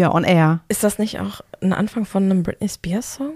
wir 0.00 0.14
on 0.14 0.24
air. 0.24 0.60
Ist 0.68 0.82
das 0.84 0.98
nicht 0.98 1.20
auch 1.20 1.40
ein 1.60 1.72
Anfang 1.72 2.04
von 2.04 2.24
einem 2.24 2.42
Britney 2.42 2.68
Spears 2.68 3.14
Song? 3.14 3.34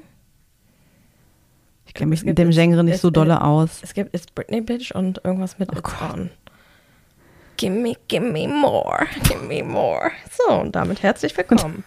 Ich 1.86 1.94
kenne 1.94 2.08
mich 2.10 2.24
mit 2.24 2.38
dem 2.38 2.50
Genre 2.50 2.82
nicht 2.82 3.00
so 3.00 3.10
dolle 3.10 3.42
aus. 3.42 3.80
Es 3.82 3.94
gibt 3.94 4.14
It's 4.14 4.26
Britney 4.26 4.60
Bitch 4.60 4.92
und 4.92 5.20
irgendwas 5.24 5.58
mit 5.58 5.70
Oh 5.72 5.78
It's. 5.78 6.10
On. 6.12 6.30
Gimme, 7.56 7.94
gimme 8.08 8.48
more, 8.48 9.06
gimme 9.28 9.62
more. 9.62 10.10
So, 10.30 10.54
und 10.54 10.74
damit 10.74 11.02
herzlich 11.02 11.36
willkommen. 11.36 11.84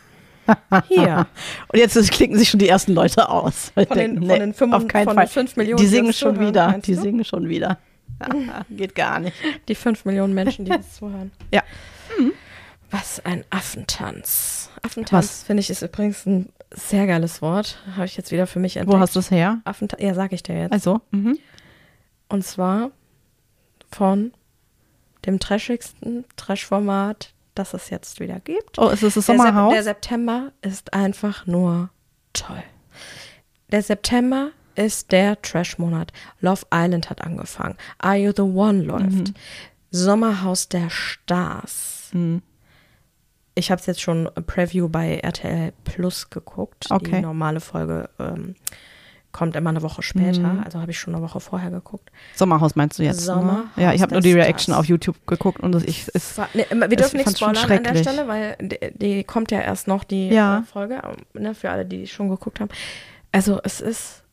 Hier. 0.88 1.28
Und 1.68 1.78
jetzt 1.80 2.10
klicken 2.12 2.38
sich 2.38 2.48
schon 2.50 2.60
die 2.60 2.70
ersten 2.70 2.94
Leute 2.94 3.28
aus. 3.30 3.72
Von 3.74 3.84
den- 3.86 3.98
denken, 3.98 4.30
von 4.30 4.40
den 4.40 4.54
fünf- 4.54 4.74
auf 4.74 4.88
keinen 4.88 5.06
Fall. 5.14 5.26
den 5.26 5.28
fünf 5.28 5.58
Millionen, 5.58 5.82
die 5.82 5.88
singen 5.88 6.14
schon 6.14 6.40
wieder. 6.40 6.80
Die 6.86 6.96
du? 6.96 7.02
singen 7.02 7.26
schon 7.26 7.50
wieder. 7.50 7.78
Geht 8.70 8.96
gar 8.96 9.20
nicht. 9.20 9.36
Die 9.68 9.76
fünf 9.76 10.06
Millionen 10.06 10.34
Menschen, 10.34 10.64
die 10.64 10.72
uns 10.72 10.96
zuhören. 10.96 11.32
Ja. 11.52 11.64
Was 12.90 13.20
ein 13.26 13.44
Affentanz. 13.50 14.70
Affentanz, 14.82 15.44
finde 15.44 15.62
ich, 15.62 15.70
ist 15.70 15.82
übrigens 15.82 16.26
ein 16.26 16.50
sehr 16.72 17.06
geiles 17.08 17.42
Wort. 17.42 17.78
Habe 17.96 18.06
ich 18.06 18.16
jetzt 18.18 18.32
wieder 18.32 18.48
für 18.48 18.60
mich 18.60 18.78
entdeckt. 18.78 18.96
Wo 18.96 19.00
hast 19.00 19.16
du 19.16 19.20
es 19.20 19.30
her? 19.32 19.60
Affentanz? 19.66 20.02
Ja, 20.02 20.14
sag 20.14 20.32
ich 20.32 20.44
dir 20.44 20.58
jetzt. 20.58 20.72
Also, 20.72 21.02
mhm. 21.12 21.38
Und 22.30 22.46
zwar 22.46 22.92
von 23.92 24.32
dem 25.26 25.40
trashigsten 25.40 26.26
Trash-Format, 26.38 27.34
das 27.56 27.74
es 27.74 27.90
jetzt 27.90 28.20
wieder 28.20 28.40
gibt. 28.40 28.78
Oh, 28.78 28.90
ist 28.90 29.04
es 29.04 29.16
das 29.16 29.26
Der, 29.26 29.36
Sep 29.36 29.46
Sommerhaus? 29.48 29.74
der 29.74 29.84
September 29.84 30.52
ist 30.62 30.94
einfach 30.94 31.46
nur 31.46 31.90
toll. 32.34 32.64
Der 33.72 33.82
September 33.82 34.52
ist 34.76 35.12
der 35.12 35.42
Trash-Monat. 35.42 36.14
Love 36.40 36.66
Island 36.74 37.10
hat 37.10 37.22
angefangen. 37.22 37.76
Are 37.98 38.16
You 38.16 38.32
the 38.36 38.44
One 38.44 38.84
läuft. 38.84 39.34
Sommerhaus 39.92 40.70
der 40.70 40.90
Stars. 40.90 42.10
Mhm. 42.14 42.42
Ich 43.58 43.72
habe 43.72 43.80
es 43.80 43.86
jetzt 43.88 44.02
schon 44.02 44.30
Preview 44.46 44.88
bei 44.88 45.18
RTL 45.18 45.74
Plus 45.84 46.30
geguckt. 46.30 46.86
Die 46.90 46.94
Okay. 46.94 47.22
normale 47.22 47.60
Folge 47.60 48.10
ähm, 48.20 48.56
kommt 49.32 49.56
immer 49.56 49.70
eine 49.72 49.82
Woche 49.82 50.02
später. 50.04 50.40
Mhm. 50.54 50.64
Also 50.64 50.80
habe 50.80 50.92
ich 50.92 51.00
schon 51.00 51.14
eine 51.16 51.24
Woche 51.24 51.40
vorher 51.40 51.70
geguckt. 51.72 52.10
Sommerhaus 52.36 52.76
meinst 52.76 52.98
du 53.00 53.04
jetzt? 53.04 53.22
Sommerhaus 53.22 53.66
ne? 53.76 53.84
Ja, 53.84 53.94
ich 53.94 54.02
habe 54.02 54.14
nur 54.14 54.22
die 54.22 54.34
Reaction 54.34 54.74
Stars. 54.74 54.80
auf 54.80 54.86
YouTube 54.86 55.16
geguckt 55.28 55.60
und 55.62 55.72
das 55.74 55.84
ich 55.84 56.08
ist 56.10 56.38
ne, 56.54 56.66
wir 56.70 56.88
dürfen 56.90 57.20
ich 57.20 57.26
nichts 57.26 57.40
spoilern 57.40 57.72
an 57.72 57.84
der. 57.84 57.96
Stelle, 57.96 58.28
weil 58.28 58.56
die, 58.60 58.78
die 58.94 59.24
kommt 59.24 59.52
ja 59.52 59.60
erst 59.62 59.88
noch, 59.88 60.04
die 60.04 60.30
Ja. 60.30 60.60
äh, 60.60 60.64
Folge, 60.64 61.02
ähm, 61.04 61.42
ne, 61.42 61.54
für 61.56 61.70
alle, 61.72 61.86
die 61.86 62.08
schon 62.08 62.30
geguckt 62.30 62.60
haben. 62.60 62.70
Also 63.32 63.60
es 63.64 63.82
ist 63.82 64.24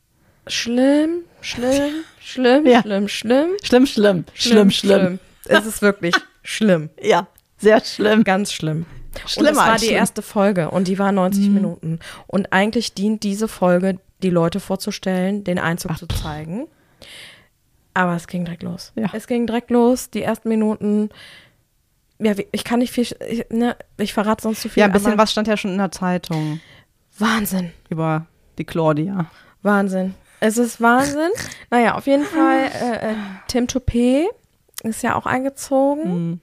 schlimm, 0.47 1.23
schlimm, 1.41 1.93
schlimm, 2.19 2.65
Ja. 2.65 2.81
schlimm, 2.81 3.07
schlimm, 3.07 3.49
schlimm, 3.63 3.89
schlimm, 3.91 4.25
schlimm, 4.33 4.71
schlimm. 4.71 5.19
Es 5.47 5.65
ist 5.65 5.81
wirklich 5.81 6.15
schlimm, 6.43 6.89
Ja, 7.01 7.27
sehr 7.57 7.79
schlimm. 7.83 8.23
ganz 8.23 8.51
schlimm. 8.53 8.85
Und 9.23 9.29
Schlimmer 9.29 9.51
es 9.51 9.57
war 9.57 9.65
als 9.73 9.81
die 9.81 9.87
schlimm. 9.87 9.97
erste 9.97 10.21
Folge 10.21 10.71
und 10.71 10.87
die 10.87 10.99
war 10.99 11.11
90 11.11 11.47
Mhm. 11.47 11.53
Minuten. 11.53 11.99
Und 12.27 12.51
eigentlich 12.53 12.93
dient 12.93 13.23
diese 13.23 13.47
Folge, 13.47 13.99
die 14.23 14.29
Leute 14.29 14.59
vorzustellen, 14.59 15.43
den 15.43 15.59
Einzug 15.59 15.97
zu 15.97 16.07
zeigen. 16.07 16.67
Aber 17.93 18.15
es 18.15 18.27
ging 18.27 18.43
direkt 18.45 18.63
los. 18.63 18.91
Ja. 18.95 19.09
Es 19.13 19.27
ging 19.27 19.47
direkt 19.47 19.71
los, 19.71 20.09
die 20.09 20.21
ersten 20.21 20.49
Minuten. 20.49 21.09
Ja, 22.19 22.33
ich 22.51 22.63
kann 22.63 22.79
nicht 22.79 22.91
viel, 22.91 23.03
ich, 23.27 23.45
ne, 23.49 23.75
ich 23.97 24.13
verrate 24.13 24.43
sonst 24.43 24.61
zu 24.61 24.69
viel. 24.69 24.81
Ja, 24.81 24.87
ein 24.87 24.91
bisschen 24.93 25.17
was 25.17 25.31
stand 25.31 25.47
ja 25.47 25.57
schon 25.57 25.71
in 25.71 25.77
der 25.77 25.91
Zeitung 25.91 26.59
Wahnsinn, 27.17 27.71
über 27.89 28.25
die 28.57 28.63
Claudia. 28.65 29.25
Wahnsinn. 29.61 30.13
Es 30.41 30.57
ist 30.57 30.79
Wahnsinn. 30.81 31.29
naja, 31.71 31.95
auf 31.95 32.07
jeden 32.07 32.25
Fall, 32.25 32.65
äh, 32.81 33.11
äh, 33.11 33.15
Tim 33.47 33.65
Toupé 33.67 34.25
ist 34.83 35.01
ja 35.03 35.15
auch 35.15 35.25
eingezogen 35.25 36.29
Mhm. 36.31 36.39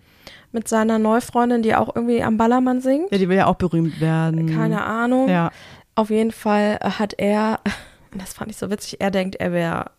Mit 0.53 0.69
seiner 0.69 0.98
Neufreundin, 0.98 1.62
die 1.62 1.75
auch 1.75 1.95
irgendwie 1.95 2.23
am 2.23 2.36
Ballermann 2.36 2.80
singt. 2.80 3.11
Ja, 3.11 3.18
die 3.18 3.29
will 3.29 3.36
ja 3.36 3.46
auch 3.46 3.57
berühmt 3.57 4.01
werden. 4.01 4.55
Keine 4.55 4.85
Ahnung. 4.85 5.29
Ja. 5.29 5.51
Auf 5.95 6.11
jeden 6.11 6.33
Fall 6.33 6.79
hat 6.80 7.14
er, 7.18 7.61
das 8.17 8.35
fand 8.35 8.51
ich 8.51 8.57
so 8.57 8.70
witzig, 8.70 9.01
er 9.01 9.11
denkt, 9.11 9.36
er 9.36 9.52
wäre 9.52 9.91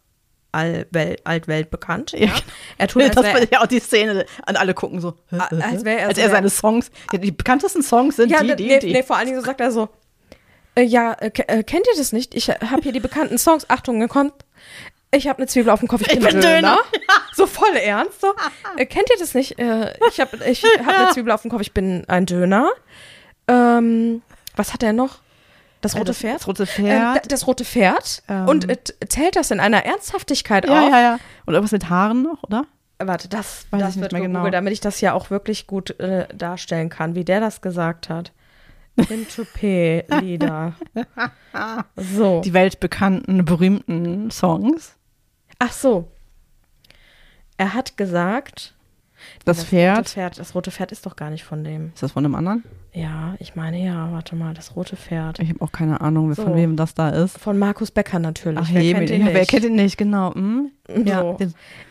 allwel 0.52 1.18
altweltbekannt. 1.24 2.12
Ja. 2.12 2.28
Ja. 2.28 2.34
Er 2.78 2.88
tut, 2.88 3.02
als 3.02 3.16
das 3.16 3.26
wär, 3.26 3.48
ja 3.52 3.62
auch 3.62 3.68
die 3.68 3.80
Szene, 3.80 4.26
an 4.46 4.56
alle 4.56 4.74
gucken 4.74 5.02
so. 5.02 5.16
als 5.32 5.84
wär 5.84 6.00
er 6.00 6.08
als 6.10 6.18
er 6.18 6.30
seine 6.30 6.50
Songs, 6.50 6.92
die 7.12 7.32
bekanntesten 7.32 7.82
Songs 7.82 8.16
sind 8.16 8.30
ja, 8.30 8.42
die, 8.42 8.48
nee, 8.48 8.56
die, 8.56 8.68
nee, 8.68 8.80
die. 8.80 8.94
nee, 8.94 9.04
vor 9.04 9.18
allen 9.18 9.26
Dingen 9.26 9.40
so 9.40 9.46
sagt 9.46 9.62
er 9.62 9.72
so, 9.72 9.90
äh, 10.76 10.84
ja, 10.84 11.14
äh, 11.14 11.32
äh, 11.48 11.64
kennt 11.64 11.88
ihr 11.88 11.98
das 11.98 12.12
nicht? 12.14 12.36
Ich 12.36 12.50
habe 12.50 12.82
hier 12.82 12.94
die 12.94 13.00
bekannten 13.00 13.38
Songs. 13.38 13.70
Achtung, 13.70 14.00
dann 14.00 14.10
kommt, 14.10 14.34
ich 15.14 15.28
habe 15.28 15.40
eine 15.40 15.48
Zwiebel 15.48 15.70
auf 15.72 15.80
dem 15.80 15.88
Kopf, 15.88 16.02
ich, 16.02 16.08
Ich 16.14 16.20
bin, 16.20 16.24
bin 16.30 16.42
Döner. 16.42 16.60
Döner. 16.62 16.78
So 17.36 17.48
voll 17.48 17.76
ernst. 17.76 18.22
So. 18.22 18.28
Äh, 18.78 18.86
kennt 18.86 19.10
ihr 19.12 19.18
das 19.20 19.34
nicht? 19.34 19.58
Äh, 19.58 19.94
ich 20.10 20.20
habe 20.20 20.38
ich 20.46 20.64
hab 20.86 21.00
eine 21.00 21.10
Zwiebel 21.14 21.32
auf 21.32 21.42
dem 21.42 21.50
Kopf, 21.52 21.62
ich 21.62 21.74
bin 21.74 22.04
ein 22.08 22.26
Döner. 22.28 22.70
Ähm, 23.48 24.22
was 24.56 24.74
hat 24.74 24.84
er 24.84 24.94
noch? 24.94 25.20
Das 25.82 25.96
Äh, 25.96 25.98
rote 25.98 26.12
das, 26.12 26.18
Pferd? 26.20 26.36
Das 26.36 26.48
rote 26.48 26.64
Ähm, 26.64 26.68
Pferd. 26.68 27.26
d- 27.26 27.28
das 27.30 27.48
rote 27.48 27.66
Pferd. 27.66 28.24
Ähm. 28.30 28.48
Und 28.48 28.70
äh, 28.70 28.78
zählt 29.10 29.36
das 29.36 29.50
in 29.52 29.60
einer 29.60 29.84
Ernsthaftigkeit 29.86 30.66
ja, 30.68 30.80
auf? 30.86 30.92
ja, 30.92 31.02
ja. 31.02 31.20
Und 31.46 31.54
irgendwas 31.56 31.72
mit 31.72 31.90
Haaren 31.90 32.22
noch, 32.24 32.44
oder? 32.44 32.66
Warte, 33.00 33.28
das, 33.28 33.66
Weiß 33.72 33.82
das 33.82 33.90
ich 33.90 33.96
nicht 33.98 34.02
wird 34.04 34.12
mehr 34.14 34.22
gegoogelt, 34.22 34.44
genau. 34.46 34.52
damit 34.52 34.72
ich 34.74 34.80
das 34.80 35.02
ja 35.02 35.14
auch 35.14 35.30
wirklich 35.32 35.66
gut 35.68 36.00
äh, 36.00 36.28
darstellen 36.34 36.90
kann, 36.90 37.16
wie 37.16 37.26
der 37.26 37.40
das 37.42 37.62
gesagt 37.62 38.08
hat. 38.10 38.32
Tim 39.08 39.26
Toupé-Lieder. 39.28 40.74
So. 41.96 42.42
Die 42.42 42.54
weltbekannten, 42.54 43.44
berühmten 43.46 44.30
Songs. 44.32 44.96
Ach 45.66 45.72
so. 45.72 46.10
Er 47.56 47.74
hat 47.74 47.96
gesagt, 47.96 48.74
Das 49.46 49.60
rote 49.60 49.68
Pferd. 49.70 50.10
Pferd. 50.10 50.38
Das 50.40 50.54
rote 50.56 50.72
Pferd 50.72 50.92
ist 50.92 51.06
doch 51.06 51.16
gar 51.16 51.30
nicht 51.30 51.46
von 51.46 51.64
dem. 51.64 51.92
Ist 51.94 52.04
das 52.04 52.12
von 52.12 52.26
einem 52.26 52.36
anderen? 52.36 52.66
Ja, 52.92 53.36
ich 53.40 53.56
meine 53.56 53.82
ja, 53.82 54.12
warte 54.12 54.36
mal, 54.36 54.54
das 54.54 54.76
rote 54.76 54.98
Pferd. 54.98 55.40
Ich 55.40 55.48
habe 55.48 55.62
auch 55.62 55.72
keine 55.72 56.02
Ahnung, 56.02 56.34
So. 56.34 56.44
von 56.44 56.56
wem 56.56 56.76
das 56.76 56.96
da 56.96 57.10
ist. 57.12 57.38
Von 57.38 57.58
Markus 57.58 57.92
Becker 57.92 58.20
natürlich. 58.20 58.60
Ach, 58.62 58.70
wer 58.74 58.82
je, 58.82 58.94
kennt 58.94 59.10
ihn 59.10 59.20
ja, 59.22 59.26
nicht? 59.28 59.36
wer 59.36 59.46
kennt 59.46 59.64
ihn 59.64 59.76
nicht, 59.76 59.98
genau. 59.98 60.36
Hm? 60.36 60.72
Ja, 61.06 61.22
So. 61.22 61.38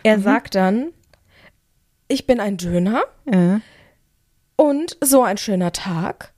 Er 0.03 0.19
Mhm. 0.19 0.23
sagt 0.23 0.55
dann, 0.55 0.89
ich 2.09 2.27
bin 2.27 2.41
ein 2.41 2.59
Döner 2.59 3.05
äh, 3.25 3.57
und 4.57 4.99
so 5.03 5.23
ein 5.23 5.39
schöner 5.39 5.73
Tag. 5.73 6.32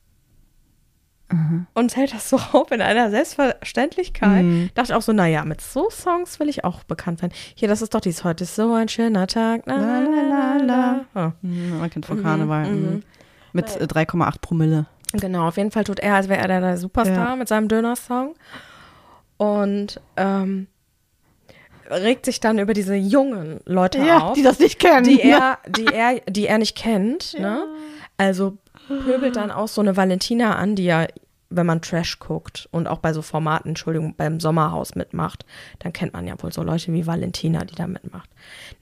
Und 1.74 1.90
zählt 1.90 2.12
das 2.14 2.28
so 2.30 2.36
auf 2.52 2.70
in 2.70 2.80
einer 2.80 3.10
Selbstverständlichkeit. 3.10 4.44
Mhm. 4.44 4.70
Dachte 4.74 4.96
auch 4.96 5.02
so, 5.02 5.12
naja, 5.12 5.44
mit 5.44 5.60
so 5.60 5.88
Songs 5.90 6.38
will 6.40 6.48
ich 6.48 6.64
auch 6.64 6.84
bekannt 6.84 7.22
werden. 7.22 7.32
Hier, 7.54 7.68
das 7.68 7.82
ist 7.82 7.94
doch 7.94 8.00
dies, 8.00 8.24
heute 8.24 8.44
ist 8.44 8.56
so 8.56 8.72
ein 8.74 8.88
schöner 8.88 9.26
Tag. 9.26 9.62
La, 9.66 9.76
la, 9.76 9.98
la, 10.00 10.56
la. 10.62 11.04
Ah. 11.14 11.32
hm, 11.42 11.78
man 11.78 11.90
kennt 11.90 12.06
von 12.06 12.18
Mhm, 12.18 12.22
Karneval. 12.22 12.66
mhm. 12.66 12.86
hm. 12.88 13.02
Mit 13.52 13.76
äh, 13.80 13.84
3,8 13.84 14.40
Promille. 14.40 14.86
Genau, 15.12 15.46
auf 15.48 15.56
jeden 15.56 15.70
Fall 15.70 15.84
tut 15.84 16.00
er, 16.00 16.14
als 16.16 16.28
wäre 16.28 16.40
er 16.40 16.48
der, 16.48 16.60
der 16.60 16.76
Superstar 16.76 17.28
Ja. 17.30 17.36
mit 17.36 17.46
seinem 17.48 17.68
Döner-Song. 17.68 18.34
Und 19.36 20.00
ähm, 20.16 20.66
regt 21.90 22.24
sich 22.24 22.40
dann 22.40 22.58
über 22.58 22.72
diese 22.74 22.94
jungen 22.94 23.60
Leute 23.66 24.00
auf, 24.22 24.32
die 24.34 24.42
das 24.42 24.58
nicht 24.58 24.78
kennen. 24.78 25.04
die 25.04 25.20
er, 25.20 25.58
die 25.68 25.86
er, 25.86 26.20
die 26.28 26.46
er 26.46 26.58
nicht 26.58 26.76
kennt. 26.76 27.34
Ne? 27.38 27.64
Also 28.16 28.56
pöbelt 28.86 29.34
dann 29.36 29.50
auch 29.50 29.66
so 29.68 29.80
eine 29.80 29.96
Valentina 29.96 30.54
an, 30.56 30.76
die 30.76 30.84
ja, 30.84 31.06
wenn 31.56 31.66
man 31.66 31.81
Trash 31.82 32.19
guckt 32.19 32.69
und 32.70 32.87
auch 32.88 32.98
bei 32.98 33.12
so 33.12 33.22
Formaten, 33.22 33.69
Entschuldigung, 33.70 34.15
beim 34.16 34.41
Sommerhaus 34.41 34.94
mitmacht, 34.94 35.44
dann 35.81 35.92
kennt 35.92 36.12
man 36.12 36.26
ja 36.26 36.34
wohl 36.42 36.53
so 36.53 36.62
Leute 36.62 36.92
wie 36.92 37.06
Valentina, 37.06 37.65
die 37.65 37.75
da 37.75 37.87
mitmacht. 37.87 38.28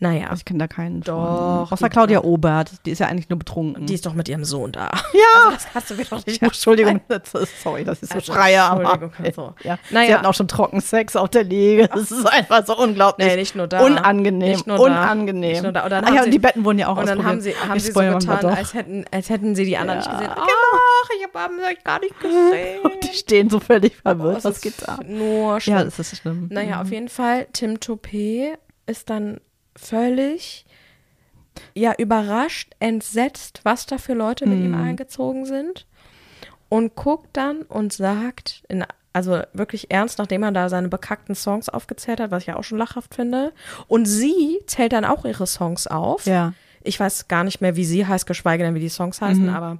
Naja, 0.00 0.30
Ich 0.34 0.44
kenne 0.44 0.58
da 0.58 0.66
keinen 0.66 1.02
Doch, 1.02 1.68
von. 1.68 1.72
Außer 1.72 1.88
Claudia 1.88 2.22
Obert. 2.22 2.72
Die 2.84 2.90
ist 2.90 2.98
ja 2.98 3.06
eigentlich 3.06 3.28
nur 3.28 3.38
betrunken. 3.38 3.86
die 3.86 3.94
ist 3.94 4.04
doch 4.06 4.14
mit 4.14 4.28
ihrem 4.28 4.44
Sohn 4.44 4.72
da. 4.72 4.90
ja. 5.12 5.44
Also 5.44 5.50
das 5.56 5.66
hast 5.74 5.90
du 5.90 5.94
mir 5.94 6.04
doch 6.04 6.26
nicht 6.26 6.42
Entschuldigung, 6.42 7.00
das 7.08 7.32
ist, 7.34 7.62
sorry, 7.62 7.84
dass 7.84 8.02
ich 8.02 8.08
so 8.08 8.16
Also, 8.16 8.32
schreie, 8.32 8.62
aber 8.62 8.82
Entschuldigung, 8.82 9.12
also. 9.24 9.54
ja. 9.62 9.78
Naja. 9.90 10.06
sie 10.08 10.14
hatten 10.14 10.26
auch 10.26 10.34
schon 10.34 10.48
Trockensex 10.48 11.14
auf 11.16 11.28
der 11.30 11.44
Liege. 11.44 11.88
Das 11.88 12.10
ist 12.10 12.26
einfach 12.26 12.66
so 12.66 12.76
unglaublich. 12.76 13.28
Nee, 13.28 13.36
nicht 13.36 13.54
nur 13.54 13.66
da. 13.68 13.84
Unangenehm, 13.84 14.50
Nicht 14.52 14.66
nur 14.66 14.78
da. 14.78 14.82
unangenehm. 14.82 15.50
Nicht 15.52 15.62
nur 15.62 15.72
da. 15.72 15.84
Und 15.84 15.90
dann 15.90 16.04
ah, 16.04 16.08
ja, 16.12 16.20
sie- 16.22 16.26
und 16.26 16.30
die 16.32 16.38
Betten 16.38 16.64
wurden 16.64 16.78
ja 16.78 16.88
auch 16.88 16.96
Und 16.96 17.06
dann 17.08 17.24
haben 17.24 17.40
sie, 17.40 17.54
haben 17.54 17.76
Ich 17.76 17.84
sie 17.84 17.92
so 17.92 18.00
getan, 18.00 18.44
als 18.46 18.74
hätten, 18.74 19.04
als 19.12 19.30
hätten 19.30 19.54
sie 19.54 19.64
die 19.64 19.76
anderen 19.76 19.98
nicht 20.00 20.10
gesehen. 20.10 20.26
Ja. 20.28 20.36
Ach, 20.36 21.08
ich 21.16 21.24
habe 21.34 21.54
euch 21.70 21.84
gar 21.84 22.00
nicht 22.00 22.18
gesehen. 22.18 22.61
Und 22.82 23.04
die 23.04 23.16
stehen 23.16 23.50
so 23.50 23.60
völlig 23.60 23.96
verwirrt. 23.96 24.36
Das 24.36 24.44
Was 24.44 24.56
ist 24.56 24.62
geht 24.62 24.86
da? 24.86 24.98
Nur 25.06 25.60
schlimm. 25.60 25.76
Ja, 25.76 25.84
das 25.84 25.98
ist 25.98 26.16
schlimm. 26.16 26.48
Naja, 26.50 26.80
auf 26.80 26.90
jeden 26.90 27.08
Fall, 27.08 27.46
Tim 27.52 27.76
Toupé 27.76 28.56
ist 28.86 29.10
dann 29.10 29.40
völlig 29.76 30.66
ja, 31.74 31.94
überrascht, 31.96 32.72
entsetzt, 32.80 33.60
was 33.64 33.86
da 33.86 33.98
für 33.98 34.14
Leute 34.14 34.46
mit 34.46 34.58
ihm 34.58 34.74
eingezogen 34.74 35.46
sind. 35.46 35.86
Und 36.68 36.94
guckt 36.94 37.28
dann 37.34 37.62
und 37.62 37.92
sagt, 37.92 38.62
in, 38.68 38.84
also 39.12 39.42
wirklich 39.52 39.90
ernst, 39.90 40.18
nachdem 40.18 40.42
er 40.42 40.52
da 40.52 40.70
seine 40.70 40.88
bekackten 40.88 41.34
Songs 41.34 41.68
aufgezählt 41.68 42.20
hat, 42.20 42.30
was 42.30 42.44
ich 42.44 42.46
ja 42.48 42.56
auch 42.56 42.64
schon 42.64 42.78
lachhaft 42.78 43.14
finde. 43.14 43.52
Und 43.88 44.06
sie 44.06 44.58
zählt 44.66 44.94
dann 44.94 45.04
auch 45.04 45.26
ihre 45.26 45.46
Songs 45.46 45.86
auf. 45.86 46.24
Ja. 46.24 46.54
Ich 46.82 46.98
weiß 46.98 47.28
gar 47.28 47.44
nicht 47.44 47.60
mehr, 47.60 47.76
wie 47.76 47.84
sie 47.84 48.06
heißt, 48.06 48.26
geschweige 48.26 48.64
denn, 48.64 48.74
wie 48.74 48.80
die 48.80 48.88
Songs 48.88 49.20
heißen, 49.20 49.50
aber 49.50 49.78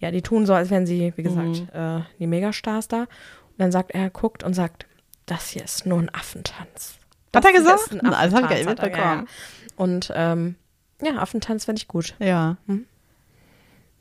ja, 0.00 0.10
die 0.10 0.22
tun 0.22 0.44
so, 0.46 0.54
als 0.54 0.70
wären 0.70 0.86
sie, 0.86 1.12
wie 1.16 1.22
gesagt, 1.22 1.62
äh, 1.72 2.00
die 2.18 2.26
Megastars 2.26 2.88
da. 2.88 3.00
Und 3.02 3.08
dann 3.58 3.70
sagt 3.72 3.92
er, 3.92 4.10
guckt 4.10 4.42
und 4.42 4.54
sagt, 4.54 4.86
das 5.26 5.50
hier 5.50 5.62
ist 5.64 5.86
nur 5.86 5.98
ein 5.98 6.12
Affentanz. 6.14 6.98
Hat 7.34 7.44
er 7.44 7.52
Das 7.52 7.52
gesagt? 7.52 7.92
ein 7.92 8.00
Na, 8.02 8.10
das 8.10 8.18
ich 8.18 8.34
Affentanz, 8.34 8.58
nicht 8.58 8.68
hat 8.68 8.78
er, 8.80 8.84
mitbekommen. 8.86 9.26
ja. 9.26 9.74
Und 9.76 10.12
ähm, 10.14 10.54
ja, 11.02 11.12
Affentanz 11.18 11.64
finde 11.66 11.80
ich 11.80 11.88
gut. 11.88 12.14
Ja. 12.18 12.56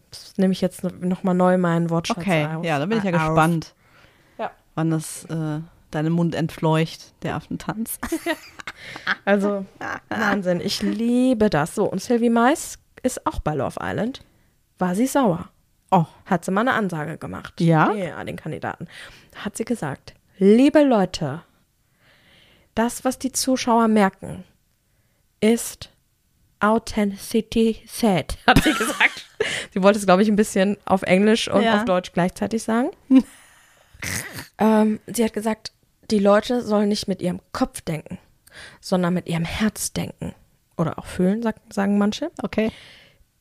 Das 0.10 0.34
nehme 0.38 0.51
ich 0.54 0.62
jetzt 0.62 0.84
nochmal 0.84 1.36
neu 1.36 1.57
meinen 1.57 1.90
Wortschatz 1.90 2.18
Okay, 2.18 2.45
aus. 2.48 2.66
ja, 2.66 2.80
da 2.80 2.86
bin 2.88 2.98
ich 2.98 3.04
ja 3.04 3.12
auf. 3.12 3.28
gespannt, 3.28 3.75
Ja. 4.40 4.52
wann 4.75 4.90
das 4.90 5.25
äh, 5.25 5.60
deinen 5.92 6.12
Mund 6.12 6.34
entfleucht, 6.36 7.13
der 7.24 7.36
Affentanz. 7.36 8.00
Also, 9.25 9.66
Wahnsinn. 10.07 10.62
Ich 10.62 10.81
liebe 10.81 11.50
das. 11.50 11.75
So, 11.75 11.84
und 11.84 12.02
Sylvie 12.02 12.30
Mais 12.30 12.80
ist 13.04 13.28
auch 13.28 13.40
bei 13.42 13.54
Love 13.54 13.78
Island. 13.84 14.22
War 14.78 14.95
sie 14.95 15.06
sauer. 15.06 15.50
Oh, 15.92 16.06
Hat 16.26 16.46
sie 16.46 16.52
mal 16.52 16.62
eine 16.62 16.74
Ansage 16.74 17.18
gemacht. 17.18 17.60
Ja? 17.60 17.92
Ja, 17.94 18.24
den 18.24 18.36
Kandidaten. 18.36 18.88
Hat 19.36 19.58
sie 19.58 19.66
gesagt, 19.66 20.14
liebe 20.38 20.84
Leute, 20.84 21.42
das, 22.76 23.04
was 23.06 23.18
die 23.20 23.32
Zuschauer 23.32 23.88
merken, 23.88 24.44
ist 25.42 25.90
Authenticität, 26.60 28.38
hat 28.48 28.64
sie 28.64 28.74
gesagt. 28.74 29.26
sie 29.74 29.82
wollte 29.82 29.98
es, 30.00 30.06
glaube 30.06 30.22
ich, 30.22 30.28
ein 30.30 30.36
bisschen 30.36 30.78
auf 30.86 31.02
Englisch 31.04 31.48
und 31.50 31.64
Ja. 31.64 31.78
auf 31.78 31.86
Deutsch 31.86 32.12
gleichzeitig 32.14 32.62
sagen. 32.64 32.90
ähm, 34.58 35.00
sie 35.08 35.24
hat 35.24 35.34
gesagt, 35.34 35.72
die 36.12 36.20
Leute 36.20 36.62
sollen 36.62 36.90
nicht 36.90 37.08
mit 37.08 37.22
ihrem 37.22 37.40
Kopf 37.52 37.82
denken, 37.82 38.18
sondern 38.82 39.14
mit 39.14 39.28
ihrem 39.28 39.46
Herz 39.46 39.94
denken. 39.94 40.34
Oder 40.78 40.98
auch 41.00 41.06
fühlen, 41.06 41.42
sag, 41.44 41.56
sagen 41.72 41.98
manche. 41.98 42.32
okay. 42.44 42.72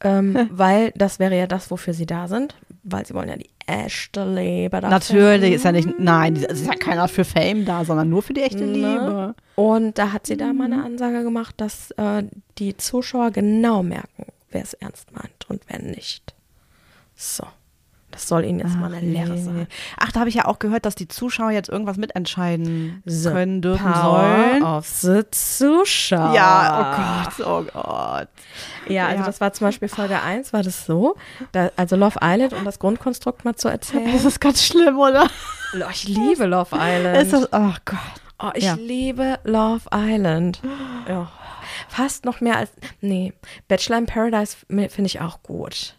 Ähm, 0.03 0.49
weil 0.51 0.93
das 0.95 1.19
wäre 1.19 1.37
ja 1.37 1.47
das, 1.47 1.71
wofür 1.71 1.95
sie 1.95 2.07
da 2.07 2.29
sind. 2.29 2.55
Weil 2.85 3.05
sie 3.07 3.15
wollen 3.15 3.29
ja 3.29 3.37
die 3.37 3.51
echte 3.67 4.25
Liebe 4.25 4.81
da 4.81 4.89
Natürlich 4.89 5.53
ist 5.53 5.65
ja 5.65 5.73
nicht, 5.73 5.99
nein, 5.99 6.37
es 6.37 6.61
ist 6.61 6.67
ja 6.67 6.75
keiner 6.75 7.07
für 7.09 7.25
Fame 7.25 7.65
da, 7.65 7.85
sondern 7.85 8.09
nur 8.09 8.23
für 8.23 8.33
die 8.33 8.43
echte 8.43 8.65
Ne? 8.65 8.73
Liebe. 8.73 9.35
Und 9.57 9.99
da 9.99 10.13
hat 10.13 10.27
sie 10.27 10.37
da 10.37 10.53
mal 10.53 10.73
eine 10.73 10.85
Ansage 10.85 11.23
gemacht, 11.23 11.55
dass 11.59 11.91
äh, 11.93 12.23
die 12.59 12.77
Zuschauer 12.77 13.31
genau 13.31 13.83
merken, 13.83 14.27
wer 14.51 14.63
es 14.63 14.75
ernst 14.75 15.13
meint 15.13 15.49
und 15.49 15.61
wer 15.69 15.81
nicht. 15.81 16.35
So. 17.15 17.45
Das 18.11 18.27
soll 18.27 18.45
ihnen 18.45 18.59
jetzt 18.61 18.75
mal 18.77 18.93
eine 18.93 19.05
Lehre 19.07 19.33
nee. 19.35 19.43
sein. 19.43 19.67
Ach, 19.99 20.11
da 20.13 20.21
habe 20.21 20.29
ich 20.31 20.35
ja 20.37 20.47
auch 20.47 20.59
gehört, 20.59 20.87
dass 20.87 20.95
die 20.95 21.09
Zuschauer 21.09 21.51
jetzt 21.51 21.69
irgendwas 21.69 21.99
mitentscheiden 21.99 23.03
The 23.05 23.29
können, 23.31 23.61
dürfen 23.63 23.93
Power 23.93 24.21
sollen. 24.21 24.63
of 24.63 24.87
the 24.87 25.23
Zuschauer. 25.31 26.35
Ja, 26.35 27.27
oh 27.37 27.43
Gott, 27.43 27.47
oh 27.47 27.65
Gott. 27.73 28.29
Ja, 28.89 29.07
also 29.09 29.21
Ja. 29.21 29.27
das 29.27 29.41
war 29.41 29.53
zum 29.53 29.67
Beispiel 29.67 29.89
Folge 29.89 30.21
1, 30.21 30.53
war 30.53 30.63
das 30.63 30.87
so. 30.87 31.17
Da, 31.53 31.71
also 31.77 31.97
Love 31.97 32.19
Island, 32.23 32.55
um 32.55 32.65
das 32.65 32.79
Grundkonstrukt 32.79 33.45
mal 33.45 33.55
zu 33.57 33.69
erzählen. 33.69 34.11
Das 34.13 34.25
ist 34.25 34.41
ganz 34.41 34.65
schlimm, 34.65 34.99
oder? 34.99 35.29
Ich 35.91 36.09
liebe 36.09 36.47
Love 36.47 36.75
Island. 36.79 37.17
Ist 37.19 37.33
das, 37.35 37.49
oh 37.53 37.75
Gott. 37.85 37.99
Oh, 38.41 38.51
ich 38.55 38.65
Ja. 38.65 38.75
liebe 38.75 39.39
Love 39.45 39.83
Island. 39.93 40.63
Ja. 41.09 41.31
Fast 41.89 42.25
noch 42.25 42.41
mehr 42.41 42.57
als. 42.57 42.71
Nee, 43.01 43.35
Bachelor 43.69 43.99
in 43.99 44.07
Paradise 44.07 44.57
finde 44.69 45.03
ich 45.07 45.21
auch 45.21 45.43
gut. 45.43 45.95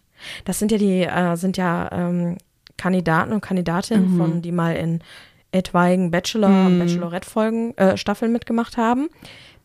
Das 0.46 0.60
sind 0.60 0.72
ja 0.72 0.78
die, 0.78 1.04
äh, 1.04 1.36
sind 1.36 1.58
ja 1.58 1.90
ähm, 1.92 2.38
Kandidaten 2.78 3.34
und 3.34 3.42
Kandidatinnen 3.42 4.18
von, 4.18 4.42
die 4.42 4.52
mal 4.52 4.76
in 4.76 5.02
etwaigen 5.52 6.12
Bachelor- 6.12 6.66
und 6.68 6.80
Bachelorette-Folgen, 6.80 7.76
äh, 7.78 7.98
Staffeln 7.98 8.32
mitgemacht 8.32 8.78
haben. 8.78 9.10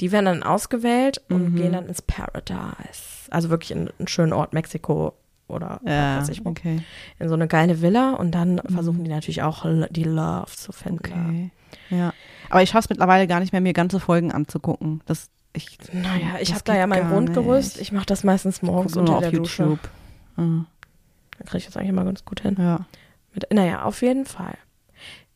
Die 0.01 0.11
werden 0.12 0.25
dann 0.25 0.43
ausgewählt 0.43 1.21
und 1.29 1.55
gehen 1.56 1.73
dann 1.73 1.87
ins 1.87 2.03
Paradise. 2.03 3.31
Also 3.31 3.51
wirklich 3.51 3.71
in 3.71 3.91
einen 3.99 4.09
schönen 4.09 4.33
Ort, 4.33 4.53
Mexiko 4.53 5.12
oder 5.47 5.81
Ja, 5.85 6.17
was 6.19 6.23
weiß 6.29 6.29
ich 6.31 6.45
wo. 6.45 6.49
okay. 6.51 6.81
In 7.19 7.29
so 7.29 7.35
eine 7.35 7.47
geile 7.47 7.81
Villa 7.83 8.15
und 8.15 8.33
dann 8.33 8.61
versuchen 8.67 9.05
die 9.05 9.11
natürlich 9.11 9.43
auch 9.43 9.65
die 9.91 10.05
Love 10.05 10.50
zu 10.50 10.73
finden. 10.73 10.99
Okay. 10.99 11.50
Ja. 11.91 12.12
Aber 12.50 12.62
ich 12.62 12.71
schaffe 12.71 12.87
es 12.87 12.91
mittlerweile 12.91 13.27
gar 13.27 13.41
nicht 13.41 13.53
mehr, 13.53 13.61
mir 13.61 13.73
ganze 13.73 14.00
Folgen 14.00 14.33
anzugucken. 14.33 15.03
Das, 15.07 15.29
ich, 15.53 15.79
Naja, 15.93 16.39
ich 16.41 16.53
habe 16.53 16.62
da 16.65 16.75
ja 16.77 16.87
mein 16.87 17.09
Grundgerüst. 17.09 17.81
Ich 17.81 17.93
mache 17.93 18.07
das 18.07 18.25
meistens 18.25 18.62
morgens 18.62 18.97
unter 18.97 19.17
auf 19.17 19.21
der 19.21 19.33
Dusche. 19.33 19.79
YouTube. 20.37 20.67
Ah, 20.67 20.67
Da 21.39 21.45
kriege 21.45 21.59
ich 21.59 21.67
das 21.67 21.77
eigentlich 21.77 21.91
immer 21.91 22.05
ganz 22.05 22.25
gut 22.25 22.41
hin. 22.41 22.57
Ja. 22.59 22.87
Mit, 23.35 23.53
naja, 23.53 23.83
auf 23.83 24.03
jeden 24.03 24.25
Fall. 24.27 24.57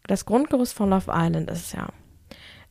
Das 0.06 0.24
Grundgerüst 0.24 0.72
von 0.74 0.90
Love 0.90 1.10
Island 1.12 1.50
ist 1.50 1.72
ja, 1.72 1.88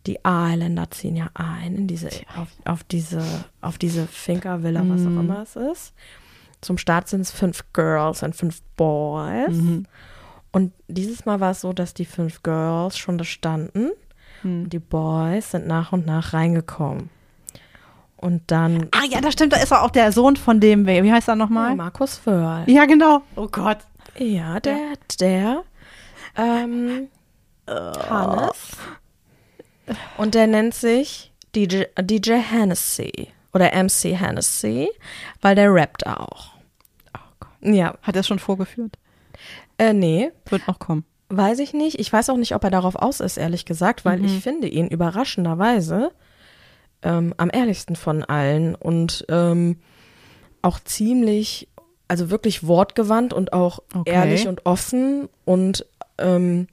die 0.05 0.19
Islander 0.25 0.89
ziehen 0.89 1.15
ja 1.15 1.29
ein 1.33 1.75
in 1.75 1.87
diese, 1.87 2.09
auf, 2.35 2.47
auf 2.65 2.83
diese, 2.85 3.21
auf 3.61 3.77
diese 3.77 4.07
Finca-Villa, 4.07 4.81
was 4.87 5.01
Mhm. 5.01 5.17
auch 5.17 5.21
immer 5.21 5.41
es 5.41 5.55
ist. 5.55 5.93
Zum 6.61 6.77
Start 6.77 7.07
sind 7.07 7.21
es 7.21 7.31
fünf 7.31 7.63
Girls 7.73 8.23
und 8.23 8.35
fünf 8.35 8.61
Boys. 8.77 9.53
Mhm. 9.55 9.85
Und 10.51 10.73
dieses 10.87 11.25
Mal 11.25 11.39
war 11.39 11.51
es 11.51 11.61
so, 11.61 11.73
dass 11.73 11.93
die 11.93 12.05
fünf 12.05 12.41
Girls 12.41 12.97
schon 12.97 13.17
da 13.17 13.23
standen 13.25 13.91
Mhm. 14.43 14.63
und 14.63 14.69
die 14.73 14.79
Boys 14.79 15.51
sind 15.51 15.67
nach 15.67 15.91
und 15.91 16.05
nach 16.05 16.33
reingekommen. 16.33 17.09
Und 18.17 18.41
dann 18.47 18.87
Ah 18.91 19.05
ja, 19.09 19.21
das 19.21 19.33
stimmt, 19.33 19.53
da 19.53 19.57
ist 19.57 19.71
auch 19.71 19.91
der 19.91 20.11
Sohn 20.11 20.35
von 20.37 20.59
dem, 20.59 20.85
wie 20.87 21.11
heißt 21.11 21.27
er 21.27 21.35
nochmal? 21.35 21.75
Markus 21.75 22.19
Wörl. 22.25 22.63
Ja, 22.67 22.85
genau. 22.85 23.21
Oh 23.35 23.47
Gott. 23.47 23.77
Ja, 24.17 24.59
der, 24.59 24.93
der, 25.19 25.63
ähm, 26.35 27.09
Hannes. 27.69 28.71
Und 30.17 30.35
der 30.35 30.47
nennt 30.47 30.73
sich 30.73 31.31
DJ, 31.55 31.83
DJ 32.01 32.33
Hennessy 32.33 33.27
oder 33.53 33.71
MC 33.73 34.15
Hennessy, 34.19 34.89
weil 35.41 35.55
der 35.55 35.73
rappt 35.73 36.05
auch. 36.07 36.53
Oh 37.15 37.19
Gott. 37.39 37.49
Ja, 37.61 37.95
Hat 38.01 38.15
er 38.15 38.21
es 38.21 38.27
schon 38.27 38.39
vorgeführt? 38.39 38.97
äh, 39.77 39.93
nee, 39.93 40.31
Wird 40.49 40.67
noch 40.67 40.79
kommen. 40.79 41.05
weiß 41.29 41.59
ich 41.59 41.73
nicht. 41.73 41.99
Ich 41.99 42.11
weiß 42.11 42.29
auch 42.31 42.37
nicht, 42.37 42.55
ob 42.55 42.63
er 42.63 42.71
darauf 42.71 42.95
aus 42.95 43.19
ist, 43.19 43.37
ehrlich 43.37 43.65
gesagt, 43.65 44.05
weil 44.05 44.17
Mhm. 44.19 44.25
ich 44.25 44.39
finde 44.41 44.67
ihn 44.67 44.87
überraschenderweise 44.87 46.11
ähm, 47.03 47.33
am 47.37 47.49
ehrlichsten 47.53 47.95
von 47.95 48.23
allen 48.23 48.75
und 48.75 49.25
ähm, 49.29 49.77
auch 50.61 50.79
ziemlich, 50.79 51.67
also 52.07 52.29
wirklich 52.29 52.65
wortgewandt 52.67 53.33
und 53.33 53.53
auch 53.53 53.79
Okay. 53.93 54.11
ehrlich 54.11 54.47
und 54.47 54.65
offen 54.65 55.29
und 55.45 55.85
ähm, 56.17 56.67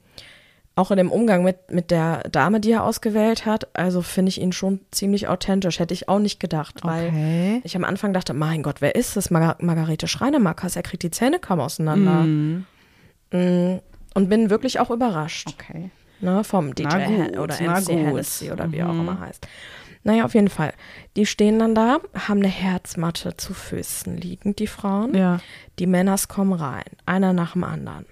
auch 0.77 0.91
in 0.91 0.97
dem 0.97 1.09
Umgang 1.09 1.43
mit, 1.43 1.71
mit 1.71 1.89
der 1.89 2.23
Dame, 2.29 2.59
die 2.59 2.71
er 2.73 2.83
ausgewählt 2.83 3.45
hat, 3.45 3.69
also 3.77 4.01
finde 4.01 4.29
ich 4.29 4.41
ihn 4.41 4.51
schon 4.51 4.81
ziemlich 4.91 5.29
authentisch. 5.29 5.79
Hätte 5.79 5.93
ich 5.93 6.09
auch 6.09 6.19
nicht 6.19 6.39
gedacht, 6.41 6.83
weil 6.83 7.07
Okay. 7.07 7.61
ich 7.63 7.77
am 7.77 7.85
Anfang 7.85 8.11
dachte, 8.11 8.33
mein 8.33 8.61
Gott, 8.61 8.81
wer 8.81 8.95
ist 8.95 9.15
das? 9.15 9.29
Margar 9.31 9.55
Margarete 9.61 10.07
Schreinemakers, 10.09 10.75
er 10.75 10.83
kriegt 10.83 11.03
die 11.03 11.11
Zähne 11.11 11.39
kaum 11.39 11.61
auseinander. 11.61 12.23
Mhm. 12.25 12.65
Mm, 13.31 13.79
Und 14.15 14.29
bin 14.29 14.49
wirklich 14.49 14.79
auch 14.81 14.89
überrascht 14.91 15.47
Okay. 15.57 15.91
ne, 16.19 16.43
vom 16.43 16.75
DJ 16.75 16.83
Na 16.87 17.05
gut, 17.05 17.37
oder 17.37 17.55
MC. 17.61 17.89
Hennessy 17.89 18.51
oder 18.51 18.69
wie 18.71 18.83
auch 18.83 18.93
Mhm. 18.93 18.99
immer 18.99 19.19
heißt. 19.21 19.47
Naja, 20.05 20.23
auf 20.23 20.35
jeden 20.35 20.49
Fall. 20.49 20.71
Die 21.15 21.25
stehen 21.25 21.57
dann 21.57 21.73
da, 21.73 21.97
haben 22.13 22.39
eine 22.39 22.47
Herzmatte 22.47 23.37
zu 23.37 23.55
Füßen 23.55 24.15
liegend, 24.15 24.59
die 24.59 24.67
Frauen. 24.67 25.15
Ja. 25.15 25.39
Die 25.79 25.87
Männers 25.87 26.27
kommen 26.27 26.53
rein, 26.53 26.83
einer 27.07 27.33
nach 27.33 27.53
dem 27.53 27.63
anderen. 27.63 28.05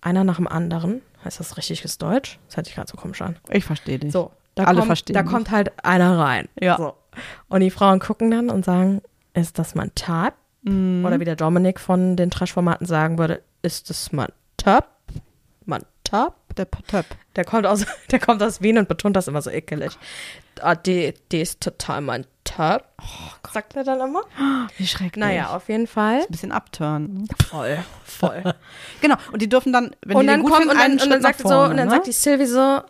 Einer 0.00 0.24
nach 0.24 0.36
dem 0.36 0.48
anderen, 0.48 1.02
heißt 1.22 1.38
das 1.38 1.58
richtiges 1.58 1.98
Deutsch? 1.98 2.38
Das 2.46 2.56
hört 2.56 2.64
sich 2.66 2.74
gerade 2.74 2.90
so 2.90 2.96
komisch 2.96 3.20
an. 3.20 3.36
Ich 3.50 3.66
verstehe 3.66 3.98
dich. 3.98 4.10
So, 4.10 4.30
da, 4.54 4.64
Alle 4.64 4.78
kommt, 4.78 4.86
verstehen 4.86 5.14
da 5.14 5.22
mich. 5.22 5.30
kommt 5.32 5.50
halt 5.50 5.72
einer 5.84 6.18
rein. 6.18 6.48
Ja. 6.58 6.78
So. 6.78 6.94
Und 7.48 7.60
die 7.60 7.70
Frauen 7.70 8.00
gucken 8.00 8.30
dann 8.30 8.48
und 8.48 8.64
sagen, 8.64 9.02
ist 9.34 9.58
das 9.58 9.74
mein 9.74 9.94
Type? 9.94 10.32
Mhm. 10.62 11.04
Oder 11.04 11.20
wie 11.20 11.26
der 11.26 11.36
Dominik 11.36 11.78
von 11.78 12.16
den 12.16 12.30
Trash-Formaten 12.30 12.86
sagen 12.86 13.18
würde, 13.18 13.42
ist 13.60 13.90
das 13.90 14.12
mein 14.12 14.32
Type? 14.56 14.84
Mein 15.66 15.84
Type? 16.04 16.32
Der 16.56 16.70
Töp. 16.70 17.06
Der 17.36 17.44
kommt 17.44 17.66
aus, 17.66 17.84
der 18.10 18.18
kommt 18.20 18.42
aus 18.42 18.60
Wien 18.62 18.78
und 18.78 18.88
betont 18.88 19.16
das 19.16 19.28
immer 19.28 19.42
so 19.42 19.50
ekelig. 19.50 19.96
Ah, 20.60 20.74
die, 20.74 21.14
die 21.32 21.40
ist 21.40 21.60
total 21.60 22.00
mein 22.00 22.26
Type. 22.44 22.84
sagt 23.52 23.74
er 23.74 23.84
dann 23.84 24.00
immer. 24.00 24.22
Wie 24.76 24.86
schrecklich. 24.86 25.16
Naja, 25.24 25.48
auf 25.48 25.68
jeden 25.68 25.86
Fall. 25.86 26.20
Ein 26.20 26.26
bisschen 26.28 26.52
abturnen. 26.52 27.26
Voll, 27.48 27.78
voll. 28.04 28.54
Genau. 29.00 29.16
Und 29.32 29.42
die 29.42 29.48
dürfen 29.48 29.72
dann, 29.72 29.96
wenn 30.04 30.16
und 30.16 30.22
die 30.22 30.26
dann 30.28 30.42
gut 30.42 30.52
kommt 30.52 30.62
finden, 30.70 30.76
und 30.76 30.82
dann, 30.82 31.00
und 31.00 31.10
dann 31.10 31.22
sagt 31.22 31.40
so, 31.40 31.48
vorne, 31.48 31.70
und 31.70 31.76
dann 31.78 31.86
ne? 31.88 31.94
sagt 31.94 32.06
die 32.06 32.12
Sylvie 32.12 32.46
so, 32.46 32.80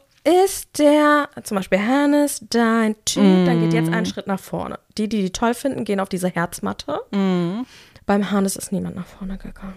ist 0.46 0.78
der, 0.78 1.28
zum 1.42 1.56
Beispiel 1.56 1.78
Hannes, 1.78 2.40
dein 2.48 2.96
Typ, 3.04 3.44
dann 3.46 3.60
geht 3.60 3.74
jetzt 3.74 3.90
Mm. 3.90 3.94
einen 3.94 4.06
Schritt 4.06 4.26
nach 4.26 4.40
vorne. 4.40 4.78
Die, 4.96 5.08
die 5.08 5.20
die 5.22 5.32
toll 5.32 5.52
finden, 5.54 5.84
gehen 5.84 6.00
auf 6.00 6.08
diese 6.08 6.28
Herzmatte. 6.28 7.00
Mm. 7.10 7.62
Beim 8.06 8.30
Hannes 8.30 8.56
ist 8.56 8.72
niemand 8.72 8.96
nach 8.96 9.06
vorne 9.06 9.36
gegangen. 9.38 9.74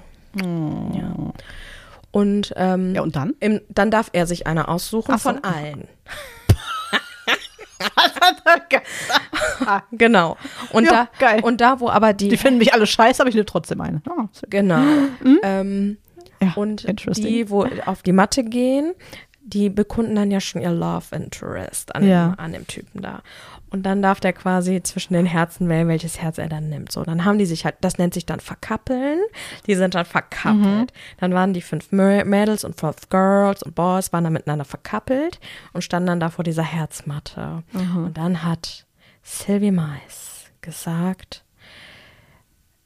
Ja. 0.94 1.34
Und, 2.18 2.52
ähm, 2.56 2.96
Ja, 2.96 3.04
und 3.04 3.16
dann? 3.16 3.36
im, 3.40 3.62
dann 3.70 3.92
darf 3.92 4.10
er 4.14 4.26
sich 4.26 4.48
eine 4.48 4.70
aussuchen 4.70 5.12
Ach 5.14 5.20
so. 5.20 5.30
von 5.30 5.44
allen. 5.44 5.88
Genau. 9.92 10.38
Und, 10.72 10.86
Ja, 10.86 10.92
da, 10.92 11.10
geil. 11.20 11.40
und 11.44 11.62
da, 11.62 11.80
wo 11.80 11.90
aber 11.90 12.14
die, 12.14 12.30
Die 12.30 12.38
finden 12.38 12.58
mich 12.60 12.74
alle 12.74 12.88
scheiße, 12.88 13.22
aber 13.22 13.30
ich 13.30 13.36
nehme 13.36 13.46
trotzdem 13.46 13.82
eine. 13.82 14.02
So- 14.32 14.48
genau. 14.50 14.82
Ähm, 15.44 15.98
ja, 16.42 16.54
und 16.56 16.86
die, 17.18 17.50
wo 17.50 17.68
auf 17.86 18.04
die 18.04 18.12
Matte 18.14 18.44
gehen, 18.44 18.94
die 19.42 19.70
bekunden 19.70 20.16
dann 20.16 20.32
ja 20.32 20.40
schon 20.40 20.62
ihr 20.62 20.72
Love 20.72 21.16
Interest 21.16 21.94
an, 21.96 22.08
Ja. 22.08 22.30
dem, 22.30 22.40
an 22.40 22.54
dem 22.54 22.68
Typen 22.68 23.02
da. 23.02 23.22
Und 23.70 23.84
dann 23.84 24.02
darf 24.02 24.22
der 24.22 24.32
quasi 24.32 24.82
zwischen 24.82 25.14
den 25.14 25.26
Herzen 25.26 25.68
wählen, 25.68 25.90
welches 25.90 26.20
Herz 26.22 26.38
er 26.38 26.48
dann 26.48 26.70
nimmt. 26.70 26.92
So, 26.92 27.04
dann 27.04 27.26
haben 27.26 27.38
die 27.38 27.46
sich 27.46 27.66
halt, 27.66 27.76
das 27.82 27.98
nennt 27.98 28.14
sich 28.14 28.26
dann 28.26 28.40
verkappeln. 28.40 29.20
Die 29.66 29.76
sind 29.76 29.94
dann 29.94 30.06
verkappelt. 30.06 30.94
Dann 31.18 31.34
waren 31.34 31.54
die 31.54 31.62
fünf 31.62 31.92
Mä- 31.92 32.24
Mädels 32.24 32.64
und 32.64 32.80
fünf 32.80 33.10
Girls 33.10 33.64
und 33.64 33.76
Boys 33.76 34.14
waren 34.14 34.24
dann 34.24 34.32
miteinander 34.34 34.64
verkappelt 34.66 35.40
und 35.74 35.82
standen 35.84 36.08
dann 36.08 36.20
da 36.22 36.30
vor 36.30 36.44
dieser 36.46 36.64
Herzmatte. 36.64 37.64
Und 38.06 38.18
dann 38.18 38.44
hat 38.44 38.86
Sylvie 39.22 39.72
Mais 39.72 40.46
gesagt, 40.62 41.44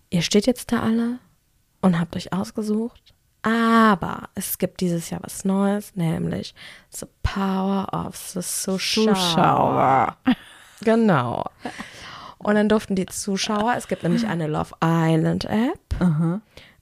ihr 0.10 0.24
steht 0.24 0.48
jetzt 0.48 0.72
da 0.72 0.82
alle 0.82 1.20
und 1.82 2.00
habt 2.00 2.16
euch 2.16 2.34
ausgesucht. 2.34 3.14
Aber 3.44 4.30
es 4.36 4.58
gibt 4.60 4.82
dieses 4.82 5.10
Jahr 5.10 5.22
was 5.24 5.46
Neues, 5.46 5.96
nämlich 5.96 6.54
The 6.90 7.06
Power 7.24 7.88
of 7.92 8.16
the. 8.16 8.42
Zuschauer. 8.42 10.18
Genau. 10.84 11.44
Und 12.38 12.56
dann 12.56 12.70
durften 12.70 12.96
die 12.96 13.06
Zuschauer, 13.06 13.76
es 13.78 13.88
gibt 13.88 14.04
nämlich 14.04 14.26
eine 14.28 14.48
Love 14.48 14.74
Island 14.84 15.46
App, 15.46 15.80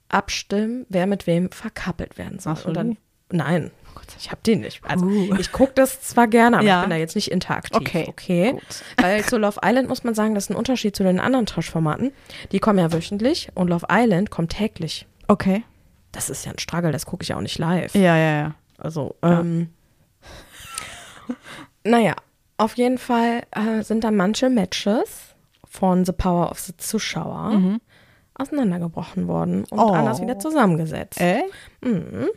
abstimmen, 0.08 0.86
wer 0.90 1.06
mit 1.08 1.28
wem 1.28 1.52
verkappelt 1.52 2.18
werden 2.18 2.40
soll. 2.40 2.56
Du 2.56 2.68
Und 2.70 2.74
dann, 2.76 2.98
nein, 3.32 3.72
oh 3.88 3.92
Gott, 3.96 4.08
ich 4.18 4.32
habe 4.32 4.42
die 4.46 4.56
nicht. 4.56 4.82
Also 4.86 5.06
Uh. 5.06 5.36
ich 5.38 5.52
gucke 5.52 5.74
das 5.76 6.02
zwar 6.02 6.28
gerne, 6.28 6.58
aber 6.58 6.66
Ja. 6.66 6.78
ich 6.80 6.84
bin 6.84 6.90
da 6.92 6.96
jetzt 6.96 7.16
nicht 7.16 7.30
interaktiv. 7.30 7.76
Okay, 7.78 8.06
okay? 8.08 8.52
gut. 8.54 8.64
Weil 8.98 9.24
zu 9.26 9.38
Love 9.38 9.60
Island 9.64 9.90
muss 9.90 10.04
man 10.04 10.16
sagen, 10.16 10.34
das 10.34 10.46
ist 10.46 10.50
ein 10.50 10.56
Unterschied 10.56 10.96
zu 10.96 11.04
den 11.04 11.20
anderen 11.20 11.46
Trash-Formaten. 11.46 12.12
Die 12.52 12.60
kommen 12.60 12.80
ja 12.80 12.92
wöchentlich 12.92 13.50
und 13.54 13.68
Love 13.68 13.86
Island 13.92 14.32
kommt 14.32 14.52
täglich. 14.54 15.06
Okay. 15.28 15.64
Das 16.12 16.30
ist 16.32 16.46
ja 16.46 16.52
ein 16.54 16.58
Struggle, 16.60 16.92
das 16.92 17.06
gucke 17.06 17.22
ich 17.24 17.30
ja 17.30 17.36
auch 17.38 17.42
nicht 17.42 17.60
live. 17.60 17.94
Ja, 17.94 18.18
ja, 18.18 18.40
ja. 18.42 18.56
Also, 18.80 19.16
ähm, 19.22 19.70
naja, 21.84 22.16
auf 22.60 22.76
jeden 22.78 22.98
Fall 22.98 23.44
äh, 23.52 23.82
sind 23.84 24.04
dann 24.04 24.16
manche 24.16 24.50
Matches 24.50 25.36
von 25.68 26.06
The 26.06 26.12
Power 26.12 26.52
of 26.52 26.60
the 26.60 26.76
Zuschauer 26.78 27.80
auseinandergebrochen 28.36 29.28
worden 29.28 29.66
und 29.70 29.74
Mhm. 29.78 29.80
Oh. 29.84 29.92
anders 29.94 30.22
wieder 30.22 30.40
zusammengesetzt. 30.40 31.20
Ey? 31.20 31.44
Mhm. 31.82 32.28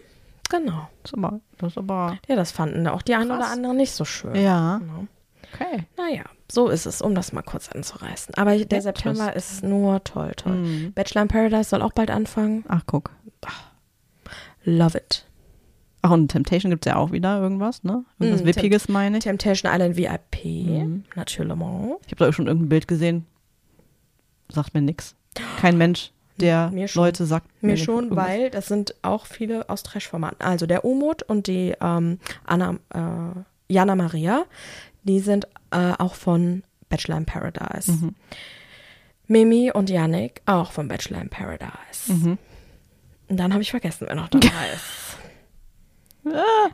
Genau. 0.51 0.89
Das 1.03 1.13
ist 1.13 1.19
aber, 1.19 1.41
das 1.59 1.73
ist 1.73 1.79
aber. 1.79 2.19
Ja, 2.29 2.37
das 2.37 2.51
fanden 2.53 2.87
auch 2.89 3.03
die 3.03 3.15
einen 3.15 3.31
oder 3.31 3.47
anderen 3.49 3.77
nicht 3.77 3.93
so 3.93 4.05
schön. 4.05 4.35
Ja. 4.35 4.79
Genau. 4.79 5.07
Okay. 5.55 5.85
Naja, 5.97 6.25
so 6.51 6.69
ist 6.69 6.87
es, 6.87 7.03
um 7.03 7.15
das 7.15 7.33
mal 7.33 7.43
kurz 7.43 7.69
anzureißen. 7.71 8.35
Aber 8.37 8.57
der 8.57 8.79
Ja, 8.79 8.83
September 8.83 9.35
ist 9.37 9.63
nur 9.63 10.03
toll, 10.05 10.33
toll. 10.37 10.53
Mhm. 10.57 10.93
Bachelor 10.95 11.23
in 11.23 11.29
Paradise 11.29 11.69
soll 11.71 11.83
auch 11.83 11.93
bald 11.93 12.11
anfangen. 12.11 12.65
Ach, 12.69 12.83
guck. 12.87 13.11
Love 14.65 14.97
it. 14.99 15.27
Ach, 16.05 16.11
und 16.11 16.29
Temptation 16.29 16.71
gibt 16.71 16.85
es 16.85 16.91
ja 16.91 16.97
auch 16.99 17.13
wieder 17.13 17.41
irgendwas, 17.41 17.85
ne? 17.85 18.05
Irgendwas 18.19 18.43
Mm, 18.43 18.47
Wippiges, 18.47 18.89
meine 18.89 19.19
ich. 19.19 19.25
Temptation 19.25 19.71
Island 19.73 19.97
VIP, 19.97 20.45
Mhm. 20.45 21.05
natürlich. 21.15 21.53
Ich 21.53 22.13
habe 22.13 22.17
da 22.27 22.33
schon 22.33 22.49
irgendein 22.49 22.69
Bild 22.69 22.89
gesehen. 22.89 23.25
Sagt 24.49 24.75
mir 24.75 24.83
nix. 24.83 25.15
Kein 25.61 25.79
Mensch, 25.79 26.11
der 26.39 26.71
Mir 26.71 26.89
schon. 26.89 27.05
Leute 27.05 27.25
sagt. 27.25 27.47
Mir 27.63 27.77
schon, 27.77 28.05
irgendwas. 28.05 28.27
weil 28.27 28.51
das 28.51 28.67
sind 28.67 28.95
auch 29.03 29.27
viele 29.27 29.69
aus 29.71 29.83
Trash-Formaten. 29.85 30.43
Also 30.45 30.67
der 30.67 30.85
Umut 30.85 31.23
und 31.23 31.47
die 31.47 31.75
ähm, 31.81 32.19
Anna, 32.45 32.75
äh, 32.93 33.73
Jana 33.73 33.95
Maria, 33.95 34.45
die 35.05 35.21
sind 35.21 35.47
äh, 35.71 35.93
auch 35.99 36.15
von 36.17 36.65
Bachelor 36.89 37.17
in 37.19 37.25
Paradise. 37.27 37.93
Mhm. 37.93 38.15
Mimi 39.29 39.71
und 39.73 39.89
Yannick 39.89 40.43
auch 40.47 40.73
von 40.73 40.89
Bachelor 40.89 41.23
in 41.23 41.29
Paradise. 41.31 42.13
Mhm. 42.13 42.39
Und 43.29 43.37
dann 43.39 43.53
habe 43.53 43.63
ich 43.63 43.71
vergessen, 43.71 44.07
wer 44.09 44.17
noch 44.17 44.29
dabei 44.29 44.47
ist. 44.75 45.17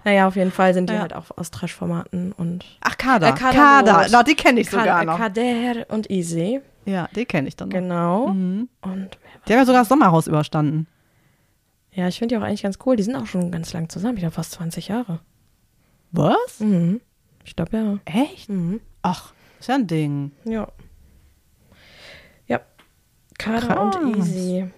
Naja, 0.05 0.29
auf 0.29 0.37
jeden 0.37 0.51
Fall 0.53 0.75
sind 0.75 0.91
die 0.91 0.95
Ja. 0.95 1.01
halt 1.01 1.15
auch 1.15 1.27
aus 1.37 1.51
Trash-Formaten 1.51 2.33
und 2.33 2.65
Ach, 2.81 2.99
Kader. 2.99 3.29
Äh, 3.29 3.33
Kader 3.33 3.57
Kader. 3.59 4.07
Na, 4.11 4.23
die 4.23 4.35
kenne 4.35 4.61
ich 4.61 4.69
Ka- 4.69 4.79
sogar 4.81 5.05
noch. 5.05 5.17
Kader 5.19 5.87
und 5.89 6.11
Easy. 6.11 6.61
ja, 6.85 7.09
die 7.15 7.25
kenne 7.25 7.49
ich 7.49 7.57
dann 7.57 7.69
noch. 7.69 7.75
Genau. 7.75 8.29
Mhm. 8.29 8.69
Und 8.83 9.19
Die 9.47 9.53
haben 9.53 9.61
ja 9.61 9.65
sogar 9.65 9.81
das 9.83 9.89
Sommerhaus 9.89 10.27
überstanden. 10.27 10.87
ja, 11.93 12.07
ich 12.09 12.19
finde 12.19 12.35
die 12.35 12.41
auch 12.41 12.47
eigentlich 12.47 12.63
ganz 12.63 12.79
cool. 12.85 12.97
Die 12.97 13.03
sind 13.03 13.17
auch 13.17 13.27
schon 13.27 13.51
ganz 13.51 13.73
lang 13.73 13.89
zusammen. 13.89 14.15
Ich 14.17 14.21
glaube 14.21 14.35
fast 14.35 14.53
20 14.53 14.89
Jahre. 14.89 15.21
Was? 16.13 16.61
Mhm. 16.61 17.01
Ich 17.45 17.57
glaube 17.57 17.77
ja. 17.77 17.99
Echt? 18.05 18.49
Mhm. 18.51 18.81
Ach, 19.03 19.33
ist 19.61 19.69
ja 19.69 19.77
ein 19.77 19.87
Ding. 19.87 20.33
Ja. 20.45 20.69
Ja. 22.47 22.61
Kader 23.39 23.67
Krass. 23.67 23.97
und 23.97 24.17
Easy. 24.19 24.71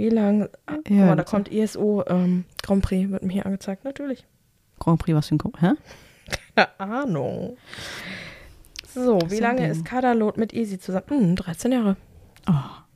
Wie 0.00 0.08
lange? 0.08 0.48
Ah, 0.66 0.76
Ja, 0.88 1.06
mal, 1.06 1.16
da 1.16 1.24
kommt 1.24 1.48
ISO 1.52 2.02
ähm, 2.06 2.44
Grand 2.62 2.82
Prix, 2.82 3.10
wird 3.10 3.22
mir 3.22 3.32
hier 3.34 3.46
angezeigt. 3.46 3.84
Natürlich. 3.84 4.24
Grand 4.78 4.98
Prix, 4.98 5.14
was 5.16 5.28
für 5.28 5.34
ein 5.34 5.38
Grand 5.38 5.60
Hä? 5.60 5.72
Keine 6.56 6.80
Ahnung. 6.80 7.56
So, 8.94 9.18
wie 9.28 9.36
ein 9.36 9.42
lange 9.42 9.68
ist 9.68 9.84
Kaderlot 9.84 10.36
mit 10.36 10.52
Easy 10.52 10.78
zusammen? 10.78 11.04
Hm, 11.08 11.36
13 11.36 11.72
Jahre. 11.72 11.96
Oh. 12.48 12.52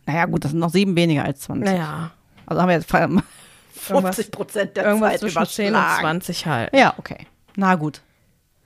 Naja, 0.07 0.25
gut, 0.27 0.45
das 0.45 0.51
sind 0.51 0.61
noch 0.61 0.71
sieben 0.71 0.97
weniger 0.97 1.25
als 1.25 1.41
20. 1.41 1.65
Naja, 1.65 2.11
Also 2.47 2.61
haben 2.63 2.69
wir 2.69 2.77
jetzt 2.77 2.91
fa- 2.91 3.09
50 3.75 4.31
Prozent 4.31 4.77
der 4.77 4.85
irgendwas 4.87 5.13
Zeit 5.13 5.21
zwischen 5.21 5.47
10 5.47 5.65
und 5.67 5.71
überschlagen. 5.73 6.01
20 6.01 6.47
halt. 6.47 6.75
Ja, 6.75 6.95
okay. 6.99 7.27
Na 7.57 7.75
gut. 7.75 8.01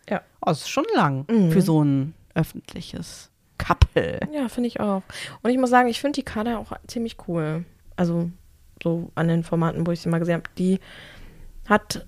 Ja. 0.08 0.20
Oh, 0.40 0.46
das 0.50 0.58
ist 0.60 0.68
schon 0.70 0.86
lang 0.94 1.26
Mhm. 1.28 1.50
für 1.50 1.60
so 1.62 1.82
ein 1.82 2.14
öffentliches 2.34 3.30
Couple. 3.58 4.20
Ja, 4.32 4.48
finde 4.48 4.68
ich 4.68 4.78
auch. 4.80 5.02
Und 5.42 5.50
ich 5.50 5.58
muss 5.58 5.70
sagen, 5.70 5.88
ich 5.88 6.00
finde 6.00 6.16
die 6.16 6.24
Kader 6.24 6.58
auch 6.60 6.72
ziemlich 6.86 7.16
cool. 7.26 7.64
Also 7.98 8.30
so 8.82 9.10
an 9.16 9.28
den 9.28 9.42
Formaten, 9.42 9.86
wo 9.86 9.90
ich 9.90 10.00
sie 10.00 10.08
mal 10.08 10.18
gesehen 10.20 10.36
habe, 10.36 10.48
die 10.56 10.78
hat 11.68 12.06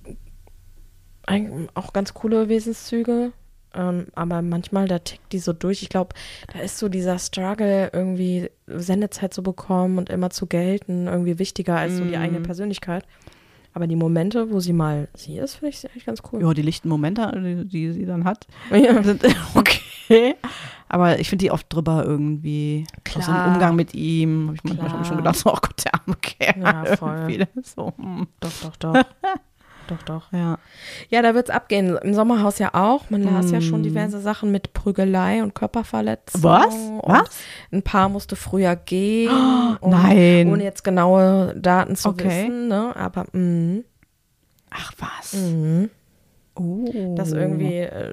auch 1.75 1.93
ganz 1.93 2.15
coole 2.15 2.49
Wesenszüge. 2.49 3.33
Ähm, 3.73 4.07
aber 4.15 4.43
manchmal, 4.43 4.89
da 4.89 4.99
tickt 4.99 5.33
die 5.33 5.39
so 5.39 5.53
durch. 5.53 5.83
Ich 5.83 5.89
glaube, 5.91 6.15
da 6.53 6.59
ist 6.59 6.79
so 6.79 6.89
dieser 6.89 7.19
Struggle, 7.21 7.91
irgendwie 7.93 8.51
Sendezeit 8.67 9.33
zu 9.33 9.43
bekommen 9.45 9.99
und 9.99 10.11
immer 10.11 10.31
zu 10.31 10.47
gelten, 10.47 11.07
irgendwie 11.07 11.39
wichtiger 11.39 11.77
als 11.77 11.99
so 11.99 12.05
die 12.05 12.17
Mhm. 12.17 12.23
eigene 12.23 12.41
Persönlichkeit. 12.41 13.05
Aber 13.73 13.87
die 13.87 13.95
Momente, 13.95 14.51
wo 14.51 14.59
sie 14.59 14.73
mal 14.73 15.07
sie 15.15 15.39
ist, 15.39 15.55
finde 15.57 15.69
ich 15.71 15.89
eigentlich 15.89 16.05
ganz 16.05 16.21
cool. 16.33 16.43
Ja, 16.43 16.53
die 16.53 16.63
lichten 16.63 16.89
Momente, 16.89 17.31
die, 17.37 17.65
die 17.69 17.93
sie 17.93 18.07
dann 18.07 18.25
hat, 18.25 18.49
Ja. 18.73 19.01
sind 19.05 19.23
okay. 19.55 20.35
Aber 20.93 21.21
ich 21.21 21.29
finde 21.31 21.45
die 21.45 21.51
oft 21.53 21.73
drüber 21.73 22.05
irgendwie. 22.05 22.85
Klar. 23.05 23.47
im 23.47 23.53
Umgang 23.55 23.77
mit 23.77 23.95
ihm. 23.95 24.49
Habe 24.49 24.57
ich 24.57 24.65
manchmal 24.65 24.89
Klar. 24.91 25.05
schon 25.05 25.17
gedacht, 25.19 25.37
so, 25.37 25.51
oh 25.51 25.59
Gott, 25.63 25.85
der 25.85 25.95
arme 25.95 26.17
Kerl. 26.21 26.61
Ja, 26.61 26.97
voll. 26.97 27.47
Das 27.55 27.73
So, 27.75 27.93
hm. 27.97 28.27
Doch, 28.41 28.51
doch, 28.63 28.77
doch. 28.77 28.95
doch, 29.87 30.03
doch. 30.05 30.33
Ja. 30.33 30.59
Ja, 31.09 31.23
da 31.23 31.33
wird's 31.37 31.49
abgehen. 31.49 31.97
Im 31.97 32.13
Sommerhaus 32.13 32.59
ja 32.59 32.75
auch. 32.75 33.09
Man 33.09 33.23
las 33.23 33.53
ja 33.53 33.61
schon 33.61 33.83
Mm. 33.83 33.85
diverse 33.85 34.21
Sachen 34.21 34.51
mit 34.51 34.73
Prügelei 34.73 35.45
und 35.45 35.55
Körperverletzung. 35.55 36.43
Was? 36.43 36.75
Was? 37.05 37.39
Ein 37.73 37.83
Paar 37.83 38.09
musste 38.09 38.35
früher 38.35 38.75
gehen. 38.75 39.31
und 39.81 39.91
nein. 39.93 40.51
Ohne 40.53 40.65
jetzt 40.65 40.83
genaue 40.83 41.55
Daten 41.57 41.95
zu 41.95 42.09
Okay. 42.09 42.25
wissen, 42.49 42.67
ne? 42.69 42.97
Aber 42.97 43.27
mh, 43.33 43.83
Ach 44.71 44.93
was. 44.99 45.35
mh, 45.35 45.89
Oh. 46.57 47.15
dass 47.17 47.31
irgendwie, 47.33 47.79
äh, 47.79 48.13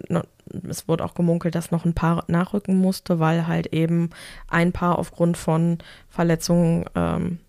es 0.69 0.87
wurde 0.87 1.03
auch 1.03 1.13
gemunkelt, 1.13 1.55
dass 1.55 1.71
noch 1.71 1.85
ein 1.85 1.93
Paar 1.93 2.23
nachrücken 2.27 2.77
musste, 2.77 3.19
weil 3.19 3.47
halt 3.47 3.67
eben 3.73 4.09
ein 4.49 4.71
Paar 4.71 4.99
aufgrund 4.99 5.37
von 5.37 5.77
Verletzungen, 6.09 6.85
ähm, 6.95 7.39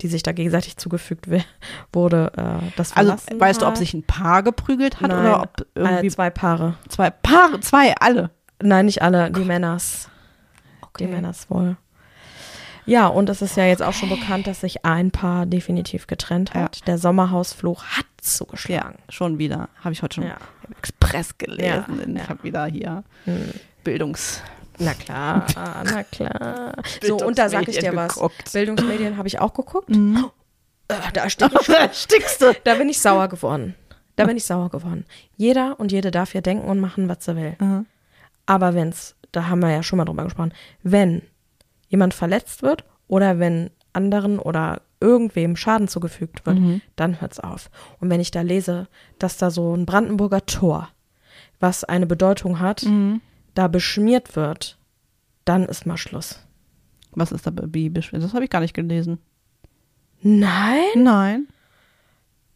die 0.00 0.08
sich 0.08 0.22
da 0.22 0.32
gegenseitig 0.32 0.76
zugefügt 0.76 1.28
wurde, 1.92 2.32
äh, 2.36 2.70
das 2.76 2.96
Also 2.96 3.10
verlassen 3.10 3.40
weißt 3.40 3.62
du, 3.62 3.66
ob 3.66 3.72
hat. 3.72 3.78
sich 3.78 3.94
ein 3.94 4.02
Paar 4.02 4.42
geprügelt 4.42 5.00
hat 5.00 5.10
Nein, 5.10 5.20
oder 5.20 5.42
ob 5.42 5.66
irgendwie 5.74 6.06
äh, 6.06 6.10
zwei 6.10 6.30
Paare. 6.30 6.74
zwei 6.88 7.10
Paare, 7.10 7.60
zwei, 7.60 7.94
alle. 8.00 8.30
Nein, 8.62 8.86
nicht 8.86 9.02
alle, 9.02 9.30
die 9.30 9.44
Männers. 9.44 10.08
Die 10.98 11.06
Männers 11.06 11.50
wohl. 11.50 11.76
Ja, 12.86 13.08
und 13.08 13.28
es 13.28 13.42
ist 13.42 13.56
ja 13.56 13.66
jetzt 13.66 13.82
auch 13.82 13.92
schon 13.92 14.08
bekannt, 14.08 14.46
dass 14.46 14.60
sich 14.60 14.84
ein 14.84 15.10
Paar 15.10 15.44
definitiv 15.44 16.06
getrennt 16.06 16.54
hat. 16.54 16.86
Der 16.86 16.98
Sommerhausfluch 16.98 17.82
hat 17.84 18.06
Ja, 18.26 18.32
zugeschlagen. 18.38 18.98
schon 19.08 19.38
wieder. 19.38 19.68
Habe 19.82 19.92
ich 19.92 20.02
heute 20.02 20.16
schon 20.16 20.24
Ja. 20.24 20.36
im 20.68 20.74
Express 20.78 21.36
gelesen. 21.38 21.64
Ja, 21.64 21.86
Ich 22.12 22.18
ja. 22.22 22.28
habe 22.28 22.42
wieder 22.42 22.66
hier 22.66 23.04
Hm. 23.24 23.50
Bildungs... 23.84 24.40
Na 24.78 24.92
klar, 24.92 25.46
na 25.84 26.02
klar. 26.02 26.74
So, 27.02 27.16
und 27.16 27.38
da 27.38 27.48
sage 27.48 27.70
ich 27.70 27.78
dir 27.78 27.96
was. 27.96 28.14
geguckt. 28.14 28.52
Bildungsmedien 28.52 29.16
habe 29.16 29.26
ich 29.26 29.38
auch 29.38 29.54
geguckt. 29.54 29.88
Mhm. 29.88 30.30
Äh, 30.88 30.94
Da 31.14 31.30
stehe 31.30 31.50
ich 31.58 31.66
Da 31.66 31.88
stickst 31.92 32.42
du. 32.42 32.52
Da 32.62 32.74
bin 32.74 32.90
ich 32.90 33.00
sauer 33.00 33.28
geworden. 33.28 33.74
Da 34.16 34.26
bin 34.26 34.36
ich 34.36 34.44
sauer 34.44 34.68
geworden. 34.68 35.06
Jeder 35.38 35.80
und 35.80 35.92
jede 35.92 36.10
darf 36.10 36.34
ja 36.34 36.42
denken 36.42 36.68
und 36.68 36.78
machen, 36.78 37.08
was 37.08 37.24
sie 37.24 37.36
will. 37.36 37.56
Mhm. 37.58 37.86
Aber 38.44 38.74
wenn's, 38.74 39.14
da 39.32 39.46
haben 39.48 39.60
wir 39.60 39.70
ja 39.70 39.82
schon 39.82 39.96
mal 39.96 40.04
drüber 40.04 40.24
gesprochen, 40.24 40.52
wenn 40.82 41.22
jemand 41.88 42.12
verletzt 42.12 42.62
wird 42.62 42.84
oder 43.08 43.38
wenn 43.38 43.70
anderen 43.96 44.38
oder 44.38 44.82
irgendwem 45.00 45.56
Schaden 45.56 45.88
zugefügt 45.88 46.46
wird, 46.46 46.58
Mhm. 46.58 46.80
dann 46.96 47.20
hört's 47.20 47.40
auf. 47.40 47.70
Und 48.00 48.08
wenn 48.10 48.20
ich 48.20 48.30
da 48.30 48.42
lese, 48.42 48.86
dass 49.18 49.36
da 49.36 49.50
so 49.50 49.74
ein 49.74 49.86
Brandenburger 49.86 50.46
Tor, 50.46 50.88
was 51.60 51.82
eine 51.84 52.06
Bedeutung 52.06 52.60
hat, 52.60 52.82
Mhm. 52.84 53.20
da 53.54 53.66
beschmiert 53.68 54.36
wird, 54.36 54.78
dann 55.44 55.64
ist 55.64 55.86
mal 55.86 55.96
Schluss. 55.96 56.40
Was 57.12 57.32
ist 57.32 57.46
da 57.46 57.52
wie 57.72 57.88
beschwert? 57.88 58.22
Das 58.22 58.34
habe 58.34 58.44
ich 58.44 58.50
gar 58.50 58.60
nicht 58.60 58.74
gelesen. 58.74 59.18
Nein? 60.22 60.80
Nein. 60.96 61.46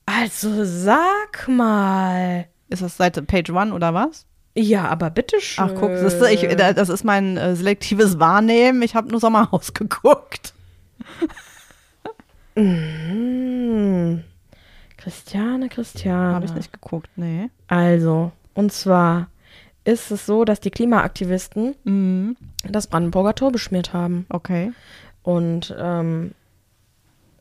Also 0.06 0.64
sag 0.64 1.46
mal. 1.48 2.46
Ist 2.68 2.82
das 2.82 2.96
Seite 2.96 3.22
Page 3.22 3.50
One 3.50 3.72
oder 3.72 3.94
was? 3.94 4.26
Ja, 4.56 4.88
aber 4.88 5.10
bitteschön. 5.10 5.64
Ach, 5.64 5.72
guck, 5.78 5.90
das 5.90 6.14
ist, 6.14 6.22
ich, 6.30 6.56
das 6.56 6.88
ist 6.88 7.04
mein 7.04 7.36
äh, 7.36 7.54
selektives 7.54 8.18
Wahrnehmen. 8.18 8.82
Ich 8.82 8.94
habe 8.94 9.08
nur 9.10 9.20
Sommerhaus 9.20 9.72
geguckt. 9.74 10.52
Hm. 12.54 14.24
Christiane, 14.96 15.68
Christiane. 15.68 16.34
Habe 16.34 16.44
ich 16.44 16.54
nicht 16.54 16.72
geguckt, 16.72 17.08
nee. 17.16 17.48
Also, 17.68 18.32
und 18.54 18.72
zwar 18.72 19.28
ist 19.84 20.10
es 20.10 20.26
so, 20.26 20.44
dass 20.44 20.60
die 20.60 20.70
Klimaaktivisten 20.70 21.74
Mhm. 21.84 22.36
das 22.68 22.86
Brandenburger 22.86 23.34
Tor 23.34 23.50
beschmiert 23.52 23.92
haben. 23.94 24.26
Okay. 24.28 24.72
Und 25.22 25.74
ähm, 25.78 26.34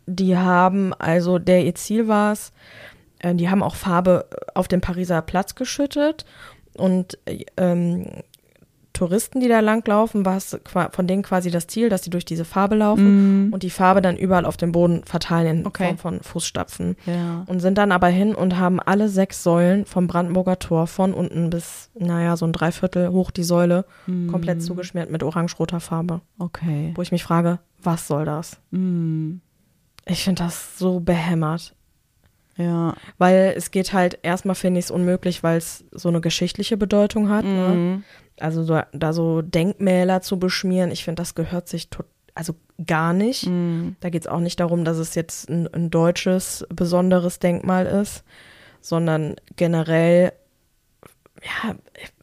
die 0.06 0.38
haben, 0.38 0.94
also 0.94 1.38
der 1.38 1.66
ihr 1.66 1.76
Ziel 1.76 2.08
war 2.08 2.32
es, 2.32 2.54
äh, 3.20 3.36
die 3.36 3.50
haben 3.50 3.62
auch 3.62 3.76
Farbe 3.76 4.26
auf 4.54 4.68
den 4.68 4.82
Pariser 4.82 5.22
Platz 5.22 5.56
geschüttet 5.56 6.26
und 6.76 7.18
äh, 7.26 7.46
ähm, 7.58 8.08
Touristen, 9.00 9.39
die 9.39 9.48
da 9.48 9.62
langlaufen, 9.62 10.25
war 10.25 10.36
es 10.36 10.60
von 10.91 11.08
denen 11.08 11.24
quasi 11.24 11.51
das 11.51 11.68
Ziel, 11.68 11.88
dass 11.88 12.03
sie 12.03 12.10
durch 12.10 12.25
diese 12.25 12.44
Farbe 12.44 12.75
laufen 12.75 13.50
und 13.53 13.63
die 13.63 13.70
Farbe 13.70 14.01
dann 14.01 14.18
überall 14.18 14.44
auf 14.44 14.58
dem 14.58 14.74
Boden 14.74 15.06
verteilen 15.06 15.60
in 15.60 15.68
Okay. 15.68 15.86
Form 15.86 15.98
von 15.98 16.22
Fußstapfen. 16.22 16.98
Ja. 17.06 17.46
Und 17.48 17.62
sind 17.62 17.77
dann 17.77 17.94
aber 17.94 18.08
hin 18.08 18.36
und 18.36 18.58
haben 18.58 18.82
alle 18.82 19.08
sechs 19.08 19.41
Säulen 19.41 19.86
vom 19.86 20.08
Brandenburger 20.08 20.60
Tor 20.60 20.86
von 20.86 21.13
unten 21.13 21.50
bis, 21.50 21.89
naja, 21.98 22.36
so 22.36 22.46
ein 22.46 22.51
Dreiviertel 22.51 23.12
hoch 23.12 23.32
die 23.32 23.44
Säule 23.44 23.86
komplett 24.29 24.62
zugeschmiert 24.62 25.10
mit 25.10 25.24
orange-roter 25.24 25.79
Farbe. 25.79 26.20
Okay. 26.38 26.91
Wo 26.96 27.01
ich 27.01 27.13
mich 27.13 27.24
frage, 27.24 27.60
was 27.82 28.06
soll 28.06 28.25
das? 28.25 28.58
Mm. 28.72 29.36
Ich 30.06 30.25
finde 30.25 30.44
das 30.44 30.77
so 30.77 31.00
behämmert. 31.00 31.74
Ja. 32.60 32.94
Weil 33.18 33.54
es 33.56 33.72
geht 33.72 33.94
halt, 33.94 34.20
erstmal 34.22 34.56
finde 34.56 34.80
ich 34.80 34.86
es 34.86 34.92
unmöglich, 34.92 35.44
weil 35.44 35.58
es 35.58 35.86
so 35.92 36.10
eine 36.10 36.22
geschichtliche 36.22 36.78
Bedeutung 36.78 37.30
hat. 37.30 37.46
Ne? 37.46 37.68
Mhm. 37.70 38.04
Also 38.39 38.63
so, 38.63 38.82
da 38.92 39.13
so 39.13 39.42
Denkmäler 39.42 40.22
zu 40.22 40.38
beschmieren, 40.38 40.92
ich 40.92 41.04
finde, 41.04 41.22
das 41.22 41.36
gehört 41.36 41.70
sich 41.70 41.89
tot, 41.89 42.06
also 42.36 42.54
gar 42.86 43.13
nicht. 43.13 43.48
Mhm. 43.48 43.96
Da 44.01 44.10
geht 44.10 44.24
es 44.24 44.28
auch 44.28 44.39
nicht 44.39 44.60
darum, 44.60 44.84
dass 44.84 44.98
es 44.98 45.16
jetzt 45.16 45.50
ein, 45.50 45.74
ein 45.74 45.89
deutsches 45.89 46.66
besonderes 46.70 47.39
Denkmal 47.39 47.86
ist, 47.86 48.24
sondern 48.82 49.36
generell, 49.56 50.34
ja, 51.43 51.75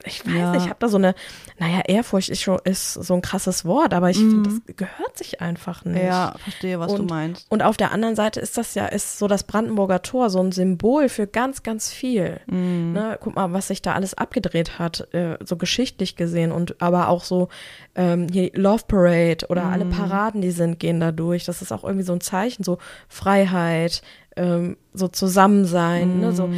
ich, 0.04 0.24
weiß 0.26 0.34
Ja. 0.34 0.52
nicht, 0.52 0.62
ich 0.64 0.68
habe 0.68 0.76
da 0.78 0.88
so 0.88 0.96
eine, 0.98 1.14
naja, 1.58 1.80
Ehrfurcht 1.86 2.28
ist, 2.28 2.42
schon, 2.42 2.58
ist 2.64 2.94
so 2.94 3.14
ein 3.14 3.22
krasses 3.22 3.64
Wort, 3.64 3.94
aber 3.94 4.10
ich 4.10 4.18
finde, 4.18 4.50
das 4.50 4.76
gehört 4.76 5.16
sich 5.16 5.40
einfach 5.40 5.84
nicht. 5.84 6.00
Mhm. 6.02 6.06
Ja, 6.08 6.34
verstehe, 6.38 6.78
was 6.78 6.92
du 6.94 7.00
Und- 7.02 7.10
meinst. 7.10 7.46
Und 7.50 7.62
auf 7.62 7.76
der 7.76 7.92
anderen 7.92 8.14
Seite 8.16 8.40
ist 8.40 8.56
das 8.58 8.74
ja, 8.74 8.86
ist 8.86 9.18
so 9.18 9.26
das 9.28 9.44
Brandenburger 9.44 10.02
Tor 10.02 10.30
so 10.30 10.40
ein 10.40 10.52
Symbol 10.52 11.08
für 11.08 11.26
ganz, 11.26 11.62
ganz 11.62 11.90
viel. 11.92 12.40
Mhm. 12.46 12.92
Ne, 12.92 13.18
guck 13.20 13.34
mal, 13.36 13.52
was 13.52 13.68
sich 13.68 13.82
da 13.82 13.94
alles 13.94 14.14
abgedreht 14.14 14.78
hat, 14.78 15.12
äh, 15.14 15.38
so 15.44 15.56
geschichtlich 15.56 16.16
gesehen 16.16 16.52
und 16.52 16.80
aber 16.82 17.08
auch 17.08 17.24
so 17.24 17.48
ähm, 17.94 18.26
hier 18.30 18.50
Love 18.54 18.84
Parade 18.86 19.46
oder 19.48 19.64
alle 19.64 19.86
Mhm. 19.86 19.90
Paraden, 19.90 20.40
die 20.42 20.50
sind, 20.50 20.78
gehen 20.78 21.00
da 21.00 21.10
durch. 21.12 21.44
Das 21.44 21.62
ist 21.62 21.72
auch 21.72 21.84
irgendwie 21.84 22.04
so 22.04 22.12
ein 22.12 22.20
Zeichen, 22.20 22.62
so 22.64 22.78
Freiheit, 23.08 24.02
ähm, 24.36 24.76
so 24.92 25.08
Zusammensein, 25.08 26.20
ne, 26.20 26.32
so. 26.32 26.50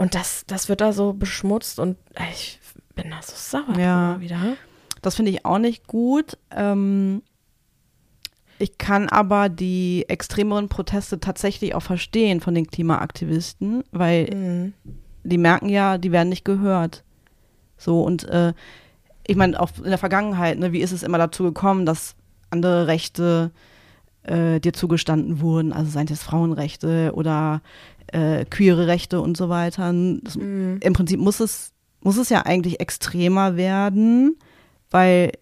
Und 0.00 0.14
das, 0.14 0.44
das 0.46 0.70
wird 0.70 0.80
da 0.80 0.94
so 0.94 1.12
beschmutzt 1.12 1.78
und 1.78 1.98
ich 2.32 2.58
bin 2.94 3.10
da 3.10 3.20
so 3.20 3.34
sauer 3.36 3.78
Ja. 3.78 4.18
wieder. 4.18 4.56
Das 5.02 5.14
finde 5.16 5.30
ich 5.30 5.44
auch 5.44 5.58
nicht 5.58 5.86
gut. 5.86 6.38
Ähm, 6.50 7.20
ich 8.58 8.78
kann 8.78 9.10
aber 9.10 9.50
die 9.50 10.06
extremeren 10.08 10.70
Proteste 10.70 11.20
tatsächlich 11.20 11.74
auch 11.74 11.82
verstehen 11.82 12.40
von 12.40 12.54
den 12.54 12.66
Klimaaktivisten, 12.66 13.84
weil 13.90 14.24
Mhm. 14.34 14.72
die 15.22 15.36
merken 15.38 15.68
ja, 15.68 15.98
die 15.98 16.12
werden 16.12 16.30
nicht 16.30 16.46
gehört. 16.46 17.04
So 17.76 18.02
und 18.02 18.24
äh, 18.24 18.54
ich 19.26 19.36
meine, 19.36 19.60
auch 19.60 19.70
in 19.76 19.84
der 19.90 19.98
Vergangenheit, 19.98 20.58
ne, 20.58 20.72
wie 20.72 20.80
ist 20.80 20.92
es 20.92 21.02
immer 21.02 21.18
dazu 21.18 21.44
gekommen, 21.44 21.84
dass 21.84 22.16
andere 22.48 22.86
Rechte 22.86 23.50
äh, 24.24 24.60
dir 24.60 24.72
zugestanden 24.72 25.40
wurden, 25.40 25.72
also 25.72 25.90
seien 25.90 26.08
es 26.10 26.22
Frauenrechte 26.22 27.12
oder 27.14 27.62
äh, 28.08 28.44
queere 28.44 28.86
Rechte 28.86 29.20
und 29.20 29.36
so 29.36 29.48
weiter. 29.48 29.92
Das, 30.22 30.36
Mhm. 30.36 30.78
Im 30.82 30.92
Prinzip 30.92 31.20
muss 31.20 31.40
es, 31.40 31.72
muss 32.02 32.16
es 32.16 32.28
ja 32.28 32.42
eigentlich 32.42 32.80
extremer 32.80 33.56
werden, 33.56 34.36
weil 34.90 35.32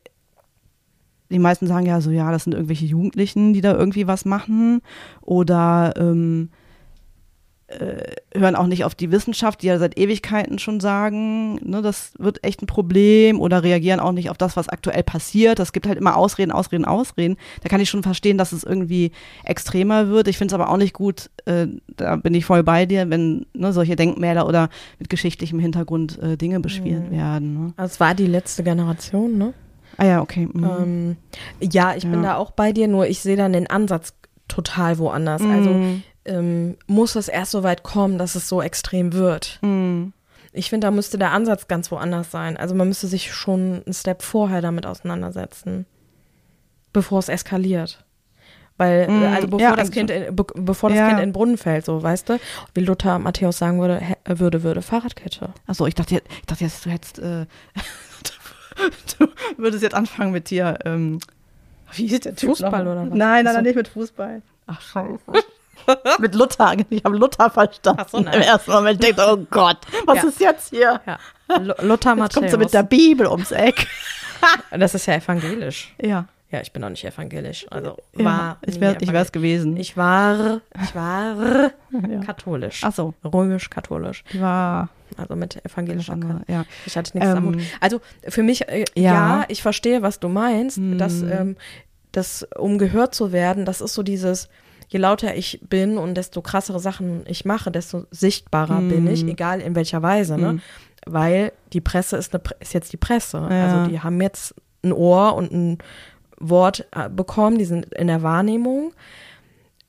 die 1.30 1.38
meisten 1.38 1.66
sagen 1.66 1.86
ja 1.86 2.00
so, 2.00 2.10
ja, 2.10 2.30
das 2.30 2.44
sind 2.44 2.54
irgendwelche 2.54 2.86
Jugendlichen, 2.86 3.52
die 3.52 3.60
da 3.60 3.74
irgendwie 3.74 4.06
was 4.06 4.24
machen 4.24 4.80
oder 5.20 5.94
ähm, 5.96 6.50
äh, 6.52 6.67
hören 8.34 8.56
auch 8.56 8.66
nicht 8.66 8.84
auf 8.84 8.94
die 8.94 9.10
Wissenschaft, 9.12 9.60
die 9.62 9.66
ja 9.66 9.78
seit 9.78 9.98
Ewigkeiten 9.98 10.58
schon 10.58 10.80
sagen, 10.80 11.56
ne, 11.68 11.82
das 11.82 12.12
wird 12.18 12.42
echt 12.42 12.62
ein 12.62 12.66
Problem 12.66 13.38
oder 13.40 13.62
reagieren 13.62 14.00
auch 14.00 14.12
nicht 14.12 14.30
auf 14.30 14.38
das, 14.38 14.56
was 14.56 14.70
aktuell 14.70 15.02
passiert. 15.02 15.58
Es 15.60 15.72
gibt 15.74 15.86
halt 15.86 15.98
immer 15.98 16.16
Ausreden, 16.16 16.50
Ausreden, 16.50 16.86
Ausreden. 16.86 17.36
Da 17.62 17.68
kann 17.68 17.80
ich 17.82 17.90
schon 17.90 18.02
verstehen, 18.02 18.38
dass 18.38 18.52
es 18.52 18.64
irgendwie 18.64 19.12
extremer 19.44 20.08
wird. 20.08 20.28
Ich 20.28 20.38
finde 20.38 20.54
es 20.54 20.60
aber 20.60 20.70
auch 20.70 20.78
nicht 20.78 20.94
gut, 20.94 21.28
äh, 21.44 21.66
da 21.96 22.16
bin 22.16 22.32
ich 22.34 22.46
voll 22.46 22.62
bei 22.62 22.86
dir, 22.86 23.10
wenn 23.10 23.44
ne, 23.52 23.72
solche 23.74 23.96
Denkmäler 23.96 24.46
oder 24.46 24.70
mit 24.98 25.10
geschichtlichem 25.10 25.58
Hintergrund 25.58 26.18
äh, 26.22 26.36
Dinge 26.38 26.60
beschwert 26.60 27.10
werden. 27.10 27.52
Ne? 27.66 27.72
Also 27.76 27.92
es 27.92 28.00
war 28.00 28.14
die 28.14 28.26
letzte 28.26 28.62
Generation, 28.64 29.36
ne? 29.36 29.52
Ah 29.98 30.06
ja, 30.06 30.22
okay. 30.22 30.48
mhm. 30.50 30.64
Ähm, 30.64 31.16
ja, 31.60 31.94
ich 31.96 32.04
bin 32.04 32.22
Ja. 32.22 32.30
da 32.30 32.36
auch 32.36 32.52
bei 32.52 32.72
dir, 32.72 32.88
nur 32.88 33.06
ich 33.08 33.18
sehe 33.20 33.36
dann 33.36 33.52
den 33.52 33.68
Ansatz 33.68 34.14
total 34.46 34.96
woanders. 34.98 35.42
Also 35.42 35.70
Mhm. 35.74 36.02
Ähm, 36.28 36.76
muss 36.86 37.16
es 37.16 37.28
erst 37.28 37.50
so 37.52 37.62
weit 37.62 37.82
kommen, 37.82 38.18
dass 38.18 38.34
es 38.34 38.48
so 38.48 38.62
extrem 38.62 39.12
wird. 39.12 39.58
Mhm. 39.62 40.12
Ich 40.52 40.70
finde, 40.70 40.86
da 40.86 40.90
müsste 40.90 41.18
der 41.18 41.32
Ansatz 41.32 41.68
ganz 41.68 41.90
woanders 41.90 42.30
sein. 42.30 42.56
Also 42.56 42.74
man 42.74 42.88
müsste 42.88 43.06
sich 43.06 43.32
schon 43.32 43.82
einen 43.84 43.92
Step 43.94 44.22
vorher 44.22 44.60
damit 44.62 44.86
auseinandersetzen, 44.86 45.86
bevor 46.92 47.18
es 47.18 47.28
eskaliert. 47.28 48.04
Weil, 48.76 49.08
äh, 49.10 49.26
also 49.26 49.48
bevor 49.48 49.60
ja, 49.60 49.70
das 49.76 49.86
eigentlich 49.90 49.94
Kind, 49.94 50.10
in, 50.10 50.36
be 50.36 50.44
bevor 50.54 50.88
das 50.90 50.98
Ja. 50.98 51.08
Kind 51.08 51.18
in 51.20 51.26
den 51.28 51.32
Brunnen 51.32 51.58
fällt, 51.58 51.84
so, 51.84 52.00
weißt 52.02 52.28
du? 52.28 52.38
Wie 52.74 52.80
Lothar 52.80 53.18
Matthäus 53.18 53.58
sagen 53.58 53.80
würde, 53.80 53.98
hä- 54.00 54.16
würde, 54.38 54.62
würde, 54.62 54.82
Fahrradkette. 54.82 55.52
Achso, 55.66 55.86
ich 55.86 55.96
dachte, 55.96 56.14
jetzt- 56.14 56.28
ich 56.30 56.46
dachte 56.46 56.64
jetzt, 56.64 56.86
du 56.86 56.90
hättest, 56.90 57.18
äh, 57.18 57.46
du 59.18 59.26
würdest 59.56 59.82
jetzt 59.82 59.94
anfangen 59.94 60.32
mit 60.32 60.50
dir, 60.50 60.78
ähm, 60.84 61.18
wie 61.92 62.06
hieß 62.06 62.20
der 62.20 62.36
Typ 62.36 62.50
Fußball 62.50 62.84
noch? 62.84 62.92
oder 62.92 63.02
was? 63.10 63.16
Nein, 63.18 63.44
nein, 63.44 63.54
nein, 63.54 63.64
nicht 63.64 63.76
mit 63.76 63.88
Fußball. 63.88 64.42
Ach, 64.66 64.80
scheiße. 64.80 65.18
mit 66.18 66.34
Luther, 66.34 66.74
ich 66.90 67.04
habe 67.04 67.16
Luther 67.16 67.50
verstanden. 67.50 68.02
Ach 68.04 68.08
so, 68.08 68.20
nein. 68.20 68.34
Im 68.34 68.42
ersten 68.42 68.70
Moment 68.72 69.02
denkt, 69.02 69.20
oh 69.20 69.36
Gott, 69.50 69.78
was 70.06 70.22
Ja. 70.22 70.28
ist 70.28 70.40
jetzt 70.40 70.70
hier? 70.70 71.00
Ja. 71.06 71.18
Lo 71.58 71.74
Lothar 71.80 72.12
Jetzt 72.12 72.18
Matthäus. 72.20 72.34
kommt 72.34 72.50
sie 72.50 72.56
mit 72.58 72.74
der 72.74 72.82
Bibel 72.82 73.26
ums 73.26 73.50
Eck. 73.52 73.86
das 74.70 74.94
ist 74.94 75.06
ja 75.06 75.14
evangelisch. 75.14 75.94
Ja, 76.00 76.26
Ja, 76.50 76.60
ich 76.60 76.72
bin 76.72 76.82
auch 76.84 76.88
nicht 76.90 77.04
evangelisch. 77.04 77.66
Also 77.70 77.96
ja 78.16 78.24
war 78.24 78.58
ich 78.66 78.80
wäre 78.80 78.96
ich 79.00 79.12
wär's 79.12 79.28
evangelisch. 79.28 79.32
gewesen. 79.32 79.76
Ich 79.76 79.96
war, 79.96 80.60
ich 80.82 80.94
war 80.94 81.70
ja. 82.10 82.20
katholisch. 82.24 82.82
Ach 82.84 82.92
so, 82.92 83.14
Römisch-katholisch. 83.24 84.24
die 84.32 84.40
war 84.40 84.88
Also 85.16 85.36
mit 85.36 85.64
evangelischer 85.64 86.14
das 86.14 86.22
andere, 86.22 86.42
ja. 86.48 86.64
Ich 86.86 86.96
hatte 86.96 87.16
nichts 87.16 87.30
am 87.30 87.38
Ähm, 87.48 87.54
Hut. 87.56 87.62
Also 87.80 88.00
für 88.28 88.42
mich, 88.42 88.68
äh, 88.68 88.84
ja. 88.94 89.40
ja. 89.40 89.44
ich 89.48 89.62
verstehe, 89.62 90.02
was 90.02 90.20
du 90.20 90.28
meinst. 90.28 90.76
Hm. 90.76 90.98
Dass, 90.98 91.22
ähm, 91.22 91.56
dass, 92.12 92.46
um 92.56 92.78
gehört 92.78 93.14
zu 93.14 93.32
werden, 93.32 93.64
das 93.64 93.80
ist 93.80 93.94
so 93.94 94.02
dieses, 94.02 94.48
je 94.88 94.98
lauter 94.98 95.36
ich 95.36 95.60
bin 95.68 95.98
und 95.98 96.14
desto 96.14 96.40
krassere 96.42 96.80
Sachen 96.80 97.22
ich 97.26 97.44
mache, 97.44 97.70
desto 97.70 98.04
sichtbarer 98.10 98.80
bin 98.80 99.06
ich, 99.06 99.20
Hm. 99.22 99.28
egal 99.28 99.60
in 99.60 99.74
welcher 99.74 100.02
Weise. 100.02 100.36
Ne? 100.38 100.48
Hm. 100.48 100.60
Weil 101.06 101.52
die 101.72 101.80
Presse 101.80 102.16
ist, 102.16 102.34
eine, 102.34 102.42
ist 102.60 102.74
jetzt 102.74 102.92
die 102.92 102.96
Presse. 102.96 103.38
Ja. 103.50 103.64
Also 103.78 103.90
die 103.90 104.00
haben 104.00 104.20
jetzt 104.20 104.54
ein 104.82 104.92
Ohr 104.92 105.34
und 105.34 105.52
ein 105.52 105.78
Wort 106.38 106.86
äh, 106.94 107.08
bekommen, 107.08 107.58
die 107.58 107.64
sind 107.64 107.86
in 107.94 108.06
der 108.06 108.22
Wahrnehmung. 108.22 108.92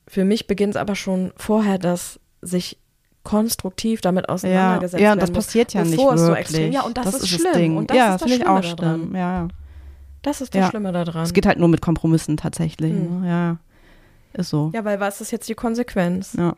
Für 0.06 0.24
mich 0.24 0.46
beginnt 0.46 0.74
es 0.74 0.80
aber 0.80 0.94
schon 0.96 1.32
vorher, 1.36 1.78
dass 1.78 2.18
sich 2.42 2.78
konstruktiv 3.22 4.00
damit 4.00 4.24
Ja, 4.28 4.34
auseinandergesetzt 4.34 5.00
ja, 5.00 5.08
werden 5.10 5.20
das 5.20 5.30
muss, 5.30 5.46
passiert 5.46 5.72
ja 5.74 5.82
nicht 5.84 5.92
es 5.94 6.00
so 6.00 6.28
wirklich. 6.28 6.38
extrem. 6.38 6.72
Ja, 6.72 6.82
und 6.82 6.96
das, 6.96 7.06
ist, 7.14 7.22
das 7.22 7.28
schlimm. 7.28 7.52
Ding. 7.54 7.76
Und 7.76 7.90
das 7.90 7.96
ja, 7.96 8.06
ist 8.06 8.12
das 8.14 8.22
finde 8.22 8.34
ich 8.36 8.42
Schlimme 8.42 8.58
auch 8.58 8.64
schlimm. 8.64 9.14
Ja, 9.14 9.32
ja. 9.42 9.48
Das 10.22 10.40
ist 10.40 10.54
das 10.54 10.60
Ja. 10.60 10.68
Schlimme 10.70 10.92
daran. 10.92 11.22
Es 11.22 11.32
geht 11.32 11.46
halt 11.46 11.58
nur 11.58 11.68
mit 11.68 11.80
Kompromissen 11.82 12.36
tatsächlich. 12.36 12.92
Hm. 12.92 13.20
Ne? 13.22 13.28
Ja, 13.28 13.56
ist 14.32 14.50
so. 14.50 14.70
ja, 14.74 14.84
weil 14.84 15.00
was 15.00 15.20
ist 15.20 15.30
jetzt 15.30 15.48
die 15.48 15.54
Konsequenz? 15.54 16.34
Ja. 16.34 16.54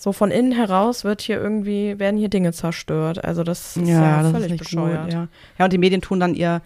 So 0.00 0.12
von 0.12 0.30
innen 0.30 0.52
heraus 0.52 1.02
wird 1.02 1.22
hier 1.22 1.40
irgendwie, 1.40 1.98
werden 1.98 2.16
hier 2.16 2.28
Dinge 2.28 2.52
zerstört. 2.52 3.24
Also 3.24 3.42
das 3.42 3.76
ist 3.76 3.88
ja, 3.88 4.22
das 4.22 4.30
völlig 4.30 4.46
ist 4.46 4.50
nicht 4.52 4.62
bescheuert. 4.64 5.04
Gut, 5.04 5.12
ja. 5.12 5.28
ja, 5.58 5.64
und 5.64 5.72
die 5.72 5.78
Medien 5.78 6.00
tun 6.00 6.20
dann 6.20 6.34
ihr 6.34 6.62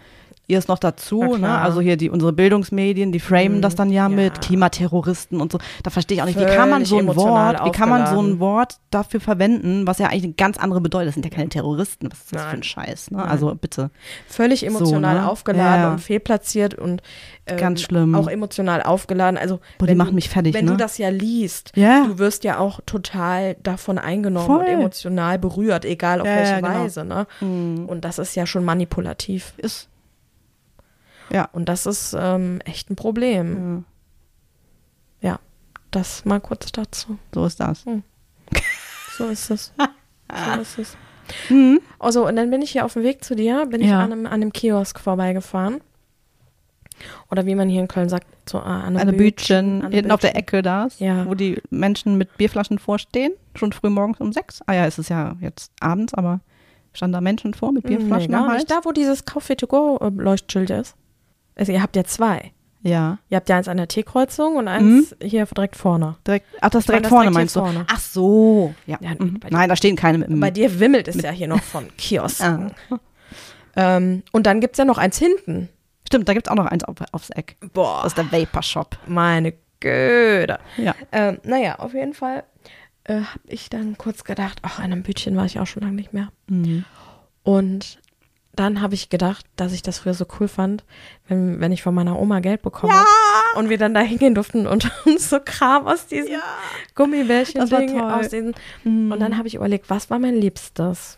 ihr 0.47 0.57
es 0.57 0.67
noch 0.67 0.79
dazu, 0.79 1.37
ne? 1.37 1.57
Also 1.57 1.79
hier 1.81 1.95
die 1.97 2.09
unsere 2.09 2.33
Bildungsmedien, 2.33 3.11
die 3.11 3.19
framen 3.19 3.57
Mhm, 3.57 3.61
das 3.61 3.75
dann 3.75 3.89
ja, 3.91 4.03
ja. 4.03 4.09
mit 4.09 4.41
Klimaterroristen 4.41 5.39
und 5.39 5.51
so. 5.51 5.59
Da 5.83 5.89
verstehe 5.89 6.15
ich 6.15 6.21
auch 6.21 6.25
nicht, 6.27 6.39
wie 6.39 6.45
kann 6.45 6.69
man 6.69 6.85
Völlig 6.85 6.89
so 6.89 6.97
ein 6.97 7.15
Wort, 7.15 7.65
wie 7.65 7.71
kann 7.71 7.89
man 7.89 8.01
so 8.01 8.13
aufgeladen. 8.13 8.31
ein 8.33 8.39
Wort 8.39 8.77
dafür 8.89 9.19
verwenden, 9.19 9.87
was 9.87 9.99
ja 9.99 10.07
eigentlich 10.07 10.23
eine 10.23 10.33
ganz 10.33 10.57
andere 10.57 10.81
Bedeutung. 10.81 11.07
Das 11.07 11.13
sind 11.15 11.25
ja 11.25 11.31
keine 11.31 11.49
Terroristen, 11.49 12.11
was 12.11 12.19
ist 12.19 12.33
das 12.33 12.41
für 12.41 12.47
Nein. 12.47 12.59
ein 12.59 12.63
Scheiß, 12.63 13.11
ne? 13.11 13.23
Also 13.23 13.55
bitte. 13.55 13.89
Völlig 14.27 14.65
emotional 14.65 15.15
ne? 15.15 15.29
aufgeladen 15.29 15.81
Ja, 15.81 15.87
ja. 15.87 15.91
und 15.91 15.99
fehlplatziert 15.99 16.75
und 16.75 17.01
ähm, 17.45 17.57
Ganz 17.57 17.81
schlimm. 17.81 18.15
auch 18.15 18.27
emotional 18.29 18.81
aufgeladen. 18.81 19.37
Also 19.37 19.57
Boah, 19.77 19.85
die 19.85 19.91
wenn 19.91 19.97
machen 19.97 20.09
du, 20.11 20.15
mich 20.15 20.29
fertig, 20.29 20.53
wenn 20.53 20.65
ne? 20.65 20.71
du 20.71 20.77
das 20.77 20.97
ja 20.97 21.09
liest, 21.09 21.71
Ja. 21.75 22.05
du 22.05 22.17
wirst 22.17 22.43
ja 22.45 22.57
auch 22.59 22.79
total 22.85 23.55
davon 23.63 23.97
eingenommen 23.97 24.45
Voll. 24.47 24.59
und 24.59 24.65
emotional 24.67 25.37
berührt, 25.39 25.83
egal 25.85 26.21
auf 26.21 26.27
Ja, 26.27 26.35
welche 26.37 26.51
ja, 26.53 26.59
genau. 26.61 26.83
Weise. 26.83 27.03
Ne? 27.05 27.27
Mhm. 27.41 27.85
Und 27.87 28.05
das 28.05 28.17
ist 28.19 28.35
ja 28.35 28.45
schon 28.45 28.63
manipulativ. 28.63 29.53
Ist. 29.57 29.89
Ja. 31.29 31.49
Und 31.51 31.67
das 31.69 31.85
ist 31.85 32.15
ähm, 32.17 32.59
echt 32.65 32.89
ein 32.89 32.95
Problem. 32.95 33.83
ja. 35.21 35.29
Ja, 35.31 35.39
das 35.91 36.25
mal 36.25 36.39
kurz 36.41 36.71
dazu. 36.71 37.17
So 37.33 37.45
ist 37.45 37.59
das. 37.59 37.83
So 39.17 39.27
ist 39.27 39.51
es. 39.51 39.71
so 40.55 40.61
ist 40.61 40.79
es. 40.79 40.97
Mhm. 41.49 41.79
Also, 41.99 42.27
und 42.27 42.35
dann 42.35 42.49
bin 42.49 42.63
ich 42.63 42.71
hier 42.71 42.83
auf 42.83 42.93
dem 42.93 43.03
Weg 43.03 43.23
zu 43.23 43.35
dir, 43.35 43.67
bin 43.67 43.79
ich 43.81 43.91
an 43.91 44.11
einem, 44.11 44.25
an 44.25 44.33
einem 44.33 44.51
Kiosk 44.51 44.99
vorbeigefahren. 44.99 45.81
Oder 47.31 47.45
wie 47.45 47.55
man 47.55 47.69
hier 47.69 47.81
in 47.81 47.87
Köln 47.87 48.09
sagt, 48.09 48.27
so 48.49 48.57
äh, 48.59 48.61
an 48.61 48.97
Eine 48.97 49.13
Bütchen, 49.13 49.89
hinten 49.91 50.11
auf 50.11 50.19
der. 50.21 50.35
Ecke 50.35 50.61
da, 50.61 50.87
Ja. 50.99 51.25
wo 51.25 51.33
die 51.35 51.61
Menschen 51.69 52.17
mit 52.17 52.37
Bierflaschen 52.37 52.79
vorstehen, 52.79 53.33
schon 53.55 53.71
früh 53.73 53.89
morgens 53.89 54.19
um 54.19 54.31
sechs. 54.33 54.61
Ah 54.67 54.73
ja, 54.73 54.85
es 54.85 54.97
ist 54.99 55.09
ja 55.09 55.35
jetzt 55.41 55.71
abends, 55.79 56.13
aber 56.13 56.39
standen 56.93 57.13
da 57.13 57.21
Menschen 57.21 57.53
vor 57.53 57.71
mit 57.71 57.83
Nee, 57.85 57.97
Bierflaschen 57.97 58.31
gar 58.31 58.41
am 58.43 58.47
Hals? 58.49 58.59
nicht. 58.63 58.71
Da, 58.71 58.79
wo 58.83 58.91
dieses 58.91 59.25
Coffee 59.25 59.55
to 59.55 59.67
go 59.67 59.97
Leuchtschild 60.15 60.69
ist. 60.69 60.95
Also 61.55 61.71
ihr 61.71 61.81
habt 61.81 61.95
ja 61.95 62.03
zwei. 62.03 62.51
Ja, 62.85 63.19
Ihr 63.29 63.37
habt 63.37 63.47
ja 63.47 63.55
eins 63.55 63.69
an 63.69 63.77
der 63.77 63.87
T-Kreuzung 63.87 64.57
und 64.57 64.67
eins 64.67 65.15
hier 65.23 65.45
direkt 65.45 65.77
vorne. 65.77 66.17
direkt, 66.27 66.47
ach, 66.59 66.69
das 66.69 66.85
direkt 66.85 67.05
das 67.05 67.09
vorne 67.11 67.27
direkt 67.31 67.33
meinst 67.35 67.55
du? 67.55 67.61
vorne. 67.61 67.85
Ach 67.89 67.99
so, 67.99 68.73
ja. 68.85 68.97
Ja, 68.99 69.11
mhm. 69.17 69.39
Nein, 69.49 69.69
da 69.69 69.77
stehen 69.77 69.95
keine 69.95 70.17
mit 70.17 70.37
Bei 70.41 70.51
dir 70.51 70.81
wimmelt 70.81 71.07
es 71.07 71.21
ja 71.21 71.31
hier 71.31 71.47
noch 71.47 71.61
von 71.63 71.85
Kiosken. 71.97 72.73
Ähm, 73.75 74.23
und 74.33 74.45
dann 74.45 74.59
gibt's 74.59 74.77
ja 74.77 74.85
noch 74.85 74.97
eins 74.97 75.17
hinten. 75.17 75.69
Stimmt, 76.13 76.29
da 76.29 76.33
gibt 76.35 76.45
es 76.47 76.51
auch 76.51 76.55
noch 76.55 76.67
eins 76.67 76.83
auf, 76.83 76.97
aufs 77.11 77.31
Eck. 77.31 77.57
Boah, 77.73 78.01
Das 78.03 78.11
ist 78.13 78.17
der 78.19 78.31
Vapor 78.31 78.61
Shop. 78.61 78.97
meine 79.07 79.53
Güte. 79.79 80.59
Ja. 80.77 80.93
Ähm, 81.11 81.39
naja, 81.43 81.79
auf 81.79 81.95
jeden 81.95 82.13
Fall 82.13 82.43
äh, 83.05 83.15
habe 83.15 83.39
ich 83.47 83.71
dann 83.71 83.97
kurz 83.97 84.23
gedacht, 84.23 84.59
ach, 84.61 84.77
an 84.77 84.85
einem 84.85 85.01
Bütchen 85.01 85.35
war 85.35 85.45
ich 85.45 85.59
auch 85.59 85.65
schon 85.65 85.81
lange 85.81 85.95
nicht 85.95 86.13
mehr. 86.13 86.29
Mhm. 86.47 86.85
Und 87.41 87.99
dann 88.55 88.79
habe 88.81 88.93
ich 88.93 89.09
gedacht, 89.09 89.47
dass 89.55 89.73
ich 89.73 89.81
das 89.81 89.97
früher 89.97 90.13
so 90.13 90.27
cool 90.39 90.47
fand, 90.47 90.83
wenn, 91.27 91.59
wenn 91.59 91.71
ich 91.71 91.81
von 91.81 91.95
meiner 91.95 92.19
Oma 92.19 92.39
Geld 92.41 92.61
bekomme 92.61 92.93
und 93.55 93.69
wir 93.69 93.79
dann 93.79 93.95
da 93.95 94.01
hingehen 94.01 94.35
durften 94.35 94.67
und 94.67 94.91
uns 95.07 95.31
so 95.31 95.39
Kram 95.43 95.87
aus 95.87 96.05
diesen 96.05 96.33
Das 96.33 96.41
war 96.41 96.49
Gummibärchen-Ding, 96.93 97.97
toll. 97.97 98.11
aus 98.11 98.29
diesen. 98.29 98.53
Mhm. 98.83 99.11
Und 99.11 99.19
dann 99.19 99.35
habe 99.39 99.47
ich 99.47 99.55
überlegt, 99.55 99.89
was 99.89 100.11
war 100.11 100.19
mein 100.19 100.35
Liebstes? 100.35 101.17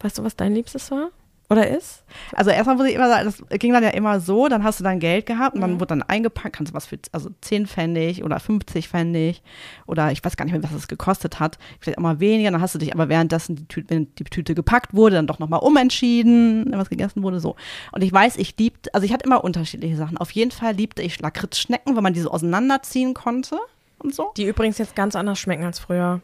Weißt 0.00 0.18
du, 0.18 0.24
was 0.24 0.36
dein 0.36 0.54
Liebstes 0.54 0.90
war? 0.90 1.08
Oder 1.50 1.68
ist? 1.68 2.04
Also 2.32 2.50
erstmal 2.50 2.76
muss 2.76 2.86
ich 2.86 2.94
immer 2.94 3.08
sagen, 3.08 3.26
das 3.26 3.60
ging 3.60 3.72
dann 3.72 3.82
ja 3.82 3.90
immer 3.90 4.18
so, 4.18 4.48
dann 4.48 4.64
hast 4.64 4.80
du 4.80 4.84
dein 4.84 4.98
Geld 4.98 5.26
gehabt 5.26 5.54
und 5.54 5.60
dann 5.60 5.74
wurde 5.74 5.88
dann 5.88 6.02
eingepackt, 6.02 6.56
kannst 6.56 6.72
du 6.72 6.74
was 6.74 6.86
für, 6.86 6.98
also 7.12 7.30
10 7.42 7.66
Pfennig 7.66 8.24
oder 8.24 8.40
50 8.40 8.88
Pfennig 8.88 9.42
oder 9.86 10.10
ich 10.10 10.24
weiß 10.24 10.36
gar 10.36 10.46
nicht 10.46 10.54
mehr, 10.54 10.62
was 10.62 10.72
es 10.72 10.88
gekostet 10.88 11.40
hat, 11.40 11.58
vielleicht 11.80 11.98
auch 11.98 12.02
mal 12.02 12.18
weniger, 12.18 12.50
dann 12.50 12.62
hast 12.62 12.74
du 12.74 12.78
dich 12.78 12.94
aber 12.94 13.10
währenddessen 13.10 13.56
die 13.56 13.68
Tüte, 13.68 13.90
wenn 13.90 14.14
die 14.14 14.24
Tüte 14.24 14.54
gepackt 14.54 14.94
wurde, 14.94 15.16
dann 15.16 15.26
doch 15.26 15.38
nochmal 15.38 15.60
umentschieden, 15.60 16.72
was 16.74 16.88
gegessen 16.88 17.22
wurde, 17.22 17.40
so. 17.40 17.56
Und 17.92 18.02
ich 18.02 18.12
weiß, 18.12 18.36
ich 18.38 18.56
liebte, 18.58 18.92
also 18.94 19.04
ich 19.04 19.12
hatte 19.12 19.26
immer 19.26 19.44
unterschiedliche 19.44 19.96
Sachen. 19.96 20.16
Auf 20.16 20.30
jeden 20.30 20.50
Fall 20.50 20.74
liebte 20.74 21.02
ich 21.02 21.20
Lakritzschnecken, 21.20 21.94
weil 21.94 22.02
man 22.02 22.14
die 22.14 22.20
so 22.20 22.30
auseinanderziehen 22.30 23.12
konnte 23.12 23.58
und 23.98 24.14
so. 24.14 24.32
Die 24.36 24.44
übrigens 24.44 24.78
jetzt 24.78 24.96
ganz 24.96 25.14
anders 25.14 25.38
schmecken 25.38 25.64
als 25.64 25.78
früher. 25.78 26.22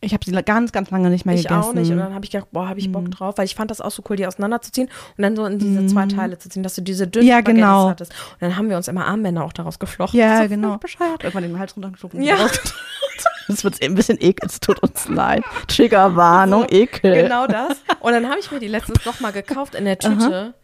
Ich 0.00 0.12
habe 0.12 0.24
sie 0.24 0.30
ganz, 0.42 0.72
ganz 0.72 0.90
lange 0.90 1.08
nicht 1.08 1.24
mehr 1.24 1.34
Ich 1.34 1.44
gegessen. 1.44 1.62
auch 1.70 1.72
nicht. 1.72 1.90
Und 1.90 1.96
dann 1.96 2.14
habe 2.14 2.24
ich 2.24 2.30
gedacht, 2.30 2.48
boah, 2.52 2.68
habe 2.68 2.78
ich 2.78 2.92
Bock 2.92 3.10
drauf, 3.10 3.38
weil 3.38 3.46
ich 3.46 3.54
fand 3.54 3.70
das 3.70 3.80
auch 3.80 3.90
so 3.90 4.02
cool, 4.08 4.16
die 4.16 4.26
auseinanderzuziehen 4.26 4.88
und 5.16 5.22
dann 5.22 5.34
so 5.34 5.46
in 5.46 5.58
diese 5.58 5.86
zwei 5.86 6.06
Teile 6.06 6.38
zu 6.38 6.48
ziehen, 6.50 6.62
dass 6.62 6.74
du 6.74 6.82
diese 6.82 7.06
dünnen 7.08 7.26
Ja, 7.26 7.36
Spaghettis 7.38 7.54
genau. 7.62 7.88
hattest. 7.88 8.12
Und 8.34 8.42
dann 8.42 8.56
haben 8.56 8.68
wir 8.68 8.76
uns 8.76 8.88
immer 8.88 9.06
Armbänder 9.06 9.42
auch 9.42 9.54
daraus 9.54 9.78
geflochten. 9.78 10.20
Ja, 10.20 10.42
so 10.42 10.48
genau. 10.48 10.76
Bescheuert. 10.76 11.24
Irgendwann 11.24 11.44
den 11.44 11.58
Hals 11.58 11.74
runtergeschluckt 11.76 12.14
und 12.14 12.22
Ja. 12.22 12.36
Das 13.48 13.62
wird 13.64 13.80
ein 13.82 13.94
bisschen 13.94 14.18
ekel, 14.20 14.48
es 14.48 14.58
tut 14.60 14.80
uns 14.82 15.08
leid. 15.08 15.44
Triggerwarnung, 15.68 16.66
Ekel. 16.68 17.22
Genau 17.22 17.46
das. 17.46 17.80
Und 18.00 18.12
dann 18.12 18.28
habe 18.28 18.40
ich 18.40 18.50
mir 18.50 18.58
die 18.58 18.66
letztens 18.68 19.04
noch 19.06 19.20
mal 19.20 19.30
gekauft 19.32 19.74
in 19.76 19.84
der 19.84 19.98
Tüte. 19.98 20.54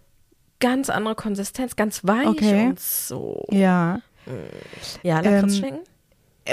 Ganz 0.59 0.91
andere 0.91 1.15
Konsistenz, 1.15 1.77
ganz 1.77 2.05
weich 2.05 2.27
Okay. 2.27 2.67
und 2.67 2.81
so. 2.81 3.45
Ja. 3.51 4.01
Ja, 5.03 5.19
Ähm, 5.21 5.25
Lakritzschnecken? 5.25 5.79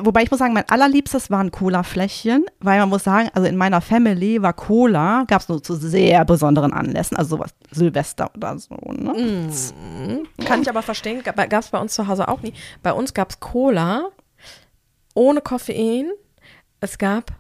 Wobei 0.04 0.22
ich 0.22 0.30
muss 0.30 0.40
sagen, 0.40 0.54
mein 0.54 0.70
allerliebstes 0.70 1.32
waren 1.32 1.50
Cola-Fläschchen, 1.50 2.46
weil 2.60 2.80
man 2.80 2.90
muss 2.90 3.04
sagen, 3.04 3.30
also 3.34 3.48
in 3.48 3.58
meiner 3.58 3.82
Family 3.82 4.40
war 4.40 4.54
Cola, 4.54 5.24
gab 5.28 5.42
es 5.42 5.50
nur 5.50 5.64
zu 5.64 5.74
sehr 5.76 6.24
besonderen 6.26 6.74
Anlässen, 6.74 7.18
also 7.18 7.38
sowas 7.38 7.56
Silvester 7.72 8.30
oder 8.36 8.60
so. 8.60 8.76
Ne? 8.76 9.14
Mhm. 9.14 10.46
Kann 10.46 10.62
ich 10.62 10.70
aber 10.70 10.84
verstehen, 10.84 11.24
gab 11.24 11.40
es 11.52 11.70
bei 11.70 11.80
uns 11.80 11.96
zu 11.96 12.08
Hause 12.08 12.28
auch 12.28 12.42
nie. 12.44 12.54
Bei 12.84 12.94
uns 12.94 13.16
gab 13.16 13.32
es 13.32 13.40
Cola 13.40 14.10
ohne 15.16 15.42
Koffein. 15.42 16.12
Es 16.82 17.00
gab, 17.00 17.32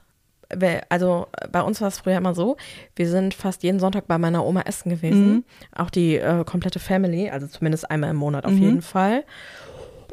also 0.89 1.27
bei 1.51 1.61
uns 1.61 1.79
war 1.81 1.89
es 1.89 1.99
früher 1.99 2.17
immer 2.17 2.33
so, 2.33 2.57
wir 2.95 3.07
sind 3.07 3.35
fast 3.35 3.61
jeden 3.61 3.79
Sonntag 3.79 4.07
bei 4.07 4.17
meiner 4.17 4.43
Oma 4.43 4.61
essen 4.61 4.89
gewesen. 4.89 5.45
Auch 5.75 5.91
die 5.91 6.15
äh, 6.15 6.43
komplette 6.45 6.79
Family, 6.79 7.29
also 7.29 7.45
zumindest 7.45 7.91
einmal 7.91 8.09
im 8.09 8.15
Monat 8.15 8.45
auf 8.45 8.53
jeden 8.53 8.81
Fall. 8.81 9.23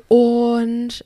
Und 0.08 1.02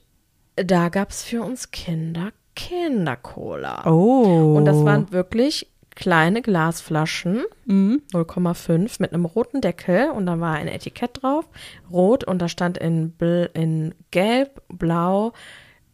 da 0.65 0.89
gab 0.89 1.11
es 1.11 1.23
für 1.23 1.43
uns 1.43 1.71
Kinder 1.71 2.33
Kindercola. 2.57 3.87
Oh. 3.87 4.55
Und 4.57 4.65
das 4.65 4.85
waren 4.85 5.13
wirklich 5.13 5.69
kleine 5.95 6.43
Glasflaschen, 6.43 7.43
Mhm. 7.67 8.03
0,5 8.13 9.01
mit 9.01 9.13
einem 9.13 9.25
roten 9.25 9.61
Deckel 9.61 10.11
und 10.11 10.27
da 10.27 10.41
war 10.41 10.55
ein 10.55 10.69
Etikett 10.69 11.23
drauf, 11.23 11.47
rot 11.91 12.25
und 12.25 12.41
da 12.41 12.49
stand 12.49 12.79
in, 12.79 13.11
bl 13.11 13.51
in 13.55 13.95
gelb, 14.11 14.63
blau, 14.69 15.33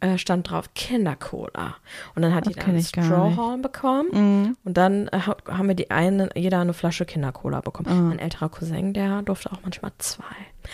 äh, 0.01 0.19
stand 0.19 0.51
drauf 0.51 0.73
Kindercola. 0.75 1.77
Und 2.15 2.23
dann 2.23 2.35
hat 2.35 2.47
Das 2.47 2.55
jeder 2.55 2.67
einen. 2.67 2.77
Mhm. 2.77 2.83
Strawhorn 2.83 3.63
bekommen 3.63 4.57
und 4.65 4.77
dann 4.77 5.09
äh, 5.09 5.21
ha- 5.27 5.37
haben 5.49 5.69
wir 5.69 5.75
die 5.75 5.91
eine, 5.91 6.29
jeder 6.35 6.61
eine 6.61 6.75
Flasche 6.75 7.05
Kindercola 7.07 7.61
bekommen. 7.61 8.09
Mein 8.09 8.19
älterer 8.19 8.49
Cousin, 8.49 8.93
der 8.93 9.23
durfte 9.23 9.51
auch 9.53 9.59
manchmal 9.63 9.93
zwei. 9.99 10.25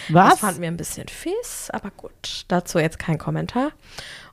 Was? 0.08 0.30
Das 0.30 0.38
fanden 0.40 0.62
wir 0.62 0.68
ein 0.68 0.76
bisschen 0.76 1.08
fies, 1.08 1.68
aber 1.72 1.90
gut, 1.90 2.44
dazu 2.48 2.78
jetzt 2.78 2.98
kein 2.98 3.18
Kommentar. 3.18 3.70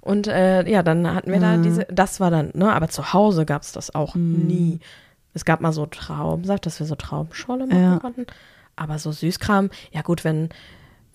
Und 0.01 0.27
äh, 0.27 0.67
ja, 0.69 0.81
dann 0.83 1.13
hatten 1.13 1.31
wir 1.31 1.39
da 1.39 1.57
Mhm. 1.57 1.63
diese, 1.63 1.85
das 1.91 2.19
war 2.19 2.31
dann, 2.31 2.51
ne, 2.53 2.73
aber 2.73 2.87
zu 2.89 3.11
Hause 3.13 3.45
gab 3.45 3.61
es 3.63 3.71
das 3.73 3.93
auch 3.93 4.15
nie. 4.15 4.79
Es 5.33 5.45
gab 5.45 5.61
mal 5.61 5.73
so 5.73 5.85
Traubensaft, 5.85 6.65
dass 6.65 6.79
wir 6.79 6.87
so 6.87 6.95
Traubenscholle 6.95 7.67
machen 7.67 7.81
Ja. 7.81 7.99
konnten. 7.99 8.25
Aber 8.75 8.97
so 8.97 9.11
Süßkram, 9.11 9.69
ja 9.91 10.01
gut, 10.01 10.23
wenn, 10.23 10.49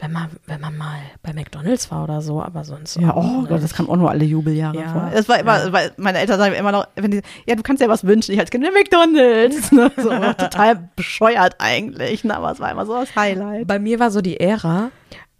wenn 0.04 0.12
man, 0.12 0.28
wenn 0.46 0.60
man 0.60 0.76
mal 0.76 0.98
bei 1.22 1.32
McDonalds 1.32 1.90
war 1.90 2.04
oder 2.04 2.20
so, 2.20 2.42
aber 2.42 2.64
sonst. 2.64 2.96
Ja, 2.96 3.16
oh 3.16 3.22
nicht. 3.22 3.48
Gott, 3.48 3.62
das 3.62 3.72
kam 3.72 3.88
auch 3.88 3.96
nur 3.96 4.10
alle 4.10 4.24
Jubeljahre 4.24 4.76
Ja, 4.76 4.88
vor. 4.92 5.10
Es 5.14 5.28
war 5.30 5.38
immer, 5.38 5.64
ja. 5.64 5.72
weil 5.72 5.92
meine 5.96 6.18
Eltern 6.18 6.38
sagen 6.38 6.54
immer 6.54 6.72
noch, 6.72 6.86
wenn 6.94 7.10
die, 7.10 7.22
ja, 7.46 7.54
du 7.54 7.62
kannst 7.62 7.82
dir 7.82 7.88
was 7.88 8.04
wünschen, 8.04 8.32
ich 8.32 8.40
als 8.40 8.50
Kind, 8.50 8.64
McDonalds. 8.64 9.72
Ne? 9.74 9.90
So, 9.96 10.10
total 10.10 10.88
bescheuert 10.94 11.56
eigentlich, 11.58 12.22
ne? 12.22 12.36
aber 12.36 12.52
es 12.52 12.60
war 12.60 12.70
immer 12.70 12.86
so 12.86 12.94
das 12.94 13.16
Highlight. 13.16 13.66
Bei 13.66 13.78
mir 13.78 13.98
war 13.98 14.10
so 14.10 14.20
die 14.20 14.38
Ära, 14.38 14.90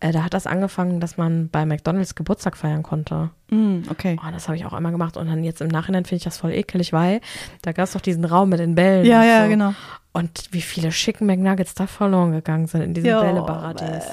äh, 0.05 0.12
da 0.12 0.23
hat 0.23 0.35
das 0.35 0.47
angefangen, 0.47 1.01
dass 1.01 1.17
man 1.17 1.49
bei 1.49 1.64
McDonalds 1.64 2.14
Geburtstag 2.14 2.59
feiern 2.59 2.83
konnte. 2.83 3.31
Mm, 3.49 3.85
okay. 3.88 4.19
Oh, 4.23 4.31
das 4.31 4.49
habe 4.49 4.57
ich 4.59 4.67
auch 4.67 4.75
einmal 4.75 4.93
gemacht 4.93 5.17
und 5.17 5.29
dann 5.29 5.43
jetzt 5.43 5.62
im 5.62 5.69
Nachhinein 5.69 6.05
finde 6.05 6.17
ich 6.19 6.25
das 6.25 6.37
voll 6.37 6.53
ekelig, 6.53 6.93
weil 6.93 7.23
da 7.62 7.73
gab 7.73 7.85
es 7.85 7.93
doch 7.93 8.03
diesen 8.03 8.27
Raum 8.27 8.51
mit 8.51 8.59
den 8.59 8.75
Bällen. 8.75 9.07
Ja, 9.07 9.25
ja, 9.25 9.45
so. 9.45 9.49
genau. 9.49 9.75
Und 10.12 10.49
wie 10.51 10.61
viele 10.61 10.93
schicken 10.93 11.25
McNuggets 11.25 11.75
da 11.75 11.87
verloren 11.87 12.33
gegangen 12.33 12.67
sind 12.67 12.83
in 12.83 12.93
diesen 12.93 13.09
Jo, 13.09 13.21
Bälleparadies. 13.23 14.05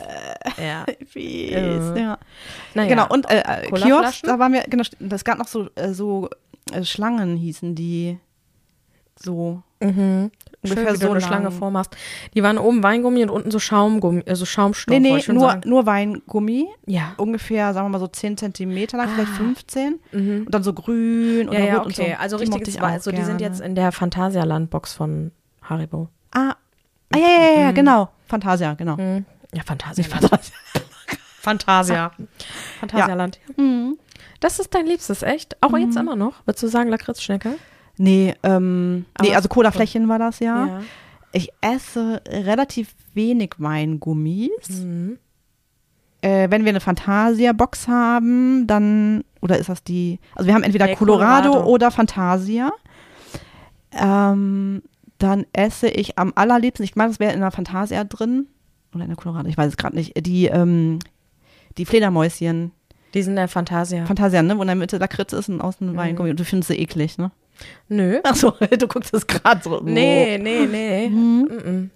Ja. 0.58 0.86
Fies, 1.06 1.52
Ja. 1.52 1.96
ja. 1.98 2.18
Naja, 2.74 2.90
Genau, 2.90 3.08
und 3.10 3.30
äh, 3.30 3.42
äh, 3.42 3.72
Kiosk, 3.72 4.24
da 4.24 4.40
waren 4.40 4.54
wir, 4.54 4.62
genau, 4.70 4.84
es 5.10 5.24
gab 5.26 5.40
noch 5.40 5.48
so, 5.48 5.68
äh, 5.76 5.92
so 5.92 6.30
äh, 6.72 6.86
Schlangen 6.86 7.36
hießen 7.36 7.76
die 7.76 8.18
so 9.18 9.62
mhm. 9.82 10.32
Ungefähr 10.64 10.96
so 10.96 11.06
eine 11.10 11.20
lang. 11.20 11.28
Schlange 11.28 11.52
vormachst. 11.52 11.96
Die 12.36 12.44
waren 12.44 12.58
oben 12.60 12.84
Weingummi 12.84 13.24
und 13.24 13.30
unten 13.32 13.50
so 13.50 13.58
Schaumgummi, 13.60 14.22
äh, 14.26 14.36
so 14.36 14.46
Schaumstoff. 14.46 14.92
Nee, 14.94 15.00
nee, 15.00 15.24
nur, 15.34 15.50
sagen. 15.50 15.70
nur 15.70 15.86
Weingummi. 15.88 16.68
Ja. 16.86 17.14
Ungefähr, 17.18 17.74
sagen 17.74 17.86
wir 17.88 17.90
mal 17.90 18.00
so 18.00 18.08
10 18.08 18.38
Zentimeter 18.38 18.98
lang, 18.98 19.10
vielleicht 19.10 19.32
Ah. 19.34 19.38
15. 19.38 20.00
Mhm. 20.12 20.44
Und 20.46 20.54
dann 20.54 20.62
so 20.64 20.74
grün 20.74 21.50
oder 21.50 21.60
Ja, 21.60 21.66
ja, 21.66 21.78
rot 21.78 21.88
und 21.88 21.96
so. 21.96 22.04
okay. 22.04 22.16
Also 22.20 22.38
richtiges 22.38 22.76
ich 22.76 22.82
Weiß. 22.82 22.94
Also 22.94 23.12
die 23.12 23.24
sind 23.24 23.42
jetzt 23.42 23.60
in 23.62 23.74
der 23.76 23.92
Phantasialand-Box 23.92 24.94
von 24.94 25.32
Haribo. 25.64 26.10
Ah, 26.32 26.56
ah 27.14 27.18
ja, 27.18 27.28
ja, 27.28 27.54
ja, 27.56 27.62
ja, 27.62 27.72
genau. 27.72 28.10
Fantasia, 28.28 28.74
genau. 28.76 28.98
Mhm. 28.98 29.26
Ja, 29.54 29.64
Phantasialand. 29.66 30.30
Fantasia. 31.42 32.12
Phantasialand. 32.80 33.40
Ja. 33.58 33.64
Mhm. 33.64 33.98
Das 34.40 34.60
ist 34.60 34.74
dein 34.74 34.88
Liebstes, 34.88 35.22
echt? 35.22 35.56
Auch 35.62 35.78
jetzt 35.78 35.96
immer 35.96 36.16
noch? 36.16 36.34
Würdest 36.46 36.64
du 36.64 36.68
sagen 36.68 36.90
Lakritzschnecke? 36.90 37.58
Nee, 37.98 38.34
ähm, 38.44 39.06
nee, 39.22 39.36
also 39.36 39.48
Colafläschchen 39.50 40.08
war 40.08 40.20
das 40.20 40.40
ja. 40.40 40.66
Ja. 40.66 40.82
Ich 41.34 41.52
esse 41.62 42.22
relativ 42.28 42.94
wenig 43.14 43.54
Weingummis. 43.58 44.70
Mhm. 44.70 45.18
Äh, 46.22 46.50
wenn 46.52 46.64
wir 46.66 46.70
eine 46.70 46.80
Fantasia-Box 46.82 47.88
haben, 47.88 48.68
dann, 48.68 49.24
oder 49.42 49.58
ist 49.58 49.70
das 49.70 49.84
die, 49.84 50.20
also 50.36 50.48
wir 50.48 50.54
haben 50.54 50.64
entweder 50.64 50.86
Nee, 50.86 50.96
Colorado, 50.96 51.50
Colorado. 51.50 51.70
oder 51.72 51.90
Fantasia. 51.92 52.72
Ähm, 53.94 54.84
dann 55.18 55.46
esse 55.54 55.88
ich 55.90 56.18
am 56.18 56.32
allerliebsten, 56.36 56.84
ich 56.84 56.96
meine, 56.96 57.10
das 57.12 57.20
wäre 57.20 57.34
in 57.34 57.42
der 57.42 57.52
Fantasia 57.52 58.04
drin, 58.04 58.48
oder 58.94 59.04
in 59.04 59.10
der 59.10 59.18
Colorado, 59.18 59.48
ich 59.50 59.58
weiß 59.58 59.68
es 59.70 59.78
gerade 59.78 59.96
nicht, 59.96 60.14
die, 60.26 60.46
ähm, 60.48 61.00
die 61.78 61.86
Fledermäuschen, 61.86 62.72
Die 63.14 63.22
sind 63.22 63.32
in 63.34 63.38
der 63.38 63.48
Fantasia. 63.48 64.06
Fantasia, 64.06 64.42
ne, 64.44 64.58
wo 64.58 64.62
in 64.62 64.68
der 64.68 64.76
Mitte 64.76 64.98
Lakritz 64.98 65.34
ist 65.34 65.50
und 65.50 65.60
außen 65.62 65.96
Weingummi 65.98 66.30
und 66.32 66.40
du 66.40 66.46
findest 66.46 66.70
sie 66.70 66.78
eklig, 66.80 67.18
ne? 67.18 67.32
Nö. 67.90 68.20
Ach 68.24 68.36
so, 68.36 68.52
du 68.80 68.88
guckst 68.88 69.14
es 69.14 69.26
gerade 69.28 69.62
so. 69.64 69.80
Nee, 69.82 70.38
nee, 70.38 70.66
nee. 70.66 71.10
Mhm. 71.10 71.48
Mhm. 71.66 71.90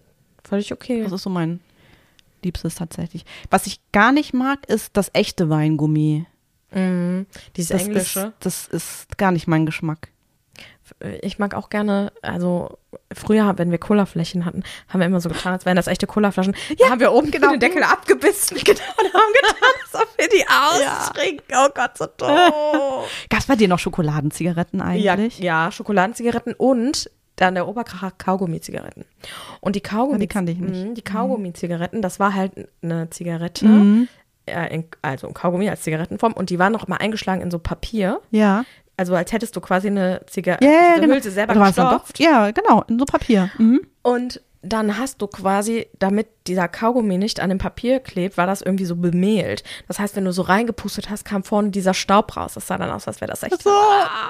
Völlig 0.43 0.71
okay. 0.71 1.03
Das 1.03 1.11
ist 1.11 1.23
so 1.23 1.29
mein 1.29 1.59
Liebstes 2.43 2.75
tatsächlich. 2.75 3.25
Was 3.49 3.67
ich 3.67 3.79
gar 3.91 4.11
nicht 4.11 4.33
mag, 4.33 4.67
ist 4.67 4.95
das 4.97 5.09
echte 5.13 5.49
Weingummi. 5.49 6.25
Mhm. 6.71 7.25
Dieses 7.55 7.69
Das 7.69 7.87
Englische. 7.87 8.19
Ist, 8.19 8.33
das 8.39 8.67
ist 8.67 9.17
gar 9.17 9.31
nicht 9.31 9.47
mein 9.47 9.65
Geschmack. 9.65 10.09
Ich 11.21 11.39
mag 11.39 11.55
auch 11.55 11.69
gerne, 11.69 12.11
also 12.21 12.77
früher, 13.13 13.53
wenn 13.57 13.71
wir 13.71 13.77
Colaflächen 13.79 14.45
hatten, 14.45 14.63
haben 14.87 14.99
wir 14.99 15.07
immer 15.07 15.19
so 15.19 15.29
getan, 15.29 15.53
als 15.53 15.65
wären 15.65 15.75
das 15.75 15.87
echte 15.87 16.05
Colaflaschen. 16.07 16.55
Ja, 16.77 16.89
haben 16.89 16.99
wir 16.99 17.11
oben 17.11 17.31
genau 17.31 17.49
den 17.51 17.59
Deckel 17.59 17.81
abgebissen 17.83 18.57
genau. 18.63 18.79
und 18.99 19.13
haben 19.13 19.33
getan, 19.33 19.71
als 19.83 19.95
ob 20.01 20.17
wir 20.17 20.29
die 20.29 20.45
austrinken. 20.47 21.55
Oh 21.57 21.69
Gott, 21.73 21.97
so 21.97 22.05
doof. 22.05 23.09
Gab 23.29 23.39
es 23.39 23.45
bei 23.47 23.55
dir 23.55 23.67
noch 23.67 23.79
Schokoladenzigaretten 23.79 24.81
eigentlich? 24.81 25.39
Ja, 25.39 25.65
ja, 25.65 25.71
Schokoladenzigaretten 25.71 26.53
und 26.53 27.09
dann 27.37 27.55
der 27.55 27.67
Oberkracher 27.67 28.11
Kaugummi-Zigaretten. 28.11 29.03
Und 29.59 29.75
die 29.75 29.81
Kaugummi, 29.81 30.13
Ja, 30.13 30.19
die 30.19 30.27
kannte 30.27 30.51
ich 30.53 30.59
nicht. 30.59 30.85
Mhm, 30.85 30.93
Die 30.95 31.01
Kaugummi-Zigaretten, 31.01 32.01
das 32.01 32.19
war 32.19 32.33
halt 32.33 32.53
eine 32.81 33.09
Zigarette, 33.09 33.65
Mhm. 33.65 34.07
äh, 34.45 34.73
in, 34.73 34.85
also 35.01 35.27
ein 35.27 35.33
Kaugummi 35.33 35.67
als 35.69 35.81
Zigarettenform 35.81 36.31
und 36.33 36.49
die 36.49 36.59
waren 36.59 36.71
noch 36.71 36.87
mal 36.87 36.97
eingeschlagen 36.97 37.41
in 37.41 37.51
so 37.51 37.59
Papier. 37.59 38.21
Ja. 38.31 38.63
Also 38.97 39.15
als 39.15 39.31
hättest 39.31 39.55
du 39.55 39.61
quasi 39.61 39.87
eine 39.87 40.21
Zigarette, 40.27 40.65
Ja, 40.65 40.71
ja, 40.71 40.95
genau. 40.99 41.15
Hülse 41.15 41.31
selber 41.31 41.53
gestopft. 41.53 42.19
Ja, 42.19 42.51
genau, 42.51 42.83
in 42.87 42.97
so 42.99 43.05
Papier. 43.05 43.49
Mhm. 43.57 43.81
Und 44.01 44.41
dann 44.65 44.97
hast 44.97 45.21
du 45.21 45.27
quasi, 45.27 45.87
damit 45.99 46.27
dieser 46.47 46.67
Kaugummi 46.67 47.17
nicht 47.17 47.39
an 47.39 47.49
dem 47.49 47.57
Papier 47.57 47.99
klebt, 47.99 48.37
war 48.37 48.45
das 48.47 48.61
irgendwie 48.61 48.85
so 48.85 48.95
bemehlt. 48.95 49.63
Das 49.87 49.99
heißt, 49.99 50.15
wenn 50.15 50.25
du 50.25 50.31
so 50.31 50.41
reingepustet 50.43 51.09
hast, 51.09 51.25
kam 51.25 51.43
vorne 51.43 51.69
dieser 51.71 51.93
Staub 51.93 52.35
raus. 52.37 52.53
Das 52.55 52.67
sah 52.67 52.77
dann 52.77 52.91
aus, 52.91 53.07
als 53.07 53.21
wäre 53.21 53.31
das 53.31 53.43
echt. 53.43 53.55
So, 53.63 53.69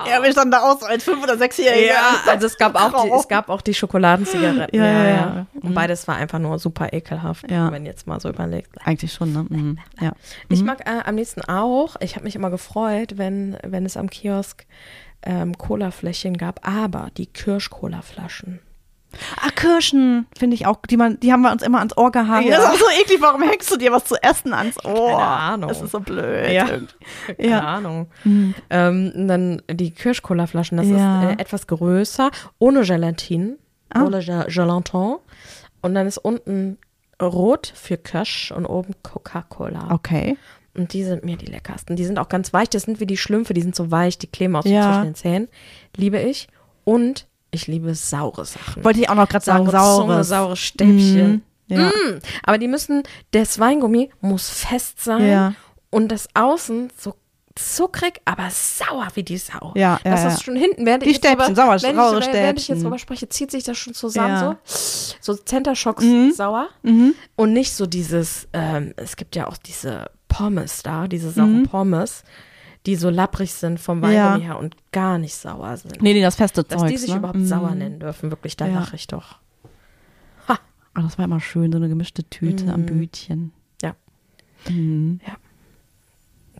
ja, 0.09 0.23
wir 0.23 0.31
standen 0.31 0.51
da 0.51 0.61
aus 0.71 0.81
als 0.83 1.03
fünf 1.03 1.21
oder 1.23 1.37
sechsjährige. 1.37 1.87
Ja, 1.87 2.15
also 2.29 2.45
es 2.47 2.57
gab 2.57 2.75
auch 2.75 3.03
die, 3.03 3.09
es 3.09 3.27
gab 3.27 3.49
auch 3.49 3.61
die 3.61 3.73
Schokoladenzigaretten. 3.73 4.79
Ja, 4.79 4.85
ja, 4.85 5.05
ja. 5.09 5.47
Und 5.61 5.73
beides 5.73 6.07
war 6.07 6.15
einfach 6.15 6.39
nur 6.39 6.57
super 6.59 6.93
ekelhaft, 6.93 7.49
Ja. 7.51 7.71
wenn 7.71 7.85
jetzt 7.85 8.07
mal 8.07 8.19
so 8.21 8.29
überlegt. 8.29 8.69
Eigentlich 8.85 9.11
schon, 9.13 9.33
ne? 9.33 9.45
Mhm. 9.49 9.79
Ja. 9.99 10.13
Ich 10.49 10.63
mag 10.63 10.87
äh, 10.87 11.01
am 11.05 11.17
liebsten 11.17 11.41
auch, 11.41 11.95
ich 11.99 12.15
habe 12.15 12.23
mich 12.23 12.35
immer 12.35 12.49
gefreut, 12.49 13.17
wenn, 13.17 13.57
wenn 13.63 13.85
es 13.85 13.97
am 13.97 14.09
Kiosk 14.09 14.65
ähm, 15.23 15.57
Colafläschchen 15.57 16.37
gab, 16.37 16.65
aber 16.67 17.09
die 17.17 17.25
Kirsch-Cola-Flaschen. 17.27 18.59
Ah, 19.37 19.49
Kirschen, 19.55 20.27
finde 20.37 20.55
ich 20.55 20.65
auch. 20.65 20.77
Die, 20.89 20.97
man, 20.97 21.19
die 21.19 21.31
haben 21.31 21.41
wir 21.41 21.51
uns 21.51 21.61
immer 21.63 21.79
ans 21.79 21.95
Ohr 21.97 22.11
gehangen. 22.11 22.47
Ja. 22.47 22.57
Das 22.57 22.65
ist 22.65 22.71
auch 22.83 22.87
so 22.89 23.01
eklig. 23.01 23.17
Warum 23.21 23.41
hängst 23.43 23.71
du 23.71 23.77
dir 23.77 23.91
was 23.91 24.05
zu 24.05 24.15
essen 24.21 24.53
ans 24.53 24.83
Ohr? 24.85 25.09
Keine 25.11 25.21
Ahnung. 25.23 25.67
Das 25.69 25.81
ist 25.81 25.91
so 25.91 25.99
blöd. 25.99 26.51
Ja. 26.51 26.65
Keine 26.65 27.49
Ja. 27.49 27.59
Ahnung. 27.61 28.07
Ähm, 28.69 29.11
und 29.15 29.27
dann 29.27 29.61
die 29.71 29.91
Kirsch-Cola-Flaschen, 29.91 30.77
das 30.77 30.87
Ja. 30.87 31.23
ist 31.29 31.37
äh, 31.37 31.41
etwas 31.41 31.67
größer, 31.67 32.31
ohne 32.59 32.81
Gelatine, 32.83 33.57
Ah. 33.89 34.03
ohne 34.03 34.19
Ge- 34.23 34.45
Gelatin. 34.47 35.15
Und 35.81 35.93
dann 35.95 36.07
ist 36.07 36.17
unten 36.17 36.77
rot 37.21 37.71
für 37.75 37.97
Kirsch 37.97 38.51
und 38.51 38.65
oben 38.65 38.93
Coca-Cola. 39.03 39.91
Okay. 39.91 40.37
Und 40.77 40.91
die 40.91 41.03
sind 41.03 41.23
mir 41.23 41.37
die 41.37 41.45
leckersten. 41.45 41.95
Die 41.95 42.03
sind 42.03 42.19
auch 42.19 42.27
ganz 42.27 42.51
weich. 42.51 42.69
Das 42.69 42.83
sind 42.83 42.99
wie 42.99 43.05
die 43.05 43.15
Schlümpfe, 43.15 43.53
die 43.53 43.61
sind 43.61 43.75
so 43.75 43.91
weich, 43.91 44.17
die 44.17 44.27
kleben 44.27 44.55
auch 44.57 44.63
so 44.63 44.69
Ja. 44.69 44.83
zwischen 44.91 45.03
den 45.03 45.15
Zähnen. 45.15 45.47
Liebe 45.95 46.19
ich. 46.19 46.49
Und 46.83 47.27
ich 47.55 47.67
liebe 47.67 47.95
saure 47.95 48.45
Sachen. 48.45 48.83
Wollte 48.83 48.99
ich 49.01 49.09
auch 49.09 49.15
noch 49.15 49.27
gerade 49.27 49.43
sagen, 49.45 49.69
saure 49.69 50.01
Zunge, 50.07 50.23
saure 50.23 50.55
Stäbchen. 50.55 51.31
Mhm. 51.31 51.41
Ja. 51.67 51.87
Mm. 51.87 52.19
Aber 52.43 52.57
die 52.59 52.67
müssen, 52.67 53.01
das 53.31 53.57
Weingummi 53.59 54.11
muss 54.21 54.49
fest 54.49 55.03
sein 55.03 55.27
Ja. 55.27 55.53
und 55.89 56.09
das 56.11 56.27
Außen 56.35 56.91
so 56.95 57.15
zuckrig, 57.55 58.19
aber 58.25 58.49
sauer 58.51 59.07
wie 59.15 59.23
die 59.23 59.37
Sau. 59.37 59.71
Ja, 59.75 59.99
ja, 60.03 60.11
das 60.11 60.21
ja. 60.23 60.27
ist 60.27 60.43
schon 60.43 60.55
hinten, 60.57 60.85
während 60.85 61.03
Die 61.03 61.07
ich 61.09 61.15
jetzt 61.15 61.25
Stäbchen, 61.25 61.55
drüber- 61.55 61.55
sauer- 61.79 61.81
wenn 61.83 61.95
saure 61.95 62.19
ich, 62.19 62.25
Während 62.27 62.37
ich 62.37 62.43
jetzt 62.45 62.63
Stäbchen. 62.65 62.83
drüber 62.83 62.99
spreche, 62.99 63.29
zieht 63.29 63.49
sich 63.49 63.63
das 63.63 63.77
schon 63.77 63.93
zusammen 63.93 64.27
Ja. 64.33 64.57
so. 64.67 65.33
So 65.33 65.41
Center 65.41 65.73
Shocks 65.75 66.03
Mhm. 66.03 66.33
sauer. 66.33 66.67
Und 66.83 67.53
nicht 67.53 67.73
so 67.73 67.85
dieses, 67.85 68.47
ähm, 68.53 68.93
es 68.97 69.15
gibt 69.15 69.35
ja 69.37 69.47
auch 69.47 69.57
diese 69.57 70.11
Pommes 70.27 70.83
da, 70.83 71.07
diese 71.07 71.31
sauren 71.31 71.61
Mhm. 71.61 71.67
Pommes, 71.67 72.23
die 72.85 72.95
so 72.95 73.09
lapprig 73.09 73.53
sind 73.53 73.79
vom 73.79 74.01
Weingummi 74.01 74.43
her 74.43 74.57
und 74.59 74.75
gar 74.91 75.17
nicht 75.17 75.35
sauer 75.35 75.75
sind. 75.77 76.01
Nee, 76.01 76.13
nee, 76.13 76.21
das 76.21 76.35
feste 76.35 76.63
Dass 76.63 76.81
Zeug. 76.81 76.89
die 76.91 76.97
sich 76.97 77.11
ne? 77.11 77.17
überhaupt 77.17 77.39
Mhm. 77.39 77.45
sauer 77.45 77.75
nennen 77.75 77.99
dürfen, 77.99 78.29
wirklich, 78.31 78.55
da 78.57 78.67
Ja. 78.67 78.75
lache 78.79 78.95
ich 78.95 79.07
doch. 79.07 79.39
Ah, 80.47 81.01
das 81.01 81.17
war 81.17 81.25
immer 81.25 81.41
schön, 81.41 81.73
so 81.73 81.77
eine 81.77 81.89
gemischte 81.89 82.23
Tüte 82.23 82.71
am 82.73 82.81
Mhm. 82.81 82.85
Bütchen. 82.85 83.51
Ja. 83.81 83.95
Mhm. 84.69 85.19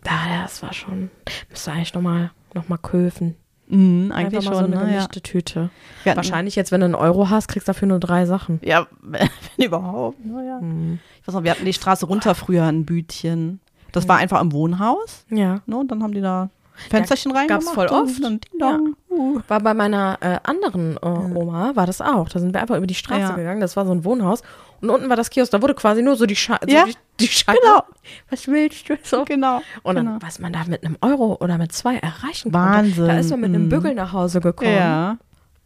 Da, 0.02 0.42
das 0.42 0.62
war 0.62 0.72
schon, 0.72 1.10
müsste 1.48 1.72
eigentlich 1.72 1.94
nochmal 1.94 2.30
noch 2.54 2.68
mal 2.68 2.76
köfen. 2.76 3.34
Mhm, 3.68 4.12
eigentlich 4.12 4.44
schon, 4.44 4.52
so 4.52 4.58
eine 4.60 4.68
ne? 4.68 4.74
Ja. 4.76 4.86
gemischte 4.88 5.22
Tüte. 5.22 5.70
Wir 6.04 6.10
hatten- 6.12 6.18
Wahrscheinlich 6.18 6.54
jetzt, 6.54 6.70
wenn 6.70 6.80
du 6.80 6.84
einen 6.84 6.94
Euro 6.94 7.30
hast, 7.30 7.48
kriegst 7.48 7.66
du 7.66 7.72
dafür 7.72 7.88
nur 7.88 7.98
drei 7.98 8.24
Sachen. 8.26 8.60
Ja, 8.62 8.86
wenn 9.02 9.28
überhaupt. 9.56 10.24
Naja. 10.24 10.60
Mhm. 10.60 11.00
Ich 11.22 11.26
weiß 11.28 11.34
noch, 11.34 11.42
wir 11.42 11.50
hatten 11.50 11.64
die 11.64 11.72
Straße 11.72 12.06
runter 12.06 12.34
früher 12.34 12.64
ein 12.64 12.84
Bütchen. 12.84 13.60
Das 13.92 14.08
war 14.08 14.16
einfach 14.18 14.40
im 14.40 14.52
Wohnhaus. 14.52 15.24
Ja. 15.30 15.60
Ne? 15.66 15.76
Und 15.76 15.90
dann 15.90 16.02
haben 16.02 16.12
die 16.12 16.20
da 16.20 16.50
Fensterchen 16.90 17.32
rein 17.32 17.48
gab's 17.48 17.70
voll 17.70 17.86
oft. 17.86 18.22
Und 18.22 18.44
Dong. 18.60 18.96
Uh. 19.08 19.40
War 19.48 19.60
bei 19.60 19.72
meiner 19.72 20.18
äh, 20.20 20.38
anderen 20.42 20.98
äh, 20.98 21.06
Oma, 21.06 21.74
war 21.74 21.86
das 21.86 22.02
auch. 22.02 22.28
Da 22.28 22.38
sind 22.38 22.52
wir 22.52 22.60
einfach 22.60 22.76
über 22.76 22.86
die 22.86 22.94
Straße 22.94 23.20
Ja. 23.20 23.30
gegangen. 23.34 23.60
Das 23.62 23.76
war 23.76 23.86
so 23.86 23.92
ein 23.92 24.04
Wohnhaus. 24.04 24.42
Und 24.82 24.90
unten 24.90 25.08
war 25.08 25.16
das 25.16 25.30
Kiosk. 25.30 25.52
Da 25.52 25.62
wurde 25.62 25.74
quasi 25.74 26.02
nur 26.02 26.16
so 26.16 26.26
die, 26.26 26.36
Sche 26.36 26.58
Ja, 26.66 26.80
so 26.80 26.86
die, 26.88 26.94
die 27.20 27.28
Scheibe. 27.28 27.58
genau. 27.62 27.82
Was 28.28 28.46
willst 28.46 28.86
du? 28.90 28.98
So. 29.02 29.24
Genau. 29.24 29.62
Und 29.82 29.94
dann, 29.94 30.04
genau. 30.04 30.18
was 30.20 30.38
man 30.38 30.52
da 30.52 30.64
mit 30.66 30.84
einem 30.84 30.98
Euro 31.00 31.38
oder 31.40 31.56
mit 31.56 31.72
zwei 31.72 31.96
erreichen 31.96 32.52
Wahnsinn. 32.52 32.94
konnte. 32.96 33.06
Da 33.10 33.18
ist 33.20 33.30
man 33.30 33.40
mit 33.40 33.48
einem 33.54 33.64
Mhm. 33.64 33.68
Bügel 33.70 33.94
nach 33.94 34.12
Hause 34.12 34.42
gekommen. 34.42 34.70
Ja, 34.74 35.16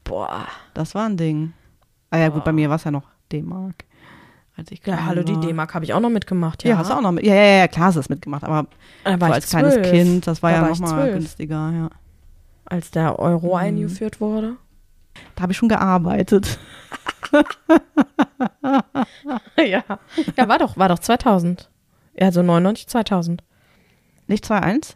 Boah. 0.04 0.46
das 0.74 0.94
war 0.94 1.06
ein 1.06 1.16
Ding. 1.16 1.54
Ah 2.10 2.18
ja, 2.18 2.28
gut, 2.28 2.44
bei 2.44 2.52
mir 2.52 2.68
war 2.68 2.76
es 2.76 2.84
ja 2.84 2.92
noch 2.92 3.02
D-Mark. 3.32 3.84
Als 4.56 4.70
ich 4.72 4.84
Ja, 4.84 5.06
hallo, 5.06 5.22
die. 5.22 5.38
D-Mark 5.40 5.74
habe 5.74 5.84
ich 5.84 5.94
auch 5.94 6.00
noch 6.00 6.10
mitgemacht. 6.10 6.64
Ja, 6.64 6.70
Ja, 6.70 6.78
hast 6.78 6.90
du 6.90 6.94
auch 6.94 7.00
noch 7.00 7.12
mit. 7.12 7.24
Ja, 7.24 7.34
ja, 7.34 7.58
ja, 7.58 7.68
klar 7.68 7.86
hast 7.86 7.94
du 7.94 8.00
das 8.00 8.08
mitgemacht, 8.08 8.44
aber 8.44 8.66
Da 9.04 9.16
so 9.18 9.24
als 9.32 9.48
kleines 9.48 9.74
zwölf. 9.74 9.90
Kind, 9.90 10.26
das 10.26 10.42
war 10.42 10.50
Da 10.50 10.62
ja 10.62 10.68
nochmal 10.68 11.12
günstiger, 11.12 11.70
ja. 11.72 11.90
Als 12.66 12.90
der 12.90 13.18
Euro 13.18 13.48
Mhm. 13.48 13.54
eingeführt 13.54 14.20
wurde. 14.20 14.56
Da 15.34 15.42
habe 15.42 15.52
ich 15.52 15.58
schon 15.58 15.68
gearbeitet. 15.68 16.58
ja. 19.56 19.84
Ja, 20.36 20.48
war 20.48 20.58
doch, 20.58 20.76
war 20.76 20.88
doch 20.88 20.98
2000. 20.98 21.70
Ja, 22.14 22.32
so 22.32 22.42
99, 22.42 22.86
2000. 22.88 23.42
Nicht 24.26 24.44
2-1? 24.44 24.94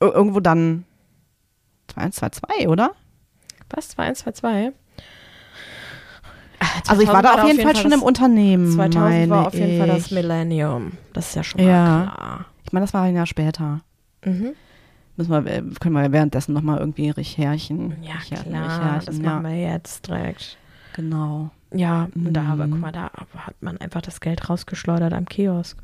Ir- 0.00 0.12
Irgendwo 0.14 0.40
dann 0.40 0.84
2-1, 1.94 2.14
2-2, 2.18 2.68
oder? 2.68 2.92
Was? 3.70 3.88
2122? 3.90 4.72
Also 6.88 7.02
ich 7.02 7.08
war 7.08 7.22
da 7.22 7.34
auf 7.34 7.46
jeden 7.46 7.60
Fall 7.62 7.76
schon 7.76 7.92
im 7.92 8.02
Unternehmen. 8.02 8.70
2000 8.72 8.94
meine 9.10 9.30
war 9.30 9.46
auf 9.46 9.54
jeden 9.54 9.78
Fall 9.78 9.88
das 9.88 10.06
ich. 10.06 10.12
Millennium. 10.12 10.92
Das 11.12 11.28
ist 11.28 11.34
ja 11.36 11.42
schon 11.44 11.60
mal 11.62 11.66
Ja. 11.70 12.12
klar. 12.14 12.44
Ich 12.64 12.72
meine, 12.72 12.84
das 12.84 12.94
war 12.94 13.02
ein 13.02 13.14
Jahr 13.14 13.26
später. 13.26 13.80
Mhm. 14.24 14.52
Müssen 15.16 15.30
wir, 15.30 15.46
äh, 15.52 15.62
können 15.80 15.94
wir 15.94 16.10
währenddessen 16.12 16.52
nochmal 16.54 16.78
irgendwie 16.78 17.10
Recherchen. 17.10 17.96
Ja, 18.02 18.12
Recher- 18.14 18.42
klar. 18.44 18.64
Recherchen, 18.64 19.06
Das 19.06 19.16
ja. 19.18 19.22
machen 19.22 19.42
wir 19.44 19.56
jetzt 19.72 20.06
direkt. 20.08 20.56
Genau. 20.94 21.50
Ja, 21.74 22.08
und 22.14 22.32
da, 22.34 22.42
aber 22.52 22.66
Mhm. 22.66 22.70
guck 22.72 22.80
mal, 22.80 22.92
da 22.92 23.04
hat 23.36 23.54
man 23.60 23.78
einfach 23.78 24.02
das 24.02 24.20
Geld 24.20 24.48
rausgeschleudert 24.48 25.12
am 25.12 25.24
Kiosk. 25.26 25.78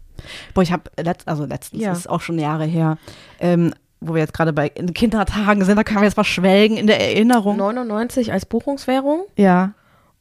Boah, 0.55 0.63
ich 0.63 0.73
habe 0.73 0.85
letzt, 1.01 1.29
also 1.29 1.45
letztens, 1.47 1.83
Ja. 1.83 1.93
ist 1.93 2.09
auch 2.09 2.21
schon 2.21 2.39
Jahre 2.39 2.65
her, 2.65 2.99
ähm, 3.41 3.73
wo 4.01 4.15
wir 4.15 4.21
jetzt 4.21 4.35
gerade 4.35 4.53
bei 4.53 4.69
in 4.69 4.93
Kindertagen 4.95 5.65
sind, 5.65 5.77
da 5.77 5.85
können 5.85 6.01
wir 6.01 6.05
jetzt 6.07 6.17
mal 6.17 6.25
schwelgen 6.25 6.77
in 6.77 6.87
der 6.87 7.01
Erinnerung. 7.01 7.57
99 7.57 8.33
als 8.33 8.45
Buchungswährung 8.47 9.23
Ja, 9.37 9.73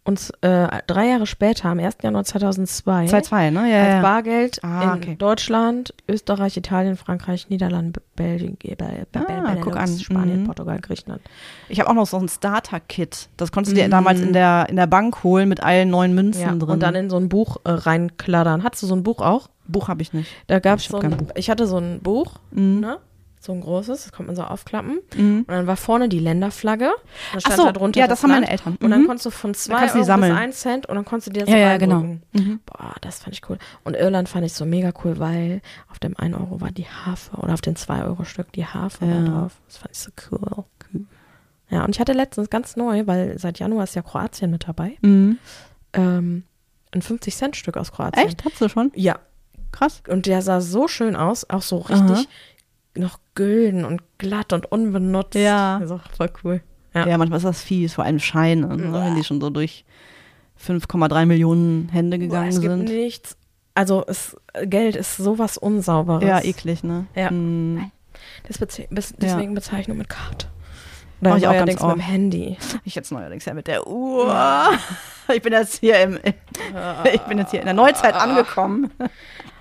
und 0.07 0.31
äh, 0.41 0.67
drei 0.87 1.07
Jahre 1.09 1.27
später, 1.27 1.69
am 1.69 1.79
1. 1.79 1.97
Januar 2.01 2.23
2002, 2.23 3.05
2-2, 3.05 3.51
ne? 3.51 3.69
Ja, 3.71 3.93
als. 3.95 4.01
Bargeld 4.01 4.63
Ah, 4.63 4.83
in 4.83 4.89
okay. 4.91 5.15
Deutschland, 5.17 5.93
Österreich, 6.07 6.57
Italien, 6.57 6.95
Frankreich, 6.97 7.49
Niederlande, 7.49 7.99
Be- 7.99 8.01
Belgien, 8.15 8.57
Be- 8.57 8.75
Be- 9.11 9.19
Ah, 9.19 9.23
Benelux, 9.25 9.61
guck 9.61 9.75
an. 9.75 9.99
Spanien, 9.99 10.41
Mhm. 10.41 10.45
Portugal, 10.45 10.79
Griechenland. 10.79 11.21
Ich 11.69 11.79
habe 11.79 11.89
auch 11.89 11.93
noch 11.93 12.07
so 12.07 12.17
ein 12.17 12.27
Starter-Kit. 12.29 13.29
Das 13.37 13.51
konntest 13.51 13.75
du 13.75 13.79
dir 13.81 13.87
Mhm. 13.87 13.91
damals 13.91 14.19
in 14.21 14.33
der, 14.33 14.67
in 14.69 14.75
der 14.77 14.87
Bank 14.87 15.23
holen 15.23 15.47
mit 15.49 15.61
allen 15.61 15.89
neuen 15.89 16.15
Münzen 16.15 16.41
Ja, 16.41 16.55
drin. 16.55 16.69
und 16.69 16.79
dann 16.81 16.95
in 16.95 17.09
so 17.09 17.17
ein 17.17 17.29
Buch 17.29 17.57
äh, 17.65 17.71
reinkladdern. 17.71 18.63
Hattest 18.63 18.83
du 18.83 18.87
so 18.87 18.95
ein 18.95 19.03
Buch 19.03 19.19
auch? 19.21 19.49
Buch 19.67 19.89
habe 19.89 20.01
ich 20.01 20.13
nicht. 20.13 20.29
Da 20.47 20.59
gab 20.59 20.77
es 20.79 20.85
Ich 20.85 20.89
so 20.89 20.99
ein, 20.99 21.11
Buch. 21.17 21.27
ich 21.35 21.49
hatte 21.49 21.67
so 21.67 21.77
ein 21.77 21.99
Buch, 21.99 22.35
Mhm. 22.51 22.79
ne? 22.79 22.97
So 23.47 23.53
ein 23.53 23.62
großes, 23.62 24.03
das 24.03 24.12
konnte 24.12 24.27
man 24.27 24.36
so 24.36 24.43
aufklappen. 24.43 24.99
Mhm. 25.15 25.38
Und 25.39 25.47
dann 25.47 25.67
war 25.67 25.77
vorne 25.77 26.10
die 26.10 26.19
Länderflagge. 26.19 26.91
Da 27.33 27.39
stand 27.39 27.53
Ach 27.53 27.57
so, 27.57 27.63
da 27.63 27.71
drunter 27.71 27.99
ja, 28.01 28.05
das 28.07 28.21
haben 28.21 28.29
Land. 28.31 28.41
meine 28.41 28.51
Eltern. 28.51 28.75
Und 28.81 28.91
dann 28.91 29.03
Mhm. 29.03 29.07
konntest 29.07 29.25
du 29.25 29.29
von 29.29 29.53
zwei 29.53 29.88
Euro 29.89 29.99
bis 29.99 30.10
ein 30.10 30.51
Cent 30.51 30.86
und 30.88 30.95
dann 30.95 31.05
konntest 31.05 31.27
du 31.27 31.31
dir 31.31 31.45
das 31.45 31.49
Ja, 31.49 31.57
ja, 31.57 31.77
genau. 31.77 32.01
Mhm. 32.33 32.60
Boah, 32.65 32.93
das 32.99 33.19
fand 33.19 33.33
ich 33.36 33.49
cool. 33.49 33.57
Und 33.86 33.95
Irland 33.95 34.27
fand 34.27 34.45
ich 34.45 34.51
so 34.51 34.65
mega 34.65 34.91
cool, 35.05 35.17
weil 35.17 35.62
auf 35.89 35.97
dem 35.99 36.17
1 36.17 36.36
Euro 36.36 36.60
war 36.60 36.71
die 36.71 36.88
Harfe 36.88 37.38
oder 37.38 37.53
auf 37.53 37.62
den 37.62 37.77
2 37.77 38.03
Euro 38.03 38.25
Stück 38.25 38.51
die 38.51 38.65
Harfe 38.65 39.05
Ja. 39.05 39.21
drauf. 39.23 39.53
Das 39.67 39.77
fand 39.77 39.91
ich 39.93 39.99
so 39.99 40.12
cool. 40.29 40.65
Ja, 41.69 41.86
und 41.86 41.91
ich 41.95 42.01
hatte 42.01 42.12
letztens 42.12 42.49
ganz 42.49 42.75
neu, 42.75 43.07
weil 43.07 43.39
seit 43.39 43.60
Januar 43.60 43.86
ist 43.86 43.95
ja 43.95 44.01
Kroatien 44.01 44.51
mit 44.51 44.67
dabei, 44.67 44.97
Mhm. 45.01 45.38
ähm, 45.93 46.43
ein 46.91 47.01
50-Cent-Stück 47.01 47.77
aus 47.77 47.93
Kroatien. 47.93 48.27
Echt? 48.27 48.43
Hast 48.43 48.60
du 48.60 48.67
schon? 48.67 48.91
Ja, 48.93 49.19
Krass. 49.71 50.01
und 50.10 50.25
der 50.25 50.41
sah 50.41 50.60
so 50.60 50.89
schön 50.89 51.15
aus, 51.15 51.49
auch 51.49 51.62
so 51.62 51.77
richtig 51.77 52.27
noch 52.99 53.19
gülden 53.36 53.86
und 53.86 54.01
glatt 54.17 54.53
und 54.53 54.71
unbenutzt. 54.71 55.36
Ja. 55.36 55.77
Also 55.77 55.99
voll 56.15 56.29
cool. 56.43 56.62
Ja. 56.93 57.07
Ja. 57.07 57.17
manchmal 57.17 57.38
ist 57.38 57.45
das 57.45 57.62
fies, 57.62 57.93
vor 57.93 58.05
allem 58.05 58.19
Scheine, 58.19 58.75
ne, 58.75 58.93
wenn 58.93 59.15
die 59.15 59.23
schon 59.23 59.39
so 59.39 59.49
durch 59.49 59.86
5,3 60.65 61.25
Millionen 61.25 61.89
Hände 61.89 62.17
Boah, 62.17 62.25
gegangen 62.25 62.49
es 62.49 62.62
gibt 62.62 62.71
sind. 62.73 62.86
nichts. 62.86 63.38
Also 63.75 64.03
es, 64.07 64.36
Geld 64.63 64.95
ist 64.95 65.17
sowas 65.17 65.57
Unsauberes. 65.57 66.27
Ja, 66.27 66.41
eklig, 66.41 66.83
ne? 66.83 67.05
Ja. 67.13 67.29
Mhm. 67.29 67.91
Das 68.47 68.57
beze 68.57 68.88
bis, 68.89 69.13
deswegen 69.17 69.53
Bezeichnung 69.53 69.97
mit 69.97 70.10
Karte. 70.10 70.47
Oder 71.21 71.31
Mach 71.31 71.38
ich 71.38 71.47
auch 71.47 71.53
ganz 71.53 71.79
neuerdings 71.79 71.81
mit 71.81 71.91
dem 71.91 71.99
oft. 71.99 72.07
Handy. 72.10 72.57
Ich 72.83 72.95
jetzt 72.95 73.12
neuerdings 73.12 73.45
ja 73.45 73.53
mit 73.53 73.67
der 73.67 73.88
Uhr. 73.88 74.33
Ich 75.36 75.41
bin 75.41 75.51
jetzt 75.51 75.81
hier 75.81 75.99
im, 75.99 76.17
ich 77.13 77.21
bin 77.23 77.38
jetzt 77.38 77.51
hier 77.51 77.60
in 77.60 77.65
der 77.65 77.73
Neuzeit 77.73 78.13
angekommen. 78.13 78.91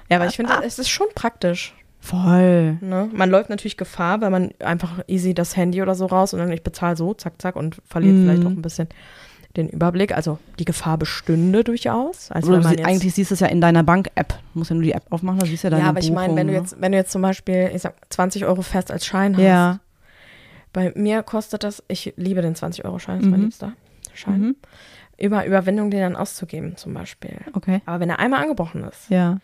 Ja, 0.09 0.19
aber 0.19 0.29
ich 0.29 0.37
finde, 0.37 0.53
es 0.65 0.79
ist 0.79 0.89
schon 0.89 1.09
praktisch. 1.17 1.75
Voll. 2.07 2.79
Ne? 2.81 3.09
Man 3.13 3.31
läuft 3.31 3.51
natürlich 3.51 3.77
Gefahr, 3.77 4.21
weil 4.21 4.31
man 4.31 4.51
einfach 4.61 5.01
easy 5.09 5.35
das 5.35 5.57
Handy 5.57 5.83
oder 5.83 5.95
so 5.95 6.07
raus 6.07 6.33
und 6.33 6.39
dann 6.41 6.53
ich 6.53 6.63
bezahle 6.63 6.97
so, 6.97 7.15
zack, 7.15 7.35
zack 7.43 7.57
und 7.57 7.77
verliert 7.85 8.15
Mhm. 8.17 8.23
vielleicht 8.23 8.47
auch 8.47 8.51
ein 8.51 8.63
bisschen 8.63 8.89
den 9.57 9.69
Überblick. 9.69 10.15
Also 10.15 10.39
die 10.59 10.65
Gefahr 10.65 10.99
bestünde 10.99 11.65
durchaus. 11.65 12.31
Also 12.31 12.55
du 12.55 12.61
man 12.63 12.77
sie, 12.77 12.85
eigentlich 12.85 13.15
siehst 13.15 13.31
du 13.31 13.35
es 13.35 13.41
ja 13.41 13.49
in 13.49 13.61
deiner 13.61 13.83
Bank-App. 13.83 14.29
Du 14.53 14.59
musst 14.61 14.71
ja 14.71 14.75
nur 14.75 14.83
die 14.85 14.93
App 14.93 15.05
aufmachen, 15.11 15.39
da 15.41 15.47
siehst 15.47 15.65
du 15.65 15.67
ja 15.67 15.71
deine 15.71 15.83
ja, 15.83 15.89
aber 15.89 15.99
ich 16.01 16.11
meine, 16.13 16.37
wenn 16.37 16.47
du 16.47 16.53
Buchungen, 16.53 16.65
jetzt, 16.71 16.81
wenn 16.81 16.93
du 16.93 16.99
jetzt 16.99 17.11
zum 17.11 17.23
Beispiel, 17.23 17.71
ich 17.75 17.83
sag 17.83 17.95
20 18.11 18.45
Euro 18.47 18.63
fest 18.63 18.91
als 18.93 19.05
Schein 19.07 19.35
hast, 19.35 19.43
ne? 19.43 19.49
Ja. 19.49 19.81
bei 20.73 20.93
mir 20.95 21.23
kostet 21.23 21.65
das, 21.65 21.83
ich 21.89 22.13
liebe 22.17 22.43
den 22.43 22.55
20-Euro-Schein, 22.55 23.21
ist 23.21 23.27
mein 23.31 23.41
Mhm. 23.41 23.47
liebster 23.47 23.73
Schein, 24.15 24.41
Mhm. 24.41 24.57
über 25.19 25.47
Überwindung 25.47 25.91
den 25.91 26.01
dann 26.01 26.17
auszugeben 26.17 26.77
zum 26.77 26.93
Beispiel. 26.95 27.37
Okay. 27.55 27.81
Aber 27.87 27.99
wenn 28.01 28.11
er 28.11 28.19
einmal 28.21 28.43
angebrochen 28.43 28.85
ist, 28.85 29.09
Ja. 29.09 29.39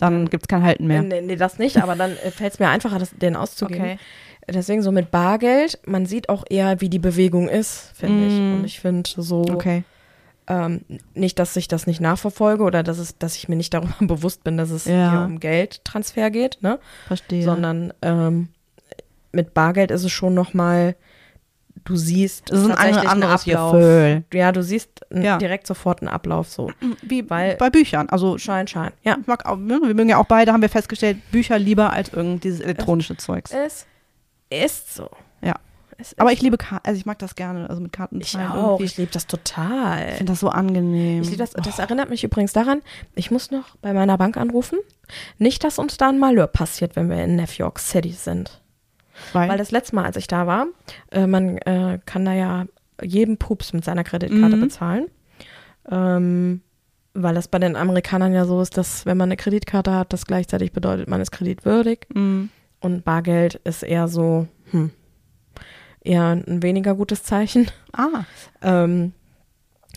Dann 0.00 0.28
gibt 0.30 0.44
es 0.44 0.48
kein 0.48 0.62
Halten 0.62 0.86
mehr. 0.86 1.02
Nee, 1.02 1.20
nee, 1.20 1.36
das 1.36 1.58
nicht, 1.58 1.76
aber 1.82 1.94
dann 1.94 2.12
fällt 2.16 2.54
es 2.54 2.58
mir 2.58 2.68
einfacher, 2.68 2.98
das, 2.98 3.10
den 3.10 3.36
auszugeben. 3.36 3.82
Okay. 3.84 3.98
Deswegen 4.48 4.82
so 4.82 4.90
mit 4.90 5.10
Bargeld, 5.10 5.78
man 5.86 6.06
sieht 6.06 6.28
auch 6.28 6.44
eher, 6.48 6.80
wie 6.80 6.88
die 6.88 6.98
Bewegung 6.98 7.48
ist, 7.48 7.92
finde 7.94 8.26
ich. 8.26 8.32
Mm. 8.32 8.54
Und 8.54 8.64
ich 8.64 8.80
finde 8.80 9.08
so, 9.16 9.42
Okay. 9.42 9.84
ähm, 10.48 10.80
nicht, 11.14 11.38
dass 11.38 11.54
ich 11.56 11.68
das 11.68 11.86
nicht 11.86 12.00
nachverfolge 12.00 12.64
oder 12.64 12.82
dass, 12.82 12.98
es, 12.98 13.16
dass 13.18 13.36
ich 13.36 13.48
mir 13.48 13.56
nicht 13.56 13.72
darüber 13.74 13.94
bewusst 14.00 14.42
bin, 14.42 14.56
dass 14.56 14.70
es 14.70 14.86
Ja. 14.86 15.10
hier 15.10 15.20
um 15.26 15.38
Geldtransfer 15.38 16.30
geht, 16.30 16.58
ne? 16.62 16.78
Verstehe. 17.06 17.44
Sondern 17.44 17.92
ähm, 18.02 18.48
mit 19.32 19.54
Bargeld 19.54 19.90
ist 19.92 20.02
es 20.04 20.10
schon 20.10 20.34
nochmal, 20.34 20.96
du 21.90 21.96
siehst 21.96 22.50
das 22.50 22.60
ist 22.60 22.70
ein 22.70 22.96
anderes 23.06 23.42
Ablauf. 23.42 23.72
Gefühl. 23.72 24.24
Ja, 24.32 24.52
du 24.52 24.62
siehst 24.62 24.88
Ja. 25.12 25.38
direkt 25.38 25.66
sofort 25.66 26.00
einen 26.00 26.08
Ablauf 26.08 26.48
so. 26.48 26.70
Wie 27.02 27.28
Weil- 27.28 27.56
bei 27.56 27.68
Büchern. 27.68 28.08
Also 28.08 28.38
Schein, 28.38 28.66
Schein. 28.68 28.92
Ja. 29.02 29.16
mag 29.26 29.44
ne, 29.58 29.80
wir 29.84 29.94
mögen 29.94 30.08
ja 30.08 30.18
auch 30.18 30.26
beide, 30.26 30.52
haben 30.52 30.62
wir 30.62 30.68
festgestellt, 30.68 31.18
Bücher 31.32 31.58
lieber 31.58 31.92
als 31.92 32.12
irgend 32.12 32.44
dieses 32.44 32.60
elektronische 32.60 33.16
Zeugs. 33.16 33.50
Es 33.52 33.86
ist 34.50 34.94
so. 34.94 35.08
Ja. 35.42 35.54
Es 35.98 36.18
Aber 36.18 36.30
ist 36.30 36.38
ich 36.38 36.42
liebe 36.42 36.56
Karten, 36.56 36.86
also 36.88 36.98
ich 36.98 37.04
mag 37.04 37.18
das 37.18 37.34
gerne, 37.34 37.68
also 37.68 37.82
mit 37.82 37.92
Karten 37.92 38.20
Ich 38.22 38.34
auch. 38.38 38.54
irgendwie. 38.72 38.84
Ich 38.84 38.96
liebe 38.96 39.10
das 39.12 39.26
total. 39.26 40.08
Ich 40.10 40.14
finde 40.16 40.32
das 40.32 40.40
so 40.40 40.48
angenehm. 40.48 41.22
Ich 41.22 41.36
das, 41.36 41.50
das 41.50 41.78
erinnert 41.78 42.08
mich 42.08 42.24
übrigens 42.24 42.52
daran, 42.54 42.80
ich 43.14 43.30
muss 43.30 43.50
noch 43.50 43.76
bei 43.82 43.92
meiner 43.92 44.16
Bank 44.16 44.36
anrufen. 44.38 44.78
Nicht, 45.38 45.62
dass 45.64 45.78
uns 45.78 45.96
da 45.98 46.08
ein 46.08 46.18
Malheur 46.18 46.46
passiert, 46.46 46.96
wenn 46.96 47.10
wir 47.10 47.22
in 47.22 47.36
New 47.36 47.44
York 47.58 47.78
City 47.80 48.12
sind. 48.12 48.59
Weil, 49.32 49.48
Weil 49.48 49.58
das 49.58 49.70
letzte 49.70 49.94
Mal, 49.96 50.04
als 50.04 50.16
ich 50.16 50.26
da 50.26 50.46
war, 50.46 50.66
äh, 51.10 51.26
man 51.26 51.58
äh, 51.58 51.98
kann 52.06 52.24
da 52.24 52.32
ja 52.32 52.66
jeden 53.02 53.36
Pups 53.38 53.72
mit 53.72 53.84
seiner 53.84 54.04
Kreditkarte 54.04 54.56
Mhm. 54.56 54.60
bezahlen. 54.60 55.06
Ähm, 55.90 56.62
weil 57.14 57.34
das 57.34 57.48
bei 57.48 57.58
den 57.58 57.74
Amerikanern 57.76 58.32
ja 58.32 58.44
so 58.44 58.60
ist, 58.60 58.76
dass 58.76 59.04
wenn 59.06 59.16
man 59.16 59.28
eine 59.28 59.36
Kreditkarte 59.36 59.92
hat, 59.94 60.12
das 60.12 60.26
gleichzeitig 60.26 60.72
bedeutet, 60.72 61.08
man 61.08 61.20
ist 61.20 61.32
kreditwürdig. 61.32 62.06
Mm, 62.14 62.44
Und 62.80 63.04
Bargeld 63.04 63.56
ist 63.64 63.82
eher 63.82 64.06
so, 64.06 64.46
hm, 64.70 64.90
eher 66.02 66.24
ein 66.28 66.62
weniger 66.62 66.94
gutes 66.94 67.24
Zeichen. 67.24 67.68
ah, 67.92 68.24
Ähm, 68.62 69.12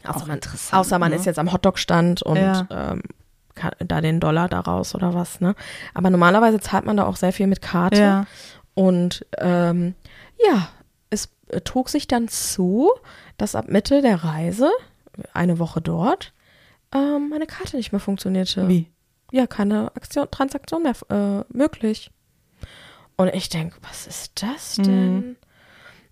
außer 0.05 0.25
man, 0.25 0.39
außer 0.71 0.99
man 0.99 1.11
ne? 1.11 1.17
ist 1.17 1.25
jetzt 1.25 1.39
am 1.39 1.53
Hotdog-Stand 1.53 2.23
und 2.23 2.37
Ja. 2.37 2.67
ähm, 2.71 3.03
da 3.85 4.01
den 4.01 4.19
Dollar 4.19 4.49
daraus 4.49 4.95
oder 4.95 5.13
was, 5.13 5.39
ne? 5.39 5.53
Aber 5.93 6.09
normalerweise 6.09 6.59
zahlt 6.59 6.85
man 6.85 6.97
da 6.97 7.03
auch 7.05 7.15
sehr 7.15 7.31
viel 7.31 7.45
mit 7.47 7.61
Karte. 7.61 7.99
ja. 8.01 8.25
Und 8.75 9.25
ähm, 9.37 9.95
ja, 10.45 10.69
es 11.09 11.29
äh, 11.49 11.61
trug 11.61 11.89
sich 11.89 12.07
dann 12.07 12.27
zu, 12.27 12.89
dass 13.37 13.55
ab 13.55 13.67
Mitte 13.67 14.01
der 14.01 14.23
Reise, 14.23 14.69
eine 15.33 15.59
Woche 15.59 15.81
dort, 15.81 16.33
ähm, 16.93 17.29
meine 17.29 17.45
Karte 17.45 17.77
nicht 17.77 17.91
mehr 17.91 17.99
funktionierte. 17.99 18.67
Wie? 18.67 18.87
Ja, 19.31 19.47
keine 19.47 19.91
Aktion, 19.95 20.29
Transaktion 20.31 20.83
mehr 20.83 20.93
äh, 21.09 21.43
möglich. 21.55 22.11
Und 23.15 23.33
ich 23.33 23.49
denke, 23.49 23.77
was 23.81 24.07
ist 24.07 24.41
das 24.41 24.77
Mhm. 24.77 24.83
denn? 24.83 25.35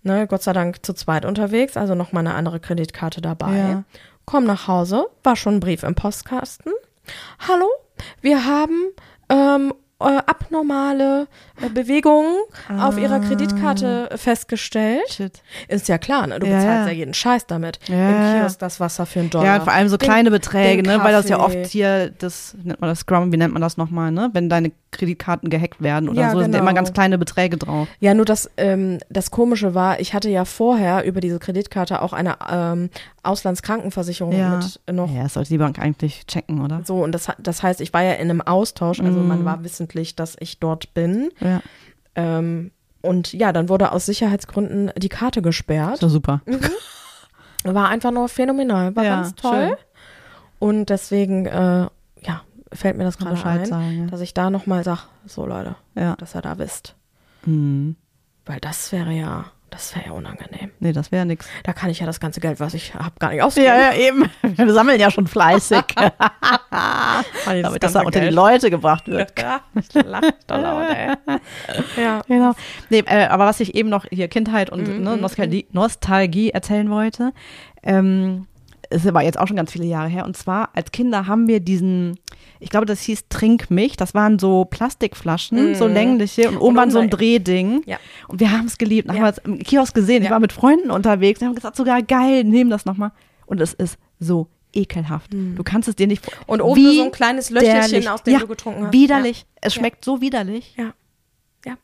Ne, 0.04 0.26
Gott 0.26 0.42
sei 0.42 0.52
Dank 0.52 0.84
zu 0.84 0.92
zweit 0.94 1.24
unterwegs, 1.24 1.76
also 1.76 1.94
noch 1.94 2.10
mal 2.12 2.20
eine 2.20 2.34
andere 2.34 2.58
Kreditkarte 2.58 3.20
dabei. 3.20 3.56
Ja. 3.56 3.84
Komm 4.24 4.44
nach 4.44 4.66
Hause, 4.66 5.06
war 5.22 5.36
schon 5.36 5.54
ein 5.56 5.60
Brief 5.60 5.84
im 5.84 5.94
Postkasten. 5.94 6.72
Hallo, 7.46 7.68
wir 8.20 8.44
haben 8.44 8.90
ähm, 9.28 9.72
äh, 9.72 9.74
abnormale 10.02 11.26
äh, 11.60 11.68
Bewegungen 11.68 12.36
auf 12.78 12.98
ihrer 12.98 13.20
Kreditkarte 13.20 14.08
festgestellt. 14.16 15.08
Shit. 15.08 15.42
Ist 15.68 15.88
ja 15.88 15.98
klar, 15.98 16.26
ne? 16.26 16.38
du 16.38 16.46
Ja, 16.46 16.56
bezahlst 16.58 16.88
ja. 16.88 16.92
jeden 16.94 17.14
Scheiß 17.14 17.46
damit. 17.46 17.78
Ja, 17.88 18.10
Im. 18.34 18.40
Kiosk 18.40 18.58
das 18.58 18.80
Wasser 18.80 19.06
für 19.06 19.20
einen 19.20 19.30
Dollar. 19.30 19.46
Ja, 19.46 19.60
vor 19.60 19.72
allem 19.72 19.88
so 19.88 19.96
Den- 19.96 20.08
kleine 20.08 20.30
Beträge, 20.30 20.82
den 20.82 20.96
ne? 20.98 21.02
Weil 21.04 21.12
das 21.12 21.28
ja 21.28 21.38
oft 21.40 21.66
hier, 21.66 22.10
das 22.18 22.54
nennt 22.62 22.80
man 22.80 22.90
das 22.90 23.00
Scrum, 23.00 23.32
wie 23.32 23.36
nennt 23.36 23.52
man 23.52 23.62
das 23.62 23.76
nochmal, 23.76 24.10
ne? 24.10 24.30
Wenn 24.32 24.48
deine 24.48 24.72
Kreditkarten 24.92 25.50
gehackt 25.50 25.82
werden 25.82 26.08
oder 26.08 26.20
Ja, 26.20 26.30
so, 26.30 26.38
sind 26.40 26.52
ja 26.52 26.60
genau. 26.60 26.70
immer 26.70 26.74
ganz 26.74 26.92
kleine 26.92 27.18
Beträge 27.18 27.56
drauf. 27.56 27.88
Ja, 27.98 28.14
nur 28.14 28.24
das, 28.24 28.48
ähm, 28.56 28.98
das 29.10 29.30
Komische 29.32 29.74
war, 29.74 29.98
ich 29.98 30.14
hatte 30.14 30.30
ja 30.30 30.44
vorher 30.44 31.04
über 31.04 31.20
diese 31.20 31.38
Kreditkarte 31.40 32.00
auch 32.02 32.12
eine 32.12 32.36
ähm, 32.48 32.90
Auslandskrankenversicherung 33.22 34.32
Ja. 34.34 34.50
mit 34.56 34.80
noch 34.90 35.10
Ja, 35.12 35.24
das 35.24 35.34
sollte 35.34 35.48
die 35.48 35.58
Bank 35.58 35.78
eigentlich 35.78 36.26
checken, 36.26 36.60
oder? 36.62 36.82
so. 36.84 37.02
Und 37.02 37.12
das, 37.12 37.28
das 37.38 37.62
heißt, 37.62 37.80
ich 37.80 37.92
war 37.92 38.02
ja 38.02 38.12
in 38.12 38.30
einem 38.30 38.40
Austausch, 38.42 39.00
also 39.00 39.20
Mhm. 39.20 39.26
man 39.28 39.44
war 39.44 39.64
wissentlich, 39.64 40.14
dass 40.14 40.36
ich 40.38 40.58
dort 40.60 40.94
bin. 40.94 41.30
Ja, 41.40 41.60
Ähm, 42.14 42.70
und 43.00 43.32
ja, 43.32 43.52
dann 43.52 43.68
wurde 43.68 43.90
aus 43.90 44.06
Sicherheitsgründen 44.06 44.92
die 44.96 45.08
Karte 45.08 45.42
gesperrt. 45.42 46.02
doch 46.02 46.08
super. 46.10 46.40
War 47.64 47.88
einfach 47.88 48.10
nur 48.10 48.28
phänomenal, 48.28 48.94
war 48.96 49.04
Ja, 49.04 49.16
ganz 49.16 49.34
toll. 49.34 49.68
schön. 49.68 49.72
Und 50.58 50.90
deswegen, 50.90 51.46
äh, 51.46 51.86
fällt 52.74 52.96
mir 52.96 53.04
das 53.04 53.18
gerade 53.18 53.42
ein, 53.44 53.66
sagen, 53.66 54.08
dass 54.10 54.20
ich 54.20 54.34
da 54.34 54.50
nochmal 54.50 54.84
sage, 54.84 55.00
so 55.26 55.46
Leute, 55.46 55.76
ja. 55.94 56.02
ja. 56.02 56.16
dass 56.16 56.34
ihr 56.34 56.42
da 56.42 56.58
wisst. 56.58 56.94
Hm. 57.44 57.96
Weil 58.44 58.60
das 58.60 58.92
wäre 58.92 59.12
ja, 59.12 59.46
das 59.70 59.94
wäre 59.94 60.06
ja 60.06 60.12
unangenehm. 60.12 60.70
Nee, 60.80 60.92
das 60.92 61.12
wäre 61.12 61.24
nix. 61.24 61.46
Da 61.64 61.72
kann 61.72 61.90
ich 61.90 62.00
ja 62.00 62.06
das 62.06 62.20
ganze 62.20 62.40
Geld, 62.40 62.60
was 62.60 62.74
ich 62.74 62.94
habe, 62.94 63.12
gar 63.18 63.30
nicht 63.30 63.42
ausgeben. 63.42 63.66
Ja, 63.66 63.92
ja, 63.92 63.94
eben. 63.94 64.24
Wir 64.42 64.72
sammeln 64.72 65.00
ja 65.00 65.10
schon 65.10 65.26
fleißig, 65.26 65.84
damit 67.46 67.82
das 67.82 67.92
da 67.92 68.02
unter 68.02 68.20
die 68.20 68.28
Leute 68.28 68.70
gebracht 68.70 69.08
wird. 69.08 69.32
Ja, 69.42 69.60
ich 69.74 69.92
lach 69.94 70.22
doch 70.46 70.58
laut, 70.58 70.90
ey. 70.90 71.14
Ja. 71.96 72.22
Genau. 72.28 72.52
Nee, 72.90 73.02
äh, 73.06 73.26
aber 73.26 73.46
was 73.46 73.60
ich 73.60 73.74
eben 73.74 73.88
noch 73.88 74.04
hier 74.10 74.28
Kindheit 74.28 74.70
und 74.70 74.86
Mhm, 74.86 75.02
ne, 75.02 75.16
mhm, 75.16 75.20
Nostalgie, 75.20 75.66
Nostalgie 75.72 76.50
erzählen 76.50 76.90
wollte, 76.90 77.32
ähm, 77.82 78.46
ist 78.92 79.06
aber 79.06 79.22
jetzt 79.22 79.38
auch 79.38 79.46
schon 79.48 79.56
ganz 79.56 79.72
viele 79.72 79.84
Jahre 79.86 80.08
her. 80.08 80.24
Und 80.24 80.36
zwar 80.36 80.70
als 80.74 80.92
Kinder 80.92 81.26
haben 81.26 81.48
wir 81.48 81.60
diesen, 81.60 82.18
ich 82.60 82.70
glaube, 82.70 82.86
das 82.86 83.00
hieß 83.02 83.28
Trink 83.28 83.70
mich. 83.70 83.96
Das 83.96 84.14
waren 84.14 84.38
so 84.38 84.64
Plastikflaschen, 84.64 85.70
Mhm. 85.70 85.74
so 85.74 85.86
längliche 85.86 86.48
und 86.48 86.58
oben 86.58 86.76
waren 86.76 86.90
so 86.90 86.98
ein 87.00 87.10
Drehding. 87.10 87.82
Ja. 87.86 87.98
Und 88.28 88.40
wir 88.40 88.50
haben 88.52 88.66
es 88.66 88.78
geliebt. 88.78 89.08
Dann 89.08 89.16
Ja. 89.16 89.22
haben 89.22 89.34
wir 89.34 89.42
es 89.42 89.44
im 89.44 89.58
Kiosk 89.58 89.94
gesehen. 89.94 90.22
Ich 90.22 90.28
Ja. 90.28 90.32
war 90.32 90.40
mit 90.40 90.52
Freunden 90.52 90.90
unterwegs. 90.90 91.40
Wir 91.40 91.48
haben 91.48 91.54
gesagt, 91.54 91.76
sogar 91.76 92.02
geil, 92.02 92.44
nehmen 92.44 92.70
das 92.70 92.84
nochmal. 92.84 93.12
Und 93.46 93.60
es 93.60 93.72
ist 93.74 93.98
so 94.20 94.48
ekelhaft. 94.74 95.32
Du 95.32 95.62
kannst 95.62 95.88
es 95.88 95.96
dir 95.96 96.06
nicht 96.06 96.24
Mhm. 96.26 96.32
Und 96.46 96.60
oben 96.62 96.82
nur 96.82 96.92
so 96.94 97.00
ein 97.02 97.06
Wie 97.08 97.10
kleines 97.10 97.50
widerlich. 97.50 98.08
aus 98.08 98.22
dem 98.22 98.32
ja, 98.34 98.38
du 98.40 98.46
getrunken 98.46 98.84
hast. 98.86 98.92
Widerlich. 98.92 99.44
Es 99.60 99.74
Ja. 99.74 99.80
schmeckt 99.80 100.04
so 100.04 100.20
widerlich. 100.20 100.74
Ja. 100.78 100.94
Ja. 101.66 101.74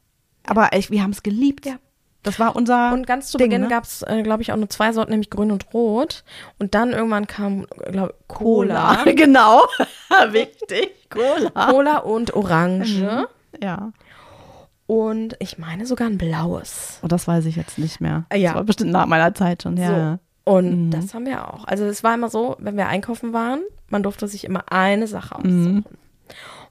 Aber 0.47 0.73
ich, 0.75 0.91
wir 0.91 1.03
haben 1.03 1.11
es 1.11 1.23
geliebt. 1.23 1.67
Ja. 1.67 1.75
Das 2.23 2.39
war 2.41 2.57
unser. 2.57 2.93
Und 2.93 3.07
ganz 3.07 3.31
zu 3.31 3.39
Ding, 3.39 3.49
Beginn 3.49 3.63
ne? 3.63 3.69
gab 3.69 3.85
es, 3.85 4.03
äh, 4.03 4.23
glaube 4.23 4.43
ich, 4.43 4.53
auch 4.53 4.57
nur 4.57 4.69
zwei 4.69 4.93
Sorten, 4.93 5.13
nämlich 5.13 5.31
grün 5.31 5.51
und 5.53 5.73
rot. 5.73 6.25
Und 6.59 6.75
dann 6.75 6.93
irgendwann 6.93 7.27
kam, 7.27 7.67
glaube 7.91 8.15
Cola. 8.27 9.05
genau. 9.17 9.63
Wichtig. 10.31 11.09
Cola. 11.11 11.71
Cola 11.71 11.99
und 11.99 12.35
Orange. 12.35 13.03
Mhm. 13.03 13.27
Ja. 13.63 13.93
Und 14.87 15.37
ich 15.39 15.59
meine 15.59 15.87
sogar 15.87 16.09
ein 16.09 16.19
blaues. 16.19 16.99
Und 17.03 17.13
das 17.13 17.29
weiß 17.29 17.45
ich 17.47 17.57
jetzt 17.57 17.79
nicht 17.79 18.01
mehr. 18.01 18.25
Ja. 18.33 18.49
Das 18.51 18.55
war 18.57 18.65
bestimmt 18.65 18.91
nach 18.91 19.07
meiner 19.07 19.35
Zeit 19.35 19.63
schon. 19.63 19.77
Ja. 19.77 20.19
So. 20.47 20.53
Und 20.53 20.87
Mhm. 20.87 20.91
das 20.91 21.13
haben 21.13 21.27
wir 21.27 21.47
auch. 21.53 21.67
Also 21.67 21.85
es 21.85 22.03
war 22.03 22.15
immer 22.15 22.31
so, 22.31 22.57
wenn 22.59 22.77
wir 22.77 22.89
einkaufen 22.89 23.33
waren, 23.35 23.61
man 23.91 24.03
durfte 24.03 24.27
sich 24.29 24.45
immer 24.45 24.65
eine 24.73 25.07
Sache 25.07 25.35
aussuchen. 25.37 25.75
Mhm. 25.75 25.85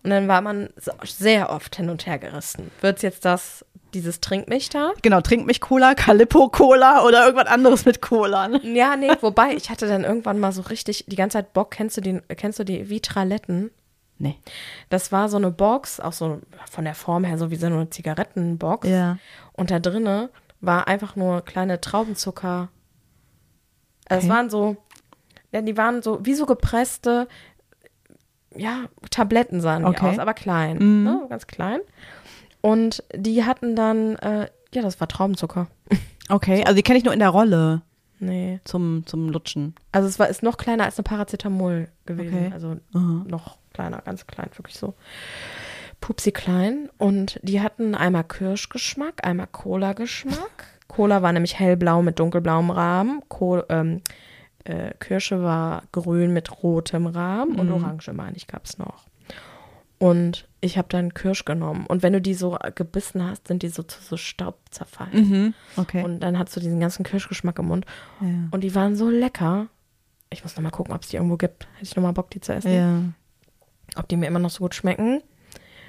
Und 0.04 0.10
dann 0.10 0.28
war 0.28 0.42
man 0.42 0.70
sehr 1.04 1.50
oft 1.52 1.76
hin 1.76 1.90
und 1.90 2.06
her 2.08 2.18
gerissen. 2.18 2.72
Wird's 2.82 3.02
jetzt 3.04 3.24
das, 3.26 3.66
dieses 3.94 4.20
Trinkmilch 4.22 4.70
da? 4.70 4.92
Genau, 5.02 5.22
trink 5.22 5.46
mich 5.46 5.62
Cola, 5.62 5.94
Calippo 5.96 6.50
Cola 6.50 7.04
oder 7.06 7.26
irgendwas 7.26 7.48
anderes 7.48 7.86
mit 7.86 8.02
Cola. 8.02 8.48
Ne? 8.48 8.60
Ja, 8.74 8.96
nee, 8.96 9.12
wobei, 9.22 9.54
ich 9.56 9.70
hatte 9.70 9.88
dann 9.88 10.04
irgendwann 10.04 10.40
mal 10.40 10.52
so 10.52 10.62
richtig 10.64 11.06
die 11.08 11.16
ganze 11.16 11.38
Zeit 11.38 11.54
Bock. 11.54 11.72
Kennst 11.72 11.98
du 11.98 12.02
die, 12.02 12.20
kennst 12.36 12.60
du 12.60 12.64
die 12.64 12.90
Vitraletten? 12.90 13.72
Nee. 14.20 14.36
Das 14.90 15.12
war 15.12 15.30
so 15.30 15.38
eine 15.38 15.52
Box, 15.52 16.00
auch 16.00 16.14
so 16.14 16.42
von 16.70 16.86
der 16.86 16.96
Form 16.96 17.24
her 17.24 17.38
so 17.38 17.52
wie 17.52 17.56
so 17.56 17.68
eine 17.68 17.90
Zigarettenbox. 17.90 18.88
Ja. 18.88 19.18
Und 19.54 19.70
da 19.72 19.80
drinne 19.80 20.30
war 20.60 20.88
einfach 20.88 21.16
nur 21.16 21.42
kleine 21.42 21.80
Traubenzucker. 21.82 22.70
Also 24.10 24.20
Okay. 24.20 24.24
Es 24.26 24.30
waren 24.30 24.50
so, 24.50 24.78
ja, 25.52 25.62
die 25.62 25.78
waren 25.78 26.02
so 26.02 26.20
wie 26.26 26.34
so 26.34 26.46
gepresste, 26.46 27.28
ja, 28.56 28.86
Tabletten 29.12 29.62
sahen 29.62 29.84
die 29.84 29.90
Okay. 29.90 30.08
aus, 30.10 30.20
aber 30.20 30.34
klein, 30.34 30.78
Mhm. 30.78 31.04
ne, 31.04 31.26
ganz 31.30 31.46
klein. 31.46 31.80
Und 32.62 33.04
die 33.16 33.44
hatten 33.44 33.76
dann, 33.76 34.16
äh, 34.18 34.50
ja, 34.74 34.82
das 34.82 35.00
war 35.00 35.08
Traubenzucker. 35.08 35.68
Okay, 36.30 36.66
also 36.66 36.76
die 36.76 36.84
kenne 36.84 36.98
ich 36.98 37.06
nur 37.06 37.14
in 37.14 37.20
der 37.22 37.30
Rolle 37.30 37.84
Nee. 38.20 38.60
zum, 38.66 39.06
zum 39.06 39.30
Lutschen. 39.30 39.76
Also 39.94 40.10
es 40.10 40.20
war 40.20 40.28
ist 40.28 40.44
noch 40.44 40.58
kleiner 40.58 40.84
als 40.84 40.98
eine 40.98 41.04
Paracetamol 41.04 41.88
gewesen. 42.06 42.36
Okay. 42.36 42.50
Also 42.52 42.76
Aha. 42.94 43.24
noch 43.26 43.58
kleiner, 43.74 44.02
ganz 44.02 44.28
klein, 44.28 44.50
wirklich 44.56 44.78
so 44.78 44.96
pupsi 46.02 46.34
klein. 46.34 46.90
Und 46.98 47.40
die 47.44 47.62
hatten 47.62 47.96
einmal 47.96 48.26
Kirschgeschmack, 48.26 49.26
einmal 49.26 49.48
Cola-Geschmack. 49.48 50.66
Cola 50.88 51.22
war 51.22 51.32
nämlich 51.32 51.58
hellblau 51.60 52.02
mit 52.02 52.20
dunkelblauem 52.20 52.72
Rahmen. 52.72 53.22
Co 53.30 53.64
ähm, 53.70 54.02
äh, 54.64 54.92
Kirsche 55.00 55.42
war 55.44 55.84
grün 55.92 56.34
mit 56.34 56.64
rotem 56.64 57.08
Rahmen 57.08 57.60
und 57.60 57.72
Orange, 57.72 58.12
meine 58.14 58.36
ich, 58.36 58.48
gab 58.48 58.66
es 58.66 58.78
noch. 58.78 59.06
Und 59.98 60.47
ich 60.60 60.78
habe 60.78 60.88
dann 60.90 61.14
Kirsch 61.14 61.46
genommen. 61.46 61.86
Und 61.86 62.04
wenn 62.04 62.14
du 62.14 62.22
die 62.22 62.34
so 62.34 62.58
gebissen 62.76 63.24
hast, 63.24 63.48
sind 63.48 63.64
die 63.64 63.70
so 63.70 63.84
zu 63.84 64.02
so 64.02 64.18
Staub 64.18 64.60
zerfallen. 64.72 65.30
Mhm. 65.30 65.54
Okay. 65.76 66.04
Und 66.04 66.20
dann 66.22 66.38
hast 66.40 66.56
du 66.56 66.60
diesen 66.60 66.80
ganzen 66.80 67.04
Kirschgeschmack 67.04 67.60
im 67.60 67.68
Mund. 67.68 67.86
ja. 68.22 68.28
Und 68.52 68.62
die 68.62 68.74
waren 68.74 68.96
so 68.96 69.10
lecker. 69.10 69.68
Ich 70.30 70.44
muss 70.44 70.56
noch 70.56 70.64
mal 70.64 70.72
gucken, 70.72 70.94
ob 70.94 71.04
es 71.04 71.10
die 71.10 71.18
irgendwo 71.18 71.38
gibt. 71.38 71.68
Hätte 71.76 71.84
ich 71.84 71.96
noch 71.96 72.04
mal 72.04 72.12
Bock, 72.12 72.30
die 72.32 72.42
zu 72.42 72.54
essen. 72.54 72.74
ja. 72.74 73.04
Ob 73.96 74.08
die 74.10 74.18
mir 74.18 74.28
immer 74.28 74.40
noch 74.40 74.50
so 74.50 74.60
gut 74.60 74.76
schmecken. 74.76 75.22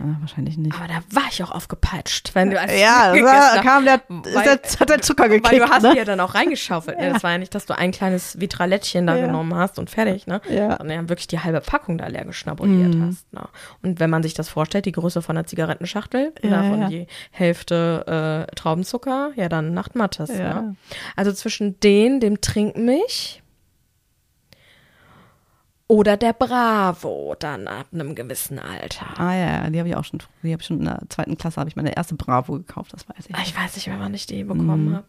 Ah, 0.00 0.16
wahrscheinlich 0.20 0.56
nicht. 0.56 0.74
Aber 0.74 0.86
da 0.88 1.00
war 1.10 1.24
ich 1.30 1.42
auch 1.42 1.50
aufgepeitscht. 1.50 2.34
Wenn 2.34 2.50
du, 2.50 2.60
als 2.60 2.72
Ja, 2.80 3.12
da 3.14 3.62
kam 3.62 3.84
der, 3.84 4.00
Weil- 4.08 4.44
der, 4.44 4.60
hat 4.80 4.88
der 4.88 5.00
Zucker 5.02 5.28
gekickt. 5.28 5.50
Weil 5.52 5.58
du 5.58 5.68
hast 5.68 5.82
ne? 5.82 5.92
die 5.92 5.98
ja 5.98 6.04
dann 6.04 6.20
auch 6.20 6.34
reingeschaufelt. 6.34 6.98
Ne? 6.98 7.12
Das 7.12 7.22
war 7.22 7.32
ja 7.32 7.38
nicht, 7.38 7.54
dass 7.54 7.66
du 7.66 7.76
ein 7.76 7.90
kleines 7.90 8.40
Vitralettchen 8.40 9.06
da 9.06 9.16
Ja. 9.16 9.26
genommen 9.26 9.54
hast 9.54 9.78
und 9.78 9.90
fertig, 9.90 10.26
ne? 10.26 10.40
Ja. 10.48 10.76
Sondern 10.78 11.02
ja 11.04 11.08
wirklich 11.08 11.26
die 11.26 11.40
halbe 11.40 11.60
Packung 11.60 11.98
da 11.98 12.06
leer 12.06 12.24
geschnabuliert 12.24 12.94
Mhm. 12.94 13.06
hast. 13.08 13.32
Ne? 13.32 13.42
Und 13.82 14.00
wenn 14.00 14.10
man 14.10 14.22
sich 14.22 14.34
das 14.34 14.48
vorstellt, 14.48 14.84
die 14.86 14.92
Größe 14.92 15.22
von 15.22 15.36
einer 15.36 15.46
Zigarettenschachtel, 15.46 16.32
Ja, 16.42 16.50
davon 16.50 16.80
ja. 16.82 16.88
die 16.88 17.06
Hälfte 17.30 18.46
äh, 18.48 18.54
Traubenzucker, 18.54 19.30
ja 19.36 19.48
dann 19.48 19.74
Nachtmattes. 19.74 20.30
Ja. 20.30 20.60
Ne? 20.62 20.76
Also 21.16 21.32
zwischen 21.32 21.78
den, 21.80 22.20
dem 22.20 22.40
Trinkmilch 22.40 23.42
oder 25.88 26.16
der 26.16 26.32
Bravo 26.34 27.34
dann 27.38 27.66
ab 27.66 27.86
einem 27.92 28.14
gewissen 28.14 28.58
Alter. 28.58 29.06
Ah 29.18 29.34
ja, 29.34 29.70
die 29.70 29.78
habe 29.78 29.88
ich 29.88 29.96
auch 29.96 30.04
schon, 30.04 30.20
die 30.42 30.52
habe 30.52 30.60
ich 30.60 30.66
schon 30.66 30.78
in 30.78 30.84
der 30.84 31.00
zweiten 31.08 31.36
Klasse, 31.36 31.56
habe 31.58 31.68
ich 31.70 31.76
meine 31.76 31.96
erste 31.96 32.14
Bravo 32.14 32.52
gekauft, 32.54 32.92
das 32.92 33.08
weiß 33.08 33.26
ich. 33.28 33.34
Ah, 33.34 33.40
Ich 33.42 33.56
weiß 33.56 33.74
nicht 33.76 33.86
mehr, 33.88 33.98
wann 33.98 34.14
ich 34.14 34.26
die 34.26 34.44
bekommen 34.44 34.90
Mhm. 34.90 34.94
habe. 34.96 35.06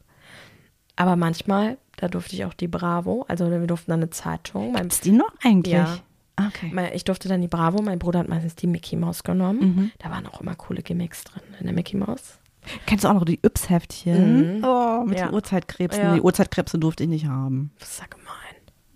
Aber 0.95 1.15
manchmal, 1.15 1.77
da 1.97 2.07
durfte 2.07 2.35
ich 2.35 2.45
auch 2.45 2.53
die 2.53 2.67
Bravo, 2.67 3.25
also 3.27 3.49
wir 3.51 3.59
durften 3.67 3.91
dann 3.91 3.99
eine 4.01 4.09
Zeitung. 4.09 4.75
Ist 4.75 5.05
die 5.05 5.11
noch 5.11 5.31
eigentlich? 5.43 5.73
Ja. 5.73 5.97
Ah, 6.37 6.47
Okay. 6.47 6.71
ich 6.93 7.03
durfte 7.03 7.27
dann 7.27 7.41
die 7.41 7.47
Bravo, 7.49 7.81
mein 7.81 7.99
Bruder 7.99 8.19
hat 8.19 8.29
meistens 8.29 8.55
die 8.55 8.67
Mickey 8.67 8.95
Maus 8.95 9.23
genommen. 9.23 9.59
Mhm. 9.59 9.91
Da 9.99 10.09
waren 10.09 10.25
auch 10.27 10.39
immer 10.41 10.55
coole 10.55 10.81
Gimmicks 10.81 11.25
drin 11.25 11.41
in 11.59 11.65
der 11.65 11.75
Mickey 11.75 11.97
Maus. 11.97 12.39
Kennst 12.85 13.03
du 13.03 13.09
auch 13.09 13.13
noch 13.13 13.25
die 13.25 13.39
Yps-Heftchen? 13.41 14.57
Mhm. 14.59 14.63
Oh, 14.63 15.03
mit 15.05 15.17
Ja. 15.19 15.27
den 15.27 15.33
Urzeitkrebsen. 15.33 16.03
Ja. 16.03 16.13
Die 16.15 16.21
Urzeitkrebse 16.21 16.77
durfte 16.79 17.03
ich 17.03 17.09
nicht 17.09 17.25
haben. 17.27 17.71
Ja 17.79 18.05
gemein. 18.09 18.25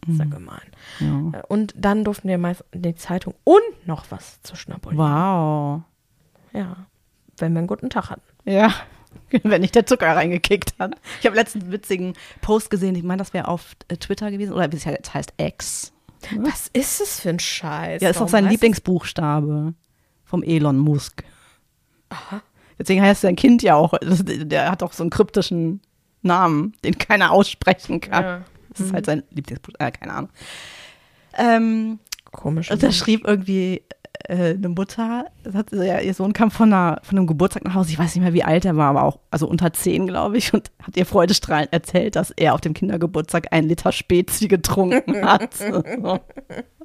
Das 0.06 0.16
ist 0.16 0.20
ja 0.20 0.26
gemein. 0.26 0.62
Mhm. 1.00 1.32
Ja. 1.34 1.40
Äh, 1.40 1.44
Und 1.48 1.74
dann 1.78 2.04
durften 2.04 2.28
wir 2.28 2.38
meist 2.38 2.64
die 2.74 2.96
Zeitung 2.96 3.34
und 3.44 3.88
noch 3.88 4.06
was 4.10 4.42
zu 4.42 4.56
schnabulieren. 4.56 5.06
Wow. 5.06 5.82
Ja, 6.54 6.86
wenn 7.38 7.54
wir 7.54 7.60
einen 7.60 7.68
guten 7.68 7.90
Tag 7.90 8.10
hatten. 8.10 8.22
Ja. 8.46 8.74
Wenn 9.44 9.62
nicht 9.62 9.76
der 9.76 9.86
Zucker 9.86 10.16
reingekickt 10.16 10.74
hat. 10.80 10.96
Ich 11.20 11.26
habe 11.28 11.36
letztens 11.36 11.64
einen 11.66 11.74
witzigen 11.74 12.14
Post 12.42 12.72
gesehen. 12.72 12.96
Ich 12.96 13.04
meine, 13.04 13.20
das 13.20 13.32
wäre 13.34 13.48
auf 13.48 13.76
äh, 13.88 13.98
Twitter 13.98 14.32
gewesen. 14.32 14.54
Oder 14.54 14.72
wie 14.72 14.76
es 14.76 14.86
jetzt 14.86 15.14
heißt, 15.14 15.34
X. 15.38 15.94
Was 16.38 16.68
ist 16.74 17.00
es 17.02 17.20
für 17.20 17.30
ein 17.30 17.40
Scheiß? 17.40 18.02
Ja, 18.02 18.10
ist 18.10 18.16
Warum 18.16 18.30
sein 18.30 18.48
Lieblingsbuchstabe 18.48 19.74
vom 20.24 20.44
Elon 20.44 20.78
Musk. 20.80 21.24
Deswegen 22.80 23.02
heißt 23.02 23.22
sein 23.22 23.36
Kind 23.36 23.62
ja 23.62 23.76
auch, 23.76 23.94
der 24.02 24.72
hat 24.72 24.82
auch 24.84 24.94
so 24.94 25.04
einen 25.04 25.10
kryptischen 25.10 25.82
Namen, 26.22 26.74
den 26.84 26.98
keiner 26.98 27.32
aussprechen 27.32 28.02
kann. 28.02 28.24
Ja. 28.24 28.42
Das 28.74 28.88
ist 28.88 28.94
halt 28.94 29.06
sein 29.06 29.24
Lieblingsbuchstabe, 29.32 29.86
äh, 29.86 29.92
keine 29.92 30.14
Ahnung. 30.14 30.30
Ähm, 31.38 32.00
Komisch. 32.32 32.70
und 32.72 32.84
da 32.84 32.92
schrieb 32.92 33.26
irgendwie 33.28 33.84
äh, 34.28 34.54
eine 34.54 34.70
Mutter, 34.70 35.26
hat, 35.54 35.72
ja, 35.72 36.00
ihr 36.00 36.14
Sohn 36.14 36.34
kam 36.34 36.52
von, 36.52 36.72
einer, 36.72 37.00
von 37.04 37.18
einem 37.18 37.28
Geburtstag 37.28 37.66
nach 37.66 37.74
Hause, 37.74 37.90
ich 37.92 38.00
weiß 38.00 38.14
nicht 38.16 38.24
mehr, 38.24 38.34
wie 38.34 38.44
alt 38.44 38.66
er 38.66 38.78
war, 38.78 38.90
aber 38.90 39.04
auch, 39.04 39.20
also 39.32 39.48
unter 39.48 39.74
zehn, 39.74 40.06
glaube 40.08 40.38
ich, 40.38 40.54
und 40.54 40.72
hat 40.82 40.96
ihr 40.96 41.06
freudestrahlend 41.06 41.74
erzählt, 41.74 42.16
dass 42.16 42.32
er 42.32 42.54
auf 42.54 42.62
dem 42.62 42.74
Kindergeburtstag 42.74 43.52
einen 43.52 43.68
Liter 43.68 43.92
Spezi 43.92 44.48
getrunken 44.48 45.26
hat. 45.26 45.54
So. 45.56 45.84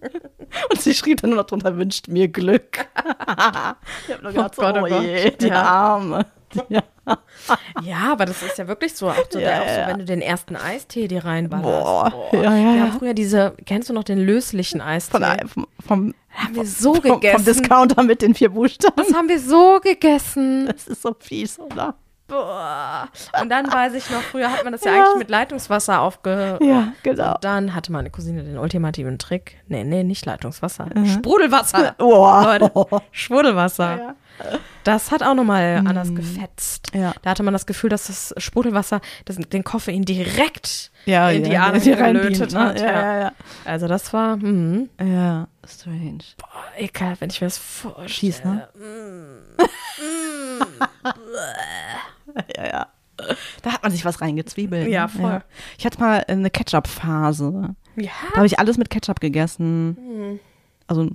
Und 0.71 0.81
sie 0.81 0.95
schrieb 0.95 1.21
dann 1.21 1.31
nur 1.31 1.41
noch 1.41 1.47
drunter, 1.47 1.77
wünscht 1.77 2.09
mir 2.09 2.29
Glück. 2.29 2.87
ich 2.97 4.15
habe 4.15 4.23
nur 4.23 4.33
gedacht, 4.33 4.55
so, 4.55 4.63
Gott, 4.63 4.77
oh 4.77 4.85
oh, 4.85 4.89
Gott. 4.89 5.03
je, 5.03 5.31
die 5.33 5.49
Ja. 5.49 5.63
Arme. 5.63 6.27
Ja. 6.69 6.83
Ja, 7.83 8.13
aber 8.13 8.25
das 8.27 8.43
ist 8.43 8.59
ja 8.59 8.69
wirklich 8.69 8.95
so. 8.95 9.09
Auch 9.09 9.17
so, 9.31 9.39
Ja, 9.39 9.61
auch 9.63 9.69
so 9.69 9.81
ja. 9.81 9.87
wenn 9.89 9.99
du 9.99 10.05
den 10.05 10.21
ersten 10.21 10.57
Eistee 10.57 11.09
dir 11.09 11.25
reinballerst. 11.25 12.13
Boah. 12.13 12.29
Ja, 12.33 12.43
ja, 12.43 12.51
Wir 12.53 12.77
ja. 12.77 12.83
haben 12.83 12.99
früher 12.99 13.15
diese, 13.15 13.55
kennst 13.67 13.89
du 13.89 13.95
noch 13.95 14.05
den 14.05 14.19
löslichen 14.19 14.81
Eistee? 14.81 15.19
Von, 15.19 15.49
vom, 15.49 15.67
vom, 15.87 16.15
haben 16.31 16.55
wir 16.55 16.67
so 16.67 16.95
vom, 16.95 17.03
vom 17.05 17.21
gegessen. 17.21 17.45
Discounter 17.45 18.03
mit 18.03 18.23
den 18.23 18.35
vier 18.35 18.51
Buchstaben. 18.51 18.95
Das 18.97 19.13
haben 19.15 19.29
wir 19.29 19.41
so 19.41 19.81
gegessen. 19.83 20.67
Das 20.67 20.87
ist 20.87 21.03
so 21.03 21.15
fies, 21.19 21.59
oder? 21.59 21.95
Boah. 22.27 23.09
Und 23.41 23.49
dann 23.49 23.67
weiß 23.73 23.95
ich 23.95 24.11
noch, 24.11 24.21
früher 24.21 24.53
hat 24.53 24.63
man 24.63 24.73
das 24.75 24.85
ja, 24.85 24.93
Ja. 24.95 25.05
eigentlich 25.05 25.19
mit 25.19 25.31
Leitungswasser 25.31 26.01
aufge... 26.03 26.59
Ja, 26.61 26.93
genau. 27.03 27.35
Und 27.37 27.45
dann 27.45 27.75
hatte 27.75 27.91
meine 27.91 28.11
Cousine 28.11 28.43
den 28.45 28.59
ultimativen 28.59 29.19
Trick. 29.19 29.57
Nee, 29.69 29.83
nee, 29.85 30.05
nicht 30.05 30.27
Leitungswasser. 30.27 30.89
Sprudelwasser. 31.07 31.95
Boah. 31.99 32.59
Leute, 32.59 32.71
Sprudelwasser. 33.13 33.97
Ja. 33.99 34.15
Das 34.85 35.11
hat 35.11 35.23
auch 35.23 35.35
nochmal 35.35 35.83
anders 35.87 36.15
gefetzt. 36.15 36.93
Ja. 36.95 37.13
Da 37.23 37.31
hatte 37.31 37.43
man 37.43 37.53
das 37.53 37.67
Gefühl, 37.67 37.91
dass 37.91 38.07
das 38.07 38.35
Sprudelwasser 38.39 39.01
das, 39.25 39.37
den 39.37 39.65
Koffein 39.65 40.03
direkt 40.05 40.91
Ja, 41.05 41.31
in 41.31 41.45
die 41.45 41.51
ja, 41.51 41.71
die 41.79 41.91
gelötet 41.95 42.53
ne? 42.53 42.61
hat. 42.61 42.81
Ja, 42.81 42.87
ja, 42.93 43.21
ja. 43.21 43.33
Also 43.65 43.87
das 43.89 44.13
war 44.13 44.35
hm, 44.35 44.89
Ja, 45.01 45.49
strange. 45.67 46.19
boah, 46.39 46.65
ekelhaft, 46.79 47.21
wenn 47.21 47.31
ich 47.31 47.41
mir 47.41 47.47
das 47.49 47.59
vorstelle. 47.59 48.09
Schieß, 48.09 48.45
ne? 48.45 48.69
Ja, 52.57 52.67
ja. 52.67 52.87
Da 53.63 53.73
hat 53.73 53.83
man 53.83 53.91
sich 53.91 54.05
was 54.05 54.21
reingezwiebelt. 54.21 54.85
ne? 54.85 54.91
Ja, 54.91 55.09
voll. 55.09 55.43
Ich 55.77 55.85
hatte 55.85 55.99
mal 55.99 56.25
eine 56.29 56.51
Ketchup-Phase. 56.51 57.75
Ja. 57.97 58.11
Da 58.31 58.37
habe 58.37 58.47
ich 58.47 58.59
alles 58.61 58.79
mit 58.79 58.91
Ketchup 58.91 59.21
gegessen. 59.21 59.97
Hm. 59.99 60.41
Also, 60.87 61.11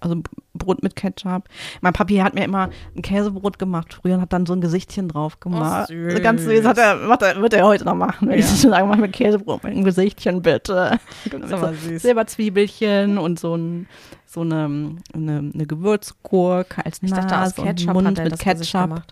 also 0.00 0.22
Brot 0.54 0.82
mit 0.82 0.96
Ketchup. 0.96 1.44
Mein 1.80 1.92
Papi 1.92 2.16
hat 2.16 2.34
mir 2.34 2.44
immer 2.44 2.70
ein 2.96 3.02
Käsebrot 3.02 3.58
gemacht 3.58 3.94
früher 3.94 4.14
und 4.16 4.20
hat 4.22 4.32
dann 4.32 4.46
so 4.46 4.52
ein 4.52 4.60
Gesichtchen 4.60 5.08
drauf 5.08 5.40
gemacht. 5.40 5.88
süß. 5.88 6.10
Also 6.12 6.22
Ganz 6.22 6.42
süß. 6.42 6.64
Hat 6.64 6.78
er, 6.78 6.96
macht 6.96 7.22
er, 7.22 7.40
wird 7.40 7.52
er 7.54 7.64
heute 7.66 7.84
noch 7.84 7.94
machen. 7.94 8.28
Wenn 8.28 8.38
Ja. 8.38 8.44
ich 8.44 8.60
schon 8.60 8.70
sage, 8.70 8.86
mach 8.86 8.96
mir 8.96 9.08
Käsebrot 9.08 9.62
mit 9.64 9.72
einem 9.72 9.84
Gesichtchen 9.84 10.42
bitte. 10.42 10.98
süß. 11.30 12.02
Silberzwiebelchen 12.02 13.18
und 13.18 13.38
so, 13.38 13.54
ein, 13.56 13.88
so 14.26 14.40
eine, 14.42 14.96
eine, 15.14 15.50
eine 15.54 15.66
Gewürzgurke 15.66 16.84
als 16.84 17.02
Ich 17.02 17.10
dachte, 17.10 17.34
aus 17.36 17.56
Nas 17.56 17.58
und 17.58 17.64
Ketchup 17.66 17.94
Mund 17.94 18.18
mit 18.18 18.38
Ketchup. 18.38 19.02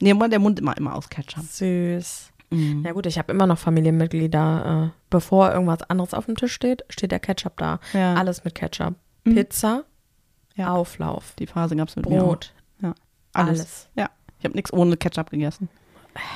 Nee, 0.00 0.14
der 0.14 0.38
Mund 0.38 0.58
immer, 0.58 0.76
immer 0.76 0.94
aus 0.94 1.08
Ketchup. 1.08 1.44
Süß. 1.44 2.32
Mhm. 2.50 2.82
Ja 2.84 2.92
gut, 2.92 3.06
ich 3.06 3.18
habe 3.18 3.32
immer 3.32 3.46
noch 3.46 3.58
Familienmitglieder. 3.58 4.90
Äh, 4.92 4.98
bevor 5.10 5.52
irgendwas 5.52 5.82
anderes 5.88 6.12
auf 6.14 6.26
dem 6.26 6.36
Tisch 6.36 6.52
steht, 6.52 6.84
steht 6.90 7.12
der 7.12 7.20
Ketchup 7.20 7.56
da. 7.56 7.78
Ja. 7.92 8.14
Alles 8.14 8.44
mit 8.44 8.54
Ketchup. 8.54 8.94
Mhm. 9.24 9.34
Pizza, 9.34 9.84
Ja. 10.56 10.72
Auflauf, 10.72 11.34
Die 11.38 11.46
Phase 11.46 11.76
gab 11.76 11.88
es 11.88 11.96
mit 11.96 12.08
mir. 12.08 12.20
Brot, 12.20 12.52
Ja. 12.80 12.94
alles. 13.32 13.60
Alles. 13.60 13.88
Ja. 13.94 14.10
Ich 14.38 14.44
habe 14.44 14.54
nichts 14.54 14.72
ohne 14.72 14.96
Ketchup 14.96 15.30
gegessen. 15.30 15.68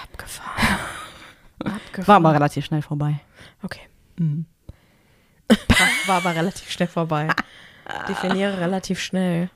Abgefahren. 0.04 0.78
Abgefahren. 1.58 2.06
War 2.06 2.16
aber 2.16 2.32
relativ 2.34 2.64
schnell 2.64 2.82
vorbei. 2.82 3.20
Okay. 3.62 3.80
Mhm. 4.18 4.46
War, 5.48 5.56
war 6.06 6.16
aber 6.16 6.34
relativ 6.34 6.70
schnell 6.70 6.88
vorbei. 6.88 7.28
Definiere 8.08 8.58
relativ 8.60 9.00
schnell. 9.00 9.50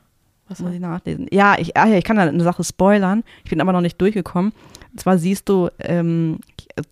Was 0.48 0.58
Muss 0.60 0.72
ich 0.72 0.80
nachlesen. 0.80 1.26
Ja, 1.30 1.56
ich, 1.58 1.76
ah, 1.76 1.86
ja, 1.86 1.96
ich 1.96 2.04
kann 2.04 2.16
da 2.16 2.22
eine 2.22 2.42
Sache 2.42 2.64
spoilern. 2.64 3.22
Ich 3.44 3.50
bin 3.50 3.60
aber 3.60 3.72
noch 3.72 3.80
nicht 3.80 4.00
durchgekommen. 4.00 4.52
Und 4.90 5.00
zwar 5.00 5.16
siehst 5.18 5.48
du 5.48 5.68
ähm, 5.78 6.40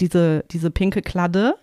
diese, 0.00 0.44
diese 0.50 0.70
pinke 0.70 1.02
Kladde. 1.02 1.56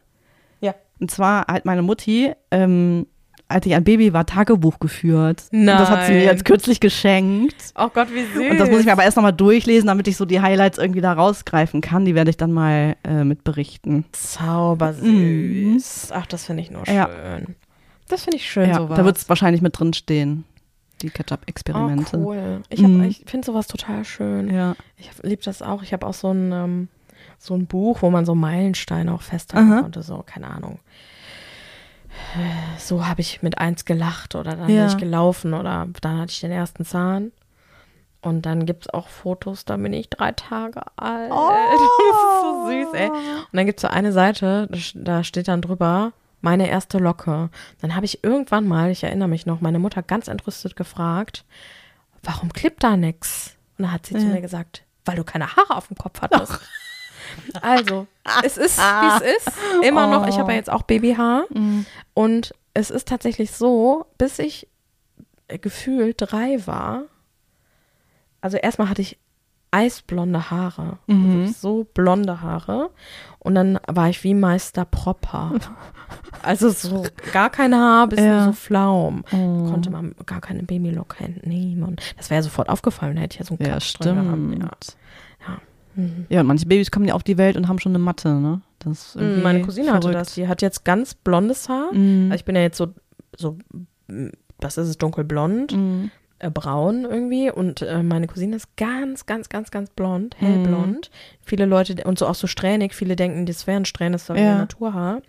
Ja. 0.59 0.75
Und 0.99 1.09
zwar 1.09 1.47
hat 1.47 1.63
meine 1.65 1.81
Mutti, 1.81 2.33
ähm, 2.51 3.07
als 3.47 3.65
ich 3.65 3.75
ein 3.75 3.83
Baby 3.83 4.11
war, 4.13 4.25
Tagebuch 4.25 4.79
geführt. 4.79 5.43
Und 5.51 5.65
das 5.67 5.89
hat 5.89 6.05
sie 6.07 6.13
mir 6.13 6.17
Nein. 6.19 6.27
jetzt 6.27 6.45
kürzlich 6.45 6.79
geschenkt. 6.79 7.55
Oh 7.77 7.89
Gott, 7.93 8.07
wie 8.13 8.23
süß. 8.25 8.51
Und 8.51 8.57
das 8.59 8.69
muss 8.69 8.79
ich 8.79 8.85
mir 8.85 8.91
aber 8.93 9.03
erst 9.03 9.17
nochmal 9.17 9.33
durchlesen, 9.33 9.87
damit 9.87 10.07
ich 10.07 10.17
so 10.17 10.25
die 10.25 10.41
Highlights 10.41 10.77
irgendwie 10.79 11.01
da 11.01 11.13
rausgreifen 11.13 11.81
kann. 11.81 12.05
Die 12.05 12.15
werde 12.15 12.29
ich 12.31 12.37
dann 12.37 12.51
mal 12.51 12.95
äh, 13.03 13.23
mit 13.23 13.43
berichten. 13.43 14.05
Zaubersüß. 14.13 16.09
Ach, 16.13 16.25
das 16.25 16.45
finde 16.45 16.63
ich 16.63 16.71
nur 16.71 16.81
Mhm. 16.87 16.93
Ja. 16.95 17.09
schön. 17.09 17.55
Das 18.07 18.23
finde 18.23 18.37
ich 18.37 18.49
schön, 18.49 18.69
Ja, 18.69 18.75
sowas. 18.75 18.97
da 18.97 19.05
wird 19.05 19.17
es 19.17 19.29
wahrscheinlich 19.29 19.61
mit 19.61 19.77
drin 19.79 19.93
stehen. 19.93 20.43
Die 21.01 21.09
Ketchup-Experimente. 21.09 22.17
Oh, 22.17 22.27
cool. 22.27 22.61
Ich, 22.69 22.81
hab- 22.83 22.89
Mhm. 22.89 23.03
ich 23.03 23.23
finde 23.25 23.45
sowas 23.45 23.67
total 23.67 24.05
schön. 24.05 24.53
Ja. 24.53 24.75
Ich 24.97 25.09
liebe 25.23 25.41
das 25.43 25.61
auch. 25.61 25.83
Ich 25.83 25.91
habe 25.91 26.05
auch 26.07 26.13
so 26.13 26.31
ein, 26.31 26.51
ähm, 26.51 26.87
so 27.39 27.53
ein 27.55 27.65
Buch, 27.65 28.01
wo 28.01 28.09
man 28.09 28.25
so 28.25 28.33
Meilensteine 28.35 29.13
auch 29.13 29.21
festhalten 29.21 29.71
Aha. 29.73 29.81
konnte. 29.81 30.03
So, 30.03 30.23
keine 30.25 30.47
Ahnung. 30.47 30.79
So 32.77 33.07
habe 33.07 33.21
ich 33.21 33.41
mit 33.41 33.57
eins 33.57 33.85
gelacht 33.85 34.35
oder 34.35 34.55
dann 34.55 34.69
Ja. 34.69 34.81
bin 34.83 34.87
ich 34.87 34.97
gelaufen 34.97 35.53
oder 35.53 35.87
dann 36.01 36.19
hatte 36.19 36.31
ich 36.31 36.41
den 36.41 36.51
ersten 36.51 36.85
Zahn. 36.85 37.31
Und 38.21 38.45
dann 38.45 38.65
gibt 38.65 38.85
es 38.85 38.93
auch 38.93 39.07
Fotos, 39.07 39.65
da 39.65 39.77
bin 39.77 39.93
ich 39.93 40.09
drei 40.09 40.31
Tage 40.31 40.81
alt. 40.97 41.31
Oh. 41.31 41.49
Das 41.69 41.81
ist 41.81 42.41
so 42.41 42.65
süß, 42.67 42.93
ey. 42.99 43.09
Und 43.09 43.47
dann 43.53 43.65
gibt 43.65 43.79
es 43.79 43.81
so 43.83 43.87
eine 43.87 44.11
Seite, 44.11 44.67
da 44.95 45.23
steht 45.23 45.47
dann 45.47 45.61
drüber, 45.61 46.11
meine 46.41 46.67
erste 46.69 46.97
Locke. 46.97 47.49
Dann 47.81 47.95
habe 47.95 48.05
ich 48.05 48.23
irgendwann 48.23 48.67
mal, 48.67 48.89
ich 48.91 49.03
erinnere 49.03 49.27
mich 49.27 49.45
noch, 49.45 49.61
meine 49.61 49.79
Mutter 49.79 50.01
ganz 50.03 50.27
entrüstet 50.27 50.75
gefragt, 50.75 51.45
warum 52.23 52.51
klippt 52.51 52.83
da 52.83 52.97
nix? 52.97 53.55
Und 53.77 53.83
dann 53.83 53.91
hat 53.91 54.05
sie 54.07 54.15
zu 54.15 54.25
Ja. 54.27 54.33
mir 54.33 54.41
gesagt, 54.41 54.83
weil 55.05 55.15
du 55.17 55.23
keine 55.23 55.55
Haare 55.55 55.75
auf 55.77 55.87
dem 55.87 55.97
Kopf 55.97 56.21
hattest. 56.21 56.59
Also, 57.61 58.07
es 58.43 58.57
ist, 58.57 58.77
wie 58.79 59.25
es 59.25 59.37
ist. 59.37 59.51
Immer 59.83 60.07
noch, 60.07 60.27
ich 60.27 60.37
habe 60.37 60.51
ja 60.51 60.57
jetzt 60.57 60.69
auch 60.71 60.83
Babyhaar. 60.83 61.45
Mhm. 61.53 61.85
Und 62.13 62.53
es 62.73 62.89
ist 62.91 63.07
tatsächlich 63.07 63.51
so, 63.51 64.05
bis 64.17 64.39
ich 64.39 64.67
äh, 65.47 65.57
gefühlt 65.57 66.15
drei 66.19 66.65
war, 66.67 67.03
also 68.41 68.57
erstmal 68.57 68.89
hatte 68.89 69.01
ich 69.01 69.17
eisblonde 69.71 70.51
Haare, 70.51 70.99
Mhm. 71.07 71.41
also 71.41 71.53
so 71.53 71.83
blonde 71.93 72.41
Haare. 72.41 72.91
Und 73.39 73.55
dann 73.55 73.79
war 73.87 74.09
ich 74.09 74.23
wie 74.23 74.33
Meister 74.33 74.85
Propper. 74.85 75.51
Also 76.43 76.69
so 76.69 77.03
gar 77.33 77.49
kein 77.49 77.73
Haar, 77.73 78.05
bisschen 78.07 78.27
Ja. 78.27 78.45
so 78.45 78.51
Flaum. 78.51 79.23
Oh. 79.31 79.71
Konnte 79.71 79.89
man 79.89 80.13
gar 80.27 80.39
keine 80.41 80.61
Babylock 80.61 81.19
entnehmen. 81.19 81.81
Und 81.83 81.99
das 82.17 82.29
wäre 82.29 82.37
ja 82.39 82.43
sofort 82.43 82.69
aufgefallen, 82.69 83.15
da 83.15 83.23
hätte 83.23 83.33
ich 83.33 83.39
ja 83.39 83.45
so 83.45 83.55
einen 83.55 83.63
Ja, 83.67 83.71
drin 83.71 83.81
stimmt. 83.81 84.59
gehabt. 84.59 84.85
Ja. 84.89 84.95
Mhm. 85.95 86.25
Ja, 86.29 86.41
und 86.41 86.47
manche 86.47 86.65
Babys 86.65 86.91
kommen 86.91 87.05
ja 87.07 87.13
auf 87.13 87.23
die 87.23 87.37
Welt 87.37 87.55
und 87.57 87.67
haben 87.67 87.79
schon 87.79 87.91
eine 87.93 87.99
Matte, 87.99 88.29
ne? 88.33 88.61
Das 88.79 89.15
irgendwie 89.15 89.41
Meine 89.41 89.61
Cousine 89.61 89.91
hatte 89.93 90.01
verrückt. 90.09 90.19
das. 90.21 90.33
Die 90.35 90.47
hat 90.47 90.61
jetzt 90.61 90.83
ganz 90.85 91.13
blondes 91.15 91.69
Haar. 91.69 91.93
Mhm. 91.93 92.25
Also 92.31 92.35
ich 92.41 92.45
bin 92.45 92.55
ja 92.55 92.61
jetzt 92.61 92.77
so, 92.77 92.87
so, 93.35 93.57
was 94.59 94.77
ist 94.77 94.87
es, 94.89 94.97
dunkelblond, 94.97 95.75
Mhm. 95.75 96.11
äh, 96.39 96.49
braun 96.51 97.05
irgendwie. 97.05 97.49
Und 97.49 97.81
äh, 97.81 98.03
meine 98.03 98.27
Cousine 98.27 98.55
ist 98.57 98.75
ganz, 98.77 99.25
ganz, 99.25 99.49
ganz, 99.49 99.71
ganz 99.71 99.89
blond, 99.89 100.35
Mhm. 100.39 100.45
hellblond. 100.45 101.09
Viele 101.41 101.65
Leute, 101.65 102.03
und 102.03 102.19
so 102.19 102.27
auch 102.27 102.35
so 102.35 102.47
strähnig, 102.47 102.93
viele 102.93 103.15
denken, 103.15 103.45
das 103.45 103.65
wäre 103.67 103.77
ein 103.77 103.85
wie 104.35 104.41
Ja. 104.41 104.57
Naturhaar. 104.57 105.21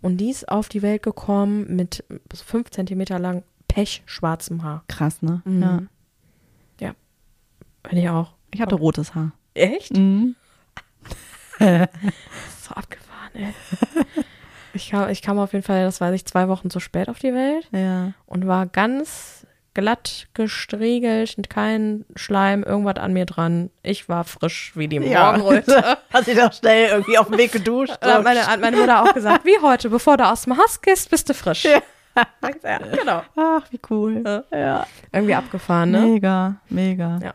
Und 0.00 0.18
die 0.18 0.30
ist 0.30 0.48
auf 0.48 0.68
die 0.68 0.82
Welt 0.82 1.02
gekommen 1.02 1.74
mit 1.76 2.04
so 2.32 2.44
fünf 2.44 2.70
Zentimeter 2.70 3.18
lang 3.18 3.42
pechschwarzem 3.68 4.62
Haar. 4.62 4.84
Krass, 4.88 5.20
ne? 5.22 5.42
Mhm. 5.44 5.62
Ja. 5.62 5.82
Ja. 6.80 6.94
Bin 7.88 7.98
ich 7.98 8.08
auch. 8.08 8.32
Ich 8.54 8.60
hatte 8.60 8.74
rotes 8.76 9.14
Haar. 9.14 9.32
Echt? 9.54 9.96
Mhm. 9.96 10.36
So 12.60 12.74
abgefahren, 12.74 13.30
ey. 13.34 13.54
ich, 14.72 14.90
kam, 14.90 15.08
ich 15.10 15.22
kam 15.22 15.38
auf 15.38 15.52
jeden 15.52 15.64
Fall, 15.64 15.84
das 15.84 16.00
weiß 16.00 16.12
ich, 16.14 16.24
zwei 16.24 16.48
Wochen 16.48 16.70
zu 16.70 16.80
spät 16.80 17.08
auf 17.08 17.20
die 17.20 17.32
Welt. 17.32 17.68
Ja. 17.70 18.14
und 18.26 18.48
war 18.48 18.66
ganz 18.66 19.46
glatt 19.74 20.28
gestriegelt 20.34 21.34
und 21.36 21.48
kein 21.48 22.04
Schleim, 22.16 22.62
irgendwas 22.62 22.96
an 22.96 23.12
mir 23.12 23.26
dran. 23.26 23.70
Ich 23.82 24.08
war 24.08 24.24
frisch 24.24 24.72
wie 24.74 24.88
die 24.88 25.00
Morgenröte. 25.00 25.98
Hat 26.12 26.24
sich 26.24 26.36
doch 26.36 26.52
schnell 26.52 26.90
irgendwie 26.90 27.18
auf 27.18 27.28
dem 27.28 27.38
Weg 27.38 27.52
geduscht. 27.52 27.96
Da 28.00 28.14
hat 28.14 28.24
meine, 28.24 28.46
hat 28.46 28.60
meine 28.60 28.76
Mutter 28.76 29.02
auch 29.02 29.14
gesagt, 29.14 29.44
wie 29.44 29.58
heute, 29.62 29.88
bevor 29.88 30.16
du 30.16 30.24
aus 30.28 30.42
dem 30.42 30.56
Haus 30.58 30.80
gehst, 30.80 31.10
bist 31.10 31.28
du 31.28 31.34
frisch. 31.34 31.64
Ja. 31.64 31.80
ja 32.62 32.78
genau. 32.78 33.22
Ach, 33.36 33.62
wie 33.70 33.80
cool. 33.88 34.22
Ja. 34.24 34.58
Ja. 34.58 34.86
Irgendwie 35.10 35.34
abgefahren, 35.34 35.90
ne? 35.90 36.00
Mega, 36.00 36.56
mega. 36.68 37.18
Ja. 37.22 37.34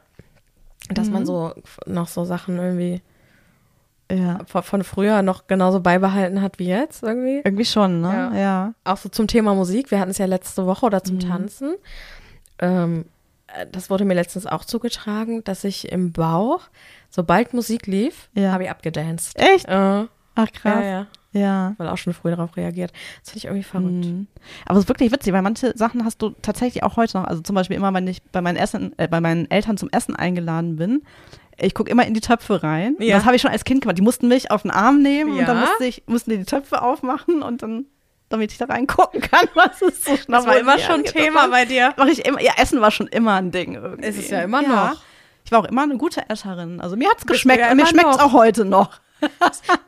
Dass 0.90 1.10
man 1.10 1.26
so 1.26 1.54
noch 1.86 2.08
so 2.08 2.24
Sachen 2.26 2.58
irgendwie 2.58 3.02
Ja. 4.12 4.40
von, 4.46 4.84
früher 4.84 5.22
noch 5.22 5.48
genauso 5.48 5.82
beibehalten 5.82 6.42
hat 6.42 6.60
wie 6.60 6.68
jetzt 6.68 7.04
irgendwie. 7.04 7.42
Irgendwie 7.44 7.66
schon, 7.66 8.00
ne? 8.02 8.32
Ja. 8.34 8.40
Ja. 8.40 8.74
Auch 8.86 8.98
so 8.98 9.10
zum 9.10 9.28
Thema 9.28 9.54
Musik. 9.54 9.92
Wir 9.92 10.00
hatten 10.00 10.12
es 10.12 10.18
ja 10.18 10.26
letzte 10.26 10.66
Woche 10.66 10.86
oder 10.86 11.04
zum 11.04 11.20
Tanzen. 11.20 11.76
Ähm, 12.60 13.06
äh, 13.48 13.66
das 13.72 13.90
wurde 13.90 14.06
mir 14.06 14.14
letztens 14.14 14.48
auch 14.48 14.64
zugetragen, 14.64 15.44
dass 15.44 15.64
ich 15.66 15.92
im 15.92 16.12
Bauch, 16.14 16.62
sobald 17.10 17.54
Musik 17.54 17.86
lief, 17.88 18.30
Ja. 18.34 18.52
habe 18.54 18.64
ich 18.64 18.70
abgedanced. 18.70 19.38
Echt? 19.38 19.66
Äh, 19.68 20.06
Ach, 20.36 20.52
krass. 20.54 20.84
ja. 20.84 20.90
Ja. 20.90 21.08
Weil 21.78 21.88
auch 21.90 21.98
schon 21.98 22.14
früh 22.14 22.30
darauf 22.32 22.56
reagiert. 22.58 22.92
Das 23.22 23.32
finde 23.32 23.38
ich 23.40 23.46
irgendwie 23.46 23.64
verrückt. 23.64 24.06
Mhm. 24.06 24.28
Aber 24.66 24.78
es 24.78 24.86
ist 24.86 24.90
wirklich 24.90 25.12
witzig, 25.12 25.34
weil 25.34 25.42
manche 25.42 25.78
Sachen 25.78 26.04
hast 26.06 26.22
du 26.22 26.30
tatsächlich 26.42 26.84
auch 26.84 26.96
heute 26.98 27.18
noch. 27.18 27.26
Also 27.26 27.42
zum 27.42 27.56
Beispiel 27.56 27.78
immer, 27.78 27.94
wenn 27.94 28.08
ich 28.08 28.22
bei 28.24 28.42
meinen, 28.42 28.58
Essen, 28.58 28.94
äh, 28.98 29.08
bei 29.08 29.22
meinen 29.22 29.50
Eltern 29.52 29.78
zum 29.78 29.90
Essen 29.92 30.16
eingeladen 30.16 30.76
bin, 30.78 31.04
ich 31.60 31.74
gucke 31.74 31.90
immer 31.90 32.06
in 32.06 32.14
die 32.14 32.22
Töpfe 32.22 32.62
rein. 32.62 32.96
Ja. 33.00 33.16
Das 33.18 33.26
habe 33.26 33.36
ich 33.36 33.42
schon 33.42 33.52
als 33.52 33.64
Kind 33.66 33.82
gemacht. 33.82 33.98
Die 33.98 34.04
mussten 34.04 34.28
mich 34.28 34.52
auf 34.52 34.62
den 34.62 34.72
Arm 34.72 35.02
nehmen 35.02 35.32
und 35.40 35.48
dann 35.48 35.58
Ja. 35.58 35.62
musste 35.66 35.86
ich, 35.86 36.04
mussten 36.06 36.30
die 36.32 36.38
die 36.38 36.46
Töpfe 36.46 36.82
aufmachen 36.84 37.42
und 37.42 37.64
dann, 37.64 37.86
damit 38.30 38.52
ich 38.52 38.58
da 38.60 38.66
reingucken 38.66 39.22
kann, 39.22 39.48
was 39.56 39.82
ist 39.82 40.06
so. 40.06 40.16
Das 40.28 40.46
war 40.46 40.58
immer 40.60 40.78
schon 40.78 41.04
Thema 41.04 41.48
bei 41.48 41.66
dir. 41.66 41.94
Mach 41.98 42.06
ich 42.08 42.26
immer, 42.28 42.42
ja, 42.42 42.52
Essen 42.58 42.80
war 42.82 42.92
schon 42.92 43.08
immer 43.08 43.36
ein 43.36 43.50
Ding 43.52 43.74
irgendwie. 43.74 44.06
Ist 44.08 44.20
es 44.20 44.30
ja 44.30 44.42
immer 44.42 44.62
noch. 44.62 45.02
Ich 45.46 45.52
war 45.52 45.60
auch 45.62 45.66
immer 45.66 45.84
eine 45.84 45.98
gute 45.98 46.30
Esserin. 46.30 46.82
Also 46.82 46.96
mir 46.98 47.06
hat's 47.10 47.24
Bist 47.24 47.30
du 47.30 47.34
geschmeckt 47.34 47.62
ja 47.62 47.72
und 47.72 47.78
mir 47.78 47.88
schmeckt's 47.88 48.18
noch. 48.18 48.26
auch 48.26 48.34
heute 48.34 48.66
noch. 48.66 49.00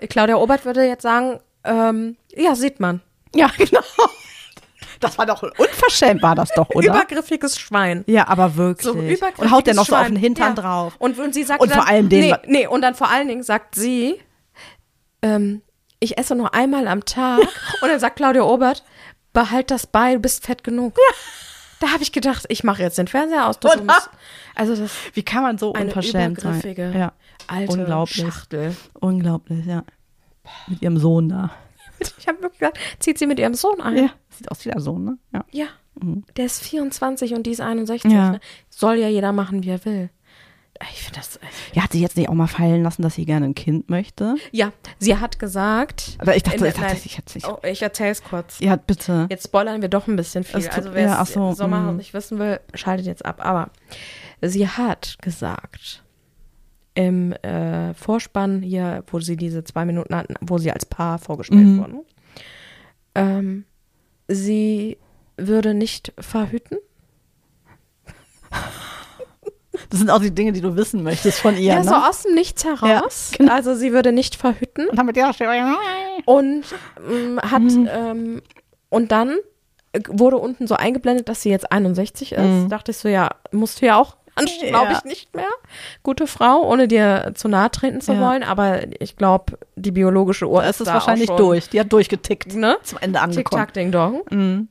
Claudia 0.09 0.35
Obert 0.37 0.65
würde 0.65 0.85
jetzt 0.85 1.03
sagen, 1.03 1.39
ähm, 1.63 2.17
ja, 2.35 2.55
sieht 2.55 2.79
man. 2.79 3.01
Ja, 3.35 3.49
genau. 3.57 3.81
Das 4.99 5.17
war 5.17 5.25
doch 5.25 5.41
unverschämt, 5.43 6.21
war 6.21 6.35
das 6.35 6.49
doch, 6.55 6.69
oder? 6.71 6.87
Übergriffiges 6.89 7.57
Schwein. 7.59 8.03
ja, 8.07 8.27
aber 8.27 8.55
wirklich. 8.57 8.85
So 8.85 8.93
übergriffiges 8.93 9.39
und 9.39 9.51
haut 9.51 9.65
der 9.67 9.73
noch 9.75 9.85
so 9.85 9.95
auf 9.95 10.01
Schwein. 10.01 10.15
den 10.15 10.21
Hintern 10.21 10.55
Ja. 10.55 10.61
drauf. 10.61 10.95
Und, 10.99 11.17
und 11.19 11.33
sie 11.33 11.43
sagt 11.43 11.61
Und 11.61 11.71
dann, 11.71 11.79
vor 11.79 11.87
allem 11.87 12.09
den- 12.09 12.21
Nee, 12.21 12.35
nee, 12.47 12.67
und 12.67 12.81
dann 12.81 12.95
vor 12.95 13.09
allen 13.09 13.27
Dingen 13.29 13.43
sagt 13.43 13.75
sie, 13.75 14.19
ähm, 15.21 15.61
ich 15.99 16.17
esse 16.17 16.35
nur 16.35 16.53
einmal 16.53 16.87
am 16.87 17.05
Tag. 17.05 17.39
und 17.81 17.87
dann 17.89 17.99
sagt 17.99 18.17
Claudia 18.17 18.41
Obert, 18.43 18.83
behalt 19.31 19.71
das 19.71 19.87
bei, 19.87 20.13
du 20.15 20.19
bist 20.19 20.45
fett 20.45 20.63
genug. 20.63 20.97
Da 21.79 21.91
habe 21.91 22.03
ich 22.03 22.11
gedacht, 22.11 22.45
ich 22.49 22.63
mache 22.63 22.81
jetzt 22.83 22.97
den 22.97 23.07
Fernseher 23.07 23.47
aus. 23.47 23.57
Oder? 23.57 23.77
dummst. 23.77 24.09
Also 24.55 24.75
das 24.75 24.91
Wie 25.13 25.23
kann 25.23 25.43
man 25.43 25.57
so 25.57 25.73
eine 25.73 25.85
unverschämt 25.85 26.41
sein? 26.41 26.61
Ja, 26.93 27.13
alte 27.47 27.71
unglaublich. 27.73 28.25
Schachtel. 28.25 28.75
unglaublich, 28.93 29.65
ja. 29.65 29.83
Mit 30.67 30.81
ihrem 30.81 30.97
Sohn 30.97 31.29
da. 31.29 31.51
Ich 32.17 32.27
habe 32.29 32.41
wirklich 32.41 32.59
gedacht, 32.59 32.79
zieht 32.99 33.19
sie 33.19 33.27
mit 33.27 33.39
ihrem 33.39 33.55
Sohn 33.55 33.81
ein. 33.81 33.97
Ja, 33.97 34.09
sieht 34.29 34.49
aus 34.49 34.63
wie 34.63 34.69
der 34.69 34.79
Sohn, 34.79 35.03
ne? 35.03 35.17
Ja. 35.33 35.43
Ja. 35.51 35.65
Der 36.37 36.45
ist 36.45 36.61
24 36.61 37.33
und 37.33 37.43
die 37.45 37.51
ist 37.51 37.59
61. 37.59 38.09
Ja. 38.09 38.31
Ne? 38.31 38.39
Soll 38.69 38.95
ja 38.97 39.09
jeder 39.09 39.33
machen, 39.33 39.63
wie 39.63 39.69
er 39.69 39.83
will. 39.83 40.09
Ich 40.91 41.03
finde 41.03 41.19
das. 41.19 41.39
Ja, 41.73 41.83
hat 41.83 41.91
sie 41.91 41.99
jetzt 42.01 42.15
nicht 42.15 42.29
auch 42.29 42.33
mal 42.33 42.47
fallen 42.47 42.83
lassen, 42.83 43.01
dass 43.01 43.15
sie 43.15 43.25
gerne 43.25 43.45
ein 43.47 43.55
Kind 43.55 43.89
möchte? 43.89 44.35
Ja, 44.51 44.71
sie 44.97 45.17
hat 45.17 45.37
gesagt. 45.37 46.15
Aber 46.19 46.35
ich 46.37 46.43
dachte, 46.43 46.57
in- 46.59 46.65
ich 46.65 46.73
dachte, 46.73 46.87
nein, 46.87 47.01
ich 47.03 47.17
hätte 47.17 47.33
nicht. 47.37 47.47
Oh, 47.47 47.57
ich 47.63 47.81
erzähl's 47.81 48.23
kurz. 48.23 48.59
Ja, 48.59 48.77
bitte. 48.77 49.27
Jetzt 49.29 49.43
spoilern 49.45 49.81
wir 49.81 49.89
doch 49.89 50.07
ein 50.07 50.15
bisschen 50.15 50.43
viel. 50.45 50.61
Tut- 50.61 50.71
Also 50.73 50.93
wer 50.93 51.03
ja, 51.03 51.21
es 51.21 51.33
so, 51.33 51.53
Sommer 51.53 51.91
mm. 51.91 51.97
nicht 51.97 52.13
wissen 52.13 52.39
will, 52.39 52.59
schaltet 52.73 53.05
jetzt 53.07 53.25
ab. 53.25 53.43
Aber 53.45 53.71
sie 54.41 54.67
hat 54.69 55.17
gesagt, 55.21 56.03
im 56.95 57.33
äh, 57.33 57.93
Vorspann 57.93 58.61
hier, 58.61 59.03
wo 59.07 59.19
sie 59.19 59.35
diese 59.35 59.63
zwei 59.65 59.83
Minuten 59.85 60.15
hatten, 60.15 60.35
wo 60.41 60.57
sie 60.59 60.71
als 60.71 60.85
Paar 60.85 61.19
vorgestellt 61.19 61.61
Mhm. 61.65 61.77
wurden, 61.79 61.99
ähm, 63.15 63.65
sie 64.29 64.97
würde 65.35 65.73
nicht 65.73 66.13
verhüten. 66.19 66.77
Das 69.89 69.99
sind 69.99 70.09
auch 70.09 70.19
die 70.19 70.31
Dinge, 70.31 70.51
die 70.51 70.61
du 70.61 70.75
wissen 70.75 71.03
möchtest 71.03 71.39
von 71.39 71.55
ihr, 71.55 71.73
Ja, 71.73 71.79
ne? 71.79 71.83
so 71.85 71.95
aus 71.95 72.23
dem 72.23 72.35
Nichts 72.35 72.65
heraus. 72.65 73.31
Ja, 73.31 73.37
genau. 73.37 73.53
Also 73.53 73.75
sie 73.75 73.91
würde 73.93 74.11
nicht 74.11 74.35
verhüten. 74.35 74.87
Und 74.89 74.97
damit 74.97 75.17
ja, 75.17 75.31
und 76.25 76.63
ähm, 77.09 77.39
hat 77.41 77.61
Mhm. 77.61 77.89
ähm, 77.91 78.41
und 78.89 79.11
dann 79.11 79.35
äh, 79.93 80.01
wurde 80.09 80.37
unten 80.37 80.67
so 80.67 80.75
eingeblendet, 80.75 81.29
dass 81.29 81.41
sie 81.41 81.49
jetzt 81.49 81.71
61 81.71 82.33
ist. 82.33 82.39
Mhm. 82.41 82.69
Dachte 82.69 82.91
ich 82.91 82.97
so, 82.97 83.07
ja, 83.07 83.29
musst 83.51 83.81
du 83.81 83.85
ja 83.85 83.97
auch 83.97 84.15
glaube 84.35 84.87
Ja. 84.91 84.97
ich 84.99 85.03
nicht 85.03 85.35
mehr. 85.35 85.49
Gute 86.03 86.25
Frau, 86.25 86.61
ohne 86.69 86.87
dir 86.87 87.33
zu 87.35 87.47
nahe 87.49 87.69
treten 87.71 87.99
zu 87.99 88.13
Ja. 88.13 88.21
wollen, 88.21 88.43
aber 88.43 88.79
ich 89.01 89.17
glaube, 89.17 89.57
die 89.75 89.91
biologische 89.91 90.47
Uhr 90.47 90.63
es 90.63 90.69
ist 90.71 90.79
ist 90.81 90.87
da 90.87 90.93
wahrscheinlich 90.93 91.29
auch 91.29 91.37
schon, 91.37 91.45
durch. 91.47 91.69
Die 91.69 91.79
hat 91.79 91.91
durchgetickt. 91.91 92.55
Ne? 92.55 92.77
Zum 92.83 92.99
Ende 93.01 93.19
angekommen. 93.19 93.43
Tick-Tack, 93.43 93.73
Ding-Dong. 93.73 94.21
Mhm. 94.29 94.67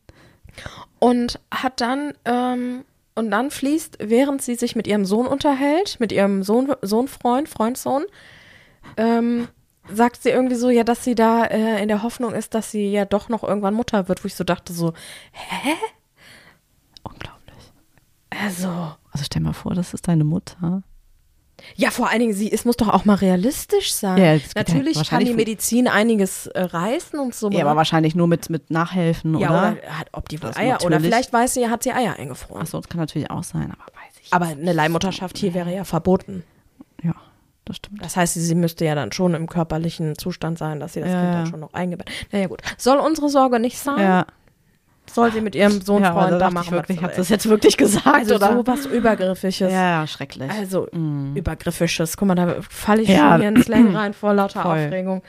Und 1.00 1.38
hat 1.52 1.80
dann, 1.80 2.12
ähm, 2.24 2.84
und 3.18 3.30
dann 3.30 3.50
fließt, 3.50 3.98
während 4.00 4.40
sie 4.42 4.54
sich 4.54 4.76
mit 4.76 4.86
ihrem 4.86 5.04
Sohn 5.04 5.26
unterhält, 5.26 5.98
mit 6.00 6.12
ihrem 6.12 6.42
Sohn, 6.42 6.72
Sohnfreund, 6.82 7.48
Freundsohn, 7.48 8.04
ähm, 8.96 9.48
sagt 9.92 10.22
sie 10.22 10.30
irgendwie 10.30 10.54
so, 10.56 10.70
ja, 10.70 10.84
dass 10.84 11.04
sie 11.04 11.14
da 11.14 11.44
äh, 11.44 11.82
in 11.82 11.88
der 11.88 12.02
Hoffnung 12.02 12.32
ist, 12.32 12.54
dass 12.54 12.70
sie 12.70 12.90
ja 12.90 13.04
doch 13.04 13.28
noch 13.28 13.42
irgendwann 13.42 13.74
Mutter 13.74 14.08
wird, 14.08 14.22
wo 14.24 14.26
ich 14.26 14.34
so 14.34 14.44
dachte 14.44 14.72
so, 14.72 14.92
Unglaublich. 17.02 17.72
also, 18.30 18.68
Also 19.12 19.24
stell 19.24 19.42
mal 19.42 19.52
vor, 19.52 19.74
das 19.74 19.94
ist 19.94 20.08
deine 20.08 20.24
Mutter. 20.24 20.82
Ja, 21.76 21.90
vor 21.90 22.08
allen 22.08 22.20
Dingen, 22.20 22.34
sie, 22.34 22.50
es 22.50 22.64
muss 22.64 22.76
doch 22.76 22.88
auch 22.88 23.04
mal 23.04 23.14
realistisch 23.14 23.92
sein. 23.92 24.18
Ja, 24.18 24.34
ja 24.34 24.40
Natürlich 24.56 25.08
kann 25.08 25.24
die 25.24 25.34
Medizin 25.34 25.88
einiges 25.88 26.46
äh, 26.48 26.62
reißen 26.62 27.18
und 27.18 27.34
so. 27.34 27.50
Ja, 27.50 27.64
aber 27.64 27.76
wahrscheinlich 27.76 28.14
nur 28.14 28.26
mit, 28.26 28.50
mit 28.50 28.70
Nachhelfen, 28.70 29.38
ja, 29.38 29.50
oder? 29.50 29.76
oder 29.82 29.98
hat, 29.98 30.08
ob 30.12 30.28
die 30.28 30.42
wohl 30.42 30.50
Eier, 30.54 30.78
oder 30.84 31.00
vielleicht 31.00 31.32
weiß 31.32 31.54
sie, 31.54 31.68
hat 31.68 31.82
sie 31.82 31.92
Eier 31.92 32.16
eingefroren. 32.18 32.62
Achso, 32.62 32.78
das 32.78 32.88
kann 32.88 33.00
natürlich 33.00 33.30
auch 33.30 33.44
sein, 33.44 33.70
aber 33.72 33.86
weiß 33.94 34.20
ich. 34.22 34.32
Aber 34.32 34.46
eine 34.46 34.72
Leihmutterschaft 34.72 35.38
hier 35.38 35.54
wäre 35.54 35.74
ja 35.74 35.84
verboten. 35.84 36.44
Ja, 37.02 37.14
das 37.64 37.76
stimmt. 37.76 38.02
Das 38.02 38.16
heißt, 38.16 38.34
sie, 38.34 38.40
sie 38.40 38.54
müsste 38.54 38.84
ja 38.84 38.94
dann 38.94 39.12
schon 39.12 39.34
im 39.34 39.48
körperlichen 39.48 40.16
Zustand 40.16 40.58
sein, 40.58 40.80
dass 40.80 40.94
sie 40.94 41.00
das 41.00 41.10
Ja, 41.10 41.20
Kind 41.20 41.34
dann 41.34 41.46
schon 41.46 41.60
noch 41.60 41.74
eingebettet. 41.74 42.14
Naja, 42.32 42.46
gut. 42.46 42.62
Soll 42.76 42.98
unsere 42.98 43.28
Sorge 43.28 43.60
nicht 43.60 43.78
sein? 43.78 44.00
Ja. 44.00 44.26
Soll 45.12 45.32
sie 45.32 45.40
mit 45.40 45.54
ihrem 45.54 45.80
Sohn 45.80 46.02
ja, 46.02 46.12
Freund 46.12 46.40
da 46.40 46.50
machen. 46.50 46.64
ich 46.66 46.70
wirklich, 46.72 47.02
hat 47.02 47.16
das 47.18 47.28
jetzt 47.28 47.48
wirklich 47.48 47.76
gesagt, 47.76 48.06
also 48.06 48.36
oder? 48.36 48.52
so 48.52 48.66
was 48.66 48.86
Übergriffiges. 48.86 49.72
ja, 49.72 50.06
schrecklich. 50.06 50.50
Also 50.50 50.86
Mhm. 50.92 51.36
Übergriffiges. 51.36 52.16
Guck 52.16 52.28
mal, 52.28 52.34
da 52.34 52.56
falle 52.68 53.02
ich 53.02 53.08
Ja. 53.08 53.30
schon 53.32 53.40
hier 53.40 53.48
in 53.50 53.62
Slang 53.62 53.94
rein 53.96 54.14
vor 54.14 54.34
lauter 54.34 54.62
Voll. 54.62 54.84
Aufregung. 54.86 55.22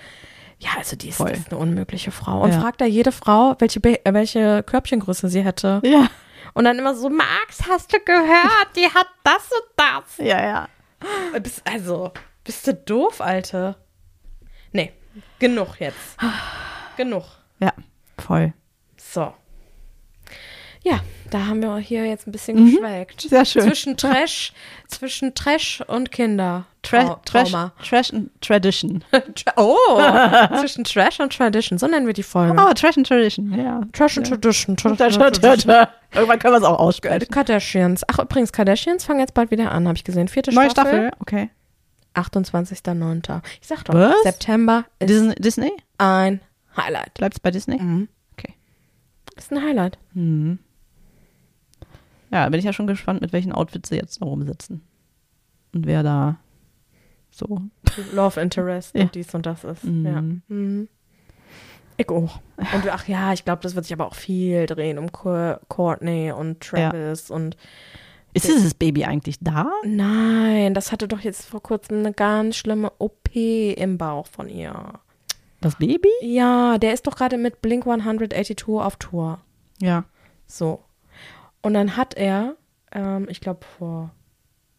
Ja, 0.59 0.71
also 0.77 0.95
die 0.97 1.09
ist, 1.09 1.15
Voll. 1.17 1.30
ist 1.32 1.49
eine 1.51 1.57
unmögliche 1.59 2.11
Frau. 2.11 2.41
Und 2.41 2.51
Ja. 2.51 2.59
fragt 2.59 2.82
da 2.82 2.86
jede 2.86 3.11
Frau, 3.13 3.55
welche, 3.59 3.80
Be 3.80 4.03
äh, 4.05 4.13
welche 4.13 4.61
Körbchengröße 4.63 5.30
sie 5.30 5.43
hätte. 5.43 5.80
Ja, 5.86 6.07
Und 6.53 6.65
dann 6.65 6.77
immer 6.80 6.95
so, 6.95 7.09
Max, 7.09 7.61
hast 7.69 7.93
du 7.93 7.99
gehört? 8.03 8.75
Die 8.75 8.86
hat 8.86 9.07
das 9.23 9.49
und 9.51 9.69
das. 9.77 10.17
ja, 10.17 10.41
ja. 10.43 10.67
Äh, 11.34 11.41
also, 11.71 12.11
bist 12.43 12.67
du 12.67 12.73
doof, 12.73 13.21
Alte? 13.21 13.75
Nee, 14.73 14.91
genug 15.39 15.80
jetzt. 15.80 16.17
genug. 16.97 17.23
Ja, 17.59 17.71
voll. 18.17 18.53
So. 18.97 19.34
Ja, 20.89 21.01
da 21.29 21.45
haben 21.45 21.61
wir 21.61 21.77
hier 21.77 22.05
jetzt 22.05 22.27
ein 22.27 22.31
bisschen 22.31 22.71
geschwelgt. 22.71 23.21
Sehr 23.21 23.45
schön. 23.45 23.63
Zwischen 23.63 23.97
Trash, 23.97 24.53
zwischen 24.87 25.35
Trash 25.35 25.83
und 25.87 26.11
Kinder. 26.11 26.65
Tra 26.81 27.19
Trash, 27.25 27.51
Trauma. 27.51 27.73
Trash 27.87 28.13
and 28.13 28.29
Tradition. 28.41 29.03
Tra- 29.11 29.53
oh, 29.57 30.57
zwischen 30.59 30.85
Trash 30.85 31.19
und 31.19 31.35
Tradition. 31.35 31.77
So 31.77 31.87
nennen 31.87 32.07
wir 32.07 32.13
die 32.13 32.23
Folge. 32.23 32.55
Oh, 32.57 32.73
Trash 32.73 32.97
and 32.97 33.05
Tradition, 33.07 33.53
ja. 33.57 33.81
Trash 33.93 34.17
and 34.17 34.27
Tradition. 34.27 34.75
Da, 34.75 34.93
da, 35.09 35.29
Tradition. 35.29 35.87
Irgendwann 36.13 36.39
können 36.39 36.53
wir 36.53 36.57
es 36.59 36.63
auch 36.63 36.79
aussprechen. 36.79 37.29
Kardashians. 37.29 38.03
Ach, 38.07 38.19
übrigens, 38.19 38.51
Kardashians 38.51 39.03
fangen 39.03 39.19
jetzt 39.19 39.33
bald 39.33 39.51
wieder 39.51 39.71
an, 39.71 39.87
habe 39.87 39.97
ich 39.97 40.03
gesehen. 40.03 40.27
Vierte 40.27 40.51
Neue 40.53 40.71
Staffel. 40.71 41.09
Staffel, 41.09 41.11
okay. 41.19 41.49
28.09. 42.15 43.41
Ich 43.61 43.67
sag 43.67 43.83
doch, 43.85 43.93
Was? 43.93 44.15
September 44.23 44.85
ist 44.99 45.09
Disney? 45.09 45.35
Disney? 45.35 45.71
ein 45.99 46.41
Highlight. 46.75 47.13
Bleibt's 47.15 47.39
bei 47.39 47.51
Disney? 47.51 47.77
Mhm. 47.79 48.07
Okay. 48.37 48.55
Ist 49.37 49.51
ein 49.51 49.61
Highlight. 49.61 49.97
Mhm. 50.13 50.59
Ja, 52.32 52.47
bin 52.49 52.59
ich 52.59 52.65
ja 52.65 52.73
schon 52.73 52.88
gespannt, 52.88 53.21
mit 53.21 53.34
welchen 53.34 53.51
Outfits 53.51 53.89
sie 53.89 53.95
jetzt 53.95 54.21
da 54.21 54.25
rumsitzen. 54.25 54.82
Und 55.73 55.86
wer 55.86 56.03
da 56.03 56.38
so. 57.32 57.61
Love 58.13 58.39
Interest 58.41 58.95
Ja. 58.95 59.03
und 59.03 59.15
dies 59.15 59.34
und 59.36 59.45
das 59.45 59.63
ist. 59.63 59.84
Mhm. 59.84 60.05
Ja. 60.05 60.21
Mhm. 60.55 60.88
Ich 61.97 62.09
auch. 62.09 62.39
Und 62.57 62.88
ach 62.91 63.07
ja, 63.07 63.34
ich 63.34 63.43
glaube, 63.45 63.61
das 63.61 63.75
wird 63.75 63.86
sich 63.86 63.93
aber 63.93 64.07
auch 64.07 64.15
viel 64.15 64.65
drehen 64.67 64.97
um 64.97 65.11
Co- 65.11 65.57
Courtney 65.67 66.32
und 66.32 66.61
Travis 66.61 67.30
und 67.30 67.57
Ist 68.34 68.47
dieses 68.47 68.73
Baby 68.73 69.03
eigentlich 69.05 69.38
da? 69.41 69.69
nein, 69.86 70.73
das 70.73 70.91
hatte 70.91 71.07
doch 71.07 71.19
jetzt 71.19 71.45
vor 71.45 71.61
kurzem 71.61 71.99
eine 71.99 72.13
ganz 72.13 72.55
schlimme 72.55 72.91
OP 72.99 73.36
im 73.36 73.97
Bauch 73.97 74.27
von 74.27 74.47
ihr. 74.49 74.93
Das 75.61 75.75
Baby? 75.75 76.07
Ja, 76.21 76.77
der 76.77 76.93
ist 76.93 77.05
doch 77.05 77.17
gerade 77.17 77.38
mit 77.38 77.61
Blink 77.61 77.86
182 77.86 78.65
auf 78.67 78.95
Tour. 78.95 79.41
Ja. 79.82 80.05
So. 80.47 80.80
Und 81.62 81.74
dann 81.74 81.97
hat 81.97 82.14
er, 82.16 82.55
ähm, 82.91 83.28
ich 83.30 83.41
glaube 83.41 83.60
vor 83.78 84.12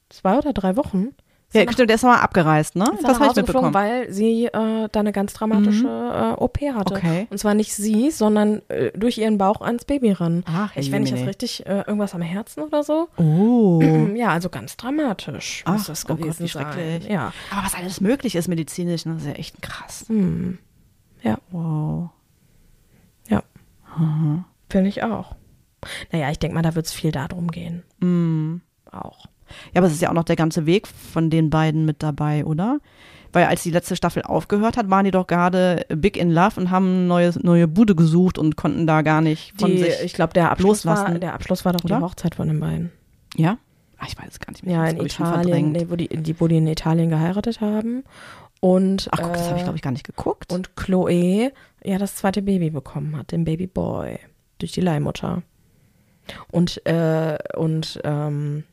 zwei 0.09 0.39
oder 0.39 0.53
drei 0.53 0.77
Wochen, 0.77 1.09
Ja, 1.53 1.65
nach- 1.65 1.73
stimmt, 1.73 1.91
der 1.91 1.97
ist 1.97 2.03
nochmal 2.03 2.21
abgereist, 2.21 2.77
ne? 2.77 2.85
Das 3.03 3.19
habe 3.19 3.31
ich 3.31 3.37
mitbekommen. 3.37 3.75
weil 3.75 4.11
sie 4.13 4.47
äh, 4.47 4.89
da 4.91 5.01
eine 5.01 5.11
ganz 5.13 5.33
dramatische 5.35 5.87
äh, 5.87 6.41
OP 6.41 6.59
hatte. 6.61 6.95
Okay. 6.95 7.27
Und 7.29 7.39
zwar 7.39 7.55
nicht 7.55 7.75
sie, 7.75 8.11
sondern 8.13 8.63
äh, 8.69 8.93
durch 8.97 9.19
ihren 9.19 9.37
Bauch 9.37 9.61
ans 9.61 9.85
Baby 9.85 10.13
ran. 10.13 10.45
Ach, 10.47 10.75
ich, 10.77 10.91
wenn 10.93 11.03
ich 11.05 11.11
das 11.11 11.27
richtig, 11.27 11.67
äh, 11.67 11.79
irgendwas 11.87 12.15
am 12.15 12.23
Herzen 12.23 12.63
oder 12.63 12.83
so. 12.85 13.09
Oh. 13.17 13.81
Ja, 14.17 14.29
also 14.29 14.49
ganz 14.49 14.77
dramatisch 14.77 15.65
muss 15.67 15.83
Ach, 15.83 15.87
das 15.87 16.05
oh 16.05 16.09
Gott, 16.09 16.19
gewesen 16.19 16.45
wie 16.45 16.49
sein. 16.49 16.73
schrecklich. 16.73 17.09
Ja. 17.11 17.33
Aber 17.51 17.65
was 17.65 17.75
alles 17.75 18.01
möglich 18.01 18.35
ist 18.37 18.49
medizinisch, 18.49 19.05
ne? 19.07 19.15
das 19.15 19.23
ist 19.23 19.29
ja 19.29 19.35
echt 19.35 19.61
krass. 19.63 20.05
Hm. 20.09 20.59
Ja, 21.23 21.39
Wow. 21.51 22.11
ja. 23.29 23.43
Mhm. 23.99 24.45
Finde 24.69 24.89
ich 24.89 25.03
auch. 25.03 25.35
Naja, 26.13 26.31
ich 26.31 26.39
denke 26.39 26.55
mal, 26.55 26.63
da 26.63 26.75
wird 26.75 26.87
es 26.87 26.93
viel 26.93 27.13
darum 27.13 27.49
gehen. 27.49 27.83
Mhm. 28.01 28.61
Auch. 28.91 29.27
Ja, 29.75 29.79
aber 29.81 29.87
es 29.87 29.93
ist 29.95 30.03
ja 30.03 30.11
auch 30.11 30.15
noch 30.15 30.25
der 30.25 30.37
ganze 30.37 30.67
Weg 30.67 30.87
von 30.87 31.31
den 31.31 31.51
beiden 31.51 31.85
mit 31.85 32.03
dabei, 32.03 32.45
oder? 32.45 32.79
Weil 33.33 33.47
als 33.47 33.63
die 33.63 33.71
letzte 33.71 33.95
Staffel 33.95 34.23
aufgehört 34.23 34.77
hat, 34.77 34.91
waren 34.91 35.05
die 35.05 35.11
doch 35.13 35.27
gerade 35.27 35.87
big 35.89 36.17
in 36.17 36.31
love 36.31 36.59
und 36.61 36.71
haben 36.71 37.07
neue, 37.07 37.33
neue 37.43 37.69
Bude 37.69 37.95
gesucht 37.95 38.39
und 38.39 38.57
konnten 38.57 38.87
da 38.87 39.03
gar 39.03 39.21
nicht 39.21 39.53
von 39.61 39.71
Die, 39.71 39.79
sich. 39.79 40.03
ich 40.05 40.13
glaube, 40.15 40.33
der 40.33 40.51
Abschluss 40.51 40.85
war, 40.85 41.11
der 41.19 41.35
Abschluss 41.35 41.65
war 41.65 41.73
doch 41.73 41.85
Oder? 41.85 41.99
die 41.99 42.03
Hochzeit 42.03 42.35
von 42.35 42.49
den 42.49 42.59
beiden. 42.61 42.91
ja? 43.37 43.59
Ach, 44.03 44.07
ich 44.09 44.17
weiß 44.19 44.29
es 44.31 44.41
gar 44.41 44.51
nicht 44.51 44.65
mehr. 44.65 44.77
Ja, 44.77 44.87
in 44.87 44.99
Italien, 45.05 45.73
nee, 45.73 45.87
wo 45.91 45.95
die, 45.95 46.09
die, 46.09 46.41
wo 46.41 46.49
die 46.49 46.57
in 46.57 46.67
Italien 46.67 47.11
geheiratet 47.11 47.61
haben. 47.61 48.03
Und, 48.61 49.09
Ach 49.13 49.19
guck, 49.21 49.35
das 49.35 49.47
habe 49.49 49.57
ich, 49.57 49.61
äh, 49.61 49.65
glaube 49.65 49.77
ich, 49.77 49.83
gar 49.83 49.91
nicht 49.91 50.07
geguckt. 50.07 50.51
Und 50.53 50.75
Chloe 50.75 51.53
ja 51.85 51.99
das 51.99 52.17
zweite 52.17 52.41
Baby 52.41 52.71
bekommen 52.71 53.15
hat, 53.17 53.31
den 53.33 53.45
Baby 53.45 53.67
Boy, 53.67 54.19
durch 54.59 54.73
die 54.73 54.81
Leihmutter. 54.81 55.43
Und, 56.51 56.85
äh, 56.87 57.39
und 57.57 58.01
ähm, 58.05 58.65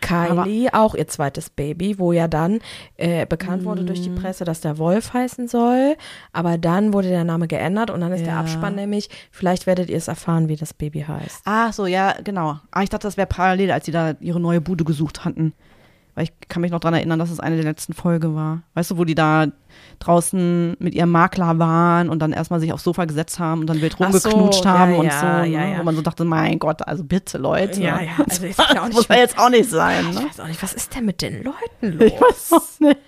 Kylie 0.00 0.68
auch 0.74 0.94
ihr 0.94 1.08
zweites 1.08 1.48
Baby, 1.48 1.98
wo 1.98 2.12
ja 2.12 2.28
dann 2.28 2.58
äh, 2.98 3.24
bekannt 3.24 3.64
wurde 3.64 3.84
durch 3.84 4.02
die 4.02 4.10
Mhm. 4.10 4.16
Presse, 4.16 4.44
dass 4.44 4.60
der 4.60 4.76
Wolf 4.76 5.14
heißen 5.14 5.48
soll. 5.48 5.96
Aber 6.32 6.58
dann 6.58 6.92
wurde 6.92 7.08
der 7.08 7.24
Name 7.24 7.48
geändert 7.48 7.90
und 7.90 8.02
dann 8.02 8.12
ist 8.12 8.26
der 8.26 8.34
Ja. 8.34 8.40
Abspann 8.40 8.74
nämlich, 8.74 9.08
vielleicht 9.30 9.66
werdet 9.66 9.88
ihr 9.88 9.96
es 9.96 10.08
erfahren, 10.08 10.48
wie 10.48 10.56
das 10.56 10.74
Baby 10.74 11.00
heißt. 11.08 11.40
Ach 11.46 11.72
so, 11.72 11.86
ja, 11.86 12.14
genau. 12.22 12.58
Ah, 12.70 12.82
ich 12.82 12.90
dachte, 12.90 13.06
das 13.06 13.16
wäre 13.16 13.26
parallel, 13.26 13.70
als 13.70 13.86
sie 13.86 13.92
da 13.92 14.14
ihre 14.20 14.40
neue 14.40 14.60
Bude 14.60 14.84
gesucht 14.84 15.24
hatten. 15.24 15.54
Weil 16.14 16.24
ich 16.24 16.32
kann 16.48 16.62
mich 16.62 16.70
noch 16.70 16.78
dran 16.80 16.94
erinnern, 16.94 17.18
dass 17.18 17.30
es 17.30 17.40
eine 17.40 17.56
der 17.56 17.64
letzten 17.64 17.92
Folge 17.92 18.34
war. 18.36 18.62
Weißt 18.74 18.92
du, 18.92 18.98
wo 18.98 19.04
die 19.04 19.14
da 19.16 19.46
draußen 19.98 20.76
mit 20.78 20.94
ihrem 20.94 21.10
Makler 21.10 21.58
waren 21.58 22.08
und 22.08 22.20
dann 22.20 22.32
erstmal 22.32 22.60
sich 22.60 22.72
aufs 22.72 22.84
Sofa 22.84 23.04
gesetzt 23.04 23.38
haben 23.38 23.60
und 23.62 23.66
dann 23.66 23.80
wild 23.80 23.96
Ach 23.98 24.12
so, 24.12 24.28
rumgeknutscht 24.28 24.64
ja, 24.64 24.78
haben 24.78 24.94
und 24.96 25.06
ja, 25.06 25.20
so. 25.20 25.26
ne? 25.26 25.72
ja. 25.72 25.78
Wo 25.78 25.82
man 25.82 25.96
so 25.96 26.02
dachte, 26.02 26.24
mein 26.24 26.58
Gott, 26.58 26.86
also 26.86 27.02
bitte, 27.04 27.38
Leute. 27.38 27.80
Ja, 27.82 28.00
ja, 28.00 28.12
also 28.24 28.44
ich 28.44 28.56
ja 28.56 28.64
auch 28.64 28.68
das 28.74 28.84
nicht- 28.88 28.94
muss 28.94 29.08
ja 29.08 29.16
jetzt 29.16 29.38
auch 29.38 29.48
nicht 29.50 29.68
sein. 29.70 30.06
Ich 30.10 30.18
Ne? 30.20 30.26
weiß 30.26 30.40
auch 30.40 30.46
nicht, 30.46 30.62
was 30.62 30.72
ist 30.74 30.94
denn 30.94 31.04
mit 31.04 31.20
den 31.22 31.42
Leuten 31.42 31.98
los? 31.98 32.12
Ich 32.12 32.20
weiß 32.20 32.52
auch 32.52 32.80
nicht. 32.80 32.98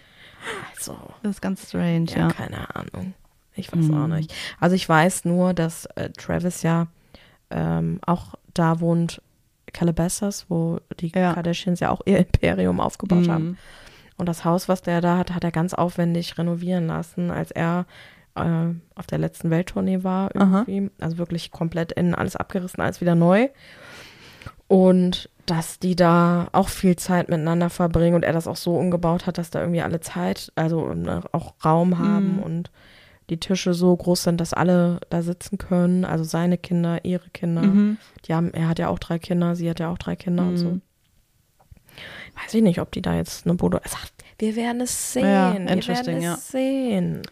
Also, 0.76 0.96
Das 1.22 1.32
ist 1.32 1.40
ganz 1.42 1.68
strange, 1.68 2.06
ja. 2.16 2.28
keine 2.28 2.74
Ahnung. 2.74 3.14
Ich 3.54 3.72
weiß 3.72 3.84
Mhm. 3.86 4.02
auch 4.02 4.06
nicht. 4.08 4.34
Also 4.60 4.74
ich 4.76 4.88
weiß 4.88 5.24
nur, 5.24 5.54
dass 5.54 5.86
äh, 5.96 6.10
Travis 6.10 6.62
ja 6.62 6.86
ähm, 7.50 8.00
auch 8.06 8.34
da 8.54 8.80
wohnt, 8.80 9.22
Calabasas, 9.76 10.46
wo 10.48 10.80
die 11.00 11.12
Ja. 11.14 11.34
Kardashians 11.34 11.80
ja 11.80 11.90
auch 11.90 12.00
ihr 12.06 12.18
Imperium 12.18 12.80
aufgebaut 12.80 13.28
haben. 13.28 13.44
Mhm. 13.44 13.56
Und 14.18 14.26
das 14.28 14.44
Haus, 14.44 14.68
was 14.68 14.80
der 14.82 15.00
da 15.00 15.18
hat, 15.18 15.34
hat 15.34 15.44
er 15.44 15.50
ganz 15.52 15.74
aufwendig 15.74 16.38
renovieren 16.38 16.86
lassen, 16.86 17.30
als 17.30 17.50
er 17.50 17.84
äh, 18.34 18.68
auf 18.94 19.06
der 19.06 19.18
letzten 19.18 19.50
Welttournee 19.50 20.02
war 20.04 20.30
Aha. 20.36 20.64
irgendwie. 20.66 20.90
Also 21.00 21.18
wirklich 21.18 21.50
komplett 21.50 21.92
innen 21.92 22.14
alles 22.14 22.34
abgerissen, 22.36 22.80
alles 22.82 23.00
wieder 23.00 23.14
neu. 23.14 23.48
Und 24.68 25.30
dass 25.46 25.78
die 25.78 25.94
da 25.94 26.48
auch 26.52 26.68
viel 26.68 26.96
Zeit 26.96 27.28
miteinander 27.28 27.70
verbringen 27.70 28.16
und 28.16 28.24
er 28.24 28.32
das 28.32 28.48
auch 28.48 28.56
so 28.56 28.76
umgebaut 28.76 29.26
hat, 29.26 29.38
dass 29.38 29.50
da 29.50 29.60
irgendwie 29.60 29.82
alle 29.82 30.00
Zeit, 30.00 30.50
also 30.56 30.92
ne, 30.92 31.22
auch 31.32 31.54
Raum 31.64 31.98
haben 31.98 32.36
Mhm. 32.38 32.42
und 32.42 32.70
die 33.30 33.38
Tische 33.38 33.74
so 33.74 33.96
groß 33.96 34.24
sind, 34.24 34.40
dass 34.40 34.52
alle 34.52 35.00
da 35.10 35.22
sitzen 35.22 35.58
können. 35.58 36.04
Also 36.04 36.24
seine 36.24 36.58
Kinder, 36.58 37.04
ihre 37.04 37.28
Kinder. 37.30 37.62
Mhm. 37.62 37.98
Die 38.26 38.34
haben, 38.34 38.52
er 38.54 38.68
hat 38.68 38.78
ja 38.78 38.88
auch 38.88 38.98
drei 38.98 39.18
Kinder, 39.18 39.56
sie 39.56 39.68
hat 39.68 39.80
ja 39.80 39.90
auch 39.90 39.98
drei 39.98 40.16
Kinder 40.16 40.44
und 40.44 40.56
so. 40.56 40.70
Mhm. 40.70 40.82
Weiß 42.42 42.54
ich 42.54 42.62
nicht, 42.62 42.80
ob 42.80 42.92
die 42.92 43.02
da 43.02 43.14
jetzt 43.14 43.46
eine 43.46 43.54
Bodo. 43.54 43.78
Er 43.78 43.88
sagt, 43.88 44.12
wir 44.38 44.54
werden 44.54 44.82
es 44.82 45.12
sehen. 45.12 45.24
Ja, 45.24 45.54
wir 45.54 45.68
werden 45.68 46.16
es 46.16 46.24
ja. 46.24 46.36
sehen. 46.36 47.22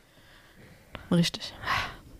Richtig. 1.10 1.54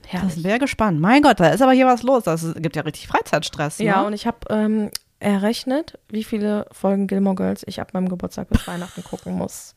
Das 0.02 0.12
Herrlich. 0.12 0.44
wäre 0.44 0.58
gespannt. 0.58 1.00
Mein 1.00 1.22
Gott, 1.22 1.40
da 1.40 1.48
ist 1.48 1.62
aber 1.62 1.72
hier 1.72 1.86
was 1.86 2.02
los. 2.02 2.24
Das 2.24 2.54
gibt 2.56 2.76
ja 2.76 2.82
richtig 2.82 3.08
Freizeitstress. 3.08 3.78
Ja, 3.78 4.02
ne? 4.02 4.06
und 4.08 4.12
ich 4.12 4.26
habe 4.26 4.38
ähm, 4.50 4.90
errechnet, 5.18 5.98
wie 6.08 6.22
viele 6.22 6.66
Folgen 6.70 7.06
Gilmore 7.06 7.36
Girls 7.36 7.64
ich 7.66 7.80
ab 7.80 7.94
meinem 7.94 8.08
Geburtstag 8.08 8.50
bis 8.50 8.66
Weihnachten 8.68 9.02
gucken 9.02 9.34
muss. 9.34 9.74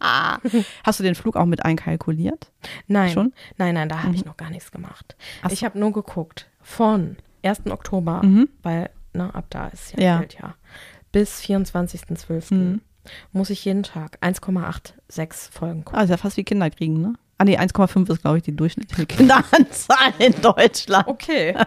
Hast 0.84 0.98
du 1.00 1.02
den 1.04 1.14
Flug 1.14 1.36
auch 1.36 1.46
mit 1.46 1.64
einkalkuliert? 1.64 2.50
Nein, 2.86 3.10
Schon? 3.12 3.32
nein, 3.56 3.74
nein, 3.74 3.88
da 3.88 4.02
habe 4.02 4.14
ich 4.14 4.22
Mhm. 4.22 4.28
noch 4.28 4.36
gar 4.36 4.50
nichts 4.50 4.70
gemacht. 4.70 5.16
Ach 5.42 5.48
so. 5.50 5.54
Ich 5.54 5.64
habe 5.64 5.78
nur 5.78 5.92
geguckt 5.92 6.48
von 6.62 7.16
1. 7.42 7.70
Oktober, 7.70 8.22
Mhm. 8.24 8.48
weil 8.62 8.90
na, 9.12 9.30
ab 9.30 9.46
da 9.50 9.68
ist 9.68 9.92
ja, 9.96 10.02
Ja. 10.02 10.18
Geldjahr, 10.18 10.54
bis 11.12 11.40
24.12. 11.40 12.54
Mhm. 12.54 12.80
muss 13.32 13.48
ich 13.50 13.64
jeden 13.64 13.82
Tag 13.84 14.18
1,86 14.20 15.50
Folgen 15.50 15.84
gucken. 15.84 15.98
Ah, 15.98 16.02
ist 16.04 16.10
ja 16.10 16.16
fast 16.18 16.36
wie 16.36 16.44
Kinder 16.44 16.68
kriegen, 16.70 17.00
ne? 17.00 17.14
Ah, 17.38 17.44
nee, 17.44 17.56
1,5 17.56 18.10
ist, 18.10 18.20
glaube 18.20 18.36
ich, 18.38 18.42
die 18.42 18.54
durchschnittliche 18.54 19.06
Kinderanzahl 19.06 20.12
in 20.18 20.34
Deutschland. 20.42 21.06
Okay. 21.08 21.54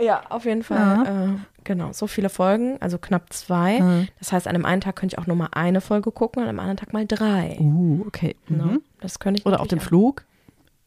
ja, 0.00 0.22
auf 0.28 0.44
jeden 0.44 0.62
Fall. 0.62 0.78
Ja. 0.78 1.24
Äh, 1.24 1.36
genau, 1.64 1.92
so 1.92 2.06
viele 2.06 2.28
Folgen, 2.28 2.76
also 2.80 2.98
knapp 2.98 3.32
zwei. 3.32 3.80
Mhm. 3.80 4.08
Das 4.18 4.32
heißt, 4.32 4.46
an 4.46 4.54
einem 4.54 4.64
einen 4.64 4.80
Tag 4.80 4.96
könnte 4.96 5.14
ich 5.14 5.18
auch 5.18 5.26
nur 5.26 5.36
mal 5.36 5.48
eine 5.52 5.80
Folge 5.80 6.10
gucken 6.12 6.42
und 6.42 6.48
am 6.48 6.58
anderen 6.58 6.76
Tag 6.76 6.92
mal 6.92 7.06
drei. 7.06 7.56
Uh, 7.60 8.04
okay. 8.06 8.36
Ne? 8.48 8.64
Mhm. 8.64 8.82
Das 9.00 9.18
könnte 9.18 9.40
ich 9.40 9.46
Oder 9.46 9.60
auf 9.60 9.68
dem 9.68 9.80
Flug? 9.80 10.24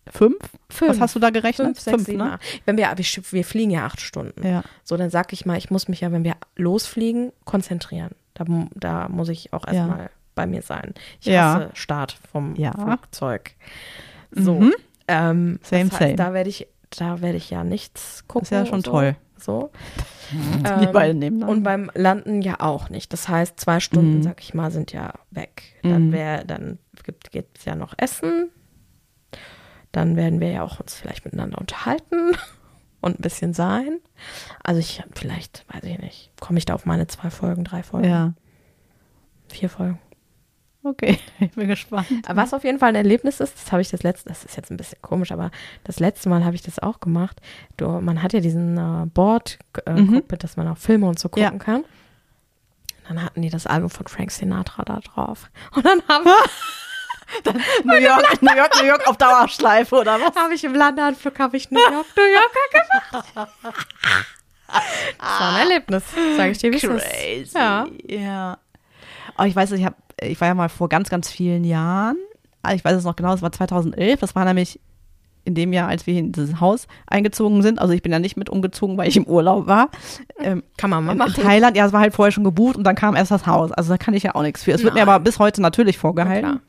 Fünf? 0.09 0.37
Fünf. 0.69 0.91
Was 0.91 0.99
hast 0.99 1.15
du 1.15 1.19
da 1.19 1.29
gerechnet? 1.29 1.67
Fünf, 1.67 1.79
sechs, 1.79 2.05
sieben, 2.05 2.17
ne? 2.17 2.33
acht. 2.33 2.41
Wenn 2.65 2.75
wir, 2.75 2.91
wir, 2.95 3.05
wir 3.31 3.45
fliegen 3.45 3.71
ja 3.71 3.85
acht 3.85 4.01
Stunden. 4.01 4.45
Ja. 4.45 4.63
So, 4.83 4.97
dann 4.97 5.09
sag 5.09 5.31
ich 5.31 5.45
mal, 5.45 5.57
ich 5.57 5.69
muss 5.69 5.87
mich 5.87 6.01
ja, 6.01 6.11
wenn 6.11 6.23
wir 6.23 6.35
losfliegen, 6.55 7.31
konzentrieren. 7.45 8.11
Da, 8.33 8.45
da 8.73 9.09
muss 9.09 9.29
ich 9.29 9.53
auch 9.53 9.65
Ja. 9.67 9.73
erstmal 9.73 10.09
bei 10.35 10.47
mir 10.47 10.61
sein. 10.63 10.93
Ich 11.19 11.27
Ja. 11.27 11.53
hasse 11.53 11.69
Start 11.73 12.17
vom 12.31 12.55
Ja. 12.55 12.71
Flugzeug. 12.73 13.51
So. 14.31 14.59
Mhm. 14.59 14.73
Ähm, 15.07 15.59
Same, 15.61 15.83
das 15.85 15.91
heißt, 15.93 15.99
same. 15.99 16.15
Da 16.15 16.33
werde 16.33 16.49
ich 16.49 16.67
da 16.99 17.21
werde 17.21 17.37
ich 17.37 17.49
ja 17.49 17.63
nichts 17.63 18.27
gucken. 18.27 18.43
ist 18.43 18.51
ja 18.51 18.65
schon 18.65 18.81
so, 18.81 18.91
toll. 18.91 19.15
So. 19.37 19.71
Die 20.31 20.85
Ähm, 20.85 20.91
beiden 20.91 21.19
nebeneinander. 21.19 21.51
Und 21.53 21.63
beim 21.63 21.91
Landen 21.93 22.41
ja 22.41 22.59
auch 22.59 22.89
nicht. 22.89 23.11
Das 23.13 23.27
heißt, 23.27 23.59
zwei 23.59 23.79
Stunden, 23.79 24.17
Mhm. 24.17 24.23
sag 24.23 24.41
ich 24.41 24.53
mal, 24.53 24.71
sind 24.71 24.91
ja 24.93 25.13
weg. 25.31 25.63
Dann 25.83 26.07
Mhm. 26.07 26.11
wäre, 26.11 26.45
dann 26.45 26.79
gibt 27.31 27.57
es 27.57 27.65
ja 27.65 27.75
noch 27.75 27.93
Essen. 27.97 28.49
Dann 29.91 30.15
werden 30.15 30.39
wir 30.39 30.51
ja 30.51 30.63
auch 30.63 30.79
uns 30.79 30.93
vielleicht 30.95 31.25
miteinander 31.25 31.57
unterhalten 31.57 32.31
und 33.01 33.19
ein 33.19 33.21
bisschen 33.21 33.53
sein. 33.53 33.99
Also 34.63 34.79
ich 34.79 35.03
vielleicht, 35.13 35.65
weiß 35.73 35.83
ich 35.83 35.99
nicht, 35.99 36.31
komme 36.39 36.59
ich 36.59 36.65
da 36.65 36.73
auf 36.75 36.85
meine 36.85 37.07
zwei 37.07 37.29
Folgen, 37.29 37.63
drei 37.65 37.83
Folgen, 37.83 38.07
ja, 38.07 38.33
vier 39.49 39.69
Folgen. 39.69 39.99
Okay, 40.83 41.19
ich 41.39 41.51
bin 41.51 41.67
gespannt. 41.67 42.07
Was 42.27 42.53
auf 42.53 42.63
jeden 42.63 42.79
Fall 42.79 42.89
ein 42.89 42.95
Erlebnis 42.95 43.39
ist, 43.39 43.55
das 43.55 43.71
habe 43.71 43.81
ich 43.81 43.89
das 43.89 44.03
letzte, 44.03 44.29
das 44.29 44.43
ist 44.43 44.55
jetzt 44.57 44.71
ein 44.71 44.77
bisschen 44.77 45.01
komisch, 45.01 45.31
aber 45.31 45.51
das 45.83 45.99
letzte 45.99 46.29
Mal 46.29 46.43
habe 46.45 46.55
ich 46.55 46.61
das 46.61 46.79
auch 46.79 46.99
gemacht. 46.99 47.39
Du, 47.77 47.87
man 48.01 48.21
hat 48.23 48.33
ja 48.33 48.39
diesen 48.39 48.77
äh, 48.77 49.05
Board, 49.07 49.59
äh, 49.85 49.91
Mhm. 49.93 50.23
Dass 50.27 50.57
man 50.57 50.67
auch 50.67 50.77
Filme 50.77 51.07
und 51.07 51.19
so 51.19 51.29
gucken 51.29 51.43
Ja. 51.43 51.51
kann. 51.57 51.83
Dann 53.07 53.23
hatten 53.23 53.41
die 53.41 53.49
das 53.49 53.67
Album 53.67 53.89
von 53.89 54.07
Frank 54.07 54.31
Sinatra 54.31 54.83
da 54.85 54.99
drauf. 54.99 55.49
Und 55.75 55.85
dann 55.85 56.01
haben, 56.07 56.25
New 57.83 57.95
York, 57.95 58.41
New 58.41 58.55
York, 58.55 58.71
New 58.81 58.87
York 58.87 59.07
auf 59.07 59.17
Dauerschleife 59.17 59.95
oder 59.95 60.19
was? 60.21 60.35
habe 60.35 60.53
ich 60.53 60.63
im 60.63 60.73
Landeanflug 60.75 61.37
habe 61.39 61.57
ich 61.57 61.69
New 61.71 61.79
York, 61.79 62.05
New 62.15 62.23
Yorker 62.23 63.19
gemacht. 63.41 63.49
Das 65.17 65.39
war 65.39 65.53
ein 65.55 65.67
Erlebnis, 65.67 66.03
sage 66.37 66.51
ich 66.51 66.57
dir, 66.59 66.71
wie 66.71 66.77
es 66.77 66.83
ist. 66.83 67.11
Crazy. 67.11 67.57
Ja. 67.57 67.87
ja. 68.07 68.57
Aber 69.35 69.47
ich 69.47 69.55
weiß, 69.55 69.71
ich 69.73 69.83
habe, 69.85 69.95
ich 70.23 70.39
war 70.41 70.47
ja 70.47 70.53
mal 70.53 70.69
vor 70.69 70.89
ganz, 70.89 71.09
ganz 71.09 71.29
vielen 71.29 71.63
Jahren. 71.63 72.17
ah, 72.63 72.73
Ich 72.73 72.83
weiß 72.85 72.95
es 72.97 73.03
noch 73.03 73.15
genau, 73.15 73.33
es 73.33 73.41
war 73.41 73.51
2011. 73.51 74.19
Das 74.19 74.35
war 74.35 74.45
nämlich 74.45 74.79
in 75.43 75.55
dem 75.55 75.73
Jahr, 75.73 75.87
als 75.87 76.05
wir 76.05 76.15
in 76.19 76.31
dieses 76.31 76.59
Haus 76.59 76.87
eingezogen 77.07 77.63
sind. 77.63 77.79
Also 77.79 77.93
ich 77.93 78.03
bin 78.03 78.11
ja 78.11 78.19
nicht 78.19 78.37
mit 78.37 78.49
umgezogen, 78.49 78.97
weil 78.97 79.07
ich 79.07 79.17
im 79.17 79.25
Urlaub 79.25 79.65
war. 79.65 79.89
Ähm, 80.39 80.61
Kann 80.77 80.91
man 80.91 81.03
mal 81.03 81.13
in 81.13 81.17
machen. 81.17 81.33
Thailand, 81.41 81.75
ja, 81.75 81.85
es 81.87 81.93
war 81.93 82.01
halt 82.01 82.13
vorher 82.13 82.31
schon 82.31 82.43
gebucht 82.43 82.75
und 82.75 82.83
dann 82.83 82.95
kam 82.95 83.15
erst 83.15 83.31
das 83.31 83.47
Haus. 83.47 83.71
Also 83.71 83.89
da 83.89 83.97
kann 83.97 84.13
ich 84.13 84.21
ja 84.23 84.35
auch 84.35 84.43
nichts 84.43 84.63
für. 84.63 84.71
Es 84.71 84.83
wird 84.83 84.93
mir 84.93 85.01
aber 85.01 85.19
bis 85.19 85.39
heute 85.39 85.61
natürlich 85.61 85.95
Na 85.97 86.01
vorgehalten. 86.01 86.49
klar. 86.49 86.61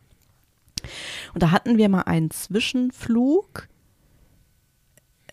Und 1.35 1.43
da 1.43 1.51
hatten 1.51 1.77
wir 1.77 1.89
mal 1.91 2.03
einen 2.03 2.31
Zwischenflug. 2.31 3.69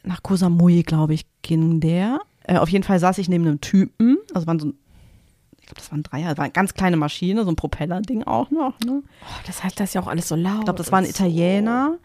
Nach 0.04 0.22
Koh 0.24 0.36
Samui, 0.36 0.84
glaube 0.84 1.14
ich, 1.14 1.26
ging 1.42 1.80
der. 1.80 2.20
Äh, 2.44 2.58
auf 2.58 2.70
jeden 2.70 2.84
Fall 2.84 3.00
saß 3.00 3.18
ich 3.18 3.30
neben 3.30 3.46
einem 3.48 3.62
Typen. 3.62 4.18
Also 4.34 4.48
waren 4.48 4.60
so 4.60 4.68
ein, 4.68 4.74
glaube, 5.70 5.82
das 5.82 5.92
waren 5.92 6.04
Dreier. 6.04 6.30
Das 6.30 6.38
war 6.38 6.46
eine 6.46 6.54
ganz 6.54 6.74
kleine 6.74 6.98
Maschine, 6.98 7.44
so 7.44 7.52
ein 7.52 7.56
Propellerding 7.56 8.24
auch 8.24 8.52
noch. 8.52 8.80
Ne? 8.86 9.02
Oh, 9.04 9.42
das 9.48 9.64
heißt, 9.64 9.80
das 9.80 9.90
ist 9.90 9.94
ja 9.94 10.02
auch 10.02 10.08
alles 10.08 10.28
so 10.28 10.36
laut. 10.36 10.60
Ich 10.60 10.66
glaube, 10.66 10.78
das 10.78 10.92
war 10.92 11.00
ein 11.00 11.06
so. 11.06 11.12
Italiener. 11.12 11.98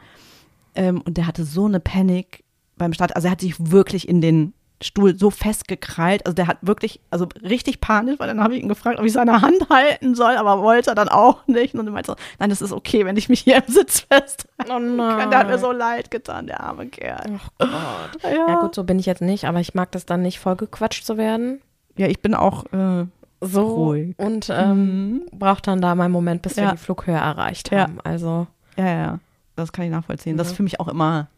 Ähm, 0.75 1.01
und 1.03 1.17
der 1.17 1.27
hatte 1.27 1.45
so 1.45 1.67
eine 1.67 1.81
Panik 1.81 2.45
beim 2.77 2.93
Start. 2.93 3.15
Also 3.17 3.29
er 3.29 3.33
hat 3.33 3.41
sich 3.41 3.55
wirklich 3.71 4.09
in 4.09 4.21
den 4.21 4.55
Stuhl 4.83 5.17
so 5.19 5.31
festgekrallt. 5.31 6.27
Also 6.27 6.35
der 6.35 6.47
hat 6.47 6.59
wirklich, 6.63 7.01
also 7.11 7.27
richtig 7.43 7.81
panisch, 7.81 8.19
weil 8.19 8.27
dann 8.27 8.43
habe 8.43 8.55
ich 8.55 8.63
ihn 8.63 8.69
gefragt, 8.69 8.99
ob 8.99 9.05
ich 9.07 9.13
seine 9.13 9.41
Hand 9.41 9.69
halten 9.71 10.15
soll, 10.15 10.37
aber 10.37 10.63
wollte 10.63 10.91
er 10.91 10.95
dann 10.95 11.09
auch 11.09 11.47
nicht. 11.47 11.75
Und 11.75 11.87
er 11.87 11.93
meinte 11.93 12.11
so, 12.11 12.17
nein, 12.39 12.51
das 12.51 12.61
ist 12.61 12.73
okay, 12.73 13.05
wenn 13.07 13.17
ich 13.17 13.29
mich 13.29 13.41
hier 13.41 13.57
im 13.65 13.73
Sitz 13.73 14.01
festhalte. 14.01 14.49
Oh 14.69 14.79
nein. 14.79 15.31
Der 15.31 15.39
hat 15.39 15.49
mir 15.49 15.59
so 15.59 15.73
leid 15.73 16.11
getan, 16.11 16.47
der 16.47 16.61
arme 16.61 16.87
Kerl. 16.87 17.39
Ach 17.39 17.49
Gott. 17.59 18.23
Ja, 18.25 18.49
Ja 18.49 18.61
gut, 18.61 18.75
so 18.75 18.85
bin 18.85 18.99
ich 18.99 19.07
jetzt 19.07 19.23
nicht, 19.23 19.45
aber 19.47 19.61
ich 19.61 19.75
mag 19.75 19.91
das 19.93 20.07
dann 20.07 20.23
nicht, 20.23 20.39
vollgequatscht 20.39 21.05
zu 21.05 21.17
werden. 21.17 21.61
Ja, 21.97 22.09
ich 22.09 22.21
bin 22.21 22.35
auch, 22.35 22.65
äh, 22.73 23.07
So 23.47 23.63
Ruhig. 23.63 24.19
und 24.19 24.49
ähm, 24.51 25.23
braucht 25.33 25.67
dann 25.67 25.81
da 25.81 25.95
meinen 25.95 26.13
Moment, 26.13 26.43
bis 26.43 26.57
wir 26.57 26.65
Ja. 26.65 26.73
die 26.73 26.79
Flughöhe 26.79 27.15
erreicht 27.15 27.71
Ja. 27.73 27.83
haben. 27.83 28.01
Also 28.03 28.47
ja, 28.77 28.85
ja, 28.87 28.97
ja, 28.97 29.21
das 29.57 29.73
kann 29.73 29.85
ich 29.85 29.91
nachvollziehen. 29.91 30.37
Das 30.37 30.47
Mhm. 30.49 30.51
ist 30.51 30.57
für 30.57 30.63
mich 30.65 30.81
auch 30.81 30.89
immer 30.89 31.29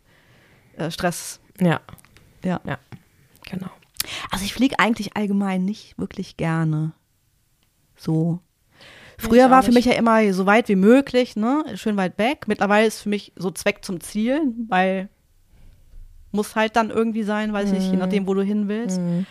äh, 0.77 0.91
Stress. 0.91 1.41
ja, 1.61 1.81
Ja. 2.45 2.61
ja, 2.65 2.79
genau. 3.49 3.69
Also 4.31 4.45
ich 4.45 4.55
fliege 4.55 4.79
eigentlich 4.79 5.17
allgemein 5.17 5.65
nicht 5.65 5.99
wirklich 5.99 6.37
gerne. 6.37 6.93
So. 7.97 8.41
Früher 9.19 9.51
war 9.51 9.63
für 9.63 9.71
nicht. 9.71 9.87
mich 9.87 9.95
ja 9.95 9.99
immer 9.99 10.33
so 10.35 10.45
weit 10.45 10.69
wie 10.69 10.77
möglich, 10.77 11.37
ne? 11.37 11.65
Schön 11.77 11.97
weit 11.97 12.19
weg. 12.19 12.45
Mittlerweile 12.47 12.87
ist 12.87 13.01
für 13.01 13.09
mich 13.09 13.33
so 13.37 13.51
Zweck 13.51 13.83
zum 13.85 14.01
Ziel, 14.01 14.43
weil 14.69 15.09
muss 16.33 16.55
halt 16.55 16.77
dann 16.77 16.91
irgendwie 16.91 17.23
sein, 17.23 17.53
weiß 17.55 17.73
ich, 17.73 17.87
je 17.87 17.93
Mhm. 17.95 17.99
nachdem, 18.01 18.27
wo 18.27 18.35
du 18.35 18.43
hin 18.43 18.69
willst. 18.69 19.01
Mhm. 19.01 19.25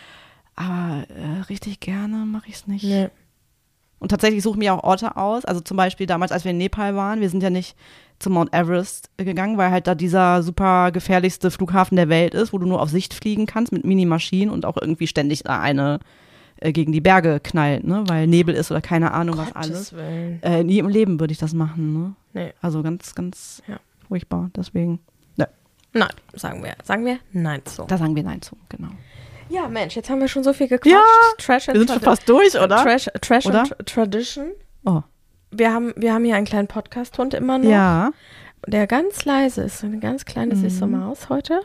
Aber 0.56 1.04
äh, 1.08 1.40
richtig 1.48 1.80
gerne 1.80 2.16
mache 2.24 2.48
ich 2.48 2.54
es 2.54 2.66
nicht. 2.66 2.84
Nee. 2.84 3.08
Und 3.98 4.08
tatsächlich 4.10 4.42
suche 4.42 4.54
ich 4.54 4.58
mir 4.58 4.74
auch 4.74 4.84
Orte 4.84 5.16
aus. 5.16 5.44
Also 5.44 5.60
zum 5.60 5.76
Beispiel 5.76 6.06
damals, 6.06 6.32
als 6.32 6.44
wir 6.44 6.50
in 6.50 6.58
Nepal 6.58 6.94
waren, 6.96 7.20
wir 7.20 7.30
sind 7.30 7.42
ja 7.42 7.50
nicht 7.50 7.76
zum 8.18 8.34
Mount 8.34 8.52
Everest 8.54 9.10
gegangen, 9.16 9.56
weil 9.58 9.70
halt 9.70 9.86
da 9.86 9.94
dieser 9.94 10.42
super 10.42 10.90
gefährlichste 10.92 11.50
Flughafen 11.50 11.96
der 11.96 12.08
Welt 12.08 12.34
ist, 12.34 12.52
wo 12.52 12.58
du 12.58 12.66
nur 12.66 12.80
auf 12.80 12.90
Sicht 12.90 13.14
fliegen 13.14 13.46
kannst 13.46 13.72
mit 13.72 13.84
Minimaschinen 13.84 14.52
und 14.52 14.64
auch 14.64 14.76
irgendwie 14.80 15.06
ständig 15.06 15.42
da 15.44 15.60
eine 15.60 16.00
äh, 16.60 16.72
gegen 16.72 16.92
die 16.92 17.00
Berge 17.02 17.40
knallt, 17.42 17.84
ne? 17.84 18.04
Weil 18.06 18.26
Nebel 18.26 18.54
ist 18.54 18.70
oder 18.70 18.80
keine 18.80 19.12
Ahnung 19.12 19.36
was 19.36 19.54
alles. 19.54 19.68
Gottes 19.90 19.92
Willen. 19.94 20.42
Äh, 20.42 20.64
nie 20.64 20.78
im 20.78 20.88
Leben 20.88 21.20
würde 21.20 21.32
ich 21.32 21.38
das 21.38 21.52
machen, 21.52 21.92
ne? 21.92 22.14
Nee. 22.32 22.52
Also 22.62 22.82
ganz, 22.82 23.14
ganz 23.14 23.62
Ja. 23.66 23.78
furchtbar. 24.08 24.50
Deswegen, 24.56 25.00
Nein, 25.92 26.10
sagen 26.34 26.62
wir, 26.62 26.74
sagen 26.84 27.06
wir 27.06 27.18
nein 27.32 27.62
zu. 27.64 27.84
da 27.84 27.96
sagen 27.96 28.14
wir 28.14 28.22
Nein 28.22 28.42
zu, 28.42 28.54
genau. 28.68 28.88
Ja, 29.48 29.68
Mensch, 29.68 29.94
jetzt 29.96 30.10
haben 30.10 30.20
wir 30.20 30.28
schon 30.28 30.42
so 30.44 30.52
viel 30.52 30.68
gequatscht. 30.68 30.92
Ja, 30.92 31.02
Trash 31.38 31.68
and 31.68 31.74
Wir 31.78 31.80
sind 31.86 31.90
schon 31.92 32.02
fast 32.02 32.28
durch, 32.28 32.54
oder? 32.54 32.82
Trash, 32.82 33.08
Trash 33.20 33.46
Oder? 33.46 33.60
and 33.60 33.72
Tra- 33.72 33.84
Tradition. 33.84 34.50
Oh. 34.84 35.02
Wir 35.52 35.72
haben, 35.72 35.92
wir 35.96 36.12
haben 36.12 36.24
hier 36.24 36.36
einen 36.36 36.46
kleinen 36.46 36.66
Podcast-Hund 36.68 37.34
immer 37.34 37.58
noch. 37.58 37.70
Ja. 37.70 38.10
der 38.66 38.86
ganz 38.88 39.24
leise 39.24 39.62
ist, 39.62 39.84
eine 39.84 39.98
ganz 40.00 40.24
kleine 40.24 40.54
Mhm. 40.56 40.60
süße 40.60 40.86
Maus 40.86 41.28
heute. 41.28 41.60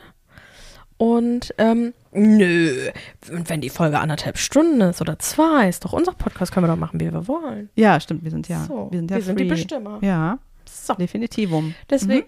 Und 0.98 1.52
ähm, 1.58 1.94
nö, 2.12 2.90
und 3.32 3.50
wenn 3.50 3.60
die 3.60 3.70
Folge 3.70 3.98
anderthalb 3.98 4.38
Stunden 4.38 4.80
ist 4.82 5.00
oder 5.00 5.18
zwei, 5.18 5.68
ist 5.68 5.84
doch 5.84 5.92
unser 5.92 6.12
Podcast, 6.12 6.52
können 6.52 6.66
wir 6.66 6.72
doch 6.72 6.78
machen, 6.78 7.00
wie 7.00 7.12
wir 7.12 7.26
wollen. 7.26 7.70
Ja, 7.74 7.98
stimmt, 7.98 8.22
wir 8.22 8.30
sind 8.30 8.46
ja. 8.48 8.64
so, 8.68 8.86
wir 8.92 8.98
sind 9.00 9.10
ja 9.10 9.16
wir 9.16 9.22
sind 9.24 9.40
die. 9.40 9.44
Bestimmer. 9.46 9.98
Ja, 10.00 10.38
So, 10.64 10.94
definitivum. 10.94 11.74
deswegen. 11.90 12.26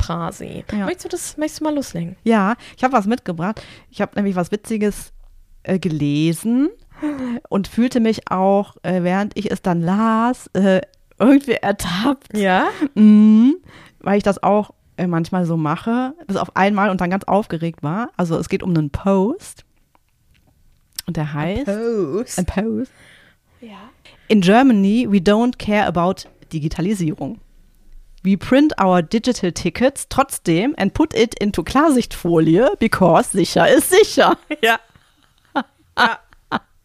Prasi. 0.00 0.64
Ja. 0.72 0.86
Möchtest 0.86 1.04
du 1.04 1.08
das, 1.10 1.36
möchtest 1.36 1.60
du 1.60 1.64
mal 1.64 1.74
loslegen? 1.74 2.16
Ja, 2.24 2.54
ich 2.76 2.82
habe 2.84 2.92
was 2.92 3.06
mitgebracht. 3.06 3.62
Ich 3.90 4.00
habe 4.00 4.12
nämlich 4.16 4.34
was 4.36 4.50
Witziges 4.50 5.12
äh, 5.62 5.78
gelesen 5.78 6.70
und 7.48 7.68
fühlte 7.68 8.00
mich 8.00 8.30
auch, 8.30 8.76
äh, 8.82 9.02
während 9.02 9.36
ich 9.36 9.50
es 9.50 9.62
dann 9.62 9.80
las, 9.82 10.48
äh, 10.54 10.80
irgendwie 11.18 11.52
ertappt, 11.52 12.36
Ja? 12.36 12.68
mhm, 12.94 13.56
weil 14.00 14.16
ich 14.16 14.22
das 14.24 14.42
auch 14.42 14.70
äh, 14.96 15.06
manchmal 15.06 15.44
so 15.44 15.56
mache, 15.58 16.14
bis 16.26 16.36
auf 16.36 16.56
einmal 16.56 16.88
und 16.90 17.00
dann 17.02 17.10
ganz 17.10 17.24
aufgeregt 17.24 17.82
war. 17.82 18.10
Also 18.16 18.38
es 18.38 18.48
geht 18.48 18.62
um 18.62 18.70
einen 18.70 18.90
Post 18.90 19.64
und 21.06 21.16
der 21.18 21.32
heißt 21.32 21.66
Post. 21.66 22.38
ein 22.38 22.46
Post. 22.46 22.92
Ja. 23.60 23.90
In 24.28 24.40
Germany, 24.40 25.06
we 25.10 25.18
don't 25.18 25.58
care 25.58 25.86
about 25.86 26.26
Digitalisierung. 26.52 27.38
We 28.22 28.36
print 28.36 28.74
our 28.80 29.02
digital 29.02 29.50
tickets 29.52 30.06
trotzdem 30.08 30.74
and 30.76 30.92
put 30.92 31.14
it 31.14 31.34
into 31.40 31.62
Klarsichtfolie 31.62 32.76
because 32.78 33.30
sicher 33.30 33.68
ist 33.68 33.90
sicher. 33.90 34.36
Ja. 34.62 34.78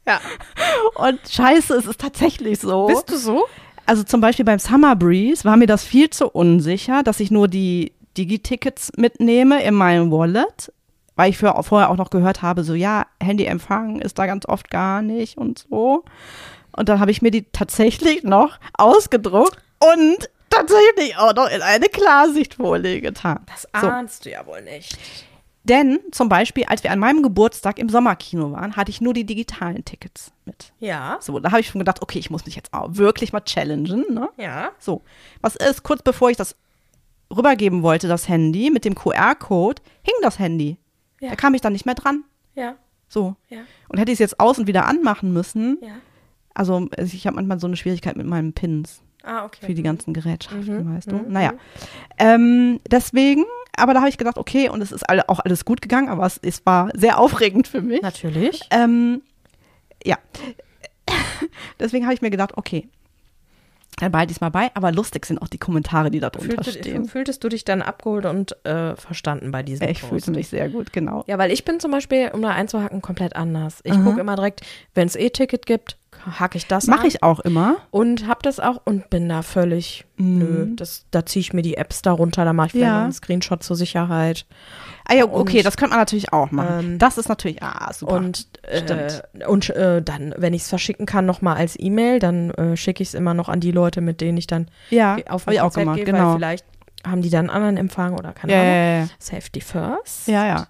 ja. 0.06 0.20
Und 0.96 1.20
scheiße, 1.30 1.76
es 1.76 1.86
ist 1.86 2.02
tatsächlich 2.02 2.60
so. 2.60 2.88
Bist 2.88 3.10
du 3.10 3.18
so? 3.18 3.46
Also 3.86 4.04
zum 4.04 4.20
Beispiel 4.20 4.46
beim 4.46 4.60
Summer 4.60 4.96
Breeze 4.96 5.46
war 5.46 5.58
mir 5.58 5.68
das 5.68 5.84
viel 5.84 6.10
zu 6.10 6.30
unsicher, 6.30 7.04
dass 7.04 7.20
ich 7.20 7.32
nur 7.32 7.48
die 7.48 7.94
Digi-Tickets 8.18 8.94
mitnehme 8.98 9.64
in 9.64 9.76
meinem 9.76 10.12
Wallet, 10.12 10.72
weil 11.16 11.30
ich 11.30 11.38
vorher 11.38 11.90
auch 11.90 11.98
noch 11.98 12.10
gehört 12.10 12.42
habe, 12.42 12.64
so 12.64 12.74
ja, 12.74 13.06
Handyempfang 13.22 14.02
ist 14.02 14.18
da 14.18 14.26
ganz 14.26 14.48
oft 14.48 14.70
gar 14.70 15.02
nicht 15.02 15.38
und 15.38 15.66
so. 15.70 16.04
Und 16.72 16.90
dann 16.90 17.00
habe 17.00 17.12
ich 17.12 17.22
mir 17.22 17.32
die 17.32 17.46
tatsächlich 17.52 18.24
noch 18.24 18.58
ausgedruckt 18.74 19.58
und 19.80 20.30
tatsächlich 20.56 21.18
auch 21.18 21.34
noch 21.34 21.50
in 21.50 21.62
eine 21.62 21.88
Klarsichtfolie 21.88 23.02
getan. 23.02 23.46
Das 23.48 23.68
So. 23.82 23.88
ahnst 23.88 24.26
du 24.26 24.32
ja 24.32 24.46
wohl 24.46 24.62
nicht. 24.62 24.98
Denn 25.64 26.00
zum 26.12 26.30
Beispiel, 26.30 26.66
als 26.66 26.84
wir 26.84 26.92
an 26.92 27.00
meinem 27.00 27.24
Geburtstag 27.24 27.80
im 27.80 27.90
Sommerkino 27.90 28.52
waren, 28.52 28.76
hatte 28.76 28.92
ich 28.92 29.02
nur 29.02 29.14
die 29.16 29.24
digitalen 29.26 29.84
Tickets 29.84 30.32
mit. 30.46 30.72
Ja. 30.80 31.18
So, 31.22 31.40
da 31.40 31.50
habe 31.52 31.60
ich 31.62 31.68
schon 31.70 31.80
gedacht, 31.80 32.04
okay, 32.04 32.20
ich 32.20 32.30
muss 32.30 32.46
mich 32.46 32.56
jetzt 32.56 32.72
auch 32.72 32.90
wirklich 32.92 33.34
mal 33.34 33.42
challengen, 33.42 34.06
ne? 34.14 34.30
Ja. 34.38 34.70
So, 34.78 35.02
was 35.42 35.56
ist, 35.56 35.82
kurz 35.82 36.04
bevor 36.04 36.30
ich 36.30 36.38
das 36.38 36.56
rübergeben 37.36 37.82
wollte, 37.82 38.08
das 38.08 38.30
Handy, 38.30 38.70
mit 38.70 38.86
dem 38.86 38.94
QR-Code, 38.94 39.82
hing 40.04 40.14
das 40.22 40.38
Handy. 40.38 40.78
Ja. 41.20 41.30
Da 41.30 41.36
kam 41.36 41.56
ich 41.56 41.62
dann 41.62 41.74
nicht 41.74 41.88
mehr 41.88 41.96
dran. 41.96 42.24
Ja. 42.54 42.76
So. 43.10 43.36
Ja. 43.50 43.62
Und 43.90 43.98
hätte 43.98 44.12
ich 44.12 44.18
es 44.18 44.20
jetzt 44.20 44.40
aus 44.40 44.60
und 44.60 44.68
wieder 44.68 44.86
anmachen 44.86 45.34
müssen, 45.34 45.80
Ja. 45.82 45.96
also 46.54 46.88
ich 47.00 47.26
habe 47.26 47.38
manchmal 47.38 47.60
so 47.60 47.66
eine 47.66 47.76
Schwierigkeit 47.76 48.18
mit 48.18 48.28
meinen 48.28 48.54
Pins 48.54 49.02
Ah, 49.26 49.46
okay. 49.46 49.66
für 49.66 49.74
die 49.74 49.84
ganzen 49.84 50.14
Gerätschaften, 50.14 50.86
Mhm, 50.88 50.96
weißt 50.96 51.12
du. 51.12 51.16
mhm, 51.16 51.32
Naja. 51.32 51.52
mhm. 51.54 51.58
Ähm, 52.20 52.80
deswegen, 52.90 53.44
aber 53.76 53.94
da 53.94 54.00
habe 54.02 54.10
ich 54.10 54.18
gedacht, 54.18 54.38
okay, 54.38 54.70
und 54.70 54.82
es 54.82 54.92
ist 54.92 55.04
alle, 55.10 55.28
auch 55.30 55.40
alles 55.40 55.66
gut 55.66 55.82
gegangen, 55.82 56.10
aber 56.10 56.26
es, 56.26 56.40
es 56.42 56.66
war 56.66 56.90
sehr 56.94 57.20
aufregend 57.20 57.68
für 57.68 57.82
mich. 57.82 58.02
Natürlich. 58.02 58.62
Ähm, 58.72 59.22
ja. 60.04 60.18
Deswegen 61.80 62.06
habe 62.06 62.14
ich 62.14 62.22
mir 62.22 62.30
gedacht, 62.32 62.52
okay, 62.58 62.88
Dann 63.98 64.12
behalte 64.12 64.32
ich 64.32 64.38
es 64.38 64.42
mal 64.42 64.50
bei, 64.50 64.72
aber 64.74 64.92
lustig 64.92 65.26
sind 65.26 65.42
auch 65.42 65.48
die 65.48 65.58
Kommentare, 65.58 66.12
die 66.12 66.20
da 66.20 66.30
drunter 66.30 66.62
Fühlte, 66.64 66.72
stehen. 66.80 67.06
fühltest 67.06 67.42
du 67.44 67.48
dich 67.50 67.64
dann 67.64 67.82
abgeholt 67.82 68.26
und 68.26 68.54
äh, 68.66 68.96
verstanden 68.98 69.52
bei 69.52 69.64
diesem 69.64 69.88
Ich 69.88 70.02
Post? 70.02 70.10
fühlte 70.10 70.32
mich 70.32 70.50
sehr 70.50 70.68
gut, 70.70 70.92
genau. 70.92 71.24
Ja, 71.28 71.38
weil 71.38 71.50
ich 71.52 71.64
bin 71.64 71.80
zum 71.80 71.92
Beispiel, 71.92 72.30
um 72.34 72.42
da 72.42 72.50
einzuhacken, 72.50 73.02
komplett 73.02 73.36
anders. 73.38 73.80
Ich 73.86 73.94
gucke 73.94 74.20
immer 74.20 74.36
direkt, 74.36 74.62
wenn 74.96 75.08
es 75.08 75.16
E-Ticket 75.16 75.66
gibt, 75.66 75.98
hacke 76.40 76.58
ich 76.58 76.68
das 76.68 76.88
Mache 76.88 77.08
ich 77.08 77.24
auch 77.24 77.40
immer. 77.40 77.78
und 77.92 78.28
hab 78.28 78.44
das 78.44 78.60
auch 78.60 78.82
und 78.86 79.10
bin 79.10 79.30
da 79.30 79.42
völlig, 79.42 80.06
nö, 80.18 80.68
das, 80.76 81.06
da 81.12 81.26
ziehe 81.26 81.42
ich 81.42 81.54
mir 81.54 81.62
die 81.62 81.78
Apps 81.78 82.02
da 82.02 82.12
runter, 82.12 82.46
da 82.46 82.54
mache 82.54 82.68
ich 82.68 82.72
vielleicht. 82.74 82.88
Ja. 82.88 83.04
einen 83.04 83.14
Screenshot 83.14 83.64
zur 83.64 83.76
Sicherheit. 83.76 84.46
Ah 85.08 85.14
ja, 85.14 85.26
okay, 85.26 85.58
Und, 85.58 85.66
das 85.66 85.78
könnte 85.78 85.92
man 85.92 86.00
natürlich 86.00 86.34
auch 86.34 86.50
machen. 86.52 86.94
ähm, 86.94 87.00
das 87.00 87.18
ist 87.18 87.30
natürlich, 87.30 87.62
ah, 87.62 87.94
super. 87.94 88.16
Und, 88.16 88.48
äh, 88.64 89.22
und 89.48 89.70
äh, 89.70 90.02
dann, 90.02 90.34
wenn 90.38 90.54
ich 90.54 90.64
es 90.64 90.70
verschicken 90.70 91.06
kann, 91.06 91.26
nochmal 91.26 91.58
als 91.58 91.80
E-Mail, 91.80 92.20
dann 92.20 92.50
äh, 92.52 92.76
schicke 92.76 93.04
ich 93.04 93.10
es 93.10 93.14
immer 93.14 93.34
noch 93.36 93.48
an 93.48 93.60
die 93.60 93.72
Leute, 93.72 94.02
mit 94.02 94.22
denen 94.22 94.38
ich 94.38 94.48
dann 94.48 94.68
ja, 94.90 95.18
auf 95.30 95.44
habe 95.44 95.52
ein 95.52 95.54
ich 95.54 95.62
auch 95.62 95.74
gemacht, 95.74 95.98
gehe, 95.98 96.06
genau. 96.06 96.30
weil 96.32 96.36
vielleicht 96.38 96.66
haben 97.06 97.22
die 97.22 97.30
dann 97.30 97.50
einen 97.50 97.56
anderen 97.56 97.78
Empfang 97.78 98.14
oder 98.18 98.34
keine 98.34 98.54
ja, 98.54 98.60
Ahnung. 98.60 98.74
ja, 98.74 99.00
ja, 99.02 99.08
Safety 99.20 99.62
first. 99.62 100.28
ja, 100.28 100.48
ja. 100.48 100.68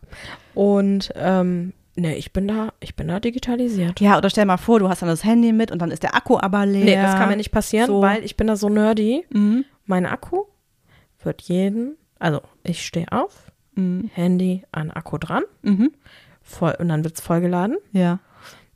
Und 0.54 1.12
ähm, 1.16 1.74
ne, 1.96 2.16
ich 2.16 2.34
bin 2.34 2.48
da, 2.48 2.74
ich 2.80 2.96
bin 2.96 3.08
da 3.08 3.20
digitalisiert. 3.20 4.00
Ja, 4.02 4.18
oder 4.18 4.30
stell 4.30 4.46
mal 4.46 4.58
vor, 4.58 4.80
du 4.80 4.90
hast 4.90 5.02
dann 5.02 5.10
das 5.10 5.24
Handy 5.24 5.52
mit 5.54 5.72
und 5.72 5.80
dann 5.82 5.92
ist 5.92 6.04
der 6.04 6.16
Akku 6.16 6.38
aber 6.40 6.66
leer. 6.66 6.84
Nee, 6.86 6.96
das 6.96 7.16
kann 7.16 7.30
mir 7.30 7.38
nicht 7.38 7.52
passieren, 7.52 7.88
So. 7.88 8.02
weil 8.02 8.24
ich 8.24 8.36
bin 8.38 8.48
da 8.48 8.56
so 8.56 8.70
nerdy. 8.70 9.26
Mhm. 9.32 9.66
Mein 9.86 10.06
Akku 10.06 10.44
wird 11.24 11.42
jeden, 11.44 11.98
also 12.20 12.42
ich 12.64 12.86
stehe 12.86 13.12
auf, 13.12 13.52
Mhm. 13.78 14.10
Handy 14.14 14.64
an 14.72 14.90
Akku 14.92 15.18
dran, 15.18 15.44
Mhm. 15.62 15.92
voll, 16.42 16.76
und 16.80 16.88
dann 16.90 17.04
wird 17.04 17.16
es 17.16 17.22
vollgeladen. 17.22 17.78
Ja. 17.92 18.20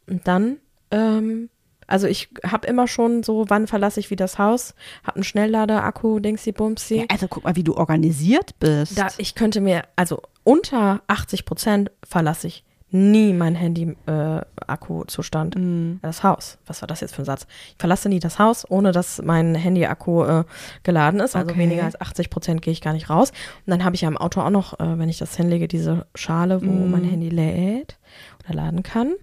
Und 0.08 0.28
dann, 0.28 0.58
ähm, 0.92 1.50
also 1.88 2.06
ich 2.08 2.30
habe 2.46 2.68
immer 2.68 2.88
schon 2.88 3.24
so, 3.24 3.46
wann 3.48 3.66
verlasse 3.68 4.00
ich 4.02 4.10
wie 4.12 4.16
das 4.18 4.38
Haus, 4.38 4.76
habe 5.04 5.16
einen 5.16 5.24
Schnelllader-Akku, 5.24 6.20
Dingsy 6.20 6.52
Bumsy. 6.52 6.98
ja. 7.00 7.06
Also 7.10 7.28
guck 7.30 7.46
mal, 7.46 7.56
wie 7.56 7.64
du 7.64 7.76
organisiert 7.78 8.60
bist. 8.60 8.98
Da, 9.00 9.08
ich 9.18 9.36
könnte 9.36 9.62
mir, 9.62 9.84
also 9.96 10.22
unter 10.44 11.02
80 11.08 11.46
Prozent 11.46 11.92
verlasse 12.04 12.48
ich 12.48 12.64
nie 12.92 13.34
mein 13.34 13.56
Handy-Akku-Zustand. 13.56 15.56
Mhm. 15.56 16.00
Das 16.02 16.24
Haus. 16.24 16.58
Was 16.66 16.82
war 16.82 16.88
das 16.88 17.02
jetzt 17.02 17.16
für 17.16 17.22
ein 17.22 17.26
Satz? 17.26 17.46
Ich 17.70 17.76
verlasse 17.78 18.10
nie 18.10 18.20
das 18.20 18.40
Haus, 18.40 18.66
ohne 18.70 18.92
dass 18.92 19.22
mein 19.24 19.56
Handy-Akku 19.56 20.24
äh, 20.24 20.44
geladen 20.84 21.20
ist. 21.20 21.36
Also 21.36 21.50
Okay. 21.52 21.60
weniger 21.60 21.84
als 21.84 22.00
80 22.00 22.30
Prozent 22.30 22.62
gehe 22.62 22.74
ich 22.74 22.82
gar 22.82 22.94
nicht 22.94 23.10
raus. 23.10 23.32
Und 23.66 23.72
dann 23.72 23.84
habe 23.84 23.96
ich 23.96 24.02
ja 24.02 24.08
im 24.08 24.18
Auto 24.18 24.42
auch 24.42 24.50
noch, 24.50 24.80
äh, 24.80 24.98
wenn 25.00 25.10
ich 25.10 25.18
das 25.18 25.36
hinlege, 25.36 25.68
diese 25.68 26.06
Schale, 26.16 26.62
wo 26.62 26.66
Mhm. 26.66 26.92
mein 26.92 27.04
Handy 27.04 27.30
lädt 27.30 27.98
oder 28.44 28.56
laden 28.56 28.84
kann. 28.84 29.14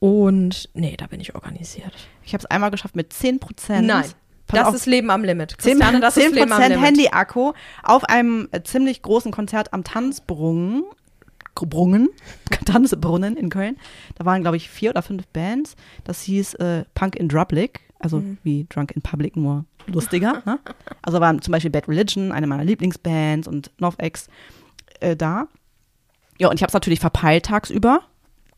Und 0.00 0.68
nee, 0.74 0.96
da 0.96 1.06
bin 1.06 1.20
ich 1.20 1.34
organisiert. 1.34 1.92
Ich 2.22 2.32
habe 2.32 2.42
es 2.42 2.46
einmal 2.46 2.70
geschafft 2.70 2.94
mit 2.94 3.12
10 3.12 3.40
Prozent. 3.40 3.90
das 4.46 4.74
ist 4.74 4.86
Leben 4.86 5.10
am 5.10 5.24
Limit. 5.24 5.56
10, 5.58 5.72
Christiane, 5.78 6.00
das 6.00 6.16
ist 6.16 6.32
Leben 6.32 6.52
am 6.52 6.62
Limit. 6.62 6.80
Handy-Akku 6.84 7.52
auf 7.82 8.04
einem 8.04 8.48
äh, 8.52 8.62
ziemlich 8.62 9.02
großen 9.02 9.32
Konzert 9.32 9.72
am 9.72 9.82
Tanzbrunnen. 9.84 10.84
Brungen, 11.66 12.08
Tanzbrunnen 12.64 13.36
in 13.36 13.48
Köln. 13.50 13.76
Da 14.16 14.24
waren, 14.24 14.42
glaube 14.42 14.56
ich, 14.56 14.68
vier 14.68 14.90
oder 14.90 15.02
fünf 15.02 15.26
Bands. 15.28 15.76
Das 16.04 16.22
hieß 16.22 16.54
äh, 16.54 16.84
Punk 16.94 17.16
in 17.16 17.28
Drublic, 17.28 17.80
also 17.98 18.18
Mhm. 18.20 18.38
wie 18.42 18.66
Drunk 18.68 18.92
in 18.92 19.02
Public, 19.02 19.36
nur 19.36 19.64
lustiger. 19.86 20.42
ne? 20.46 20.58
Also 21.02 21.20
waren 21.20 21.40
zum 21.42 21.52
Beispiel 21.52 21.70
Bad 21.70 21.88
Religion, 21.88 22.32
eine 22.32 22.46
meiner 22.46 22.64
Lieblingsbands 22.64 23.48
und 23.48 23.70
NovX 23.80 24.28
äh, 25.00 25.16
da. 25.16 25.48
Ja, 26.38 26.48
und 26.48 26.54
ich 26.56 26.62
habe 26.62 26.68
es 26.68 26.74
natürlich 26.74 27.00
verpeilt 27.00 27.46
tagsüber. 27.46 28.02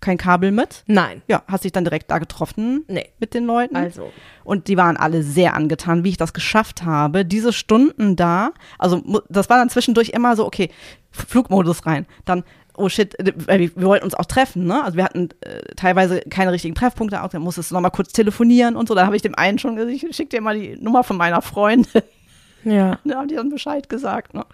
Kein 0.00 0.16
Kabel 0.16 0.50
mit. 0.50 0.82
Nein. 0.86 1.20
Ja, 1.28 1.42
hast 1.46 1.64
dich 1.64 1.72
dann 1.72 1.84
direkt 1.84 2.10
da 2.10 2.16
getroffen 2.18 2.84
Nee. 2.88 3.10
mit 3.18 3.34
den 3.34 3.44
Leuten. 3.44 3.76
Also. 3.76 4.10
Und 4.44 4.66
die 4.68 4.78
waren 4.78 4.96
alle 4.96 5.22
sehr 5.22 5.52
angetan, 5.54 6.04
wie 6.04 6.08
ich 6.08 6.16
das 6.16 6.32
geschafft 6.32 6.84
habe. 6.84 7.26
Diese 7.26 7.52
Stunden 7.52 8.16
da, 8.16 8.52
also 8.78 9.02
das 9.28 9.50
war 9.50 9.58
dann 9.58 9.68
zwischendurch 9.68 10.08
immer 10.10 10.36
so, 10.36 10.46
okay, 10.46 10.70
Flugmodus 11.10 11.84
rein. 11.84 12.06
Dann, 12.24 12.44
oh 12.80 12.88
shit, 12.88 13.18
äh, 13.18 13.32
wir, 13.58 13.82
wollten 13.86 14.04
uns 14.04 14.14
auch 14.14 14.24
treffen, 14.24 14.64
ne? 14.64 14.82
Also 14.82 14.96
wir 14.96 15.04
hatten 15.04 15.28
äh, 15.40 15.60
teilweise 15.76 16.20
keine 16.30 16.52
richtigen 16.52 16.74
Treffpunkte, 16.74 17.22
auch 17.22 17.28
dann 17.28 17.42
musstest 17.42 17.70
du 17.70 17.74
nochmal 17.74 17.90
kurz 17.90 18.12
telefonieren 18.12 18.76
und 18.76 18.88
so. 18.88 18.94
Da 18.94 19.06
habe 19.06 19.16
ich 19.16 19.22
dem 19.22 19.34
einen 19.34 19.58
schon 19.58 19.76
gesagt, 19.76 19.94
ich 19.94 20.16
schick 20.16 20.30
dir 20.30 20.40
mal 20.40 20.58
die 20.58 20.76
Nummer 20.80 21.04
von 21.04 21.16
meiner 21.16 21.42
Freundin. 21.42 22.02
Ja. 22.64 22.98
da 23.04 23.16
haben 23.16 23.28
die 23.28 23.36
dann 23.36 23.50
Bescheid 23.50 23.88
gesagt, 23.88 24.34
ne? 24.34 24.44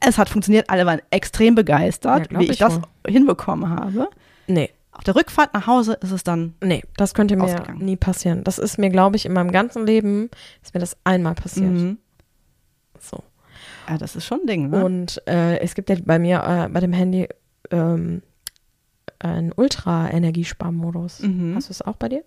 Es 0.00 0.18
hat 0.18 0.28
funktioniert, 0.28 0.68
alle 0.70 0.86
waren 0.86 1.00
extrem 1.10 1.54
Ja, 1.54 1.62
begeistert, 1.62 2.28
glaub 2.28 2.42
wie 2.42 2.46
ich, 2.46 2.52
ich 2.52 2.58
das 2.58 2.76
wohl. 2.76 3.12
hinbekommen 3.12 3.68
habe. 3.68 4.08
Nee. 4.46 4.70
Auf 4.92 5.04
der 5.04 5.14
Rückfahrt 5.14 5.52
nach 5.52 5.66
Hause 5.66 5.98
ist 6.00 6.10
es 6.10 6.24
dann 6.24 6.54
Nee, 6.62 6.82
das 6.96 7.12
könnte 7.12 7.36
mir 7.36 7.62
nie 7.76 7.96
passieren. 7.96 8.44
Das 8.44 8.58
ist 8.58 8.78
mir, 8.78 8.88
glaube 8.88 9.16
ich, 9.16 9.26
in 9.26 9.32
meinem 9.32 9.52
ganzen 9.52 9.86
Leben 9.86 10.30
ist 10.62 10.72
mir 10.72 10.80
das 10.80 10.96
einmal 11.04 11.34
passiert. 11.34 11.70
Mhm. 11.70 11.98
So. 13.86 13.92
Ja, 13.92 13.98
das 13.98 14.16
ist 14.16 14.24
schon 14.26 14.40
ein 14.42 14.46
Ding, 14.46 14.70
ne? 14.70 14.84
Und 14.84 15.22
äh, 15.26 15.58
es 15.60 15.74
gibt 15.74 15.88
ja 15.90 15.96
bei 16.04 16.18
mir 16.18 16.42
äh, 16.44 16.68
bei 16.68 16.80
dem 16.80 16.92
Handy 16.92 17.28
ähm, 17.70 18.22
einen 19.18 19.52
Ultra-Energiesparmodus. 19.54 21.20
Mhm. 21.20 21.54
Hast 21.56 21.68
du 21.68 21.72
es 21.72 21.82
auch 21.82 21.96
bei 21.96 22.08
dir? 22.08 22.22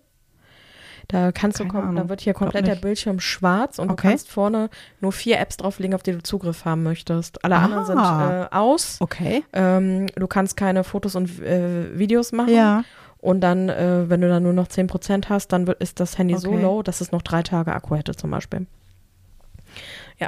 Da 1.08 1.32
kannst 1.32 1.58
du 1.58 1.64
Keine 1.64 1.72
kom- 1.78 1.82
Ahnung. 1.82 1.96
da 1.96 2.08
wird 2.08 2.20
hier 2.20 2.34
komplett 2.34 2.66
der. 2.68 2.76
Bildschirm 2.76 3.18
schwarz 3.18 3.78
und 3.80 3.90
Okay. 3.90 4.02
du 4.02 4.08
kannst 4.10 4.28
vorne 4.28 4.70
nur 5.00 5.10
vier 5.12 5.40
Apps 5.40 5.56
drauflegen, 5.56 5.94
auf 5.94 6.02
die 6.04 6.12
du 6.12 6.22
Zugriff 6.22 6.64
haben 6.64 6.82
möchtest. 6.84 7.44
Alle 7.44 7.56
anderen 7.56 7.84
sind 7.86 7.98
Ah. 7.98 8.44
äh, 8.44 8.54
aus. 8.54 8.96
okay. 9.00 9.42
Ähm, 9.52 10.06
du 10.14 10.26
kannst 10.28 10.56
keine 10.56 10.84
Fotos 10.84 11.16
und 11.16 11.40
äh, 11.40 11.98
Videos 11.98 12.30
machen. 12.32 12.54
Ja. 12.54 12.84
Und 13.18 13.40
dann, 13.40 13.68
äh, 13.68 14.08
wenn 14.08 14.20
du 14.20 14.28
dann 14.28 14.44
nur 14.44 14.52
noch 14.52 14.68
10% 14.68 15.28
hast, 15.28 15.48
dann 15.48 15.66
wird, 15.66 15.80
ist 15.82 15.98
das 16.00 16.16
Handy 16.16 16.36
so 16.36 16.50
Okay. 16.50 16.62
low, 16.62 16.82
dass 16.82 17.00
es 17.00 17.10
noch 17.12 17.22
drei 17.22 17.42
Tage 17.42 17.72
Akku 17.74 17.96
hätte 17.96 18.14
zum 18.14 18.30
Beispiel. 18.30 18.66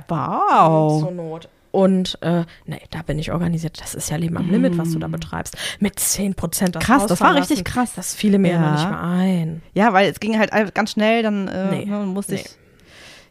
Wow. 0.08 1.00
Zur 1.02 1.10
Not. 1.12 1.48
Und 1.70 2.18
äh, 2.20 2.44
nee, 2.66 2.82
da 2.90 3.00
bin 3.00 3.18
ich 3.18 3.32
organisiert. 3.32 3.80
Das 3.80 3.94
ist 3.94 4.10
ja 4.10 4.18
Leben 4.18 4.36
am 4.36 4.50
Limit, 4.50 4.76
was 4.76 4.92
du 4.92 4.98
da 4.98 5.08
betreibst. 5.08 5.56
Mit 5.80 5.98
10% 5.98 6.34
das 6.72 6.82
Mm. 6.82 6.84
Krass, 6.84 7.06
das 7.06 7.20
war 7.22 7.34
richtig 7.34 7.64
krass. 7.64 7.92
Das 7.96 8.14
fiele 8.14 8.38
mir 8.38 8.52
ja. 8.52 8.60
Ja. 8.62 8.72
nicht 8.72 8.88
mehr 8.90 9.00
ein. 9.00 9.62
Ja, 9.72 9.92
weil 9.94 10.10
es 10.10 10.20
ging 10.20 10.38
halt 10.38 10.50
ganz 10.74 10.92
schnell, 10.92 11.22
dann 11.22 11.48
äh, 11.48 11.70
Nee, 11.70 11.84
ne, 11.86 11.98
musste 12.04 12.34
nee. 12.34 12.40
ich. 12.44 12.50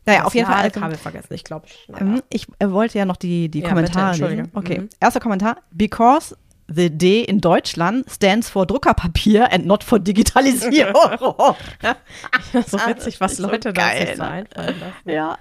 Naja, 0.07 0.19
Das 0.19 0.27
auf 0.27 0.33
jeden 0.33 0.47
Fall. 0.47 0.55
Ladekabel 0.63 0.97
vergessen, 0.97 1.33
ich 1.35 1.43
glaube. 1.43 1.67
Ähm, 1.99 2.23
ich 2.31 2.47
äh, 2.57 2.71
wollte 2.71 2.97
ja 2.97 3.05
noch 3.05 3.17
die, 3.17 3.49
die 3.49 3.59
Ja, 3.59 3.69
Kommentare 3.69 4.17
bitte, 4.17 4.27
lesen. 4.29 4.51
Okay, 4.55 4.79
Mhm. 4.79 4.89
erster 4.99 5.19
Kommentar. 5.19 5.57
Because 5.69 6.35
the 6.67 6.89
D 6.89 7.21
in 7.21 7.41
Deutschland 7.41 8.09
stands 8.09 8.49
for 8.49 8.65
Druckerpapier 8.65 9.51
and 9.53 9.67
not 9.67 9.83
for 9.83 9.99
Digitalisierung. 9.99 10.95
so 12.65 12.77
witzig, 12.87 13.21
was 13.21 13.33
ist 13.33 13.37
so 13.37 13.47
Leute 13.47 13.71
da 13.71 13.89
so 13.91 14.23
ne? 14.23 14.27
einfallen 14.27 14.47
lassen. 14.79 14.93
ja. 15.05 15.37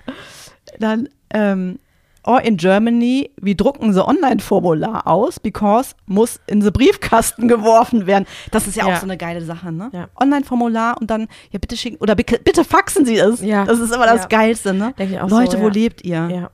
Dann, 0.78 1.08
ähm, 1.32 1.78
or 2.22 2.42
in 2.42 2.58
Germany, 2.58 3.30
wie 3.40 3.54
drucken 3.54 3.92
sie 3.94 4.06
Online-Formular 4.06 5.06
aus, 5.06 5.40
because 5.40 5.94
muss 6.06 6.38
in 6.46 6.60
the 6.60 6.70
Briefkasten 6.70 7.48
geworfen 7.48 8.06
werden. 8.06 8.26
Das 8.50 8.66
ist 8.66 8.76
ja, 8.76 8.86
Ja. 8.86 8.94
auch 8.94 8.98
so 8.98 9.04
eine 9.06 9.16
geile 9.16 9.40
Sache, 9.42 9.72
ne? 9.72 9.88
Ja. 9.92 10.08
Online-Formular 10.20 11.00
und 11.00 11.10
dann, 11.10 11.28
ja, 11.50 11.58
bitte 11.58 11.76
schicken, 11.76 11.96
oder 12.00 12.14
bitte, 12.14 12.62
faxen 12.64 13.06
Sie 13.06 13.16
es. 13.16 13.40
Ja. 13.40 13.64
Das 13.64 13.78
ist 13.80 13.92
immer 13.92 14.04
das. 14.06 14.28
Geilste, 14.28 14.74
ne? 14.74 14.92
Denke 14.98 15.14
ich 15.14 15.20
auch 15.20 15.30
Leute, 15.30 15.56
so, 15.56 15.62
wo 15.62 15.68
lebt 15.68 16.04
ihr? 16.04 16.28
Ja. 16.30 16.50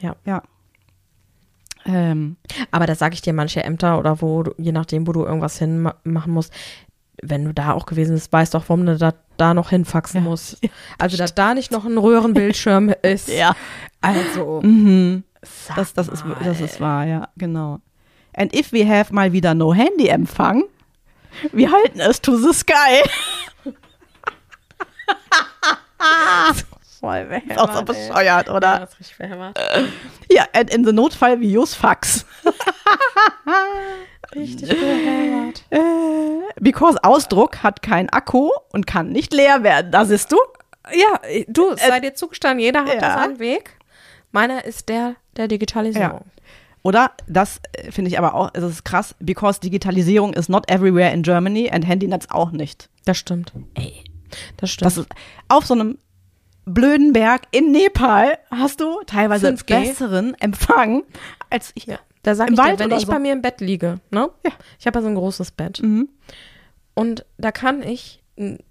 Ja. 0.00 0.16
Ja. 0.26 0.42
Ähm, 1.86 2.36
Aber 2.72 2.86
das 2.86 2.98
sage 2.98 3.14
ich 3.14 3.22
dir, 3.22 3.32
manche 3.32 3.62
Ämter 3.62 3.98
oder 3.98 4.20
wo, 4.20 4.42
du, 4.42 4.52
je 4.58 4.72
nachdem, 4.72 5.06
wo 5.06 5.12
du 5.12 5.24
irgendwas 5.24 5.58
hinmachen 5.58 6.32
musst, 6.32 6.52
wenn 7.22 7.44
du 7.44 7.54
da 7.54 7.72
auch 7.72 7.86
gewesen 7.86 8.14
bist, 8.14 8.32
weißt 8.32 8.54
doch, 8.54 8.64
warum 8.68 8.86
du 8.86 8.96
da, 8.96 9.14
da 9.36 9.54
noch 9.54 9.70
hinfaxen 9.70 10.22
musst. 10.22 10.58
Also, 10.98 11.16
dass 11.16 11.34
da 11.34 11.54
nicht 11.54 11.70
noch 11.72 11.84
ein 11.84 11.98
Röhrenbildschirm 11.98 12.94
ist. 13.02 13.28
Ja. 13.28 13.54
Also, 14.00 14.60
mhm. 14.62 15.24
Das, 15.76 15.92
das, 15.94 16.08
ist, 16.08 16.24
das 16.44 16.60
ist 16.60 16.80
wahr, 16.80 17.06
ja, 17.06 17.28
genau. 17.36 17.80
And 18.34 18.54
if 18.54 18.72
we 18.72 18.86
have 18.86 19.14
mal 19.14 19.32
wieder 19.32 19.54
no 19.54 19.72
Handy-Empfang, 19.72 20.64
wir 21.52 21.70
halten 21.70 22.00
es 22.00 22.20
to 22.20 22.36
the 22.36 22.52
sky. 22.52 23.02
voll 27.06 27.42
Ist 27.48 27.58
auch 27.58 27.72
so 27.72 27.82
bescheuert, 27.82 28.48
Ja, 28.48 28.54
oder? 28.54 28.80
das 28.80 28.90
ist 28.90 29.00
richtig 29.00 29.16
verhämmert. 29.16 29.58
Ja, 30.30 30.44
and 30.52 30.72
in 30.74 30.84
the 30.84 30.92
Notfall 30.92 31.40
we 31.40 31.46
use 31.46 31.76
Fax. 31.76 32.26
Richtig 34.34 34.68
verhämmert. 34.68 35.64
Äh, 35.70 35.78
because 36.60 37.02
Ausdruck 37.02 37.62
hat 37.62 37.82
keinen 37.82 38.08
Akku 38.10 38.50
und 38.72 38.86
kann 38.86 39.10
nicht 39.10 39.32
leer 39.32 39.62
werden. 39.62 39.92
Da 39.92 40.04
siehst 40.04 40.32
du? 40.32 40.36
Ja, 40.92 41.20
du, 41.48 41.70
es 41.70 41.86
sei 41.86 42.00
dir 42.00 42.14
zugestanden, 42.14 42.60
jeder 42.60 42.80
hat 42.80 42.94
ja. 42.94 43.00
da 43.00 43.18
seinen 43.18 43.38
Weg. 43.38 43.78
Meiner 44.32 44.64
ist 44.64 44.88
der 44.88 45.14
der 45.36 45.48
Digitalisierung. 45.48 46.24
Oder, 46.82 47.12
das 47.26 47.60
äh, 47.72 47.90
finde 47.90 48.10
ich 48.10 48.18
aber 48.18 48.34
auch, 48.34 48.50
es 48.54 48.62
ist 48.62 48.84
krass, 48.84 49.16
because 49.18 49.60
Digitalisierung 49.60 50.34
is 50.34 50.48
not 50.48 50.70
everywhere 50.70 51.12
in 51.12 51.22
Germany 51.22 51.68
and 51.70 51.86
Handynetz 51.86 52.26
auch 52.30 52.52
nicht. 52.52 52.88
Das 53.04 53.18
stimmt. 53.18 53.52
Ey, 53.74 54.04
das 54.56 54.70
stimmt. 54.70 54.86
Das 54.86 54.96
ist 54.96 55.08
auf 55.48 55.66
so 55.66 55.74
einem 55.74 55.98
blöden 56.66 57.12
Berg 57.12 57.42
in 57.52 57.72
Nepal 57.72 58.38
hast 58.50 58.80
du 58.80 59.00
teilweise 59.06 59.48
5G. 59.48 59.80
besseren 59.80 60.34
Empfang 60.40 61.02
als 61.50 61.72
ich. 61.74 61.86
ja. 61.86 61.98
Da 62.22 62.34
sag 62.34 62.48
Im 62.48 62.54
ich 62.54 62.60
dir, 62.60 62.66
Wald 62.66 62.78
wenn 62.80 62.86
oder 62.88 62.96
ich 62.96 63.06
so. 63.06 63.12
bei 63.12 63.18
mir 63.20 63.32
im 63.32 63.40
Bett 63.40 63.60
liege, 63.60 64.00
ne? 64.10 64.28
Ja. 64.44 64.52
Ich 64.78 64.86
habe 64.86 64.98
ja 64.98 65.02
so 65.02 65.08
ein 65.08 65.14
großes 65.14 65.52
Bett. 65.52 65.80
Mhm. 65.80 66.08
Und 66.94 67.24
da 67.38 67.52
kann 67.52 67.82
ich 67.82 68.22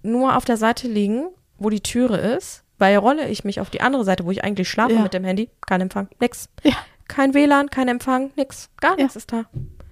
nur 0.02 0.36
auf 0.36 0.44
der 0.44 0.56
Seite 0.58 0.86
liegen, 0.88 1.26
wo 1.58 1.70
die 1.70 1.80
Türe 1.80 2.16
ist, 2.18 2.62
Weil 2.78 2.98
rolle 2.98 3.26
ich 3.28 3.42
mich 3.44 3.58
auf 3.60 3.70
die 3.70 3.80
andere 3.80 4.04
Seite, 4.04 4.26
wo 4.26 4.30
ich 4.30 4.44
eigentlich 4.44 4.68
schlafe 4.68 4.92
Ja. 4.94 5.00
mit 5.00 5.14
dem 5.14 5.24
Handy, 5.24 5.48
kein 5.66 5.80
Empfang, 5.80 6.08
nix. 6.20 6.50
Ja. 6.62 6.74
Kein 7.08 7.32
WLAN, 7.32 7.70
kein 7.70 7.88
Empfang, 7.88 8.30
nix. 8.36 8.68
Gar 8.82 8.96
nichts 8.96 9.16
ist 9.16 9.32
da. 9.32 9.46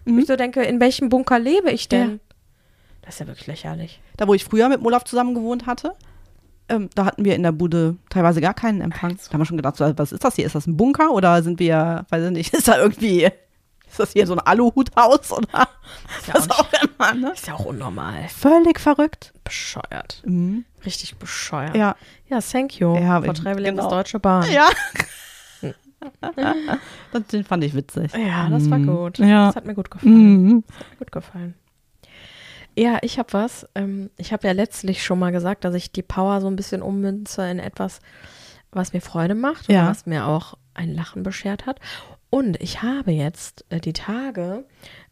Mhm. 0.04 0.18
Ich 0.18 0.26
so 0.26 0.36
denke, 0.36 0.62
in 0.62 0.78
welchem 0.80 1.08
Bunker 1.08 1.38
lebe 1.38 1.70
ich 1.70 1.88
denn? 1.88 2.20
Das 3.00 3.14
ist 3.14 3.20
ja 3.20 3.26
wirklich 3.26 3.46
lächerlich. 3.46 4.00
Da, 4.18 4.28
wo 4.28 4.34
ich 4.34 4.44
früher 4.44 4.68
mit 4.68 4.84
Olaf 4.84 5.04
zusammen 5.04 5.34
gewohnt 5.34 5.64
hatte, 5.64 5.94
ähm, 6.68 6.88
da 6.94 7.04
hatten 7.06 7.24
wir 7.24 7.34
in 7.34 7.42
der 7.42 7.52
Bude 7.52 7.96
teilweise 8.10 8.40
gar 8.40 8.54
keinen 8.54 8.80
Empfang. 8.80 9.16
Da 9.16 9.32
haben 9.32 9.40
wir 9.40 9.46
schon 9.46 9.56
gedacht, 9.56 9.76
so, 9.76 9.92
was 9.96 10.12
ist 10.12 10.24
das 10.24 10.36
hier? 10.36 10.46
Ist 10.46 10.54
das 10.54 10.66
ein 10.66 10.76
Bunker 10.76 11.12
oder 11.12 11.42
sind 11.42 11.58
wir, 11.60 12.06
weiß 12.08 12.24
ich 12.26 12.30
nicht, 12.30 12.54
ist 12.54 12.68
da 12.68 12.78
irgendwie, 12.78 13.24
ist 13.24 13.98
das 13.98 14.12
hier 14.12 14.26
so 14.26 14.34
ein 14.34 14.40
Aluhuthaus 14.40 15.30
oder 15.32 15.48
ja 15.52 15.68
was 16.34 16.50
auch 16.50 16.64
auch 16.64 16.82
immer, 16.82 17.14
ne? 17.14 17.32
Ist 17.32 17.46
ja 17.46 17.54
auch 17.54 17.64
unnormal. 17.64 18.28
Völlig 18.28 18.80
verrückt. 18.80 19.32
Bescheuert. 19.44 20.22
Mhm. 20.24 20.64
Richtig 20.84 21.16
bescheuert. 21.16 21.76
Ja. 21.76 21.96
Ja, 22.28 22.40
thank 22.40 22.78
you. 22.78 22.96
Ja, 22.96 23.20
for 23.22 23.34
traveling 23.34 23.76
genau. 23.76 23.90
Deutsche 23.90 24.18
Bahn. 24.18 24.50
Ja. 24.50 24.68
den 27.32 27.44
fand 27.44 27.64
ich 27.64 27.74
witzig. 27.74 28.12
Ja, 28.14 28.48
das 28.48 28.68
war 28.70 28.78
gut. 28.78 29.18
Ja. 29.18 29.46
Das 29.46 29.56
hat 29.56 29.66
mir 29.66 29.74
gut 29.74 29.90
gefallen. 29.90 30.44
Mhm. 30.44 30.64
Das 30.66 30.78
hat 30.78 30.90
mir 30.90 30.96
gut 30.96 31.12
gefallen. 31.12 31.54
Ja, 32.76 32.98
ich 33.02 33.18
habe 33.18 33.32
was. 33.32 33.66
Ähm, 33.74 34.10
ich 34.16 34.32
habe 34.32 34.46
ja 34.46 34.52
letztlich 34.52 35.02
schon 35.04 35.18
mal 35.18 35.30
gesagt, 35.32 35.64
dass 35.64 35.74
ich 35.74 35.92
die 35.92 36.02
Power 36.02 36.40
so 36.40 36.48
ein 36.48 36.56
bisschen 36.56 36.82
ummünze 36.82 37.48
in 37.48 37.58
etwas, 37.58 38.00
was 38.72 38.92
mir 38.92 39.00
Freude 39.00 39.34
macht 39.34 39.68
Ja. 39.70 39.82
und 39.82 39.88
was 39.90 40.06
mir 40.06 40.26
auch 40.26 40.54
ein 40.74 40.92
Lachen 40.94 41.22
beschert 41.22 41.66
hat. 41.66 41.78
Und 42.30 42.60
ich 42.60 42.82
habe 42.82 43.12
jetzt 43.12 43.64
äh, 43.70 43.80
die 43.80 43.92
Tage 43.92 44.64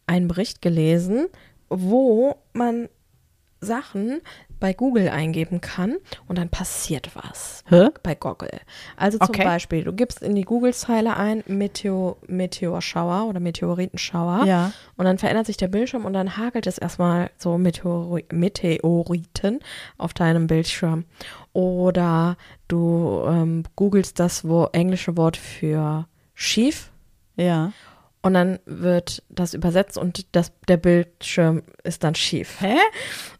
einen 0.07 0.27
Bericht 0.27 0.61
gelesen, 0.61 1.27
wo 1.69 2.35
man 2.51 2.89
Sachen 3.61 4.19
bei 4.63 4.71
Google 4.73 5.09
eingeben 5.09 5.59
kann 5.59 5.97
und 6.25 6.37
dann 6.37 6.47
passiert 6.47 7.09
was 7.15 7.65
Hä? 7.67 7.89
bei 8.01 8.15
Google. 8.15 8.61
Also 8.95 9.17
zum 9.17 9.27
Okay. 9.31 9.43
Beispiel, 9.43 9.83
du 9.83 9.91
gibst 9.91 10.21
in 10.21 10.35
die 10.35 10.43
Google-Zeile 10.45 11.17
ein 11.17 11.43
Meteor, 11.47 12.15
Meteorschauer 12.27 13.27
oder 13.27 13.41
Meteoritenschauer 13.41 14.45
Ja. 14.45 14.71
und 14.95 15.03
dann 15.03 15.17
verändert 15.17 15.47
sich 15.47 15.57
der 15.57 15.67
Bildschirm 15.67 16.05
und 16.05 16.13
dann 16.13 16.37
hagelt 16.37 16.65
es 16.65 16.77
erstmal 16.77 17.29
so 17.37 17.57
Meteori 17.57 18.23
Meteoriten 18.31 19.59
auf 19.97 20.13
deinem 20.13 20.47
Bildschirm. 20.47 21.03
Oder 21.51 22.37
du 22.69 23.21
ähm, 23.27 23.63
googelst 23.75 24.17
das 24.17 24.47
wo, 24.47 24.69
englische 24.71 25.17
Wort 25.17 25.35
für 25.35 26.07
schief 26.33 26.89
Ja. 27.35 27.73
Und 28.23 28.33
dann 28.33 28.57
wird 28.65 29.21
das 29.29 29.53
übersetzt 29.53 29.97
und 29.97 30.25
das, 30.35 30.51
der 30.67 30.77
Bildschirm 30.77 31.61
ist 31.83 32.03
dann 32.03 32.15
schief. 32.15 32.59
Hä? 32.61 32.75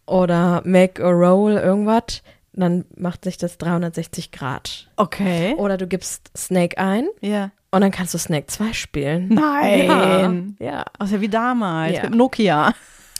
Oder 0.06 0.62
make 0.64 1.04
a 1.04 1.08
roll 1.10 1.52
irgendwas, 1.54 2.22
dann 2.52 2.84
macht 2.96 3.24
sich 3.24 3.36
das 3.36 3.58
360 3.58 4.30
Grad. 4.30 4.88
Okay. 4.96 5.54
Oder 5.56 5.76
du 5.76 5.86
gibst 5.88 6.30
Snake 6.36 6.78
ein 6.78 7.08
Ja. 7.20 7.50
und 7.72 7.80
dann 7.80 7.90
kannst 7.90 8.14
du 8.14 8.18
Snake 8.18 8.46
2 8.46 8.72
spielen. 8.72 9.28
Nein. 9.28 10.56
Ja, 10.60 10.66
ja. 10.72 10.84
Das 10.98 11.10
ja 11.10 11.20
wie 11.20 11.28
damals 11.28 11.96
Ja. 11.96 12.02
mit 12.04 12.14
Nokia. 12.14 12.74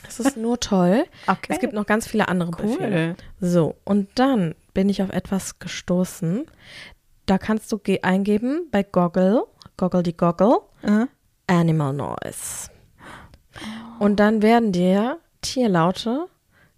es 0.07 0.21
ist 0.21 0.37
nur 0.37 0.61
toll. 0.61 1.05
Okay. 1.27 1.47
Es 1.49 1.59
gibt 1.59 1.73
noch 1.73 1.87
ganz 1.87 2.07
viele 2.07 2.29
andere 2.29 2.51
Befehle. 2.53 3.17
cool. 3.41 3.49
So, 3.49 3.75
und 3.85 4.09
dann 4.17 4.55
bin 4.75 4.89
ich 4.89 5.03
auf 5.03 5.11
etwas 5.11 5.59
gestoßen. 5.59 6.45
Da 7.27 7.39
kannst 7.39 7.73
du 7.73 7.79
ge- 7.79 8.03
eingeben 8.03 8.69
bei 8.71 8.83
Goggle, 8.83 9.45
Goggle 9.79 10.03
die 10.03 10.17
Goggle, 10.17 10.59
Äh? 10.83 11.07
Animal 11.47 11.93
Noise. 11.93 12.71
Und 13.99 14.17
dann 14.21 14.43
werden 14.43 14.73
dir 14.73 15.19
Tierlaute 15.41 16.27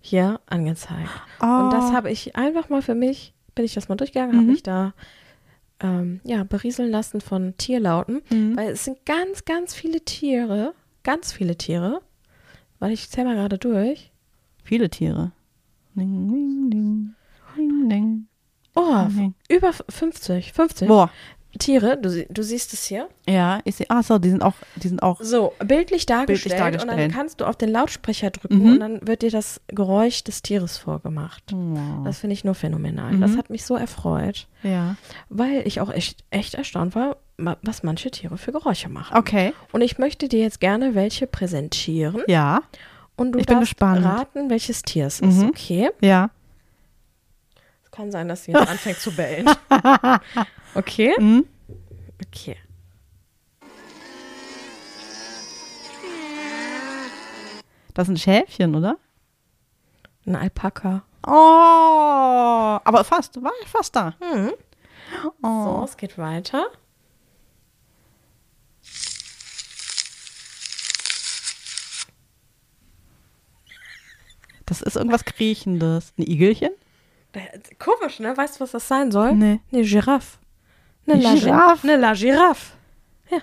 hier 0.00 0.40
angezeigt. 0.46 1.10
Und 1.40 1.70
das 1.72 1.90
Oh. 1.90 1.92
habe 1.92 2.10
ich 2.10 2.36
einfach 2.36 2.68
mal 2.68 2.82
für 2.82 2.94
mich, 2.94 3.32
bin 3.54 3.64
ich 3.64 3.74
das 3.74 3.88
mal 3.88 3.96
durchgegangen, 3.96 4.34
habe 4.36 4.44
Mhm. 4.46 4.52
mich 4.52 4.62
da 4.62 4.92
ähm, 5.80 6.20
ja, 6.24 6.42
berieseln 6.44 6.90
lassen 6.90 7.20
von 7.20 7.54
Tierlauten, 7.58 8.22
Mhm. 8.30 8.56
weil 8.56 8.70
es 8.70 8.84
sind 8.84 9.04
ganz, 9.04 9.44
ganz 9.44 9.74
viele 9.74 10.00
Tiere, 10.00 10.72
ganz 11.02 11.32
viele 11.32 11.56
Tiere, 11.56 12.00
weil 12.78 12.92
ich 12.92 13.10
zähle 13.10 13.26
mal 13.28 13.34
gerade 13.36 13.58
durch. 13.58 14.10
Viele 14.64 14.88
Tiere. 14.88 15.32
Ding, 15.94 16.28
ding, 16.30 16.70
ding. 16.70 17.14
Ding, 17.58 17.88
ding. 17.90 18.26
Oh, 18.74 19.04
Mhm. 19.08 19.34
über 19.50 19.72
50, 19.74 20.54
50 20.54 20.88
Boah. 20.88 21.10
Tiere, 21.59 21.96
du, 22.00 22.24
du 22.28 22.42
siehst 22.42 22.72
es 22.72 22.84
hier. 22.84 23.09
Ja, 23.28 23.61
ich 23.64 23.76
sehe. 23.76 23.86
Ach 23.88 24.02
so, 24.04 24.18
die 24.18 24.30
sind 24.30 24.42
auch, 24.42 24.54
die 24.76 24.88
sind 24.88 25.02
auch. 25.02 25.20
So, 25.20 25.52
bildlich 25.64 26.07
dargestellt, 26.07 26.54
und 26.54 26.61
dann 26.61 26.88
dargestellt. 26.88 27.12
kannst 27.14 27.40
du 27.40 27.44
auf 27.44 27.57
den 27.57 27.70
Lautsprecher 27.70 28.30
drücken 28.30 28.59
Mhm. 28.59 28.72
und 28.72 28.80
dann 28.80 29.07
wird 29.07 29.22
dir 29.22 29.30
das 29.30 29.61
Geräusch 29.68 30.24
des 30.24 30.42
Tieres 30.42 30.76
vorgemacht. 30.78 31.42
Oh. 31.52 32.04
Das 32.04 32.18
finde 32.18 32.34
ich 32.34 32.44
nur 32.44 32.54
phänomenal. 32.54 33.12
Mhm. 33.12 33.20
Das 33.20 33.36
hat 33.36 33.50
mich 33.50 33.64
so 33.64 33.76
erfreut, 33.76 34.46
Ja. 34.62 34.96
weil 35.28 35.66
ich 35.66 35.80
auch 35.80 35.90
echt, 35.90 36.24
echt 36.30 36.54
erstaunt 36.54 36.94
war, 36.94 37.16
was 37.38 37.82
manche 37.82 38.11
Tiere 38.11 38.38
für 38.38 38.52
Geräusche 38.52 38.88
machen. 38.88 39.16
Okay. 39.16 39.52
Und 39.72 39.82
ich 39.82 39.98
möchte 39.98 40.28
dir 40.28 40.40
jetzt 40.40 40.61
gerne 40.61 40.94
welche 40.94 41.26
präsentieren 41.26 42.22
Ja. 42.28 42.62
und 43.16 43.32
du 43.32 43.38
Ich 43.38 43.46
darfst 43.46 43.74
raten, 43.80 44.48
welches 44.50 44.82
Tier 44.82 45.07
es 45.07 45.20
ist, 45.20 45.38
Mhm. 45.42 45.48
okay? 45.48 45.90
Ja. 46.00 46.30
Kann 47.97 48.11
sein, 48.12 48.28
dass 48.28 48.44
sie 48.44 48.53
jetzt 48.53 48.68
anfängt 48.68 48.99
zu 48.99 49.11
bellen. 49.14 49.49
Okay? 50.74 51.14
Mhm. 51.18 51.47
Okay. 52.26 52.57
Das 57.94 58.09
ist 58.09 58.12
ein 58.14 58.18
Schäfchen, 58.18 58.74
oder? 58.74 58.99
Ein 60.26 60.36
Alpaka. 60.36 61.03
Oh, 61.26 61.30
aber 62.84 63.05
fast, 63.05 63.42
war 63.42 63.53
fast 63.64 63.97
da. 63.97 64.14
Mhm. 64.20 64.53
So, 65.22 65.32
Oh. 65.49 65.82
es 65.84 65.97
geht 65.97 66.18
weiter. 66.18 66.66
Das 74.66 74.82
ist 74.82 74.97
irgendwas 74.97 75.24
Kriechendes. 75.24 76.12
Ein 76.18 76.22
Igelchen? 76.26 76.70
Komisch, 77.78 78.20
ne? 78.20 78.37
Weißt 78.37 78.57
du, 78.57 78.61
was 78.61 78.70
das 78.72 78.87
sein 78.89 79.11
soll? 79.11 79.34
Nee. 79.34 79.61
Eine 79.72 79.82
Giraffe. 79.82 80.39
Eine 81.07 81.22
La 81.22 81.34
Giraffe? 81.34 81.89
Eine 81.89 81.97
La 82.01 82.12
Giraffe. 82.14 82.72
Ja. 83.30 83.39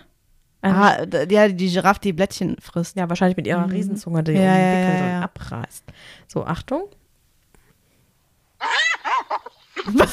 Ah, 0.62 1.04
ja, 1.30 1.48
die 1.50 1.70
Giraffe, 1.70 2.00
die 2.02 2.14
Blättchen 2.14 2.58
frisst. 2.60 2.96
Ja, 2.96 3.08
wahrscheinlich 3.10 3.38
mit 3.38 3.48
ihrer 3.48 3.70
Riesenzunge, 3.70 4.24
die 4.24 4.32
Ja, 4.34 4.40
um 4.40 4.46
ja, 4.46 4.54
ja, 4.54 5.08
ja. 5.08 5.22
abreißt. 5.22 5.84
So, 6.28 6.46
Achtung. 6.46 6.90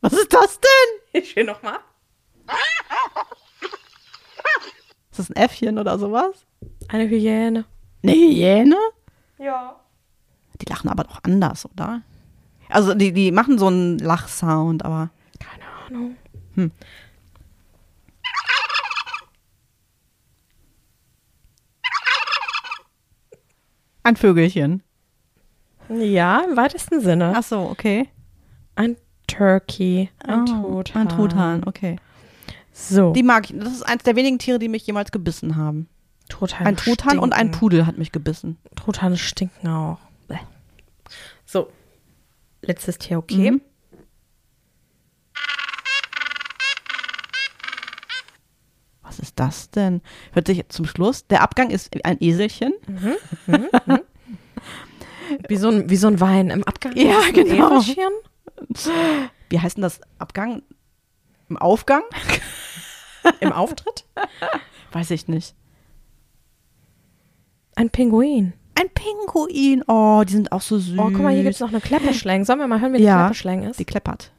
Was 0.00 0.12
ist 0.12 0.32
das 0.32 0.58
denn? 0.60 1.20
Ich 1.22 1.34
will 1.36 1.44
nochmal. 1.44 1.78
Ist 5.10 5.18
das 5.18 5.30
ein 5.30 5.36
Äffchen 5.36 5.78
oder 5.78 5.98
sowas? 5.98 6.46
Eine 6.88 7.08
Hyäne. 7.08 7.64
Eine 8.02 8.12
Hyäne? 8.12 8.76
Ja. 9.38 9.76
Die 10.60 10.66
lachen 10.68 10.88
aber 10.88 11.04
doch 11.04 11.18
anders, 11.24 11.66
oder? 11.66 12.02
Also 12.70 12.94
die, 12.94 13.12
die 13.12 13.32
machen 13.32 13.58
so 13.58 13.66
einen 13.68 13.98
Lachsound, 13.98 14.84
aber 14.84 15.10
Keine 15.38 15.64
Ahnung. 15.86 16.16
ein 24.02 24.16
Vögelchen. 24.16 24.82
Ja, 25.88 26.42
im 26.48 26.56
weitesten 26.56 27.00
Sinne. 27.00 27.32
Ach 27.36 27.42
so, 27.42 27.60
okay. 27.60 28.08
Ein 28.74 28.96
Turkey. 29.26 30.10
Ein 30.24 30.42
Oh, 30.42 30.82
Truthahn. 30.82 31.02
Ein 31.02 31.08
Truthahn, 31.08 31.64
okay. 31.66 31.96
So. 32.72 33.12
Die 33.12 33.22
mag 33.22 33.50
ich. 33.50 33.58
Das 33.58 33.72
ist 33.72 33.82
eins 33.82 34.02
der 34.02 34.16
wenigen 34.16 34.38
Tiere, 34.38 34.58
die 34.58 34.68
mich 34.68 34.86
jemals 34.86 35.10
gebissen 35.12 35.56
haben. 35.56 35.88
Truthahn 36.28 36.66
Ein 36.66 36.76
Truthahn 36.76 37.18
und 37.18 37.32
ein 37.32 37.38
stinken. 37.48 37.58
Pudel 37.58 37.86
hat 37.86 37.98
mich 37.98 38.12
gebissen. 38.12 38.58
Truthahne 38.76 39.16
stinken 39.16 39.68
auch. 39.68 39.98
Bäh. 40.28 40.36
So. 41.46 41.70
Letztes 42.68 42.98
Tier, 42.98 43.16
okay. 43.16 43.52
Mhm. 43.52 43.62
Was 49.00 49.18
ist 49.18 49.40
das 49.40 49.70
denn? 49.70 50.02
Hört 50.32 50.48
sich 50.48 50.68
zum 50.68 50.84
Schluss. 50.84 51.26
Der 51.28 51.40
Abgang 51.40 51.70
ist 51.70 51.88
ein 52.04 52.18
Eselchen. 52.20 52.74
Wie, 55.48 55.56
so 55.56 55.68
ein, 55.70 55.88
wie 55.88 55.96
so 55.96 56.08
ein 56.08 56.20
Wein 56.20 56.50
im 56.50 56.62
Abgang. 56.64 56.94
Ja, 56.94 57.20
Ist 57.20 57.28
ein 57.28 57.32
genau. 57.32 57.78
Eselchen. 57.78 58.12
Wie 59.48 59.58
heißt 59.58 59.78
denn 59.78 59.82
das? 59.82 60.02
Abgang? 60.18 60.62
Im 61.48 61.56
Aufgang? 61.56 62.02
Im 63.40 63.50
Auftritt. 63.52 64.04
Weiß 64.92 65.10
ich 65.10 65.26
nicht. 65.26 65.54
Ein 67.76 67.88
Pinguin. 67.88 68.52
Ein 68.80 68.88
Pinguin. 68.90 69.82
Oh, 69.88 70.22
die 70.26 70.32
sind 70.34 70.52
auch 70.52 70.60
so 70.60 70.78
süß. 70.78 70.98
Oh, 70.98 71.04
guck 71.04 71.18
mal, 71.20 71.32
hier 71.34 71.42
gibt 71.42 71.54
es 71.54 71.60
noch 71.60 71.70
eine 71.70 71.80
Klepperschlange. 71.80 72.44
Sollen 72.44 72.58
wir 72.60 72.66
mal 72.68 72.80
hören, 72.80 72.92
wie 72.92 72.98
die 72.98 73.04
Ja. 73.04 73.16
Klepperschlange 73.24 73.70
ist? 73.70 73.78
Die 73.80 73.84
kleppert. 73.84 74.30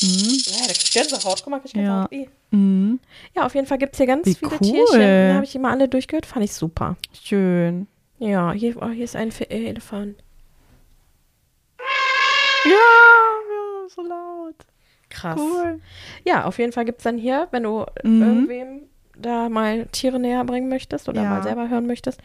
Ja, 0.00 0.66
der 0.66 0.74
kriegt 0.74 0.92
Gänsehaut. 0.92 1.40
Guck 1.42 1.50
mal, 1.50 1.60
kriegt 1.60 1.74
Ja. 1.76 2.06
Gänsehaut. 2.06 2.12
Ih. 2.12 2.28
Mhm. 2.50 3.00
Ja, 3.34 3.46
auf 3.46 3.54
jeden 3.54 3.66
Fall 3.66 3.78
gibt 3.78 3.94
es 3.94 3.98
hier 3.98 4.06
ganz 4.06 4.26
Wie 4.26 4.34
viele 4.34 4.52
cool. 4.52 4.58
Tierchen. 4.58 5.00
Da 5.28 5.34
habe 5.34 5.44
ich 5.44 5.54
immer 5.54 5.70
alle 5.70 5.88
durchgehört. 5.88 6.26
Fand 6.26 6.44
ich 6.44 6.52
super. 6.54 6.96
Schön. 7.22 7.86
Ja, 8.18 8.52
hier, 8.52 8.80
oh, 8.80 8.88
hier 8.88 9.04
ist 9.04 9.16
ein 9.16 9.32
Fe- 9.32 9.50
äh, 9.50 9.66
Elefant. 9.68 10.16
Ja, 12.64 12.70
ja, 12.70 13.88
so 13.88 14.02
laut. 14.02 14.54
Krass. 15.10 15.38
Cool. 15.38 15.80
Ja, 16.24 16.44
auf 16.44 16.58
jeden 16.58 16.72
Fall 16.72 16.84
gibt 16.84 16.98
es 17.00 17.04
dann 17.04 17.18
hier, 17.18 17.48
wenn 17.50 17.62
du 17.64 17.84
Mhm. 18.02 18.22
irgendwem 18.22 18.82
da 19.20 19.48
mal 19.48 19.86
Tiere 19.92 20.18
näher 20.18 20.44
bringen 20.44 20.68
möchtest 20.68 21.08
oder 21.08 21.22
Ja. 21.22 21.30
mal 21.30 21.42
selber 21.42 21.68
hören 21.68 21.86
möchtest. 21.86 22.20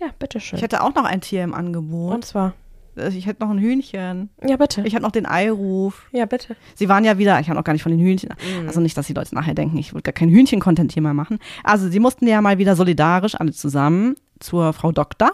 Ja, 0.00 0.08
bitteschön. 0.18 0.56
Ich 0.56 0.62
hätte 0.62 0.82
auch 0.82 0.94
noch 0.94 1.04
ein 1.04 1.20
Tier 1.20 1.44
im 1.44 1.54
Angebot. 1.54 2.14
Und 2.14 2.24
zwar. 2.24 2.54
Also 2.96 3.16
Ich 3.16 3.24
hätte 3.26 3.42
noch 3.42 3.50
ein 3.50 3.58
Hühnchen. 3.58 4.28
Ja, 4.46 4.56
bitte. 4.58 4.82
Ich 4.84 4.92
hätte 4.92 5.02
noch 5.02 5.12
den 5.12 5.24
Eiruf. 5.24 6.08
ja, 6.12 6.26
bitte. 6.26 6.56
Sie 6.74 6.88
waren 6.90 7.04
ja 7.04 7.16
wieder, 7.16 7.40
ich 7.40 7.48
habe 7.48 7.56
noch 7.56 7.64
gar 7.64 7.72
nicht 7.72 7.82
von 7.82 7.92
den 7.92 8.00
Hühnchen, 8.00 8.28
also 8.66 8.80
nicht, 8.80 8.96
dass 8.98 9.06
die 9.06 9.14
Leute 9.14 9.34
nachher 9.34 9.54
denken, 9.54 9.78
ich 9.78 9.94
würde 9.94 10.02
gar 10.02 10.12
keinen 10.12 10.30
Hühnchen-Content 10.30 10.92
hier 10.92 11.02
mal 11.02 11.14
machen. 11.14 11.38
Also 11.64 11.88
sie 11.88 12.00
mussten 12.00 12.26
ja 12.26 12.42
mal 12.42 12.58
wieder 12.58 12.76
solidarisch 12.76 13.34
alle 13.34 13.52
zusammen 13.52 14.16
zur 14.40 14.74
Frau 14.74 14.92
Doktor, 14.92 15.30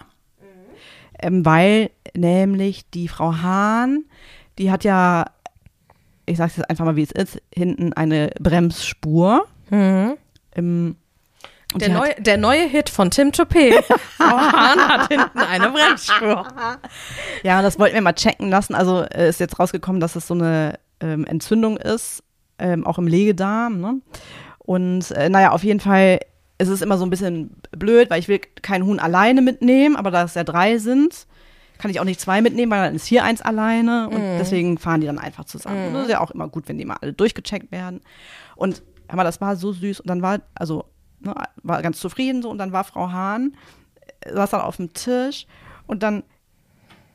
ähm, 1.20 1.44
weil 1.44 1.90
nämlich 2.16 2.88
die 2.90 3.08
Frau 3.08 3.38
Hahn, 3.38 4.04
die 4.58 4.70
hat 4.70 4.84
ja, 4.84 5.24
ich 6.26 6.36
sage 6.36 6.52
jetzt 6.56 6.70
einfach 6.70 6.84
mal, 6.84 6.94
wie 6.96 7.02
es 7.02 7.10
ist, 7.12 7.42
hinten 7.52 7.92
eine 7.92 8.30
Bremsspur. 8.40 9.46
Mhm. 9.70 10.12
Im, 10.58 10.96
und 11.72 11.82
Der, 11.82 11.90
neue, 11.90 12.14
der 12.18 12.36
neue 12.36 12.66
Hit 12.66 12.90
von 12.90 13.10
Tim 13.10 13.28
Toupé. 13.28 13.80
Frau 14.16 14.26
Hahn 14.26 14.88
hat 14.88 15.08
hinten 15.08 15.38
eine 15.38 15.70
Bremsspur. 15.70 16.46
Ja, 17.44 17.62
das 17.62 17.78
wollten 17.78 17.94
wir 17.94 18.02
mal 18.02 18.14
checken 18.14 18.50
lassen. 18.50 18.74
Also 18.74 19.02
äh, 19.02 19.28
ist 19.28 19.38
jetzt 19.38 19.60
rausgekommen, 19.60 20.00
dass 20.00 20.16
es 20.16 20.26
so 20.26 20.34
eine 20.34 20.80
ähm, 21.00 21.24
Entzündung 21.26 21.76
ist, 21.76 22.24
ähm, 22.58 22.84
auch 22.84 22.98
im 22.98 23.06
Legedarm. 23.06 23.80
Ne? 23.80 24.00
Und 24.58 25.12
äh, 25.12 25.28
naja, 25.28 25.52
auf 25.52 25.62
jeden 25.62 25.78
Fall 25.78 26.18
ist 26.58 26.68
es 26.68 26.82
immer 26.82 26.98
so 26.98 27.06
ein 27.06 27.10
bisschen 27.10 27.50
blöd, 27.70 28.10
weil 28.10 28.18
ich 28.18 28.26
will 28.26 28.40
kein 28.62 28.84
Huhn 28.84 28.98
alleine 28.98 29.42
mitnehmen, 29.42 29.94
aber 29.94 30.10
da 30.10 30.24
es 30.24 30.34
ja 30.34 30.42
drei 30.42 30.78
sind, 30.78 31.26
kann 31.78 31.92
ich 31.92 32.00
auch 32.00 32.04
nicht 32.04 32.20
zwei 32.20 32.40
mitnehmen, 32.40 32.72
weil 32.72 32.82
dann 32.82 32.96
ist 32.96 33.06
hier 33.06 33.22
eins 33.22 33.40
alleine 33.40 34.08
und 34.08 34.20
deswegen 34.40 34.78
fahren 34.78 35.00
die 35.00 35.06
dann 35.06 35.20
einfach 35.20 35.44
zusammen. 35.44 35.86
Und 35.86 35.94
das 35.94 36.02
ist 36.06 36.10
ja 36.10 36.20
auch 36.20 36.32
immer 36.32 36.48
gut, 36.48 36.68
wenn 36.68 36.76
die 36.78 36.84
mal 36.84 36.96
alle 37.00 37.12
durchgecheckt 37.12 37.70
werden. 37.70 38.00
Und 38.56 38.82
mal, 39.16 39.24
das 39.24 39.40
war 39.40 39.56
so 39.56 39.72
süß 39.72 40.00
und 40.00 40.08
dann 40.08 40.22
war, 40.22 40.40
also, 40.54 40.84
ne, 41.20 41.34
war 41.62 41.82
ganz 41.82 42.00
zufrieden 42.00 42.42
so 42.42 42.50
und 42.50 42.58
dann 42.58 42.72
war 42.72 42.84
Frau 42.84 43.10
Hahn, 43.10 43.56
äh, 44.20 44.32
saß 44.32 44.50
dann 44.50 44.60
auf 44.60 44.76
dem 44.76 44.92
Tisch 44.92 45.46
und 45.86 46.02
dann 46.02 46.22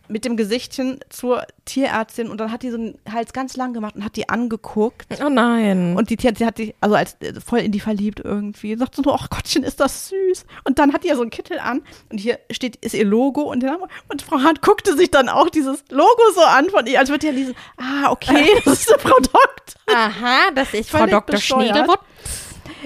mit 0.07 0.25
dem 0.25 0.35
Gesichtchen 0.35 0.99
zur 1.09 1.45
Tierärztin 1.65 2.29
und 2.29 2.37
dann 2.39 2.51
hat 2.51 2.63
die 2.63 2.69
so 2.71 2.77
einen 2.77 2.97
Hals 3.11 3.31
ganz 3.31 3.55
lang 3.55 3.73
gemacht 3.73 3.95
und 3.95 4.03
hat 4.03 4.15
die 4.15 4.27
angeguckt. 4.27 5.07
Oh 5.23 5.29
nein. 5.29 5.95
Und 5.95 6.09
die 6.09 6.17
Tierärztin 6.17 6.47
hat 6.47 6.57
sich, 6.57 6.75
also 6.81 6.95
als 6.95 7.15
äh, 7.21 7.39
voll 7.39 7.59
in 7.59 7.71
die 7.71 7.79
verliebt 7.79 8.19
irgendwie, 8.19 8.75
sagt 8.75 8.95
so, 8.95 9.03
ach 9.13 9.29
Gottchen, 9.29 9.63
ist 9.63 9.79
das 9.79 10.09
süß. 10.09 10.45
Und 10.65 10.79
dann 10.79 10.93
hat 10.93 11.03
die 11.03 11.07
ja 11.07 11.15
so 11.15 11.21
einen 11.21 11.31
Kittel 11.31 11.59
an 11.59 11.81
und 12.11 12.17
hier 12.19 12.39
steht, 12.51 12.75
ist 12.77 12.93
ihr 12.93 13.05
Logo 13.05 13.41
und, 13.43 13.63
Name. 13.63 13.87
und 14.09 14.21
Frau 14.21 14.39
Hahn 14.39 14.55
guckte 14.61 14.95
sich 14.97 15.09
dann 15.09 15.29
auch 15.29 15.49
dieses 15.49 15.83
Logo 15.89 16.21
so 16.35 16.41
an 16.41 16.69
von 16.69 16.85
ihr, 16.85 16.99
als 16.99 17.09
würde 17.09 17.19
die 17.19 17.27
ja 17.27 17.33
diesen, 17.33 17.55
ah, 17.77 18.11
okay, 18.11 18.47
das 18.65 18.81
ist 18.81 19.01
Frau 19.01 19.15
Doktor. 19.17 19.95
Aha, 19.95 20.51
das 20.53 20.73
ist 20.73 20.89
Frau 20.89 21.05
Dr. 21.05 21.37
Schniedelwurz. 21.37 22.01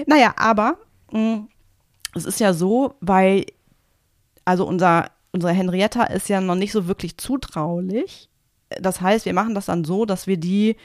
Naja, 0.06 0.34
aber 0.36 0.78
mh, 1.10 1.46
es 2.14 2.24
ist 2.24 2.40
ja 2.40 2.52
so, 2.52 2.94
weil, 3.00 3.46
also 4.44 4.64
unser, 4.66 5.10
unsere 5.32 5.52
Henrietta 5.52 6.04
ist 6.04 6.28
ja 6.28 6.40
noch 6.40 6.54
nicht 6.54 6.72
so 6.72 6.86
wirklich 6.86 7.16
zutraulich. 7.16 8.28
Das 8.80 9.00
heißt, 9.00 9.24
wir 9.24 9.34
machen 9.34 9.54
das 9.54 9.66
dann 9.66 9.84
so, 9.84 10.04
dass 10.04 10.26
wir 10.26 10.36
die 10.36 10.76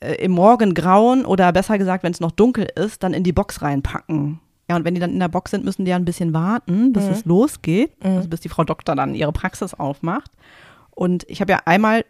äh, 0.00 0.14
im 0.16 0.32
Morgengrauen 0.32 1.24
oder 1.24 1.52
besser 1.52 1.78
gesagt, 1.78 2.04
wenn 2.04 2.12
es 2.12 2.20
noch 2.20 2.30
dunkel 2.30 2.68
ist, 2.76 3.02
dann 3.02 3.14
in 3.14 3.24
die 3.24 3.32
Box 3.32 3.62
reinpacken. 3.62 4.40
Ja, 4.68 4.76
und 4.76 4.84
wenn 4.84 4.94
die 4.94 5.00
dann 5.00 5.12
in 5.12 5.20
der 5.20 5.28
Box 5.28 5.50
sind, 5.50 5.64
müssen 5.64 5.84
die 5.84 5.90
ja 5.90 5.96
ein 5.96 6.06
bisschen 6.06 6.32
warten, 6.32 6.92
bis 6.92 7.04
es 7.04 7.24
losgeht, 7.26 7.92
also 8.02 8.28
bis 8.28 8.40
die 8.40 8.48
Frau 8.48 8.64
Doktor 8.64 8.96
dann 8.96 9.14
ihre 9.14 9.32
Praxis 9.32 9.74
aufmacht. 9.74 10.30
Und 10.90 11.28
ich 11.28 11.42
habe 11.42 11.52
ja 11.52 11.60
einmal 11.66 12.04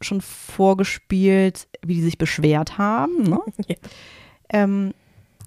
schon 0.00 0.22
vorgespielt, 0.22 1.68
wie 1.84 1.96
die 1.96 2.02
sich 2.02 2.16
beschwert 2.16 2.78
haben. 2.78 3.24
Ne? 3.24 3.40
Ja. 3.68 3.76
Ähm, 4.52 4.94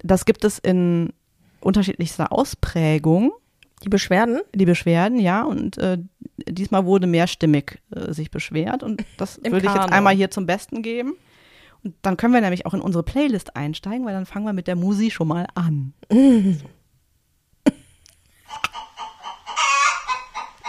das 0.01 0.23
gibt 0.25 0.45
es 0.45 0.59
in 0.59 1.11
unterschiedlichster 1.59 2.31
Ausprägung, 2.31 3.33
Die 3.83 3.89
Beschwerden? 3.89 4.41
die 4.55 4.65
Beschwerden, 4.65 5.19
ja. 5.19 5.43
Und 5.43 5.77
äh, 5.77 5.97
diesmal 6.37 6.85
wurde 6.85 7.07
mehrstimmig 7.07 7.81
äh, 7.93 8.13
sich 8.13 8.31
beschwert. 8.31 8.83
Und 8.83 9.03
das 9.17 9.41
würde 9.43 9.65
ich 9.65 9.73
jetzt 9.73 9.91
einmal 9.91 10.15
hier 10.15 10.31
zum 10.31 10.45
Besten 10.45 10.81
geben. 10.81 11.15
Und 11.83 11.95
dann 12.01 12.15
können 12.15 12.33
wir 12.33 12.41
nämlich 12.41 12.65
auch 12.65 12.73
in 12.73 12.81
unsere 12.81 13.03
Playlist 13.03 13.55
einsteigen, 13.55 14.05
weil 14.05 14.13
dann 14.13 14.25
fangen 14.25 14.45
wir 14.45 14.53
mit 14.53 14.67
der 14.67 14.75
Musi 14.75 15.11
schon 15.11 15.27
mal 15.27 15.47
an. 15.55 15.93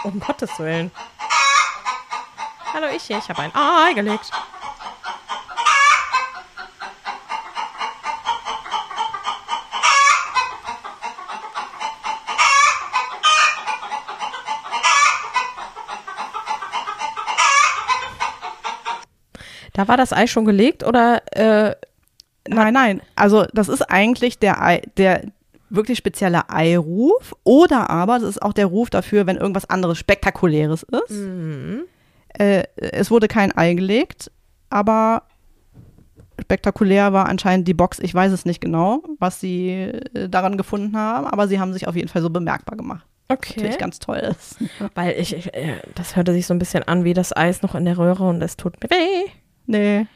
Um 0.03 0.19
Gottes 0.19 0.59
Willen. 0.59 0.91
Hallo, 2.71 2.85
ich 2.95 3.01
hier. 3.03 3.17
Ich 3.17 3.27
habe 3.27 3.41
ein 3.41 3.51
Ei 3.55 3.93
gelegt. 3.95 4.29
Da 19.75 19.87
war 19.87 19.97
das 19.97 20.13
Ei 20.13 20.27
schon 20.27 20.45
gelegt 20.45 20.83
oder 20.83 21.21
äh, 21.31 21.75
Nein, 22.47 22.73
nein. 22.73 23.01
Also 23.15 23.45
das 23.53 23.69
ist 23.69 23.81
eigentlich 23.81 24.39
der, 24.39 24.61
Ei, 24.61 24.81
der 24.97 25.23
wirklich 25.69 25.97
spezielle 25.97 26.49
Eiruf 26.49 27.35
oder 27.43 27.89
aber 27.89 28.19
das 28.19 28.29
ist 28.29 28.41
auch 28.41 28.53
der 28.53 28.67
Ruf 28.67 28.89
dafür, 28.89 29.25
wenn 29.25 29.37
irgendwas 29.37 29.69
anderes 29.69 29.97
Spektakuläres 29.97 30.83
ist. 30.83 31.11
Mhm. 31.11 31.83
Äh, 32.37 32.63
es 32.75 33.09
wurde 33.09 33.27
kein 33.27 33.55
Ei 33.57 33.73
gelegt, 33.73 34.31
aber 34.69 35.23
spektakulär 36.39 37.13
war 37.13 37.27
anscheinend 37.27 37.67
die 37.67 37.73
Box. 37.73 37.99
Ich 37.99 38.13
weiß 38.13 38.31
es 38.31 38.45
nicht 38.45 38.61
genau, 38.61 39.01
was 39.19 39.39
sie 39.39 39.71
äh, 39.71 40.29
daran 40.29 40.57
gefunden 40.57 40.95
haben, 40.95 41.25
aber 41.27 41.47
sie 41.47 41.59
haben 41.59 41.73
sich 41.73 41.87
auf 41.87 41.95
jeden 41.95 42.09
Fall 42.09 42.21
so 42.21 42.29
bemerkbar 42.29 42.77
gemacht. 42.77 43.05
okay. 43.29 43.53
Natürlich 43.55 43.79
ganz 43.79 43.99
toll 43.99 44.17
ist. 44.17 44.57
Weil 44.93 45.19
ich, 45.19 45.35
ich 45.35 45.53
äh, 45.55 45.79
das 45.95 46.15
hörte 46.15 46.33
sich 46.33 46.45
so 46.45 46.53
ein 46.53 46.59
bisschen 46.59 46.83
an 46.83 47.03
wie 47.05 47.13
das 47.13 47.35
Eis 47.35 47.63
noch 47.63 47.73
in 47.73 47.85
der 47.85 47.97
Röhre 47.97 48.27
und 48.27 48.41
es 48.43 48.55
tut 48.55 48.75
mir 48.83 48.89
weh. 48.89 49.31
Nee. 49.67 50.07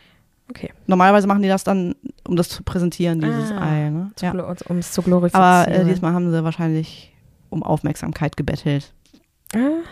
Okay. 0.50 0.72
Normalerweise 0.88 1.28
machen 1.28 1.42
die 1.44 1.48
das 1.50 1.64
dann, 1.64 1.96
um 2.28 2.36
das 2.36 2.50
zu 2.50 2.64
präsentieren, 2.64 3.20
dieses 3.22 3.52
Ah, 3.52 3.62
Ei. 3.72 3.90
Ne? 3.90 4.12
Ja. 4.22 4.32
Um 4.68 4.78
es 4.78 4.92
zu 4.92 5.02
glorifizieren. 5.04 5.44
Aber 5.46 5.72
äh, 5.72 5.86
diesmal 5.86 6.14
haben 6.14 6.32
sie 6.32 6.44
wahrscheinlich 6.44 7.14
um 7.50 7.62
Aufmerksamkeit 7.64 8.36
gebettelt. 8.36 8.92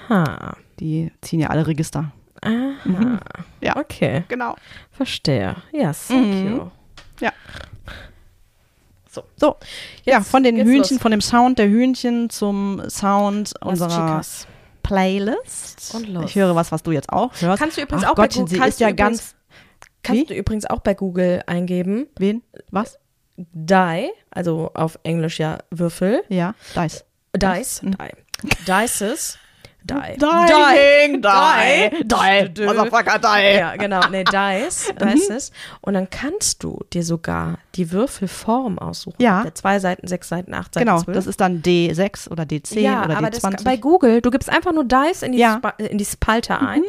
Aha. 0.10 0.56
Die 0.80 1.12
ziehen 1.22 1.40
ja 1.40 1.50
alle 1.50 1.66
Register. 1.68 2.12
Aha. 2.42 3.20
Ja. 3.62 3.78
Okay. 3.78 4.24
Genau. 4.28 4.56
Verstehe. 4.92 5.56
Ja, 5.72 5.92
thank 5.94 6.26
Mhm. 6.28 6.48
you. 6.56 6.68
Ja. 7.20 7.32
So. 9.10 9.24
So, 9.36 9.56
ja, 10.06 10.20
Jetzt 10.20 10.30
von 10.30 10.44
den 10.44 10.58
Hühnchen, 10.58 10.96
los. 10.98 11.02
von 11.02 11.12
dem 11.12 11.22
Sound 11.22 11.58
der 11.58 11.68
Hühnchen 11.68 12.30
zum 12.30 12.82
Sound 12.90 13.54
Las 13.62 13.70
unserer 13.70 13.90
Chicas. 13.90 14.48
Playlist. 14.84 15.96
Und 15.96 16.08
los. 16.10 16.26
Ich 16.26 16.36
höre 16.36 16.56
was, 16.56 16.72
was 16.72 16.84
du 16.84 16.92
jetzt 16.92 17.10
auch 17.12 17.32
hörst. 17.42 17.60
Kannst 17.60 17.78
du 17.78 17.82
übrigens 17.82 18.04
Ach 18.06 18.12
auch 18.12 18.16
bei 18.16 18.24
Gottchen, 18.24 18.46
Google- 18.46 18.62
sie 18.62 18.68
ist 18.70 18.80
ja 18.80 18.92
ganz. 18.92 19.36
Kannst 20.08 20.22
Wie? 20.22 20.26
du 20.26 20.34
übrigens 20.34 20.66
auch 20.66 20.80
bei 20.80 20.94
Google 20.94 21.44
eingeben, 21.48 22.08
Wen? 22.18 22.42
Was? 22.72 22.98
Die, 23.38 24.10
also 24.32 24.72
auf 24.74 24.98
Englisch 25.04 25.40
ja 25.40 25.60
Würfel, 25.70 26.24
Ja, 26.30 26.56
Dice. 26.76 27.04
Dice, 27.36 27.84
Mhm. 27.84 27.96
Die, 28.44 28.72
Dices, 28.72 29.38
Die. 29.84 29.94
Dying, 30.18 31.22
Die. 31.22 32.04
die, 32.04 32.54
Die. 32.54 32.66
Motherfucker, 32.66 33.20
die. 33.20 33.58
Ja, 33.58 33.76
genau, 33.76 34.02
nee, 34.10 34.24
Dice, 34.24 34.92
Dices. 35.02 35.52
Und 35.82 35.94
dann 35.94 36.10
kannst 36.10 36.64
du 36.64 36.80
dir 36.94 37.04
sogar 37.04 37.60
die 37.76 37.92
Würfelform 37.92 38.80
aussuchen. 38.80 39.16
Ja. 39.22 39.44
Der 39.44 39.56
zwei 39.56 39.80
Seiten, 39.80 40.08
sechs 40.08 40.28
Seiten, 40.30 40.54
acht 40.54 40.74
Seiten, 40.74 40.88
Genau, 40.88 41.02
zwölf. 41.02 41.16
das 41.16 41.28
ist 41.28 41.40
dann 41.40 41.62
D6 41.62 42.30
oder 42.30 42.44
D10 42.44 42.80
ja, 42.80 43.06
oder 43.06 43.18
aber 43.18 43.30
das, 43.30 43.44
D20. 43.44 43.64
bei 43.64 43.78
Google, 43.78 44.22
du 44.22 44.30
gibst 44.32 44.50
einfach 44.50 44.74
nur 44.74 44.84
Dice 44.86 45.24
in 45.24 45.32
die, 45.32 45.38
Ja. 45.40 45.56
Mhm. 45.56 45.60
Spa 45.60 45.70
in 45.78 45.98
die 45.98 46.06
Spalte 46.06 46.60
ein 46.60 46.84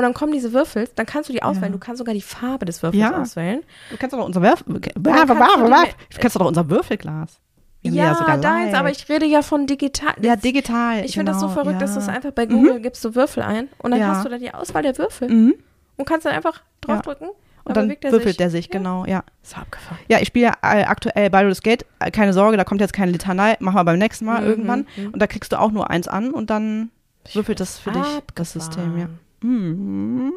und 0.00 0.04
dann 0.04 0.14
kommen 0.14 0.32
diese 0.32 0.52
Würfel, 0.52 0.88
dann 0.96 1.06
kannst 1.06 1.28
du 1.28 1.32
die 1.32 1.42
auswählen. 1.42 1.72
Du 1.72 1.78
kannst 1.78 1.98
sogar 1.98 2.14
die 2.14 2.20
Farbe 2.22 2.64
des 2.64 2.82
Würfels 2.82 3.00
Ja. 3.00 3.20
auswählen. 3.20 3.60
du 3.90 3.96
kennst 3.96 4.12
doch 4.14 4.24
unser 4.24 4.42
Würfel. 4.42 4.80
kannst 4.80 4.96
du 4.96 6.18
kennst 6.18 6.36
doch 6.36 6.46
unser 6.46 6.68
Würfelglas. 6.70 7.38
Ja, 7.82 8.14
sogar 8.14 8.36
Dice, 8.36 8.44
live. 8.44 8.74
aber 8.74 8.90
ich 8.90 9.08
rede 9.08 9.24
ja 9.26 9.40
von 9.42 9.66
digital. 9.66 10.12
Ja, 10.20 10.36
digital. 10.36 11.02
Ich 11.04 11.14
finde 11.14 11.32
das 11.32 11.40
so 11.40 11.46
genau, 11.46 11.54
verrückt, 11.62 11.80
ja. 11.80 11.86
dass 11.86 11.94
du 11.94 12.00
es 12.00 12.08
einfach 12.08 12.30
bei 12.32 12.44
Google 12.46 12.80
gibst, 12.80 13.02
du 13.04 13.14
Würfel 13.14 13.42
ein 13.42 13.68
und 13.78 13.92
dann 13.92 14.00
Ja. 14.00 14.08
hast 14.08 14.24
du 14.24 14.28
da 14.28 14.36
die 14.38 14.52
Auswahl 14.52 14.82
der 14.82 14.98
Würfel 14.98 15.28
Mhm. 15.30 15.54
und 15.96 16.04
kannst 16.06 16.26
dann 16.26 16.34
einfach 16.34 16.56
Ja. 16.56 16.62
draufdrücken. 16.82 17.28
Und 17.64 17.76
dann 17.76 17.90
er 17.90 18.02
würfelt 18.12 18.28
sich. 18.30 18.36
der 18.38 18.50
sich, 18.50 18.70
genau, 18.70 19.04
ja. 19.06 19.22
Ist 19.42 19.56
abgefahren. 19.56 19.98
Ja, 20.08 20.18
ich 20.18 20.28
spiele 20.28 20.48
äh, 20.62 20.82
aktuell 20.84 21.28
Baldur's 21.30 21.62
Gate. 21.62 21.84
Äh, 22.00 22.10
Keine 22.10 22.32
Sorge, 22.32 22.56
da 22.56 22.64
kommt 22.64 22.80
jetzt 22.80 22.92
keine 22.94 23.12
Litanei. 23.12 23.56
Machen 23.60 23.76
wir 23.76 23.84
beim 23.84 23.98
nächsten 23.98 24.24
Mal 24.24 24.40
Mhm, 24.42 24.46
irgendwann. 24.48 24.86
mhm. 24.96 25.10
Und 25.12 25.18
da 25.20 25.26
kriegst 25.26 25.52
du 25.52 25.58
auch 25.60 25.70
nur 25.70 25.88
eins 25.90 26.08
an 26.08 26.32
und 26.32 26.50
dann 26.50 26.90
würfelt 27.34 27.60
das 27.60 27.78
für 27.78 27.92
dich 27.92 28.02
das. 28.34 28.52
System, 28.52 28.98
ja. 28.98 29.06
Mhm. 29.42 30.32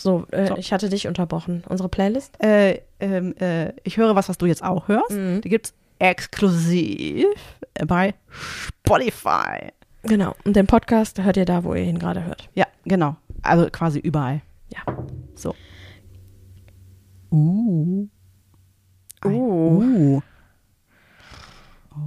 So, 0.00 0.26
äh, 0.30 0.46
So. 0.46 0.56
ich 0.56 0.72
hatte 0.72 0.88
dich 0.88 1.06
unterbrochen. 1.08 1.64
Unsere 1.68 1.88
Playlist? 1.88 2.42
Äh, 2.42 2.80
ähm, 3.00 3.34
äh, 3.40 3.72
ich 3.82 3.96
höre 3.96 4.14
was, 4.14 4.28
was 4.28 4.38
du 4.38 4.46
jetzt 4.46 4.62
auch 4.62 4.88
hörst. 4.88 5.10
Mhm. 5.10 5.40
Die 5.40 5.48
gibt's 5.48 5.74
exklusiv 5.98 7.26
bei 7.86 8.14
Spotify. 8.28 9.72
Genau. 10.04 10.34
Und 10.44 10.54
den 10.54 10.66
Podcast 10.66 11.20
hört 11.22 11.36
ihr 11.36 11.44
da, 11.44 11.64
wo 11.64 11.74
ihr 11.74 11.82
ihn 11.82 11.98
gerade 11.98 12.24
hört. 12.24 12.48
Ja, 12.54 12.66
genau. 12.84 13.16
Also 13.42 13.68
quasi 13.70 13.98
überall. 13.98 14.40
Ja. 14.68 14.80
So. 15.34 15.54
Uh. 17.32 18.06
Ein 19.20 19.34
Uh. 19.34 19.82
Uh. 19.82 20.22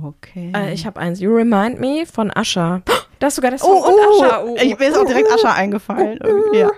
Okay. 0.04 0.52
Äh, 0.56 0.74
ich 0.74 0.86
habe 0.86 1.00
eins. 1.00 1.20
You 1.20 1.36
Remind 1.36 1.80
Me 1.80 2.06
von 2.06 2.32
Usher. 2.38 2.82
Das 3.22 3.34
ist 3.34 3.36
sogar 3.36 3.52
das 3.52 3.62
oh, 3.62 3.68
Song 3.68 3.84
oh, 3.84 3.88
und 3.88 3.94
Usher. 4.16 4.44
Oh, 4.46 4.56
ich, 4.60 4.80
mir 4.80 4.90
ist 4.90 4.98
auch 4.98 5.06
direkt 5.06 5.28
oh, 5.30 5.36
Ascher 5.36 5.54
eingefallen. 5.54 6.18
irgendwie, 6.24 6.58
ja. 6.58 6.72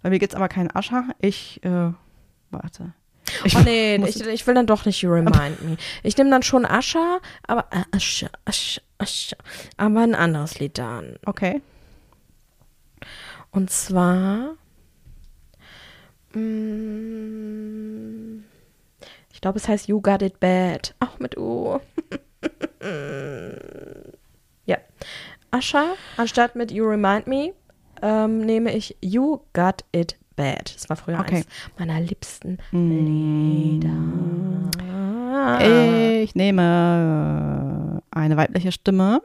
Bei 0.00 0.10
mir 0.10 0.20
gibt 0.20 0.32
es 0.32 0.36
aber 0.36 0.48
keinen 0.48 0.70
Ascher. 0.74 1.06
Ich, 1.20 1.60
äh, 1.64 1.90
warte. 2.52 2.92
Ich 3.44 3.56
Oh 3.56 3.60
nee, 3.60 3.96
ich, 3.96 4.24
ich 4.24 4.46
will 4.46 4.54
dann 4.54 4.68
doch 4.68 4.84
nicht 4.84 5.02
You 5.02 5.12
Remind 5.12 5.60
Me. 5.62 5.76
Ich 6.04 6.16
nehme 6.16 6.30
dann 6.30 6.44
schon 6.44 6.64
Usher, 6.64 7.20
aber 7.48 7.66
äh, 7.72 7.82
Usher, 7.96 8.30
Usher, 8.48 8.80
Usher. 9.02 9.36
Aber 9.76 10.02
ein 10.02 10.14
anderes 10.14 10.60
Lied 10.60 10.78
dann. 10.78 11.16
okay. 11.26 11.60
Und 13.50 13.68
zwar. 13.70 14.54
mm, 16.32 18.44
Ich 19.32 19.40
glaube, 19.40 19.58
es 19.58 19.66
heißt 19.66 19.88
You 19.88 20.00
Got 20.00 20.22
It 20.22 20.38
Bad. 20.38 20.94
Auch 21.00 21.18
mit 21.18 21.36
U. 21.36 21.80
ja. 24.66 24.78
Usher, 25.54 25.94
anstatt 26.16 26.56
mit 26.56 26.70
You 26.70 26.86
Remind 26.88 27.26
Me, 27.26 27.52
ähm, 28.00 28.38
nehme 28.38 28.72
ich 28.74 28.96
You 29.02 29.40
Got 29.52 29.84
It 29.92 30.16
Bad. 30.36 30.74
Das 30.74 30.88
war 30.88 30.96
früher 30.96 31.20
Okay. 31.20 31.36
eins 31.36 31.46
meiner 31.78 32.00
liebsten 32.00 32.58
Mm. 32.70 33.80
Lieder. 33.80 33.90
Ich 36.22 36.34
nehme 36.34 38.02
eine 38.10 38.36
weibliche 38.36 38.72
Stimme. 38.72 39.22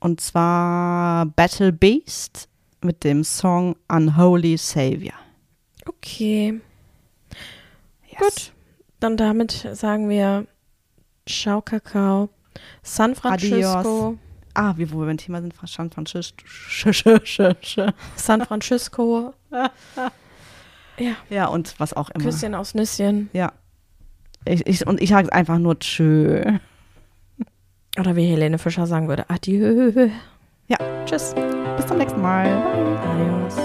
Und 0.00 0.20
zwar 0.20 1.26
Battle 1.26 1.72
Beast 1.72 2.48
mit 2.80 3.04
dem 3.04 3.22
Song 3.24 3.76
Unholy 3.88 4.56
Savior. 4.56 5.14
Okay, 5.86 6.60
Yes. 8.08 8.18
gut. 8.18 8.52
Dann 9.00 9.16
damit 9.16 9.52
sagen 9.72 10.08
wir 10.08 10.46
Ciao 11.28 11.60
Kakao, 11.62 12.28
San 12.82 13.14
Francisco, 13.14 14.16
Ah, 14.54 14.74
wie 14.76 14.92
wo 14.92 14.98
wir 15.00 15.06
beim 15.06 15.16
Thema 15.16 15.40
sind, 15.40 15.54
San 15.64 15.90
Francisco. 15.90 16.44
San 18.16 18.44
Francisco. 18.44 19.32
ja, 20.98 21.14
Ja, 21.30 21.46
und 21.46 21.74
was 21.78 21.94
auch 21.94 22.10
immer. 22.10 22.24
Küsschen 22.24 22.54
aus 22.54 22.74
Nüsschen. 22.74 23.30
Ja. 23.32 23.52
Ich, 24.44 24.66
ich, 24.66 24.86
und 24.86 25.00
ich 25.00 25.10
sage 25.10 25.32
einfach 25.32 25.58
nur 25.58 25.78
tschö. 25.78 26.58
Oder 27.98 28.16
wie 28.16 28.26
Helene 28.26 28.58
Fischer 28.58 28.86
sagen 28.86 29.08
würde, 29.08 29.28
adieu. 29.30 30.10
Ja. 30.66 30.78
Tschüss. 31.04 31.34
Bis 31.76 31.86
zum 31.86 31.98
nächsten 31.98 32.20
Mal. 32.20 32.46
Adios. 32.46 33.61